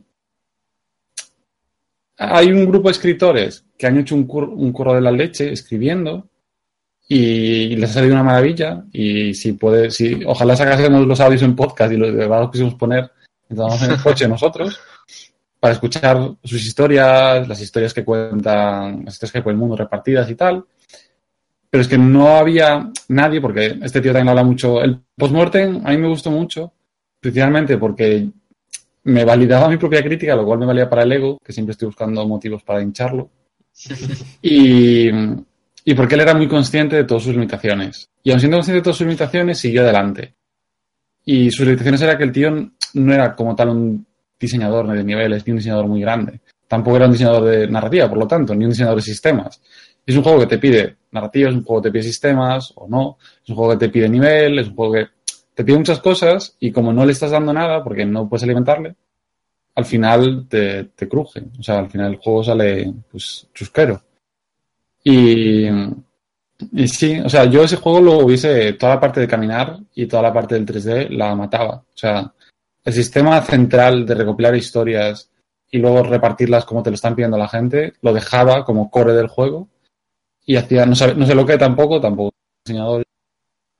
hay 2.19 2.51
un 2.51 2.65
grupo 2.65 2.89
de 2.89 2.93
escritores 2.93 3.65
que 3.77 3.87
han 3.87 3.97
hecho 3.97 4.13
un, 4.15 4.27
cur- 4.27 4.53
un 4.53 4.71
curro 4.73 4.93
de 4.93 5.01
la 5.01 5.11
leche 5.11 5.51
escribiendo 5.51 6.27
y 7.07 7.75
les 7.77 7.89
ha 7.89 7.93
salido 7.93 8.13
una 8.13 8.23
maravilla. 8.23 8.83
Y 8.91 9.33
si 9.33 9.53
puede, 9.53 9.89
si, 9.89 10.21
ojalá 10.25 10.55
sacásemos 10.55 11.07
los 11.07 11.19
audios 11.21 11.41
en 11.43 11.55
podcast 11.55 11.91
y 11.93 11.97
los 11.97 12.11
los 12.13 12.47
pusiéramos 12.49 12.75
poner 12.75 13.09
entramos 13.49 13.81
en 13.83 13.91
el 13.91 14.01
coche 14.01 14.27
nosotros 14.27 14.79
para 15.59 15.73
escuchar 15.73 16.17
sus 16.43 16.65
historias, 16.65 17.47
las 17.47 17.61
historias 17.61 17.93
que 17.93 18.05
cuentan, 18.05 19.03
las 19.05 19.13
historias 19.15 19.31
que 19.33 19.43
cuenta 19.43 19.55
el 19.55 19.59
mundo 19.59 19.75
repartidas 19.75 20.29
y 20.29 20.35
tal. 20.35 20.63
Pero 21.69 21.81
es 21.81 21.87
que 21.87 21.97
no 21.97 22.27
había 22.37 22.89
nadie, 23.09 23.39
porque 23.41 23.77
este 23.81 24.01
tío 24.01 24.11
también 24.11 24.29
habla 24.29 24.43
mucho. 24.43 24.81
El 24.81 24.99
postmortem 25.15 25.81
a 25.85 25.91
mí 25.91 25.97
me 25.97 26.07
gustó 26.07 26.31
mucho, 26.31 26.73
principalmente 27.19 27.77
porque 27.77 28.27
me 29.03 29.23
validaba 29.25 29.69
mi 29.69 29.77
propia 29.77 30.03
crítica, 30.03 30.35
lo 30.35 30.45
cual 30.45 30.59
me 30.59 30.65
valía 30.65 30.89
para 30.89 31.03
el 31.03 31.11
ego, 31.11 31.39
que 31.43 31.53
siempre 31.53 31.71
estoy 31.71 31.87
buscando 31.87 32.27
motivos 32.27 32.63
para 32.63 32.81
hincharlo. 32.81 33.29
Y, 34.41 35.09
y 35.85 35.93
porque 35.95 36.15
él 36.15 36.21
era 36.21 36.33
muy 36.33 36.47
consciente 36.47 36.95
de 36.95 37.03
todas 37.03 37.23
sus 37.23 37.33
limitaciones. 37.33 38.09
Y 38.23 38.31
aun 38.31 38.39
siendo 38.39 38.57
consciente 38.57 38.79
de 38.79 38.83
todas 38.83 38.97
sus 38.97 39.07
limitaciones, 39.07 39.57
siguió 39.57 39.81
adelante. 39.81 40.35
Y 41.25 41.49
sus 41.51 41.65
limitaciones 41.65 42.01
era 42.01 42.17
que 42.17 42.23
el 42.23 42.31
tío 42.31 42.51
no 42.93 43.13
era 43.13 43.35
como 43.35 43.55
tal 43.55 43.69
un 43.69 44.05
diseñador 44.39 44.87
de 44.87 45.03
niveles, 45.03 45.45
ni 45.45 45.51
un 45.51 45.57
diseñador 45.57 45.87
muy 45.87 46.01
grande. 46.01 46.41
Tampoco 46.67 46.97
era 46.97 47.05
un 47.05 47.11
diseñador 47.11 47.45
de 47.45 47.67
narrativa, 47.67 48.07
por 48.07 48.17
lo 48.17 48.27
tanto, 48.27 48.53
ni 48.55 48.65
un 48.65 48.71
diseñador 48.71 48.97
de 48.97 49.03
sistemas. 49.03 49.61
Es 50.05 50.15
un 50.15 50.23
juego 50.23 50.39
que 50.39 50.47
te 50.47 50.57
pide 50.57 50.97
narrativa, 51.11 51.49
es 51.49 51.55
un 51.55 51.63
juego 51.63 51.81
que 51.81 51.89
te 51.89 51.93
pide 51.93 52.03
sistemas, 52.03 52.73
o 52.75 52.87
no. 52.87 53.17
Es 53.43 53.49
un 53.49 53.55
juego 53.55 53.71
que 53.71 53.85
te 53.85 53.89
pide 53.89 54.09
nivel, 54.09 54.59
es 54.59 54.67
un 54.67 54.75
juego 54.75 54.93
que 54.93 55.07
te 55.59 55.65
pide 55.65 55.77
muchas 55.77 55.99
cosas, 55.99 56.55
y 56.61 56.71
como 56.71 56.93
no 56.93 57.05
le 57.05 57.11
estás 57.11 57.31
dando 57.31 57.51
nada, 57.51 57.83
porque 57.83 58.05
no 58.05 58.29
puedes 58.29 58.43
alimentarle, 58.43 58.95
al 59.75 59.83
final 59.83 60.47
te, 60.47 60.85
te 60.85 61.09
cruje. 61.09 61.43
O 61.59 61.61
sea, 61.61 61.79
al 61.79 61.89
final 61.89 62.13
el 62.13 62.17
juego 62.17 62.45
sale, 62.45 62.93
pues, 63.11 63.45
chusquero. 63.53 64.01
Y, 65.03 65.67
sí, 66.87 67.19
o 67.19 67.27
sea, 67.27 67.43
yo 67.43 67.63
ese 67.63 67.75
juego 67.75 67.99
lo 67.99 68.19
hubiese, 68.19 68.71
toda 68.73 68.95
la 68.95 69.01
parte 69.01 69.19
de 69.19 69.27
caminar 69.27 69.79
y 69.95 70.05
toda 70.07 70.23
la 70.23 70.33
parte 70.33 70.55
del 70.55 70.65
3D 70.65 71.09
la 71.09 71.35
mataba. 71.35 71.75
O 71.93 71.97
sea, 71.97 72.33
el 72.85 72.93
sistema 72.93 73.41
central 73.41 74.05
de 74.05 74.15
recopilar 74.15 74.55
historias 74.55 75.29
y 75.69 75.77
luego 75.79 76.03
repartirlas 76.03 76.63
como 76.63 76.83
te 76.83 76.89
lo 76.89 76.95
están 76.95 77.15
pidiendo 77.15 77.37
la 77.37 77.49
gente, 77.49 77.95
lo 78.01 78.13
dejaba 78.13 78.63
como 78.63 78.89
core 78.89 79.11
del 79.13 79.27
juego 79.27 79.67
y 80.45 80.55
hacía, 80.55 80.85
no, 80.85 80.95
sabe- 80.95 81.15
no 81.15 81.25
sé 81.25 81.35
lo 81.35 81.45
que 81.45 81.57
tampoco, 81.57 81.99
tampoco 81.99 82.31
diseñador, 82.65 83.03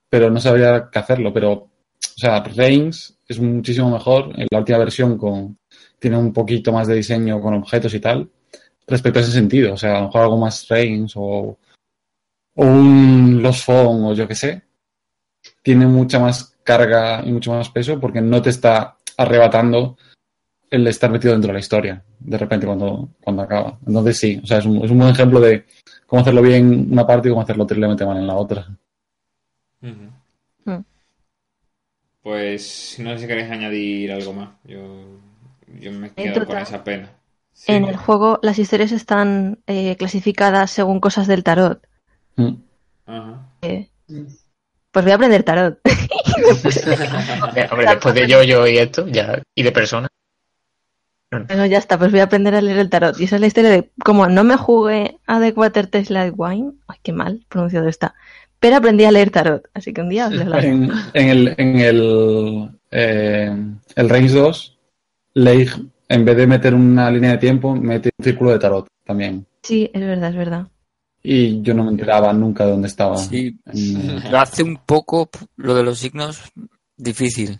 pero 0.10 0.30
no 0.30 0.40
sabía 0.40 0.90
qué 0.92 1.00
hacerlo. 1.00 1.34
Pero, 1.34 1.69
o 2.16 2.20
sea, 2.20 2.44
Reigns 2.44 3.18
es 3.28 3.40
muchísimo 3.40 3.90
mejor 3.90 4.32
en 4.36 4.48
la 4.52 4.60
última 4.60 4.78
versión 4.78 5.18
con, 5.18 5.58
tiene 6.00 6.18
un 6.18 6.34
poquito 6.34 6.72
más 6.72 6.88
de 6.88 6.96
diseño 6.96 7.42
con 7.42 7.54
objetos 7.54 7.94
y 7.94 8.00
tal, 8.00 8.30
respecto 8.88 9.20
a 9.20 9.22
ese 9.22 9.32
sentido. 9.32 9.74
O 9.74 9.78
sea, 9.78 9.98
a 9.98 10.00
lo 10.00 10.06
mejor 10.08 10.22
algo 10.22 10.38
más 10.38 10.68
Reigns 10.68 11.14
o, 11.16 11.58
o 12.56 12.66
un 12.66 13.42
Lost 13.42 13.66
Phone 13.66 14.06
o 14.06 14.14
yo 14.14 14.28
qué 14.28 14.36
sé, 14.36 14.62
tiene 15.62 15.88
mucha 15.88 16.20
más 16.20 16.58
carga 16.64 17.24
y 17.26 17.32
mucho 17.32 17.52
más 17.52 17.70
peso 17.70 18.00
porque 18.00 18.22
no 18.22 18.42
te 18.42 18.50
está 18.50 18.98
arrebatando 19.18 19.98
el 20.70 20.88
estar 20.88 21.10
metido 21.10 21.34
dentro 21.34 21.50
de 21.50 21.54
la 21.54 21.60
historia 21.60 22.04
de 22.20 22.38
repente 22.38 22.66
cuando, 22.66 23.10
cuando 23.22 23.42
acaba. 23.42 23.78
Entonces 23.88 24.18
sí, 24.18 24.40
o 24.44 24.46
sea, 24.46 24.60
es 24.60 24.66
un, 24.66 24.84
es 24.84 24.92
un 24.92 24.98
buen 25.00 25.10
ejemplo 25.10 25.40
de 25.40 25.66
cómo 26.06 26.22
hacerlo 26.22 26.42
bien 26.42 26.56
en 26.56 26.92
una 26.94 27.08
parte 27.08 27.28
y 27.28 27.32
cómo 27.32 27.42
hacerlo 27.42 27.66
terriblemente 27.66 28.06
mal 28.06 28.18
en 28.18 28.28
la 28.28 28.36
otra. 28.36 28.68
Pues 32.22 32.98
no 33.00 33.12
sé 33.14 33.20
si 33.20 33.28
queréis 33.28 33.50
añadir 33.50 34.12
algo 34.12 34.34
más. 34.34 34.50
Yo, 34.66 34.82
yo 35.80 35.92
me 35.92 36.12
quedo 36.12 36.46
con 36.46 36.58
esa 36.58 36.84
pena. 36.84 37.10
Sí. 37.54 37.72
En 37.72 37.86
el 37.86 37.98
juego 37.98 38.40
las 38.42 38.60
historias 38.60 38.92
están 38.92 39.60
eh, 39.68 39.96
clasificadas 39.98 40.72
según 40.72 41.00
cosas 41.00 41.28
del 41.28 41.44
tarot. 41.44 41.86
Mm. 42.36 42.54
Ajá. 43.06 43.50
Eh, 43.62 43.90
pues 44.92 45.06
voy 45.06 45.12
a 45.12 45.16
aprender 45.16 45.44
tarot. 45.44 45.80
Hombre, 47.72 47.86
después 47.88 48.16
de 48.16 48.28
yo-yo 48.28 48.68
y 48.68 48.78
esto, 48.78 49.08
ya, 49.08 49.42
y 49.56 49.64
de 49.64 49.72
persona. 49.72 50.08
Bueno, 51.32 51.66
ya 51.68 51.78
está, 51.78 52.00
pues 52.00 52.10
voy 52.10 52.22
a 52.22 52.24
aprender 52.24 52.56
a 52.56 52.62
leer 52.62 52.80
el 52.80 52.90
tarot. 52.90 53.20
Y 53.20 53.26
esa 53.26 53.36
es 53.36 53.42
la 53.42 53.48
historia 53.48 53.70
de 53.70 53.92
cómo 54.04 54.28
no 54.28 54.44
me 54.44 54.58
jugué 54.58 55.20
a 55.28 55.40
The 55.40 55.52
Water 55.52 55.86
Tastes 55.86 56.10
Like 56.10 56.34
Wine. 56.36 56.74
Ay, 56.88 56.98
qué 57.04 57.14
mal 57.14 57.46
pronunciado 57.50 57.88
está. 57.88 58.16
Pero 58.60 58.76
aprendí 58.78 59.06
a 59.06 59.12
leer 59.12 59.30
tarot. 59.32 59.68
Así 59.74 59.94
que 59.94 60.02
un 60.02 60.10
día 60.10 60.28
os 60.28 60.34
En, 60.34 60.92
en 61.14 61.30
el, 61.30 61.56
en 61.58 61.80
el, 61.80 62.70
eh, 62.92 63.56
el 63.96 64.10
Race 64.10 64.30
2, 64.34 64.78
Leigh, 65.36 65.70
en 66.10 66.26
vez 66.26 66.38
de 66.38 66.48
meter 66.48 66.74
una 66.74 67.10
línea 67.10 67.32
de 67.32 67.38
tiempo, 67.38 67.76
mete 67.76 68.10
un 68.18 68.24
círculo 68.24 68.52
de 68.52 68.60
tarot 68.60 68.88
también. 69.06 69.46
Sí, 69.64 69.90
es 69.94 70.02
verdad, 70.02 70.30
es 70.32 70.36
verdad. 70.36 70.68
Y 71.22 71.62
yo 71.62 71.74
no 71.74 71.84
me 71.84 71.92
enteraba 71.92 72.32
nunca 72.34 72.66
de 72.66 72.72
dónde 72.72 72.88
estaba. 72.88 73.18
Sí, 73.18 73.58
En- 73.66 74.32
lo 74.32 74.40
hace 74.40 74.64
un 74.64 74.78
poco 74.86 75.30
lo 75.58 75.76
de 75.76 75.84
los 75.84 76.00
signos 76.00 76.42
difícil. 76.96 77.60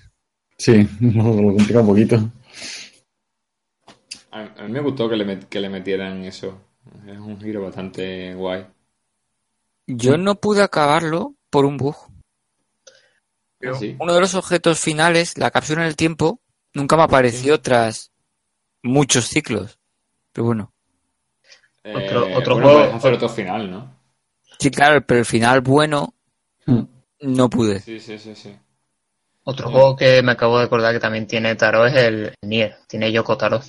Sí, 0.58 0.88
lo 1.02 1.24
complica 1.24 1.82
un 1.82 1.88
poquito. 1.88 2.30
A, 4.32 4.40
a 4.58 4.64
mí 4.64 4.72
me 4.72 4.80
gustó 4.82 5.10
que 5.10 5.16
le, 5.16 5.26
met- 5.26 5.48
que 5.48 5.60
le 5.60 5.70
metieran 5.70 6.24
eso. 6.24 6.62
Es 7.08 7.18
un 7.20 7.40
giro 7.40 7.62
bastante 7.64 8.34
guay. 8.34 8.66
Yo 9.92 10.18
no 10.18 10.36
pude 10.36 10.62
acabarlo 10.62 11.36
por 11.50 11.66
un 11.66 11.78
bug. 11.78 11.96
Ah, 13.64 13.74
sí. 13.78 13.96
Uno 14.00 14.14
de 14.14 14.22
los 14.22 14.36
objetos 14.36 14.80
finales, 14.80 15.38
la 15.38 15.52
cápsula 15.52 15.82
en 15.82 15.88
el 15.88 15.96
tiempo, 15.96 16.40
nunca 16.74 16.96
me 16.96 17.04
apareció 17.04 17.60
tras 17.60 18.12
muchos 18.84 19.26
ciclos. 19.28 19.80
Pero 20.32 20.46
bueno. 20.46 20.74
Otro- 21.84 22.28
Eh, 22.28 22.36
otro 22.36 22.54
bueno, 22.56 22.70
juego- 22.70 22.94
hacer 22.96 23.14
otro 23.14 23.30
final, 23.30 23.72
¿no? 23.72 24.00
Sí, 24.60 24.70
claro, 24.70 25.04
pero 25.06 25.22
el 25.22 25.26
final 25.26 25.62
bueno 25.62 26.14
Mm. 26.66 26.82
no 27.22 27.50
pude. 27.50 27.80
Sí, 27.80 28.00
sí, 28.00 28.20
sí, 28.20 28.36
sí. 28.36 28.56
Otro 29.46 29.72
juego 29.72 29.96
que 29.96 30.22
me 30.22 30.34
acabo 30.34 30.60
de 30.60 30.66
acordar 30.66 30.94
que 30.94 31.00
también 31.00 31.26
tiene 31.26 31.56
tarot 31.56 31.88
es 31.88 31.96
el 31.96 32.34
Nier. 32.44 32.78
Tiene 32.88 33.12
Yoko 33.12 33.36
Tarot. 33.38 33.64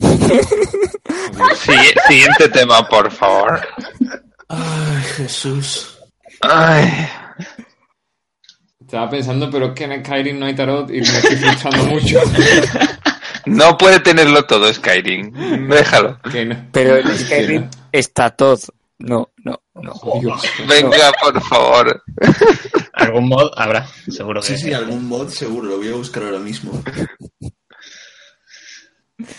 Sí- 1.56 1.72
siguiente 2.08 2.48
tema, 2.50 2.86
por 2.88 3.10
favor. 3.10 3.60
Ay, 4.48 5.02
Jesús. 5.16 5.98
Ay. 6.42 7.08
Estaba 8.80 9.10
pensando, 9.10 9.50
pero 9.50 9.66
es 9.68 9.72
que 9.72 9.84
en 9.84 10.04
Skyrim 10.04 10.38
no 10.38 10.46
hay 10.46 10.54
tarot 10.54 10.90
y 10.90 10.94
me 10.94 11.00
estoy 11.00 11.36
frustrando 11.36 11.84
mucho. 11.90 12.20
No 13.46 13.76
puede 13.76 14.00
tenerlo 14.00 14.44
todo 14.46 14.72
Skyrim. 14.72 15.68
Déjalo. 15.68 16.18
que 16.30 16.44
no. 16.44 16.68
Pero 16.72 16.96
en 16.98 17.18
Skyrim 17.18 17.70
está 17.92 18.30
todo. 18.30 18.58
No, 18.98 19.30
no, 19.44 19.60
no. 19.74 19.92
Dios. 20.20 20.42
Venga, 20.68 21.12
por 21.20 21.40
favor. 21.42 22.02
Algún 22.92 23.28
mod 23.28 23.50
habrá, 23.56 23.86
seguro 24.08 24.40
que 24.40 24.46
Sí, 24.46 24.56
sí, 24.58 24.72
algún 24.72 25.08
mod 25.08 25.28
seguro, 25.28 25.68
lo 25.68 25.76
voy 25.78 25.88
a 25.88 25.94
buscar 25.96 26.22
ahora 26.22 26.38
mismo. 26.38 26.80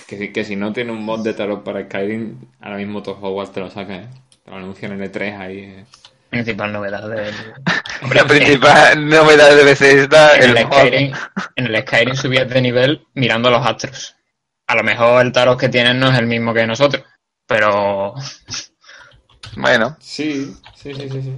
Que, 0.07 0.17
si- 0.17 0.31
que 0.33 0.43
si 0.45 0.55
no 0.55 0.71
tiene 0.73 0.91
un 0.91 1.03
mod 1.03 1.21
de 1.23 1.33
tarot 1.33 1.63
para 1.63 1.83
Skyrim, 1.85 2.39
ahora 2.61 2.77
mismo 2.77 3.01
Todd 3.01 3.17
Hogwarts 3.21 3.53
te 3.53 3.59
lo 3.61 3.69
saca, 3.69 3.95
¿eh? 3.95 4.09
Te 4.45 4.51
lo 4.51 4.55
anuncian 4.57 4.93
en 4.93 5.01
E3 5.03 5.37
ahí. 5.37 5.59
eh. 5.59 5.85
principal 6.29 6.71
novedad 6.71 7.09
del... 7.09 7.33
La 8.13 8.25
principal 8.27 9.07
novedad 9.07 9.55
de 9.55 9.63
Bethesda, 9.63 10.37
en 10.39 10.43
el 10.49 10.57
el. 10.57 10.65
Skyrim, 10.65 11.11
en 11.55 11.65
el 11.65 11.81
Skyrim 11.81 12.15
subías 12.15 12.49
de 12.49 12.61
nivel 12.61 13.07
mirando 13.13 13.49
los 13.49 13.65
astros. 13.65 14.15
A 14.67 14.75
lo 14.75 14.83
mejor 14.83 15.25
el 15.25 15.31
tarot 15.31 15.59
que 15.59 15.69
tienen 15.69 15.99
no 15.99 16.11
es 16.11 16.19
el 16.19 16.27
mismo 16.27 16.53
que 16.53 16.67
nosotros, 16.67 17.03
pero 17.47 18.15
Bueno, 19.57 19.97
Sí, 19.99 20.53
sí, 20.73 20.93
sí, 20.93 21.09
sí, 21.09 21.21
sí. 21.21 21.33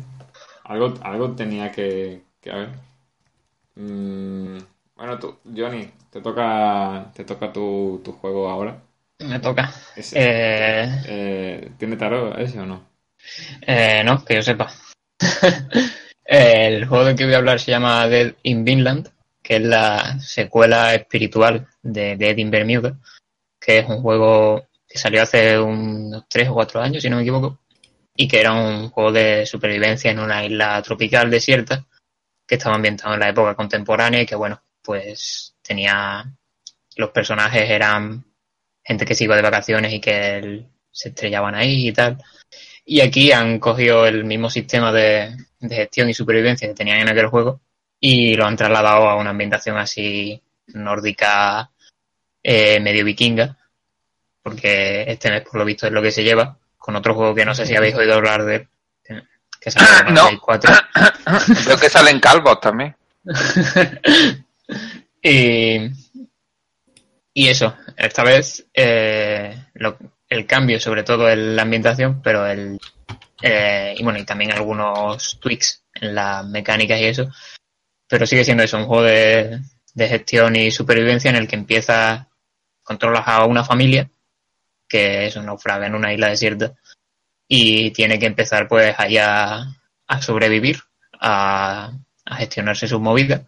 Algo, 0.66 0.94
algo 1.02 1.36
tenía 1.36 1.72
que, 1.72 2.24
que 2.42 2.52
haber. 2.52 2.70
Mm, 3.76 4.58
bueno, 4.96 5.20
tú, 5.20 5.40
Johnny, 5.56 5.92
te 6.10 6.22
toca, 6.22 7.12
te 7.16 7.24
toca 7.24 7.54
tu, 7.54 8.02
tu 8.04 8.12
juego 8.14 8.50
ahora. 8.50 8.82
me 9.20 9.40
toca. 9.40 9.72
Ese, 9.96 10.16
Eh, 10.16 10.90
eh, 11.04 11.72
¿Tiene 11.78 11.98
tarot 11.98 12.38
ese 12.40 12.60
o 12.60 12.66
no? 12.66 12.87
Eh, 13.62 14.04
no, 14.04 14.24
que 14.24 14.36
yo 14.36 14.42
sepa. 14.42 14.72
el 16.26 16.86
juego 16.86 17.06
del 17.06 17.16
que 17.16 17.26
voy 17.26 17.34
a 17.34 17.38
hablar 17.38 17.60
se 17.60 17.72
llama 17.72 18.08
Dead 18.08 18.34
in 18.44 18.64
Vinland, 18.64 19.10
que 19.42 19.58
es 19.58 19.62
la 19.62 20.20
secuela 20.20 20.94
espiritual 20.94 21.68
de 21.82 22.18
Dead 22.18 22.38
in 22.38 22.52
Bermuda, 22.52 22.98
que 23.60 23.80
es 23.80 23.90
un 23.90 24.02
juego 24.02 24.68
que 24.88 24.98
salió 24.98 25.22
hace 25.22 25.60
unos 25.60 26.26
3 26.30 26.50
o 26.50 26.54
4 26.54 26.82
años, 26.82 27.04
si 27.04 27.10
no 27.10 27.18
me 27.18 27.22
equivoco, 27.24 27.60
y 28.16 28.28
que 28.28 28.40
era 28.40 28.54
un 28.54 28.90
juego 28.90 29.12
de 29.12 29.46
supervivencia 29.46 30.12
en 30.12 30.20
una 30.20 30.46
isla 30.46 30.82
tropical 30.82 31.30
desierta, 31.30 31.86
que 32.48 32.56
estaba 32.56 32.76
ambientado 32.76 33.14
en 33.14 33.20
la 33.20 33.30
época 33.30 33.56
contemporánea 33.56 34.22
y 34.22 34.26
que, 34.26 34.36
bueno, 34.36 34.62
pues 34.82 35.56
tenía... 35.62 36.26
Los 36.96 37.12
personajes 37.12 37.70
eran 37.70 38.26
gente 38.84 39.06
que 39.06 39.14
se 39.14 39.26
iba 39.26 39.36
de 39.36 39.44
vacaciones 39.44 39.94
y 39.94 40.00
que 40.00 40.66
se 40.90 41.10
estrellaban 41.10 41.54
ahí 41.54 41.90
y 41.90 41.94
tal. 41.94 42.18
Y 42.90 43.02
aquí 43.02 43.34
han 43.34 43.60
cogido 43.60 44.06
el 44.08 44.24
mismo 44.24 44.50
sistema 44.50 44.94
de, 44.94 45.36
de 45.60 45.76
gestión 45.76 46.10
y 46.10 46.14
supervivencia 46.14 46.70
que 46.70 46.74
tenían 46.74 47.00
en 47.00 47.10
aquel 47.10 47.28
juego 47.28 47.60
y 48.00 48.34
lo 48.36 48.46
han 48.46 48.56
trasladado 48.56 49.10
a 49.10 49.16
una 49.18 49.32
ambientación 49.32 49.78
así 49.78 50.42
nórdica, 50.68 51.70
eh, 52.42 52.80
medio 52.80 53.04
vikinga, 53.04 53.58
porque 54.42 55.04
este 55.06 55.30
mes 55.30 55.42
por 55.42 55.56
lo 55.56 55.66
visto 55.66 55.86
es 55.86 55.92
lo 55.92 56.02
que 56.02 56.12
se 56.12 56.24
lleva, 56.24 56.58
con 56.78 56.96
otro 56.96 57.14
juego 57.14 57.36
que 57.36 57.44
no 57.44 57.54
sé 57.54 57.66
si 57.66 57.76
habéis 57.76 57.96
oído 57.96 58.14
hablar 58.14 58.46
de 58.46 58.56
él, 58.56 58.68
que- 59.60 59.72
salió 59.72 59.90
para 59.90 60.12
No. 60.12 60.28
Play 60.28 60.38
4. 60.38 60.74
Creo 61.66 61.78
que 61.78 61.90
salen 61.90 62.22
calvos 62.22 62.62
también. 62.62 62.96
y, 65.22 65.90
y 67.34 67.48
eso, 67.50 67.76
esta 67.98 68.24
vez 68.24 68.66
eh, 68.74 69.66
lo- 69.74 69.98
el 70.30 70.46
cambio 70.46 70.80
sobre 70.80 71.04
todo 71.04 71.30
en 71.30 71.56
la 71.56 71.62
ambientación, 71.64 72.22
pero 72.22 72.46
el 72.46 72.80
eh, 73.42 73.96
y 73.98 74.04
bueno, 74.04 74.20
y 74.20 74.26
también 74.26 74.52
algunos 74.52 75.40
tweaks 75.40 75.84
en 75.94 76.16
las 76.16 76.46
mecánicas 76.46 77.00
y 77.00 77.06
eso, 77.06 77.30
pero 78.08 78.26
sigue 78.26 78.44
siendo 78.44 78.64
eso, 78.64 78.78
un 78.78 78.86
juego 78.86 79.04
de, 79.04 79.60
de 79.94 80.08
gestión 80.08 80.56
y 80.56 80.72
supervivencia 80.72 81.30
en 81.30 81.36
el 81.38 81.48
que 81.48 81.56
empiezas, 81.56 82.26
controlas 82.84 83.28
a 83.28 83.46
una 83.46 83.64
familia 83.64 84.10
que 84.88 85.28
es 85.28 85.36
un 85.36 85.46
naufraga 85.46 85.88
en 85.88 85.96
una 85.96 86.14
isla 86.14 86.30
desierta 86.30 86.74
y 87.48 87.92
tiene 87.92 88.18
que 88.20 88.26
empezar 88.26 88.68
pues 88.68 88.96
ahí 88.98 89.18
a, 89.18 89.66
a 90.08 90.22
sobrevivir, 90.22 90.80
a, 91.20 91.92
a 92.26 92.36
gestionarse 92.38 92.88
sus 92.88 93.00
movidas 93.00 93.42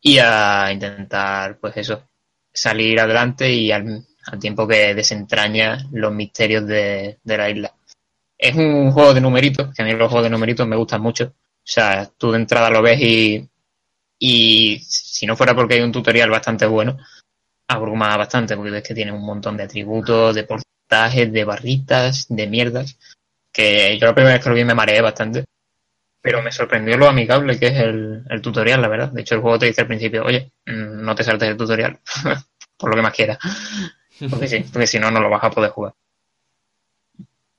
y 0.00 0.18
a 0.18 0.70
intentar, 0.72 1.58
pues 1.58 1.76
eso, 1.76 2.08
salir 2.52 3.00
adelante 3.00 3.52
y 3.52 3.70
al, 3.72 4.06
al 4.30 4.38
tiempo 4.38 4.66
que 4.66 4.94
desentraña 4.94 5.78
los 5.92 6.12
misterios 6.12 6.66
de, 6.66 7.18
de 7.22 7.38
la 7.38 7.50
isla. 7.50 7.74
Es 8.36 8.54
un 8.54 8.92
juego 8.92 9.14
de 9.14 9.20
numeritos, 9.20 9.74
que 9.74 9.82
a 9.82 9.84
mí 9.84 9.92
los 9.92 10.08
juegos 10.08 10.24
de 10.24 10.30
numeritos 10.30 10.66
me 10.66 10.76
gustan 10.76 11.00
mucho. 11.00 11.24
O 11.24 11.70
sea, 11.70 12.08
tú 12.16 12.30
de 12.30 12.38
entrada 12.38 12.70
lo 12.70 12.82
ves 12.82 13.00
y, 13.00 13.48
y 14.18 14.78
si 14.80 15.26
no 15.26 15.36
fuera 15.36 15.54
porque 15.54 15.74
hay 15.74 15.80
un 15.80 15.92
tutorial 15.92 16.30
bastante 16.30 16.66
bueno, 16.66 16.98
abruma 17.66 18.16
bastante, 18.16 18.56
porque 18.56 18.70
ves 18.70 18.82
que 18.82 18.94
tiene 18.94 19.12
un 19.12 19.24
montón 19.24 19.56
de 19.56 19.64
atributos, 19.64 20.34
de 20.34 20.44
porcentajes, 20.44 21.32
de 21.32 21.44
barritas, 21.44 22.26
de 22.28 22.46
mierdas, 22.46 22.98
que 23.52 23.98
yo 23.98 24.06
la 24.06 24.14
primera 24.14 24.34
vez 24.34 24.42
que 24.42 24.50
lo 24.50 24.54
vi 24.54 24.64
me 24.64 24.74
mareé 24.74 25.00
bastante 25.00 25.44
pero 26.20 26.42
me 26.42 26.52
sorprendió 26.52 26.96
lo 26.96 27.08
amigable 27.08 27.58
que 27.58 27.68
es 27.68 27.76
el, 27.76 28.24
el 28.28 28.42
tutorial, 28.42 28.82
la 28.82 28.88
verdad. 28.88 29.10
De 29.10 29.22
hecho, 29.22 29.34
el 29.34 29.40
juego 29.40 29.58
te 29.58 29.66
dice 29.66 29.82
al 29.82 29.86
principio, 29.86 30.24
oye, 30.24 30.52
mm, 30.66 31.02
no 31.02 31.14
te 31.14 31.24
saltes 31.24 31.48
el 31.48 31.56
tutorial, 31.56 31.98
por 32.76 32.90
lo 32.90 32.96
que 32.96 33.02
más 33.02 33.14
quieras. 33.14 33.38
Porque 34.30 34.48
sí, 34.48 34.64
porque 34.72 34.86
si 34.86 34.98
no, 34.98 35.10
no 35.10 35.20
lo 35.20 35.30
vas 35.30 35.44
a 35.44 35.50
poder 35.50 35.70
jugar. 35.70 35.94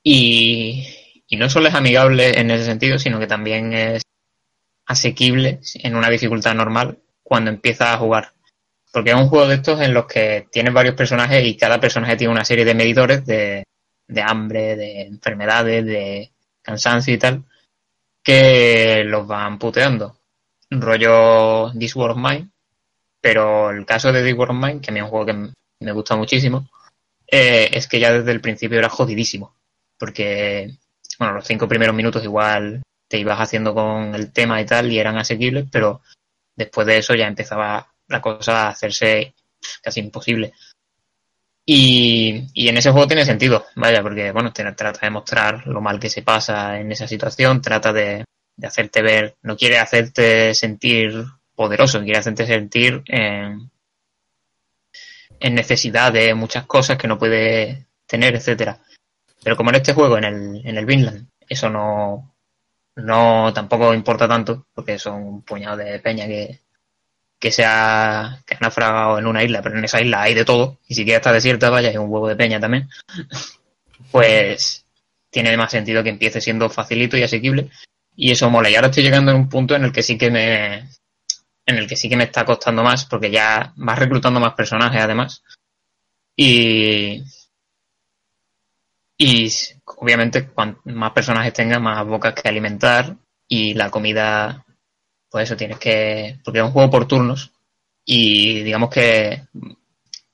Y, 0.03 0.85
y 1.27 1.37
no 1.37 1.49
solo 1.49 1.67
es 1.67 1.75
amigable 1.75 2.39
en 2.39 2.51
ese 2.51 2.65
sentido, 2.65 2.97
sino 2.97 3.19
que 3.19 3.27
también 3.27 3.73
es 3.73 4.01
asequible 4.85 5.59
en 5.75 5.95
una 5.95 6.09
dificultad 6.09 6.55
normal 6.55 6.99
cuando 7.23 7.51
empiezas 7.51 7.89
a 7.89 7.97
jugar. 7.97 8.33
Porque 8.91 9.11
es 9.11 9.15
un 9.15 9.27
juego 9.27 9.47
de 9.47 9.55
estos 9.55 9.81
en 9.81 9.93
los 9.93 10.07
que 10.07 10.47
tienes 10.51 10.73
varios 10.73 10.95
personajes 10.95 11.45
y 11.45 11.55
cada 11.55 11.79
personaje 11.79 12.15
tiene 12.15 12.33
una 12.33 12.45
serie 12.45 12.65
de 12.65 12.73
medidores 12.73 13.25
de, 13.25 13.65
de 14.07 14.21
hambre, 14.21 14.75
de 14.75 15.01
enfermedades, 15.01 15.85
de 15.85 16.31
cansancio 16.63 17.13
y 17.13 17.17
tal 17.17 17.43
que 18.23 19.03
los 19.05 19.25
van 19.25 19.57
puteando. 19.57 20.17
Rollo 20.69 21.71
This 21.77 21.95
War 21.95 22.11
of 22.11 22.17
Mine. 22.17 22.49
Pero 23.21 23.71
el 23.71 23.85
caso 23.85 24.11
de 24.11 24.23
This 24.23 24.37
War 24.37 24.51
of 24.51 24.57
Mine, 24.57 24.81
que 24.81 24.91
a 24.91 24.93
mí 24.93 24.99
es 24.99 25.03
un 25.03 25.09
juego 25.09 25.25
que 25.25 25.49
me 25.79 25.91
gusta 25.91 26.15
muchísimo, 26.15 26.69
eh, 27.27 27.69
es 27.73 27.87
que 27.87 27.99
ya 27.99 28.11
desde 28.11 28.31
el 28.31 28.41
principio 28.41 28.79
era 28.79 28.89
jodidísimo. 28.89 29.55
Porque, 29.97 30.77
bueno, 31.17 31.35
los 31.35 31.45
cinco 31.45 31.67
primeros 31.67 31.95
minutos 31.95 32.23
igual 32.23 32.81
te 33.07 33.17
ibas 33.17 33.39
haciendo 33.39 33.73
con 33.73 34.15
el 34.15 34.31
tema 34.31 34.61
y 34.61 34.65
tal 34.65 34.91
y 34.91 34.99
eran 34.99 35.17
asequibles, 35.17 35.65
pero 35.71 36.01
después 36.55 36.87
de 36.87 36.97
eso 36.97 37.15
ya 37.15 37.27
empezaba 37.27 37.91
la 38.07 38.21
cosa 38.21 38.67
a 38.67 38.69
hacerse 38.69 39.33
casi 39.81 39.99
imposible. 39.99 40.53
Y, 41.65 42.47
y 42.53 42.67
en 42.67 42.77
ese 42.77 42.91
juego 42.91 43.07
tiene 43.07 43.25
sentido, 43.25 43.65
vaya, 43.75 44.01
porque 44.01 44.31
bueno, 44.31 44.51
trata 44.53 44.99
de 45.01 45.09
mostrar 45.11 45.67
lo 45.67 45.81
mal 45.81 45.99
que 45.99 46.09
se 46.09 46.23
pasa 46.23 46.79
en 46.79 46.91
esa 46.91 47.07
situación, 47.07 47.61
trata 47.61 47.93
de, 47.93 48.25
de 48.55 48.67
hacerte 48.67 49.01
ver, 49.01 49.37
no 49.43 49.55
quiere 49.55 49.77
hacerte 49.77 50.53
sentir 50.55 51.25
poderoso, 51.55 52.01
quiere 52.01 52.17
hacerte 52.17 52.47
sentir 52.47 53.03
en, 53.05 53.68
en 55.39 55.55
necesidad 55.55 56.11
de 56.11 56.33
muchas 56.33 56.65
cosas 56.65 56.97
que 56.97 57.07
no 57.07 57.17
puede 57.17 57.87
tener, 58.05 58.35
etcétera. 58.35 58.79
Pero 59.43 59.55
como 59.55 59.69
en 59.69 59.77
este 59.77 59.93
juego, 59.93 60.17
en 60.17 60.25
el, 60.25 60.61
en 60.65 60.77
el 60.77 60.85
Vinland, 60.85 61.27
eso 61.47 61.69
no, 61.69 62.35
no 62.95 63.53
tampoco 63.53 63.93
importa 63.93 64.27
tanto, 64.27 64.67
porque 64.73 64.99
son 64.99 65.23
un 65.23 65.41
puñado 65.43 65.77
de 65.77 65.99
peña 65.99 66.27
que, 66.27 66.59
que 67.39 67.51
se 67.51 67.63
ha, 67.65 68.41
que 68.45 68.55
ha 68.55 68.59
naufragado 68.59 69.19
en 69.19 69.27
una 69.27 69.43
isla, 69.43 69.61
pero 69.61 69.77
en 69.77 69.85
esa 69.85 70.01
isla 70.01 70.23
hay 70.23 70.33
de 70.33 70.45
todo, 70.45 70.79
y 70.87 70.95
si 70.95 71.03
quieres 71.03 71.19
está 71.19 71.31
desierta, 71.31 71.69
vaya, 71.69 71.89
hay 71.89 71.97
un 71.97 72.11
huevo 72.11 72.27
de 72.27 72.35
peña 72.35 72.59
también, 72.59 72.89
pues 74.11 74.85
tiene 75.29 75.55
más 75.57 75.71
sentido 75.71 76.03
que 76.03 76.09
empiece 76.09 76.41
siendo 76.41 76.69
facilito 76.69 77.17
y 77.17 77.23
asequible, 77.23 77.69
y 78.15 78.31
eso 78.31 78.49
mola. 78.49 78.69
Y 78.69 78.75
ahora 78.75 78.89
estoy 78.89 79.03
llegando 79.03 79.31
en 79.31 79.37
un 79.37 79.49
punto 79.49 79.75
en 79.75 79.85
el 79.85 79.93
que 79.93 80.03
sí 80.03 80.17
que 80.17 80.29
me, 80.29 80.89
en 81.65 81.77
el 81.77 81.87
que 81.87 81.95
sí 81.95 82.09
que 82.09 82.17
me 82.17 82.23
está 82.25 82.45
costando 82.45 82.83
más, 82.83 83.05
porque 83.05 83.31
ya 83.31 83.73
vas 83.75 83.99
reclutando 83.99 84.39
más 84.39 84.53
personajes 84.53 85.01
además, 85.01 85.43
y, 86.35 87.23
y 89.17 89.51
obviamente 89.85 90.47
cuanto 90.47 90.81
más 90.85 91.11
personajes 91.11 91.53
tengas, 91.53 91.81
más 91.81 92.05
bocas 92.05 92.33
que 92.33 92.47
alimentar, 92.47 93.15
y 93.47 93.73
la 93.73 93.89
comida 93.89 94.65
pues 95.29 95.43
eso 95.43 95.57
tienes 95.57 95.77
que, 95.77 96.39
porque 96.43 96.59
es 96.59 96.65
un 96.65 96.71
juego 96.71 96.89
por 96.89 97.07
turnos 97.07 97.51
y 98.03 98.63
digamos 98.63 98.89
que 98.89 99.43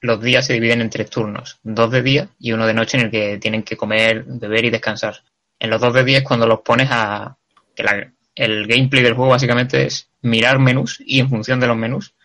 los 0.02 0.22
días 0.22 0.46
se 0.46 0.54
dividen 0.54 0.82
en 0.82 0.90
tres 0.90 1.10
turnos, 1.10 1.60
dos 1.64 1.92
de 1.92 2.02
día 2.02 2.30
y 2.40 2.54
uno 2.54 2.66
de 2.66 2.74
noche 2.74 2.98
en 2.98 3.06
el 3.06 3.12
que 3.12 3.38
tienen 3.38 3.64
que 3.64 3.76
comer, 3.76 4.24
beber 4.26 4.66
y 4.66 4.70
descansar. 4.70 5.22
En 5.60 5.70
los 5.70 5.82
dos 5.82 5.94
de 5.94 6.04
día 6.04 6.20
es 6.20 6.24
cuando 6.24 6.48
los 6.48 6.62
pones 6.62 6.88
a, 6.92 7.36
que 7.76 7.84
la- 7.84 8.12
el 8.36 8.68
gameplay 8.68 9.04
del 9.04 9.16
juego 9.16 9.32
básicamente 9.32 9.86
es 9.86 10.10
mirar 10.26 10.60
menús 10.60 11.02
y 11.06 11.20
en 11.20 11.30
función 11.30 11.60
de 11.60 11.68
los 11.68 11.78
menús 11.78 12.16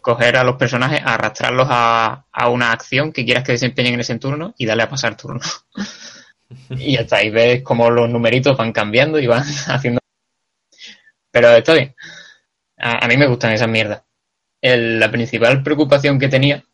coger 0.00 0.36
a 0.36 0.44
los 0.44 0.56
personajes, 0.56 1.00
arrastrarlos 1.04 1.66
a, 1.70 2.26
a 2.30 2.48
una 2.50 2.72
acción 2.72 3.12
que 3.12 3.24
quieras 3.24 3.44
que 3.44 3.52
desempeñen 3.52 3.94
en 3.94 4.00
ese 4.00 4.18
turno 4.18 4.54
y 4.58 4.66
darle 4.66 4.82
a 4.82 4.88
pasar 4.90 5.16
turno. 5.16 5.40
y 6.70 6.96
está, 6.96 7.22
y 7.22 7.30
ves 7.30 7.62
cómo 7.62 7.90
los 7.90 8.08
numeritos 8.10 8.56
van 8.56 8.72
cambiando 8.72 9.18
y 9.18 9.26
van 9.26 9.42
haciendo 9.68 10.00
pero 11.30 11.50
está 11.50 11.74
bien. 11.74 11.94
A, 12.78 13.06
mí 13.08 13.16
me 13.16 13.26
gustan 13.26 13.52
esas 13.52 13.68
mierdas. 13.68 14.02
El- 14.60 15.00
la 15.00 15.10
principal 15.10 15.62
preocupación 15.62 16.18
que 16.18 16.28
tenía 16.28 16.64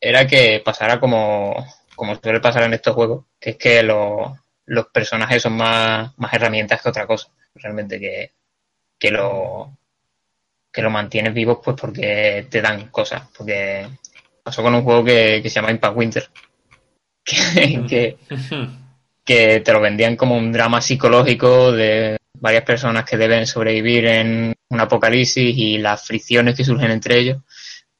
era 0.00 0.26
que 0.26 0.62
pasara 0.64 1.00
como, 1.00 1.54
como 1.96 2.16
suele 2.16 2.40
pasar 2.40 2.64
en 2.64 2.74
estos 2.74 2.94
juegos, 2.94 3.26
que 3.40 3.50
es 3.50 3.56
que 3.56 3.82
lo- 3.82 4.38
los 4.66 4.86
personajes 4.88 5.42
son 5.42 5.54
más, 5.56 6.12
más 6.18 6.32
herramientas 6.34 6.82
que 6.82 6.88
otra 6.90 7.06
cosa. 7.06 7.28
Realmente 7.54 8.00
que, 8.00 8.32
que 8.98 9.10
lo 9.10 9.78
que 10.72 10.82
lo 10.82 10.90
mantienes 10.90 11.34
vivos 11.34 11.58
pues 11.64 11.76
porque 11.80 12.46
te 12.50 12.60
dan 12.62 12.88
cosas. 12.88 13.22
Porque 13.36 13.88
pasó 14.42 14.62
con 14.62 14.74
un 14.74 14.82
juego 14.82 15.04
que, 15.04 15.40
que 15.42 15.48
se 15.50 15.56
llama 15.56 15.70
Impact 15.70 15.96
Winter. 15.96 16.28
Que, 17.22 17.84
que, 17.86 18.16
que 19.24 19.60
te 19.60 19.72
lo 19.72 19.80
vendían 19.80 20.16
como 20.16 20.36
un 20.36 20.50
drama 20.50 20.80
psicológico 20.80 21.70
de 21.70 22.16
varias 22.40 22.64
personas 22.64 23.04
que 23.04 23.16
deben 23.18 23.46
sobrevivir 23.46 24.06
en 24.06 24.54
un 24.70 24.80
apocalipsis 24.80 25.54
y 25.56 25.78
las 25.78 26.04
fricciones 26.06 26.56
que 26.56 26.64
surgen 26.64 26.90
entre 26.90 27.18
ellos, 27.18 27.42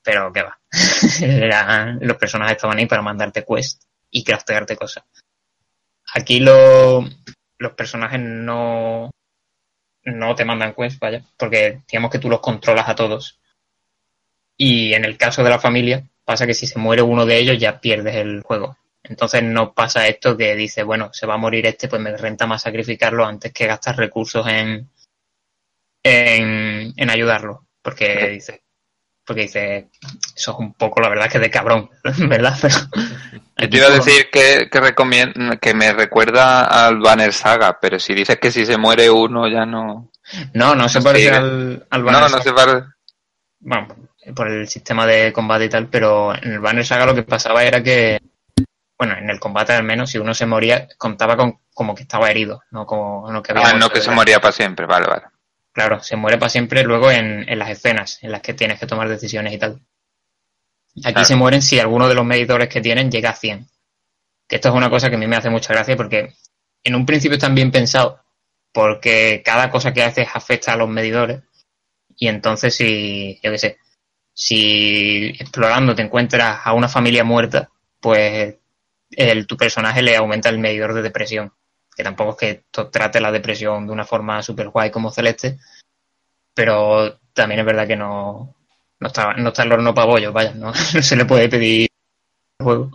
pero 0.02 0.32
qué 0.32 0.42
va. 0.42 0.58
Los 2.00 2.16
personajes 2.16 2.56
estaban 2.56 2.78
ahí 2.78 2.86
para 2.86 3.02
mandarte 3.02 3.44
quest 3.44 3.82
y 4.10 4.24
craftearte 4.24 4.76
cosas. 4.76 5.04
Aquí 6.14 6.40
lo- 6.40 7.04
los 7.58 7.72
personajes 7.72 8.18
no, 8.20 9.10
no 10.04 10.34
te 10.34 10.44
mandan 10.44 10.74
quest, 10.74 10.98
vaya, 10.98 11.24
porque 11.36 11.80
digamos 11.90 12.10
que 12.10 12.18
tú 12.18 12.28
los 12.28 12.40
controlas 12.40 12.88
a 12.88 12.94
todos. 12.94 13.38
Y 14.56 14.94
en 14.94 15.04
el 15.04 15.16
caso 15.16 15.42
de 15.42 15.50
la 15.50 15.58
familia, 15.58 16.04
pasa 16.24 16.46
que 16.46 16.54
si 16.54 16.66
se 16.66 16.78
muere 16.78 17.02
uno 17.02 17.26
de 17.26 17.38
ellos 17.38 17.58
ya 17.58 17.80
pierdes 17.80 18.16
el 18.16 18.42
juego. 18.42 18.76
Entonces 19.02 19.42
no 19.42 19.72
pasa 19.72 20.06
esto 20.06 20.36
que 20.36 20.54
dice, 20.54 20.82
bueno, 20.82 21.10
se 21.12 21.26
va 21.26 21.34
a 21.34 21.38
morir 21.38 21.66
este, 21.66 21.88
pues 21.88 22.00
me 22.00 22.16
renta 22.16 22.46
más 22.46 22.62
sacrificarlo 22.62 23.24
antes 23.24 23.52
que 23.52 23.66
gastar 23.66 23.96
recursos 23.96 24.46
en, 24.46 24.88
en, 26.02 26.92
en 26.96 27.10
ayudarlo. 27.10 27.66
Porque 27.82 28.28
dice, 28.28 28.62
porque 29.30 29.42
dice, 29.42 29.90
eso 30.34 30.50
es 30.50 30.58
un 30.58 30.74
poco, 30.74 31.00
la 31.00 31.08
verdad, 31.08 31.30
que 31.30 31.38
de 31.38 31.50
cabrón, 31.52 31.88
¿verdad? 32.28 32.58
Pero 32.60 32.74
Yo 33.58 33.70
te 33.70 33.76
iba 33.76 33.86
a 33.86 33.90
decir 33.90 34.28
que, 34.28 34.68
que, 34.68 34.80
recomien- 34.82 35.60
que 35.60 35.72
me 35.72 35.92
recuerda 35.92 36.64
al 36.64 36.98
Banner 36.98 37.32
Saga, 37.32 37.78
pero 37.80 38.00
si 38.00 38.12
dices 38.12 38.40
que 38.40 38.50
si 38.50 38.66
se 38.66 38.76
muere 38.76 39.08
uno 39.08 39.46
ya 39.46 39.64
no... 39.64 40.10
No, 40.54 40.74
no 40.74 40.88
se 40.88 40.98
No 40.98 41.04
parece 41.04 41.30
al, 41.30 41.86
al 41.90 42.00
No, 42.00 42.06
Banner 42.06 42.22
no 42.22 42.28
Saga. 42.28 42.42
se 42.42 42.52
parece. 42.52 42.86
Bueno, 43.60 43.86
por 44.34 44.48
el 44.48 44.66
sistema 44.66 45.06
de 45.06 45.32
combate 45.32 45.66
y 45.66 45.68
tal, 45.68 45.86
pero 45.86 46.34
en 46.34 46.50
el 46.54 46.58
Banner 46.58 46.84
Saga 46.84 47.06
lo 47.06 47.14
que 47.14 47.22
pasaba 47.22 47.62
era 47.62 47.84
que, 47.84 48.18
bueno, 48.98 49.16
en 49.16 49.30
el 49.30 49.38
combate 49.38 49.74
al 49.74 49.84
menos, 49.84 50.10
si 50.10 50.18
uno 50.18 50.34
se 50.34 50.44
moría, 50.46 50.88
contaba 50.98 51.36
con 51.36 51.60
como 51.72 51.94
que 51.94 52.02
estaba 52.02 52.28
herido, 52.32 52.62
no 52.72 52.84
como 52.84 53.30
no 53.30 53.44
que 53.44 53.52
había 53.52 53.68
Ah, 53.68 53.74
no 53.74 53.90
que 53.90 54.00
se 54.00 54.10
moría 54.10 54.40
para 54.40 54.50
siempre, 54.50 54.86
vale, 54.86 55.06
vale. 55.06 55.22
Claro, 55.72 56.02
se 56.02 56.16
muere 56.16 56.38
para 56.38 56.50
siempre 56.50 56.82
luego 56.82 57.10
en, 57.10 57.48
en 57.48 57.58
las 57.58 57.70
escenas 57.70 58.18
en 58.22 58.32
las 58.32 58.42
que 58.42 58.54
tienes 58.54 58.78
que 58.80 58.86
tomar 58.86 59.08
decisiones 59.08 59.52
y 59.52 59.58
tal. 59.58 59.80
Aquí 61.04 61.12
Claro. 61.12 61.24
se 61.24 61.36
mueren 61.36 61.62
si 61.62 61.78
alguno 61.78 62.08
de 62.08 62.14
los 62.14 62.24
medidores 62.24 62.68
que 62.68 62.80
tienen 62.80 63.10
llega 63.10 63.30
a 63.30 63.36
100. 63.36 63.66
Que 64.48 64.56
esto 64.56 64.68
es 64.68 64.74
una 64.74 64.90
cosa 64.90 65.08
que 65.08 65.16
a 65.16 65.18
mí 65.18 65.26
me 65.28 65.36
hace 65.36 65.50
mucha 65.50 65.72
gracia 65.72 65.96
porque 65.96 66.34
en 66.82 66.94
un 66.94 67.06
principio 67.06 67.36
están 67.36 67.54
bien 67.54 67.70
pensados 67.70 68.18
porque 68.72 69.42
cada 69.44 69.70
cosa 69.70 69.92
que 69.92 70.02
haces 70.02 70.28
afecta 70.32 70.72
a 70.72 70.76
los 70.76 70.88
medidores 70.88 71.42
y 72.16 72.28
entonces 72.28 72.74
si, 72.74 73.38
yo 73.42 73.50
qué 73.50 73.58
sé, 73.58 73.78
si 74.32 75.26
explorando 75.38 75.94
te 75.94 76.02
encuentras 76.02 76.60
a 76.64 76.72
una 76.72 76.88
familia 76.88 77.24
muerta, 77.24 77.70
pues 78.00 78.56
el, 79.10 79.46
tu 79.46 79.56
personaje 79.56 80.02
le 80.02 80.16
aumenta 80.16 80.48
el 80.48 80.58
medidor 80.58 80.94
de 80.94 81.02
depresión. 81.02 81.52
Que 81.96 82.04
tampoco 82.04 82.32
es 82.32 82.36
que 82.36 82.50
esto 82.50 82.88
trate 82.88 83.20
la 83.20 83.32
depresión 83.32 83.86
de 83.86 83.92
una 83.92 84.04
forma 84.04 84.42
super 84.42 84.68
guay 84.68 84.90
como 84.90 85.10
Celeste, 85.10 85.58
pero 86.54 87.18
también 87.32 87.60
es 87.60 87.66
verdad 87.66 87.86
que 87.86 87.96
no, 87.96 88.54
no 89.00 89.06
está, 89.06 89.34
no 89.34 89.48
está 89.48 89.62
el 89.62 89.72
horno 89.72 89.94
para 89.94 90.06
bollos, 90.06 90.32
vaya, 90.32 90.52
no, 90.54 90.72
se 90.74 91.16
le 91.16 91.24
puede 91.24 91.48
pedir 91.48 91.88
juego. 92.58 92.90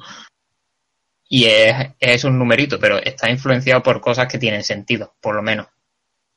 Y 1.28 1.46
es, 1.46 1.76
es 2.00 2.24
un 2.24 2.38
numerito, 2.38 2.80
pero 2.80 2.98
está 2.98 3.30
influenciado 3.30 3.82
por 3.82 4.00
cosas 4.00 4.28
que 4.28 4.38
tienen 4.38 4.64
sentido, 4.64 5.16
por 5.20 5.36
lo 5.36 5.42
menos. 5.42 5.68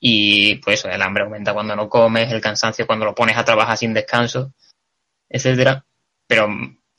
Y 0.01 0.57
pues 0.57 0.85
el 0.85 1.03
hambre 1.03 1.25
aumenta 1.25 1.53
cuando 1.53 1.77
no 1.77 1.89
comes, 1.89 2.33
el 2.33 2.41
cansancio 2.41 2.87
cuando 2.87 3.05
lo 3.05 3.15
pones 3.15 3.37
a 3.37 3.45
trabajar 3.45 3.77
sin 3.77 3.93
descanso, 3.93 4.55
etcétera. 5.29 5.85
Pero 6.27 6.49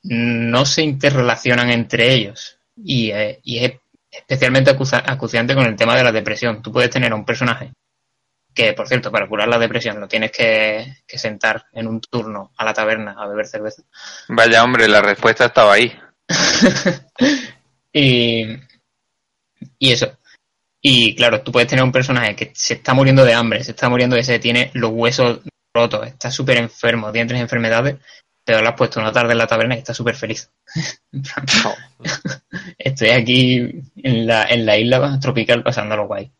no 0.04 0.66
se 0.66 0.84
interrelacionan 0.84 1.70
entre 1.72 2.14
ellos. 2.14 2.60
Y, 2.76 3.12
y 3.44 3.66
es 3.66 3.74
especialmente 4.12 4.72
acusa- 4.72 5.04
acuciante 5.06 5.56
con 5.56 5.66
el 5.66 5.76
tema 5.76 5.96
de 5.96 6.04
la 6.04 6.12
depresión. 6.12 6.62
Tú 6.62 6.72
puedes 6.72 6.90
tener 6.90 7.12
a 7.12 7.16
un 7.16 7.26
personaje 7.26 7.74
que, 8.54 8.74
por 8.74 8.88
cierto, 8.88 9.12
para 9.12 9.28
curar 9.28 9.48
la 9.48 9.60
depresión 9.60 10.00
lo 10.00 10.08
tienes 10.08 10.32
que, 10.32 10.98
que 11.08 11.18
sentar 11.18 11.66
en 11.74 11.88
un 11.88 12.02
turno 12.02 12.52
a 12.58 12.66
la 12.66 12.74
taberna 12.74 13.16
a 13.18 13.28
beber 13.28 13.48
cerveza. 13.48 13.84
Vaya 14.28 14.64
hombre, 14.64 14.88
la 14.88 15.02
respuesta 15.02 15.46
estaba 15.46 15.74
ahí. 15.74 15.98
y, 17.94 18.46
y 19.78 19.92
eso. 19.92 20.18
Y 20.82 21.16
claro, 21.16 21.42
tú 21.42 21.52
puedes 21.52 21.68
tener 21.70 21.84
un 21.84 21.92
personaje 21.92 22.36
que 22.36 22.52
se 22.54 22.76
está 22.76 22.94
muriendo 22.94 23.26
de 23.26 23.34
hambre, 23.34 23.64
se 23.64 23.72
está 23.72 23.90
muriendo 23.90 24.16
de 24.16 24.24
sed, 24.24 24.40
tiene 24.40 24.72
los 24.74 24.92
huesos 24.92 25.42
rotos, 25.74 26.08
está 26.08 26.32
súper 26.32 26.58
enfermo, 26.58 27.12
tiene 27.12 27.28
tres 27.28 27.42
enfermedades, 27.42 27.98
pero 28.44 28.62
lo 28.62 28.70
has 28.70 28.76
puesto 28.76 29.00
una 29.00 29.12
tarde 29.12 29.34
en 29.34 29.38
la 29.38 29.48
taberna 29.48 29.76
y 29.76 29.80
está 29.80 29.94
súper 29.94 30.16
feliz. 30.16 30.52
Estoy 32.78 33.10
aquí 33.10 33.84
en 33.98 34.28
la, 34.28 34.46
en 34.46 34.66
la 34.66 34.78
isla 34.78 35.20
tropical 35.20 35.64
pasándolo 35.64 36.08
guay. 36.08 36.32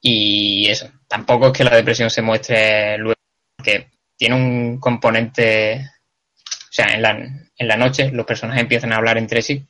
Y 0.00 0.68
eso, 0.68 0.90
tampoco 1.08 1.46
es 1.46 1.52
que 1.52 1.64
la 1.64 1.74
depresión 1.76 2.10
se 2.10 2.22
muestre 2.22 2.98
luego, 2.98 3.18
porque 3.56 3.90
tiene 4.16 4.34
un 4.34 4.78
componente, 4.78 5.90
o 6.36 6.72
sea, 6.72 6.94
en 6.94 7.02
la, 7.02 7.10
en 7.10 7.68
la 7.68 7.76
noche 7.76 8.10
los 8.10 8.26
personajes 8.26 8.62
empiezan 8.62 8.92
a 8.92 8.96
hablar 8.96 9.16
entre 9.16 9.40
sí 9.40 9.66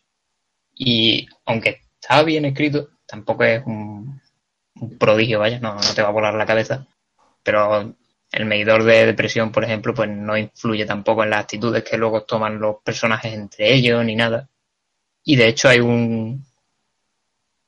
y 0.74 1.28
aunque 1.44 1.82
está 2.01 2.22
bien 2.22 2.44
escrito, 2.44 2.90
tampoco 3.06 3.44
es 3.44 3.62
un, 3.64 4.20
un 4.80 4.98
prodigio, 4.98 5.38
vaya, 5.38 5.60
no, 5.60 5.74
no 5.74 5.94
te 5.94 6.02
va 6.02 6.09
a 6.09 6.12
volar 6.12 6.34
la 6.34 6.46
cabeza. 6.46 6.86
Pero 7.42 7.94
el 8.35 8.47
medidor 8.47 8.82
de 8.82 9.06
depresión, 9.06 9.52
por 9.52 9.62
ejemplo, 9.62 9.94
pues 9.94 10.11
no 10.11 10.36
influye 10.36 10.85
tampoco 10.85 11.23
en 11.23 11.31
las 11.31 11.40
actitudes 11.43 11.85
que 11.85 11.97
luego 11.97 12.24
toman 12.24 12.59
los 12.59 12.77
personajes 12.82 13.32
entre 13.32 13.73
ellos 13.73 14.05
ni 14.05 14.16
nada. 14.16 14.48
Y 15.23 15.36
de 15.36 15.48
hecho 15.48 15.69
hay 15.69 15.78
un 15.78 16.44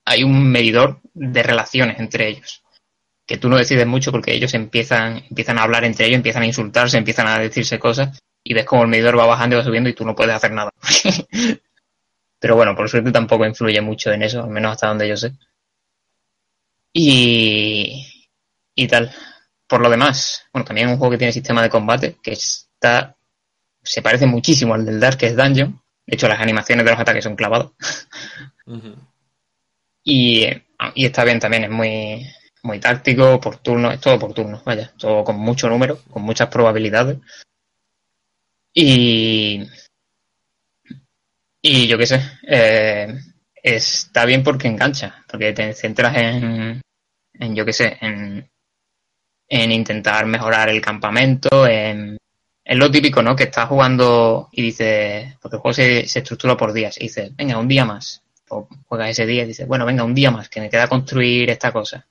hay 0.05 0.25
un 0.25 0.51
medidor 0.51 1.01
de 1.15 1.43
relaciones 1.45 2.01
entre 2.01 2.29
ellos. 2.29 2.65
Que 3.27 3.39
tú 3.39 3.49
no 3.49 3.57
decides 3.57 3.87
mucho 3.87 4.11
porque 4.11 4.35
ellos 4.35 4.55
empiezan, 4.55 5.25
empiezan 5.31 5.59
a 5.59 5.63
hablar 5.63 5.85
entre 5.85 6.07
ellos, 6.07 6.17
empiezan 6.17 6.43
a 6.43 6.47
insultarse, 6.47 6.99
empiezan 6.99 7.29
a 7.29 7.39
decirse 7.39 7.79
cosas, 7.79 8.19
y 8.43 8.55
ves 8.55 8.65
como 8.65 8.83
el 8.83 8.89
medidor 8.89 9.19
va 9.19 9.27
bajando 9.27 9.55
y 9.57 9.59
va 9.59 9.65
subiendo 9.65 9.89
y 9.91 9.95
tú 9.95 10.05
no 10.05 10.17
puedes 10.17 10.35
hacer 10.35 10.53
nada. 10.53 10.73
Pero 12.41 12.57
bueno, 12.57 12.75
por 12.75 12.89
suerte 12.89 13.13
tampoco 13.13 13.47
influye 13.47 13.81
mucho 13.81 14.13
en 14.13 14.23
eso, 14.25 14.43
al 14.43 14.51
menos 14.51 14.73
hasta 14.73 14.89
donde 14.89 15.09
yo 15.09 15.17
sé. 15.17 15.33
Y, 16.93 18.33
y 18.75 18.89
tal. 18.89 19.13
Por 19.69 19.81
lo 19.81 19.91
demás, 19.91 20.45
bueno, 20.53 20.65
también 20.65 20.89
es 20.89 20.93
un 20.93 20.99
juego 20.99 21.13
que 21.13 21.19
tiene 21.19 21.33
sistema 21.33 21.63
de 21.63 21.71
combate 21.71 22.17
que 22.23 22.33
está 22.33 23.17
se 23.87 24.03
parece 24.03 24.27
muchísimo 24.27 24.75
al 24.75 24.85
del 24.85 25.01
Darkest 25.01 25.37
Dungeon. 25.37 25.81
De 26.07 26.15
hecho, 26.15 26.29
las 26.29 26.41
animaciones 26.41 26.85
de 26.85 26.91
los 26.91 27.01
ataques 27.01 27.25
son 27.25 27.37
clavados. 27.37 27.73
y, 30.05 30.47
y 30.95 31.07
está 31.07 31.25
bien 31.25 31.39
también, 31.39 31.65
es 31.65 31.71
muy, 31.71 32.27
muy 32.63 32.81
táctico, 32.81 33.41
por 33.41 33.59
turno, 33.59 33.93
es 33.93 34.01
todo 34.01 34.19
por 34.19 34.35
turno, 34.35 34.63
vaya, 34.65 34.93
todo 34.99 35.25
con 35.25 35.37
mucho 35.39 35.69
número, 35.69 36.03
con 36.11 36.23
muchas 36.23 36.49
probabilidades. 36.49 37.19
Y, 38.75 39.67
y 41.63 41.87
yo 41.87 41.97
qué 41.97 42.07
sé, 42.07 42.21
eh, 42.47 43.19
está 43.63 44.25
bien 44.27 44.43
porque 44.43 44.69
engancha, 44.69 45.25
porque 45.29 45.53
te 45.53 45.73
centras 45.73 46.17
en, 46.17 46.83
en 47.35 47.55
yo 47.55 47.65
qué 47.65 47.73
sé, 47.73 47.97
en, 48.01 48.49
en 49.49 49.73
intentar 49.73 50.27
mejorar 50.27 50.69
el 50.69 50.81
campamento, 50.81 51.67
en, 51.67 52.19
en 52.65 52.79
lo 52.79 52.91
típico, 52.91 53.23
¿no? 53.23 53.37
Que 53.37 53.45
estás 53.45 53.69
jugando 53.69 54.49
y 54.53 54.63
dices, 54.63 55.35
porque 55.41 55.57
el 55.57 55.61
juego 55.61 55.75
se, 55.75 56.07
se 56.09 56.19
estructura 56.19 56.57
por 56.57 56.73
días, 56.73 56.97
y 56.99 57.05
dices, 57.05 57.35
venga, 57.37 57.59
un 57.59 57.69
día 57.69 57.85
más. 57.85 58.23
O 58.49 58.69
juegas 58.87 59.11
ese 59.11 59.27
día 59.27 59.43
y 59.43 59.47
dices, 59.47 59.67
bueno, 59.67 59.85
venga, 59.85 60.05
un 60.05 60.15
día 60.15 60.31
más, 60.31 60.49
que 60.49 60.61
me 60.61 60.71
queda 60.71 60.87
construir 60.87 61.51
esta 61.51 61.73
cosa. 61.73 62.07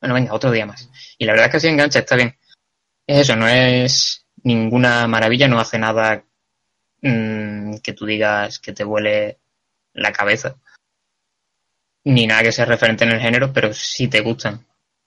Bueno, 0.00 0.14
venga, 0.14 0.32
otro 0.32 0.50
día 0.50 0.64
más. 0.64 0.88
Y 1.18 1.24
la 1.24 1.32
verdad 1.32 1.46
es 1.46 1.50
que 1.50 1.56
así 1.56 1.68
engancha, 1.68 1.98
está 1.98 2.16
bien. 2.16 2.36
Es 3.06 3.18
eso, 3.22 3.34
no 3.34 3.48
es 3.48 4.24
ninguna 4.42 5.06
maravilla, 5.08 5.48
no 5.48 5.58
hace 5.58 5.78
nada 5.78 6.24
mmm, 7.02 7.78
que 7.78 7.92
tú 7.92 8.06
digas 8.06 8.58
que 8.60 8.72
te 8.72 8.84
vuele 8.84 9.38
la 9.92 10.12
cabeza. 10.12 10.56
Ni 12.04 12.26
nada 12.26 12.44
que 12.44 12.52
sea 12.52 12.64
referente 12.64 13.04
en 13.04 13.10
el 13.10 13.20
género, 13.20 13.52
pero 13.52 13.72
si 13.74 14.08
te 14.08 14.20
gustan, 14.20 14.64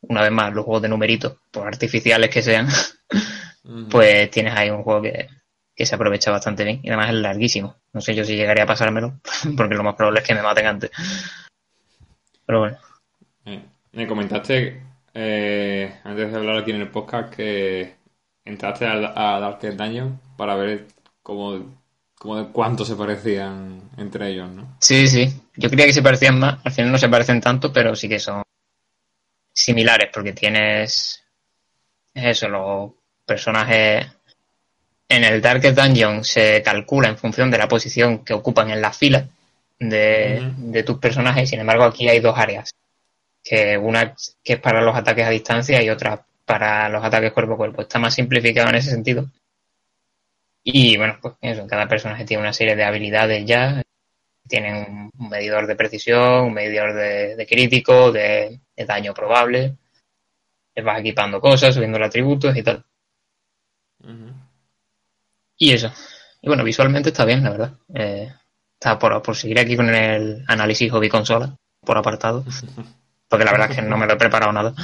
una 0.10 0.22
vez 0.22 0.32
más, 0.32 0.54
los 0.54 0.66
juegos 0.66 0.82
de 0.82 0.90
numeritos, 0.90 1.38
por 1.52 1.68
artificiales 1.68 2.30
que 2.30 2.42
sean, 2.42 2.68
pues 3.90 4.30
tienes 4.30 4.54
ahí 4.56 4.70
un 4.70 4.84
juego 4.84 5.02
que, 5.02 5.28
que 5.76 5.86
se 5.86 5.96
aprovecha 5.96 6.32
bastante 6.32 6.64
bien 6.64 6.80
y 6.84 6.90
además 6.90 7.10
es 7.10 7.16
larguísimo. 7.16 7.76
No 7.94 8.02
sé 8.02 8.16
yo 8.16 8.24
si 8.24 8.36
llegaría 8.36 8.64
a 8.64 8.68
pasármelo, 8.68 9.20
porque 9.58 9.76
lo 9.76 9.84
más 9.84 9.96
probable 9.96 10.22
es 10.22 10.28
que 10.28 10.36
me 10.36 10.42
maten 10.42 10.68
antes. 10.68 10.92
Pero 12.46 12.60
bueno. 12.60 12.78
Eh, 13.46 13.62
me 13.94 14.08
comentaste 14.08 14.82
eh, 15.14 15.96
antes 16.04 16.32
de 16.32 16.38
hablar 16.38 16.58
aquí 16.58 16.72
en 16.72 16.82
el 16.82 16.90
podcast 16.90 17.34
que 17.34 17.96
entraste 18.46 18.86
a, 18.86 18.94
a 19.16 19.40
Darkest 19.40 19.78
Dungeon 19.78 20.20
para 20.38 20.56
ver 20.56 20.88
cómo, 21.22 21.78
cómo 22.16 22.38
de 22.38 22.52
cuánto 22.52 22.84
se 22.84 22.96
parecían 22.96 23.90
entre 23.98 24.30
ellos, 24.30 24.50
¿no? 24.50 24.76
Sí, 24.80 25.08
sí. 25.08 25.34
Yo 25.56 25.70
creía 25.70 25.86
que 25.86 25.94
se 25.94 26.02
parecían 26.02 26.40
más. 26.40 26.60
Al 26.64 26.72
final 26.72 26.92
no 26.92 26.98
se 26.98 27.10
parecen 27.10 27.40
tanto, 27.42 27.72
pero 27.72 27.96
sí 27.96 28.10
que 28.10 28.20
son 28.20 28.44
similares 29.54 30.10
porque 30.12 30.34
tienes 30.34 31.24
eso, 32.14 32.50
los 32.50 32.92
personajes 33.26 34.08
en 35.10 35.24
el 35.24 35.42
Darkest 35.42 35.78
Dungeon 35.78 36.24
se 36.24 36.62
calcula 36.64 37.08
en 37.08 37.18
función 37.18 37.52
de 37.52 37.58
la 37.58 37.68
posición 37.68 38.26
que 38.26 38.34
ocupan 38.34 38.72
en 38.72 38.82
la 38.82 38.92
fila 38.92 39.28
de, 39.80 40.40
uh 40.40 40.44
-huh. 40.44 40.56
de 40.72 40.84
tus 40.84 40.98
personajes. 41.00 41.50
Sin 41.50 41.60
embargo, 41.60 41.84
aquí 41.84 42.10
hay 42.10 42.20
dos 42.20 42.38
áreas. 42.38 42.72
Que 43.44 43.78
una 43.78 44.16
que 44.44 44.54
es 44.54 44.60
para 44.60 44.82
los 44.82 44.96
ataques 44.96 45.26
a 45.26 45.30
distancia 45.30 45.82
y 45.82 45.90
otra 45.90 46.26
para 46.46 46.90
los 46.90 47.04
ataques 47.04 47.34
cuerpo 47.34 47.54
a 47.54 47.58
cuerpo. 47.58 47.82
Está 47.82 48.00
más 48.00 48.14
simplificado 48.16 48.70
en 48.70 48.76
ese 48.76 48.90
sentido. 48.92 49.30
Y 50.64 50.98
bueno, 50.98 51.18
pues 51.22 51.36
eso, 51.42 51.68
cada 51.68 51.88
personaje 51.88 52.26
tiene 52.26 52.42
una 52.42 52.54
serie 52.54 52.76
de 52.76 52.84
habilidades 52.86 53.46
ya. 53.46 53.82
Tienen 54.48 55.12
un 55.18 55.30
medidor 55.30 55.68
de 55.68 55.76
precisión, 55.76 56.46
un 56.46 56.54
medidor 56.54 56.94
de, 56.94 57.36
de 57.36 57.46
crítico, 57.46 58.12
de, 58.12 58.60
de, 58.76 58.86
daño 58.86 59.14
probable. 59.14 59.78
Vas 60.84 61.00
equipando 61.00 61.40
cosas, 61.40 61.76
subiendo 61.76 62.00
los 62.00 62.08
atributos 62.08 62.56
y 62.56 62.64
tal. 62.64 62.84
Uh 64.04 64.08
-huh. 64.08 64.34
Y 65.58 65.72
eso. 65.72 65.92
Y 66.42 66.48
bueno, 66.48 66.64
visualmente 66.64 67.10
está 67.10 67.26
bien, 67.26 67.44
la 67.44 67.52
verdad. 67.52 67.74
Eh, 67.94 68.34
está 68.74 68.98
por, 68.98 69.22
por, 69.22 69.36
seguir 69.36 69.60
aquí 69.60 69.76
con 69.76 69.94
el 69.94 70.44
análisis 70.48 70.92
hobby 70.92 71.10
consola, 71.10 71.56
por 71.82 71.98
apartado. 71.98 72.44
Porque 73.30 73.46
la 73.46 73.52
verdad 73.52 73.72
es 73.72 73.78
que 73.78 73.82
no 73.82 73.98
me 73.98 74.06
lo 74.06 74.14
he 74.14 74.18
preparado 74.18 74.52
nada. 74.52 74.74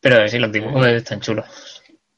Pero 0.00 0.28
sí, 0.28 0.38
los 0.38 0.52
dibujos 0.52 0.86
están 0.86 1.20
chulos. 1.20 1.44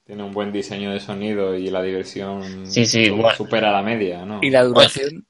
Tiene 0.04 0.22
un 0.22 0.32
buen 0.32 0.52
diseño 0.52 0.92
de 0.92 1.00
sonido 1.00 1.56
y 1.56 1.68
la 1.68 1.82
diversión 1.82 2.66
sí, 2.66 2.86
sí, 2.86 3.12
supera 3.36 3.72
la 3.72 3.82
media, 3.82 4.24
¿no? 4.24 4.38
¿Y 4.40 4.50
la 4.50 4.62
duración? 4.62 5.10
bueno, 5.10 5.26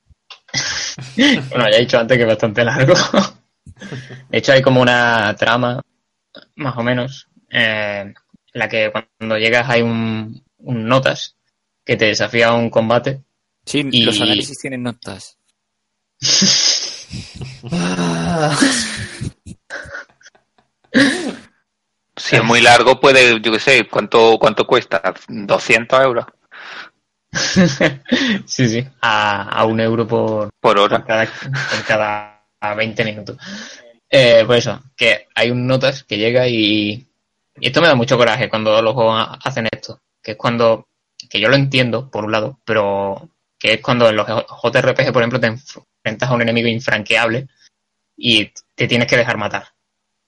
ya 1.16 1.68
he 1.72 1.80
dicho 1.80 1.98
antes 1.98 2.16
que 2.16 2.22
es 2.22 2.28
bastante 2.28 2.64
largo. 2.64 2.94
De 4.30 4.38
hecho, 4.38 4.52
hay 4.52 4.62
como 4.62 4.80
una 4.80 5.34
trama, 5.36 5.82
más 6.54 6.76
o 6.76 6.82
menos, 6.82 7.28
eh, 7.50 8.00
en 8.02 8.14
la 8.52 8.68
que 8.68 8.90
cuando 8.90 9.36
llegas 9.36 9.68
hay 9.68 9.82
un, 9.82 10.42
un 10.58 10.86
notas 10.86 11.36
que 11.84 11.96
te 11.96 12.06
desafía 12.06 12.48
a 12.48 12.54
un 12.54 12.70
combate. 12.70 13.22
Sí, 13.64 13.86
y... 13.90 14.04
los 14.04 14.20
análisis 14.20 14.58
tienen 14.58 14.82
notas. 14.82 15.38
si 22.16 22.36
es 22.36 22.44
muy 22.44 22.60
largo, 22.60 22.98
puede, 23.00 23.40
yo 23.40 23.52
qué 23.52 23.60
sé, 23.60 23.86
¿cuánto, 23.88 24.38
cuánto 24.38 24.66
cuesta? 24.66 25.02
¿200 25.28 26.02
euros? 26.02 26.26
sí, 28.46 28.68
sí, 28.68 28.86
a, 29.00 29.42
a, 29.42 29.64
un 29.64 29.80
euro 29.80 30.06
por, 30.06 30.50
por 30.60 30.78
hora. 30.78 30.98
Por 30.98 31.06
cada, 31.06 31.26
por 31.26 31.84
cada 31.86 32.74
20 32.76 33.04
minutos. 33.04 33.36
Eh, 34.08 34.44
pues 34.46 34.60
eso, 34.60 34.82
que 34.96 35.26
hay 35.34 35.50
un 35.50 35.66
notas 35.66 36.04
que 36.04 36.16
llega 36.16 36.48
y, 36.48 37.06
y 37.58 37.66
esto 37.66 37.80
me 37.80 37.88
da 37.88 37.94
mucho 37.94 38.16
coraje 38.16 38.48
cuando 38.48 38.80
los 38.82 38.94
juegos 38.94 39.28
hacen 39.42 39.68
esto, 39.70 40.00
que 40.22 40.32
es 40.32 40.36
cuando, 40.36 40.88
que 41.28 41.40
yo 41.40 41.48
lo 41.48 41.56
entiendo, 41.56 42.10
por 42.10 42.24
un 42.24 42.32
lado, 42.32 42.60
pero 42.64 43.28
que 43.58 43.74
es 43.74 43.80
cuando 43.80 44.08
en 44.08 44.16
los 44.16 44.26
JRPG, 44.26 45.12
por 45.12 45.22
ejemplo, 45.22 45.40
te 45.40 45.48
enfrentas 45.48 46.30
a 46.30 46.34
un 46.34 46.42
enemigo 46.42 46.68
infranqueable 46.68 47.48
y 48.16 48.50
te 48.74 48.86
tienes 48.86 49.08
que 49.08 49.16
dejar 49.16 49.36
matar, 49.36 49.68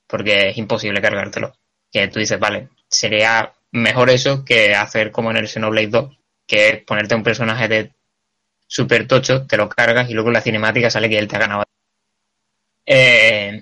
porque 0.07 0.51
es 0.51 0.59
imposible 0.59 1.01
cargártelo. 1.01 1.55
Que 1.91 2.09
tú 2.09 2.19
dices, 2.19 2.39
vale, 2.39 2.69
sería 2.89 3.53
mejor 3.71 4.11
eso 4.11 4.45
que 4.45 4.75
hacer 4.75 5.11
como 5.13 5.31
en 5.31 5.39
el 5.39 5.49
Xenoblade 5.49 5.89
2, 5.89 6.19
que 6.49 6.69
es 6.69 6.83
ponerte 6.83 7.15
un 7.15 7.23
personaje 7.23 7.69
de 7.69 7.93
super 8.67 9.07
tocho, 9.07 9.47
te 9.47 9.57
lo 9.57 9.69
cargas 9.69 10.11
y 10.11 10.15
luego 10.15 10.31
en 10.31 10.35
la 10.35 10.41
cinemática 10.41 10.91
sale 10.91 11.09
que 11.09 11.19
él 11.19 11.29
te 11.29 11.37
ha 11.37 11.41
ganado. 11.41 11.65
Eh, 12.87 13.61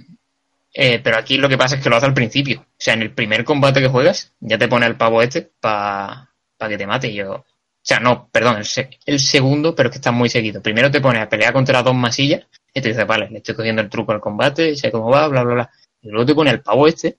eh, 0.73 1.01
pero 1.03 1.19
aquí 1.19 1.37
lo 1.37 1.49
que 1.49 1.59
pasa 1.59 1.77
es 1.77 1.83
que 1.83 1.91
lo 1.91 1.97
hace 1.97 2.07
al 2.07 2.15
principio. 2.15 2.61
O 2.61 2.75
sea, 2.79 2.95
en 2.95 3.03
el 3.03 3.13
primer 3.13 3.45
combate 3.45 3.81
que 3.81 3.89
juegas, 3.89 4.33
ya 4.41 4.57
te 4.57 4.69
pone 4.69 4.87
el 4.87 4.97
pavo 4.97 5.21
este 5.21 5.51
para 5.61 6.31
pa 6.57 6.69
que 6.69 6.79
te 6.79 6.87
mate. 6.87 7.13
Yo, 7.13 7.33
o 7.33 7.45
sea, 7.83 7.99
no, 7.99 8.29
perdón, 8.31 8.59
el, 8.59 8.65
se 8.65 8.91
el, 9.05 9.19
segundo, 9.19 9.75
pero 9.75 9.89
es 9.89 9.93
que 9.95 9.99
está 9.99 10.13
muy 10.13 10.29
seguido. 10.29 10.63
Primero 10.63 10.91
te 10.91 11.01
pone 11.01 11.21
a 11.21 11.29
pelear 11.29 11.53
contra 11.53 11.83
dos 11.83 11.95
masillas 11.95 12.47
y 12.73 12.81
te 12.81 12.89
dice, 12.91 13.05
vale, 13.05 13.29
le 13.31 13.39
estoy 13.39 13.55
cogiendo 13.57 13.83
el 13.83 13.91
truco 13.91 14.13
al 14.13 14.21
combate, 14.21 14.77
sé 14.77 14.93
cómo 14.93 15.11
va, 15.11 15.27
bla, 15.29 15.43
bla, 15.43 15.55
bla. 15.55 15.71
Y 16.03 16.09
luego 16.09 16.27
te 16.27 16.35
pone 16.35 16.51
el 16.51 16.61
pavo 16.61 16.87
este 16.87 17.19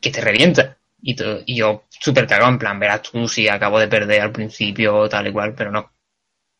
que 0.00 0.10
te 0.10 0.20
revienta. 0.20 0.76
Y, 1.02 1.16
te, 1.16 1.42
y 1.46 1.56
yo 1.56 1.84
súper 1.90 2.26
cagado, 2.26 2.50
en 2.50 2.58
plan, 2.58 2.78
verás 2.78 3.02
tú 3.02 3.26
si 3.26 3.48
acabo 3.48 3.78
de 3.78 3.88
perder 3.88 4.20
al 4.22 4.32
principio, 4.32 5.08
tal 5.08 5.26
y 5.26 5.32
cual, 5.32 5.54
pero 5.54 5.72
no. 5.72 5.92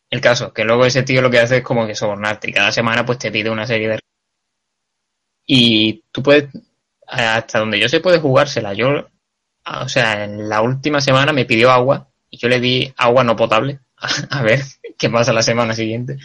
El 0.09 0.21
caso, 0.21 0.53
que 0.53 0.63
luego 0.63 0.85
ese 0.85 1.03
tío 1.03 1.21
lo 1.21 1.31
que 1.31 1.39
hace 1.39 1.57
es 1.57 1.63
como 1.63 1.87
que 1.87 1.95
sobornarte 1.95 2.49
y 2.49 2.53
cada 2.53 2.71
semana 2.71 3.05
pues 3.05 3.17
te 3.17 3.31
pide 3.31 3.49
una 3.49 3.65
serie 3.65 3.89
de... 3.89 3.99
Y 5.47 6.03
tú 6.11 6.21
puedes, 6.21 6.49
hasta 7.07 7.59
donde 7.59 7.79
yo 7.79 7.89
sé, 7.89 7.99
puedes 7.99 8.21
jugársela. 8.21 8.73
Yo, 8.73 9.07
o 9.65 9.89
sea, 9.89 10.25
en 10.25 10.49
la 10.49 10.61
última 10.61 11.01
semana 11.01 11.33
me 11.33 11.45
pidió 11.45 11.71
agua 11.71 12.09
y 12.29 12.37
yo 12.37 12.47
le 12.49 12.59
di 12.59 12.93
agua 12.97 13.23
no 13.23 13.35
potable. 13.35 13.79
A, 14.29 14.43
ver 14.43 14.61
qué 14.97 15.09
pasa 15.09 15.33
la 15.33 15.41
semana 15.41 15.73
siguiente. 15.73 16.17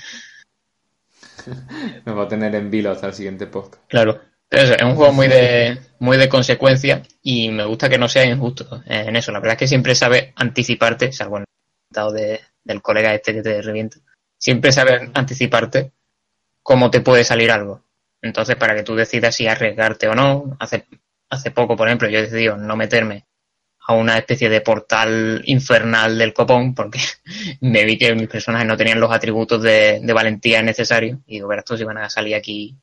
Me 2.04 2.12
va 2.12 2.24
a 2.24 2.28
tener 2.28 2.54
en 2.54 2.70
vilo 2.70 2.90
hasta 2.90 3.06
el 3.06 3.14
siguiente 3.14 3.46
post. 3.46 3.76
Claro. 3.88 4.20
Es 4.50 4.82
un 4.82 4.94
juego 4.94 5.12
muy 5.12 5.28
de, 5.28 5.78
muy 5.98 6.16
de 6.16 6.28
consecuencia 6.28 7.02
y 7.22 7.50
me 7.50 7.64
gusta 7.64 7.88
que 7.88 7.98
no 7.98 8.08
sea 8.08 8.24
injusto 8.24 8.82
en 8.86 9.14
eso. 9.16 9.30
La 9.30 9.40
verdad 9.40 9.54
es 9.54 9.58
que 9.58 9.68
siempre 9.68 9.94
sabe 9.94 10.32
anticiparte, 10.36 11.12
salvo 11.12 11.36
en 11.36 11.42
el 11.42 11.46
estado 11.90 12.12
de, 12.12 12.40
del 12.64 12.80
colega 12.80 13.14
este 13.14 13.34
que 13.34 13.42
te 13.42 13.60
revienta, 13.60 13.98
siempre 14.38 14.72
sabe 14.72 15.10
anticiparte 15.12 15.92
cómo 16.62 16.90
te 16.90 17.00
puede 17.00 17.24
salir 17.24 17.50
algo. 17.50 17.84
Entonces, 18.22 18.56
para 18.56 18.74
que 18.74 18.82
tú 18.82 18.94
decidas 18.94 19.34
si 19.34 19.46
arriesgarte 19.46 20.08
o 20.08 20.14
no, 20.14 20.56
hace, 20.58 20.86
hace 21.28 21.50
poco, 21.50 21.76
por 21.76 21.88
ejemplo, 21.88 22.08
yo 22.08 22.18
he 22.18 22.22
decidido 22.22 22.56
no 22.56 22.76
meterme 22.76 23.26
a 23.86 23.94
una 23.94 24.18
especie 24.18 24.48
de 24.48 24.60
portal 24.60 25.42
infernal 25.46 26.18
del 26.18 26.34
copón 26.34 26.74
porque 26.74 27.00
me 27.60 27.84
vi 27.84 27.96
que 27.96 28.14
mis 28.14 28.28
personajes 28.28 28.66
no 28.66 28.76
tenían 28.76 29.00
los 29.00 29.12
atributos 29.12 29.62
de, 29.62 30.00
de 30.02 30.12
valentía 30.12 30.62
necesarios 30.62 31.18
y 31.26 31.34
digo, 31.34 31.48
verás 31.48 31.64
tú 31.64 31.76
si 31.76 31.84
van 31.84 31.98
a 31.98 32.10
salir 32.10 32.34
aquí 32.34 32.76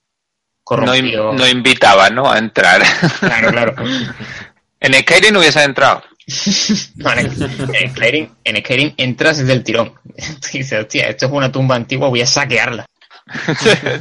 corrompidos. 0.65 1.33
No, 1.33 1.39
no 1.39 1.47
invitaba, 1.47 2.09
¿no? 2.09 2.29
A 2.29 2.37
entrar. 2.37 2.83
Claro, 3.19 3.51
claro. 3.51 3.75
en 4.81 4.93
Skyrim 4.93 5.33
no 5.33 5.39
hubiese 5.39 5.63
entrado. 5.63 6.03
No, 6.95 7.11
en, 7.13 7.27
en 7.27 7.91
Skyrim, 7.91 8.29
en 8.43 8.57
Skyrim 8.57 8.93
entras 8.97 9.37
desde 9.37 9.53
el 9.53 9.63
tirón. 9.63 9.93
Dices, 10.51 10.73
hostia, 10.73 11.07
esto 11.07 11.27
es 11.27 11.31
una 11.31 11.51
tumba 11.51 11.75
antigua, 11.75 12.09
voy 12.09 12.21
a 12.21 12.27
saquearla. 12.27 12.85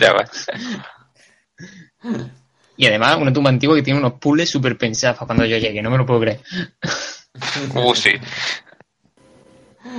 ya 0.01 0.13
vas. 0.13 0.47
Y 2.77 2.87
además, 2.87 3.17
una 3.21 3.33
tumba 3.33 3.51
antigua 3.51 3.77
que 3.77 3.83
tiene 3.83 4.01
unos 4.01 4.15
puzzles 4.15 4.51
súper 4.51 4.77
pensados 4.79 5.19
para 5.19 5.27
cuando 5.27 5.45
yo 5.45 5.59
llegue, 5.59 5.83
no 5.83 5.91
me 5.91 5.99
lo 5.99 6.07
puedo 6.07 6.21
creer. 6.21 6.41
Uh, 7.75 7.95
sí. 7.95 8.11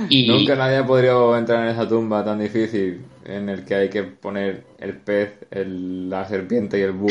Y 0.08 0.26
Nunca 0.28 0.54
nadie 0.56 0.78
ha 0.78 0.86
podido 0.86 1.36
entrar 1.36 1.62
en 1.64 1.68
esa 1.72 1.88
tumba 1.88 2.24
tan 2.24 2.38
difícil 2.40 3.04
en 3.24 3.48
el 3.48 3.64
que 3.64 3.74
hay 3.74 3.88
que 3.90 4.02
poner 4.04 4.64
el 4.78 4.94
pez, 4.96 5.30
el- 5.50 6.08
la 6.10 6.26
serpiente 6.28 6.78
y 6.78 6.82
el 6.82 6.92
búho. 6.92 7.08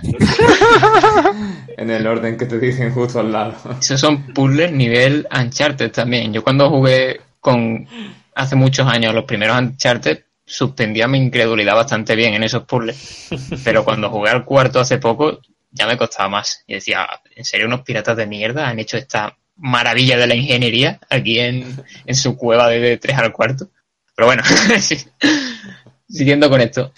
en 1.76 1.90
el 1.90 2.06
orden 2.06 2.36
que 2.36 2.46
te 2.46 2.58
dicen 2.58 2.92
justo 2.92 3.20
al 3.20 3.32
lado. 3.32 3.54
esos 3.80 4.00
son 4.00 4.32
puzzles 4.32 4.72
nivel 4.72 5.26
Uncharted 5.34 5.90
también. 5.90 6.32
Yo 6.32 6.42
cuando 6.42 6.68
jugué 6.70 7.20
con 7.40 7.86
hace 8.34 8.56
muchos 8.56 8.86
años 8.86 9.14
los 9.14 9.24
primeros 9.24 9.58
Uncharted, 9.58 10.20
suspendía 10.44 11.06
mi 11.08 11.18
incredulidad 11.18 11.74
bastante 11.76 12.16
bien 12.16 12.34
en 12.34 12.42
esos 12.42 12.64
puzzles. 12.64 13.28
Pero 13.64 13.84
cuando 13.84 14.10
jugué 14.10 14.30
al 14.30 14.44
cuarto 14.44 14.80
hace 14.80 14.98
poco, 14.98 15.40
ya 15.70 15.86
me 15.86 15.96
costaba 15.96 16.28
más. 16.28 16.64
Y 16.66 16.74
decía, 16.74 17.06
¿en 17.34 17.44
serio 17.44 17.66
unos 17.66 17.82
piratas 17.82 18.16
de 18.16 18.26
mierda 18.26 18.68
han 18.68 18.78
hecho 18.78 18.96
esta 18.96 19.36
maravilla 19.58 20.16
de 20.16 20.26
la 20.26 20.34
ingeniería 20.34 21.00
aquí 21.10 21.38
en, 21.38 21.84
en 22.06 22.14
su 22.14 22.36
cueva 22.36 22.68
de 22.68 22.96
3 22.96 23.18
al 23.18 23.32
cuarto? 23.32 23.70
Pero 24.14 24.26
bueno, 24.26 24.42
sí. 24.80 24.96
siguiendo 26.08 26.50
con 26.50 26.60
esto. 26.60 26.92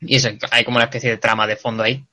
Y 0.00 0.16
eso, 0.16 0.30
hay 0.50 0.64
como 0.64 0.76
una 0.76 0.84
especie 0.84 1.10
de 1.10 1.18
trama 1.18 1.46
de 1.46 1.56
fondo 1.56 1.82
ahí. 1.82 2.04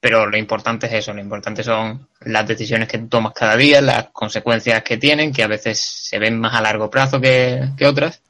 Pero 0.00 0.26
lo 0.26 0.36
importante 0.36 0.86
es 0.86 0.92
eso, 0.92 1.14
lo 1.14 1.20
importante 1.20 1.62
son 1.62 2.08
las 2.20 2.46
decisiones 2.46 2.88
que 2.88 2.98
tomas 2.98 3.32
cada 3.32 3.56
día, 3.56 3.80
las 3.80 4.10
consecuencias 4.10 4.82
que 4.82 4.98
tienen, 4.98 5.32
que 5.32 5.42
a 5.42 5.46
veces 5.46 5.80
se 5.80 6.18
ven 6.18 6.38
más 6.38 6.54
a 6.54 6.60
largo 6.60 6.90
plazo 6.90 7.20
que, 7.20 7.70
que 7.76 7.86
otras. 7.86 8.20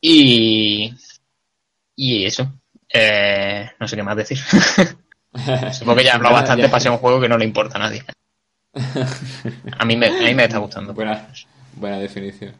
Y, 0.00 0.92
y 1.94 2.24
eso. 2.24 2.52
Eh, 2.92 3.70
no 3.78 3.86
sé 3.86 3.94
qué 3.96 4.02
más 4.02 4.16
decir. 4.16 4.38
Supongo 5.72 5.96
que 5.96 6.04
ya 6.04 6.12
he 6.12 6.14
hablado 6.14 6.34
bastante 6.34 6.68
para 6.68 6.80
ser 6.80 6.90
un 6.90 6.98
juego 6.98 7.20
que 7.20 7.28
no 7.28 7.38
le 7.38 7.44
importa 7.44 7.76
a 7.76 7.80
nadie. 7.80 8.02
A 9.78 9.84
mí 9.84 9.96
me, 9.96 10.06
a 10.06 10.12
mí 10.22 10.34
me 10.34 10.44
está 10.44 10.58
gustando. 10.58 10.94
Buena, 10.94 11.28
buena 11.74 11.98
definición. 11.98 12.52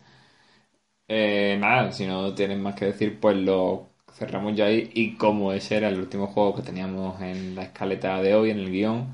Eh, 1.08 1.56
nada, 1.60 1.92
si 1.92 2.06
no 2.06 2.34
tienen 2.34 2.62
más 2.62 2.74
que 2.74 2.86
decir, 2.86 3.18
pues 3.20 3.36
lo 3.36 3.88
cerramos 4.16 4.56
ya 4.56 4.66
ahí. 4.66 4.90
Y 4.94 5.14
como 5.16 5.52
ese 5.52 5.76
era 5.76 5.88
el 5.88 5.98
último 5.98 6.26
juego 6.28 6.54
que 6.56 6.62
teníamos 6.62 7.20
en 7.20 7.54
la 7.54 7.62
escaleta 7.64 8.20
de 8.22 8.34
hoy, 8.34 8.50
en 8.50 8.58
el 8.60 8.70
guion, 8.70 9.06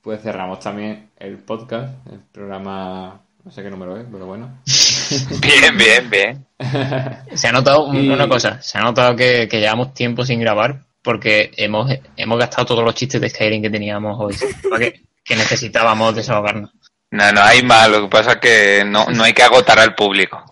pues 0.00 0.22
cerramos 0.22 0.60
también 0.60 1.10
el 1.18 1.38
podcast, 1.38 1.94
el 2.10 2.20
programa, 2.20 3.20
no 3.44 3.50
sé 3.50 3.62
qué 3.62 3.70
número 3.70 3.96
es, 3.98 4.06
pero 4.10 4.26
bueno. 4.26 4.58
Bien, 5.42 5.76
bien, 5.76 6.08
bien. 6.10 6.46
Se 7.36 7.48
ha 7.48 7.52
notado 7.52 7.92
Y- 7.92 8.08
una 8.08 8.26
cosa, 8.26 8.62
se 8.62 8.78
ha 8.78 8.80
notado 8.80 9.14
que, 9.14 9.46
que 9.46 9.60
llevamos 9.60 9.92
tiempo 9.92 10.24
sin 10.24 10.40
grabar 10.40 10.84
porque 11.02 11.50
hemos, 11.58 11.92
hemos 12.16 12.38
gastado 12.38 12.64
todos 12.64 12.84
los 12.84 12.94
chistes 12.94 13.20
de 13.20 13.28
Skyrim 13.28 13.60
que 13.60 13.68
teníamos 13.68 14.16
hoy. 14.18 14.34
que 15.24 15.36
necesitábamos 15.36 16.14
desahogarnos. 16.14 16.70
No, 17.12 17.30
no 17.30 17.42
hay 17.42 17.62
más. 17.62 17.90
Lo 17.90 18.02
que 18.02 18.08
pasa 18.08 18.32
es 18.32 18.38
que 18.38 18.84
no, 18.86 19.06
no 19.06 19.24
hay 19.24 19.34
que 19.34 19.42
agotar 19.42 19.78
al 19.78 19.94
público. 19.94 20.42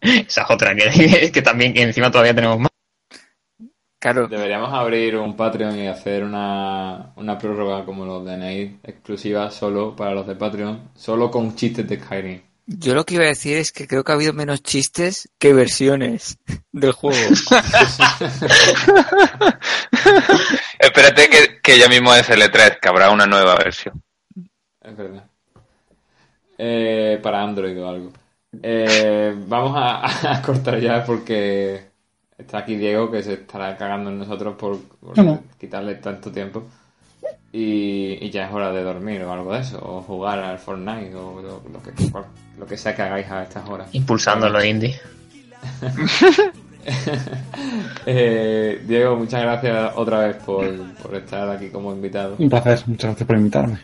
Esa 0.00 0.42
es 0.42 0.50
otra, 0.50 0.74
que, 0.74 1.30
que 1.34 1.42
también 1.42 1.72
que 1.72 1.82
encima 1.82 2.10
todavía 2.10 2.34
tenemos 2.34 2.58
más. 2.58 2.70
Claro, 3.98 4.26
Deberíamos 4.26 4.72
abrir 4.72 5.16
un 5.16 5.36
Patreon 5.36 5.78
y 5.78 5.86
hacer 5.86 6.24
una, 6.24 7.12
una 7.14 7.38
prórroga 7.38 7.84
como 7.84 8.04
los 8.04 8.24
de 8.24 8.36
Nate, 8.36 8.78
exclusiva 8.82 9.48
solo 9.52 9.94
para 9.94 10.12
los 10.12 10.26
de 10.26 10.34
Patreon, 10.34 10.90
solo 10.96 11.30
con 11.30 11.54
chistes 11.54 11.88
de 11.88 12.00
Skyrim. 12.00 12.42
yo 12.66 12.94
lo 12.94 13.06
que 13.06 13.14
iba 13.14 13.22
a 13.22 13.28
decir 13.28 13.58
es 13.58 13.70
que 13.70 13.86
creo 13.86 14.02
que 14.02 14.10
ha 14.10 14.16
habido 14.16 14.32
menos 14.32 14.60
chistes 14.64 15.28
que 15.38 15.52
versiones 15.52 16.36
del 16.72 16.90
juego. 16.90 17.16
Espérate 20.80 21.28
que, 21.28 21.60
que 21.62 21.78
ya 21.78 21.88
mismo 21.88 22.12
es 22.12 22.28
L3, 22.28 22.80
que 22.80 22.88
habrá 22.88 23.10
una 23.10 23.26
nueva 23.26 23.54
versión. 23.54 24.02
Es 24.84 24.96
verdad. 24.96 25.24
Eh, 26.58 27.18
para 27.22 27.42
Android 27.42 27.80
o 27.82 27.88
algo. 27.88 28.10
Eh, 28.62 29.34
vamos 29.46 29.72
a, 29.76 30.32
a 30.36 30.42
cortar 30.42 30.78
ya 30.80 31.04
porque 31.04 31.82
está 32.36 32.58
aquí 32.58 32.76
Diego 32.76 33.10
que 33.10 33.22
se 33.22 33.34
estará 33.34 33.76
cagando 33.76 34.10
en 34.10 34.18
nosotros 34.18 34.54
por, 34.56 34.78
por 35.00 35.16
No, 35.16 35.22
no. 35.24 35.42
quitarle 35.58 35.94
tanto 35.96 36.30
tiempo. 36.30 36.64
Y, 37.52 38.18
y 38.24 38.30
ya 38.30 38.46
es 38.46 38.52
hora 38.52 38.72
de 38.72 38.82
dormir 38.82 39.22
o 39.24 39.32
algo 39.32 39.52
de 39.54 39.60
eso. 39.60 39.78
O 39.82 40.02
jugar 40.02 40.38
al 40.38 40.58
Fortnite 40.58 41.14
o 41.14 41.40
lo, 41.40 41.62
lo 41.70 41.82
que, 41.82 41.92
cual- 42.10 42.26
lo 42.58 42.66
que 42.66 42.76
sea 42.76 42.94
que 42.94 43.02
hagáis 43.02 43.30
a 43.30 43.42
estas 43.42 43.68
horas. 43.68 43.88
Impulsando 43.94 44.48
los 44.48 44.64
indies. 44.64 45.00
Eh, 48.06 48.82
Diego, 48.86 49.14
muchas 49.16 49.42
gracias 49.42 49.92
otra 49.96 50.26
vez 50.26 50.36
por, 50.38 50.66
por 50.94 51.14
estar 51.14 51.48
aquí 51.50 51.68
como 51.68 51.92
invitado. 51.92 52.34
Un 52.38 52.50
placer, 52.50 52.82
muchas 52.86 53.10
gracias 53.10 53.26
por 53.26 53.36
invitarme. 53.36 53.78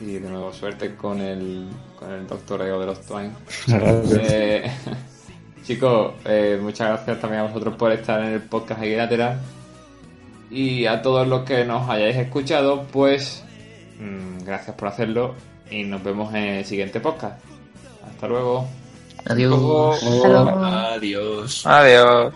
Y 0.00 0.18
de 0.18 0.28
nuevo 0.28 0.52
suerte 0.52 0.94
con 0.96 1.20
el, 1.20 1.68
con 1.98 2.10
el 2.10 2.26
doctoreo 2.26 2.80
de 2.80 2.86
los 2.86 3.00
Twain. 3.02 3.32
Muchas 3.66 3.80
gracias. 3.80 4.32
Eh, 4.32 4.70
chicos, 5.64 6.14
eh, 6.24 6.58
muchas 6.60 6.88
gracias 6.88 7.20
también 7.20 7.42
a 7.42 7.46
vosotros 7.46 7.76
por 7.76 7.92
estar 7.92 8.20
en 8.22 8.32
el 8.32 8.40
podcast 8.40 8.80
aquí 8.80 8.96
lateral. 8.96 9.38
Y 10.50 10.86
a 10.86 11.00
todos 11.02 11.28
los 11.28 11.44
que 11.44 11.64
nos 11.64 11.88
hayáis 11.88 12.16
escuchado, 12.16 12.84
pues 12.90 13.44
mm, 13.98 14.44
gracias 14.44 14.74
por 14.74 14.88
hacerlo 14.88 15.34
y 15.70 15.84
nos 15.84 16.02
vemos 16.02 16.34
en 16.34 16.44
el 16.44 16.64
siguiente 16.64 17.00
podcast. 17.00 17.40
Hasta 18.06 18.26
luego. 18.26 18.66
Adiós. 19.26 20.02
Hasta 20.02 20.28
luego. 20.28 20.64
Adiós. 20.64 21.66
Adiós. 21.66 22.34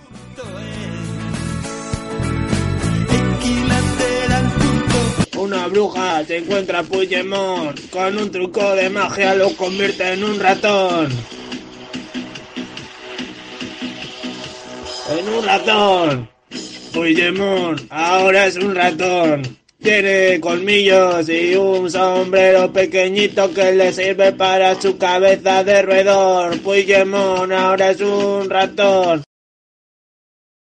Una 5.54 5.68
bruja 5.68 6.24
se 6.26 6.38
encuentra 6.38 6.82
Puigdemont 6.82 7.78
con 7.90 8.18
un 8.18 8.28
truco 8.28 8.74
de 8.74 8.90
magia 8.90 9.36
lo 9.36 9.54
convierte 9.54 10.12
en 10.12 10.24
un 10.24 10.40
ratón. 10.40 11.12
En 15.16 15.28
un 15.28 15.44
ratón. 15.44 16.28
Puigdemont 16.92 17.80
ahora 17.88 18.46
es 18.46 18.56
un 18.56 18.74
ratón. 18.74 19.42
Tiene 19.80 20.40
colmillos 20.40 21.28
y 21.28 21.54
un 21.54 21.88
sombrero 21.88 22.72
pequeñito 22.72 23.54
que 23.54 23.72
le 23.72 23.92
sirve 23.92 24.32
para 24.32 24.80
su 24.80 24.98
cabeza 24.98 25.62
de 25.62 25.82
roedor. 25.82 26.58
Puigdemont 26.62 27.52
ahora 27.52 27.90
es 27.92 28.00
un 28.00 28.50
ratón. 28.50 29.22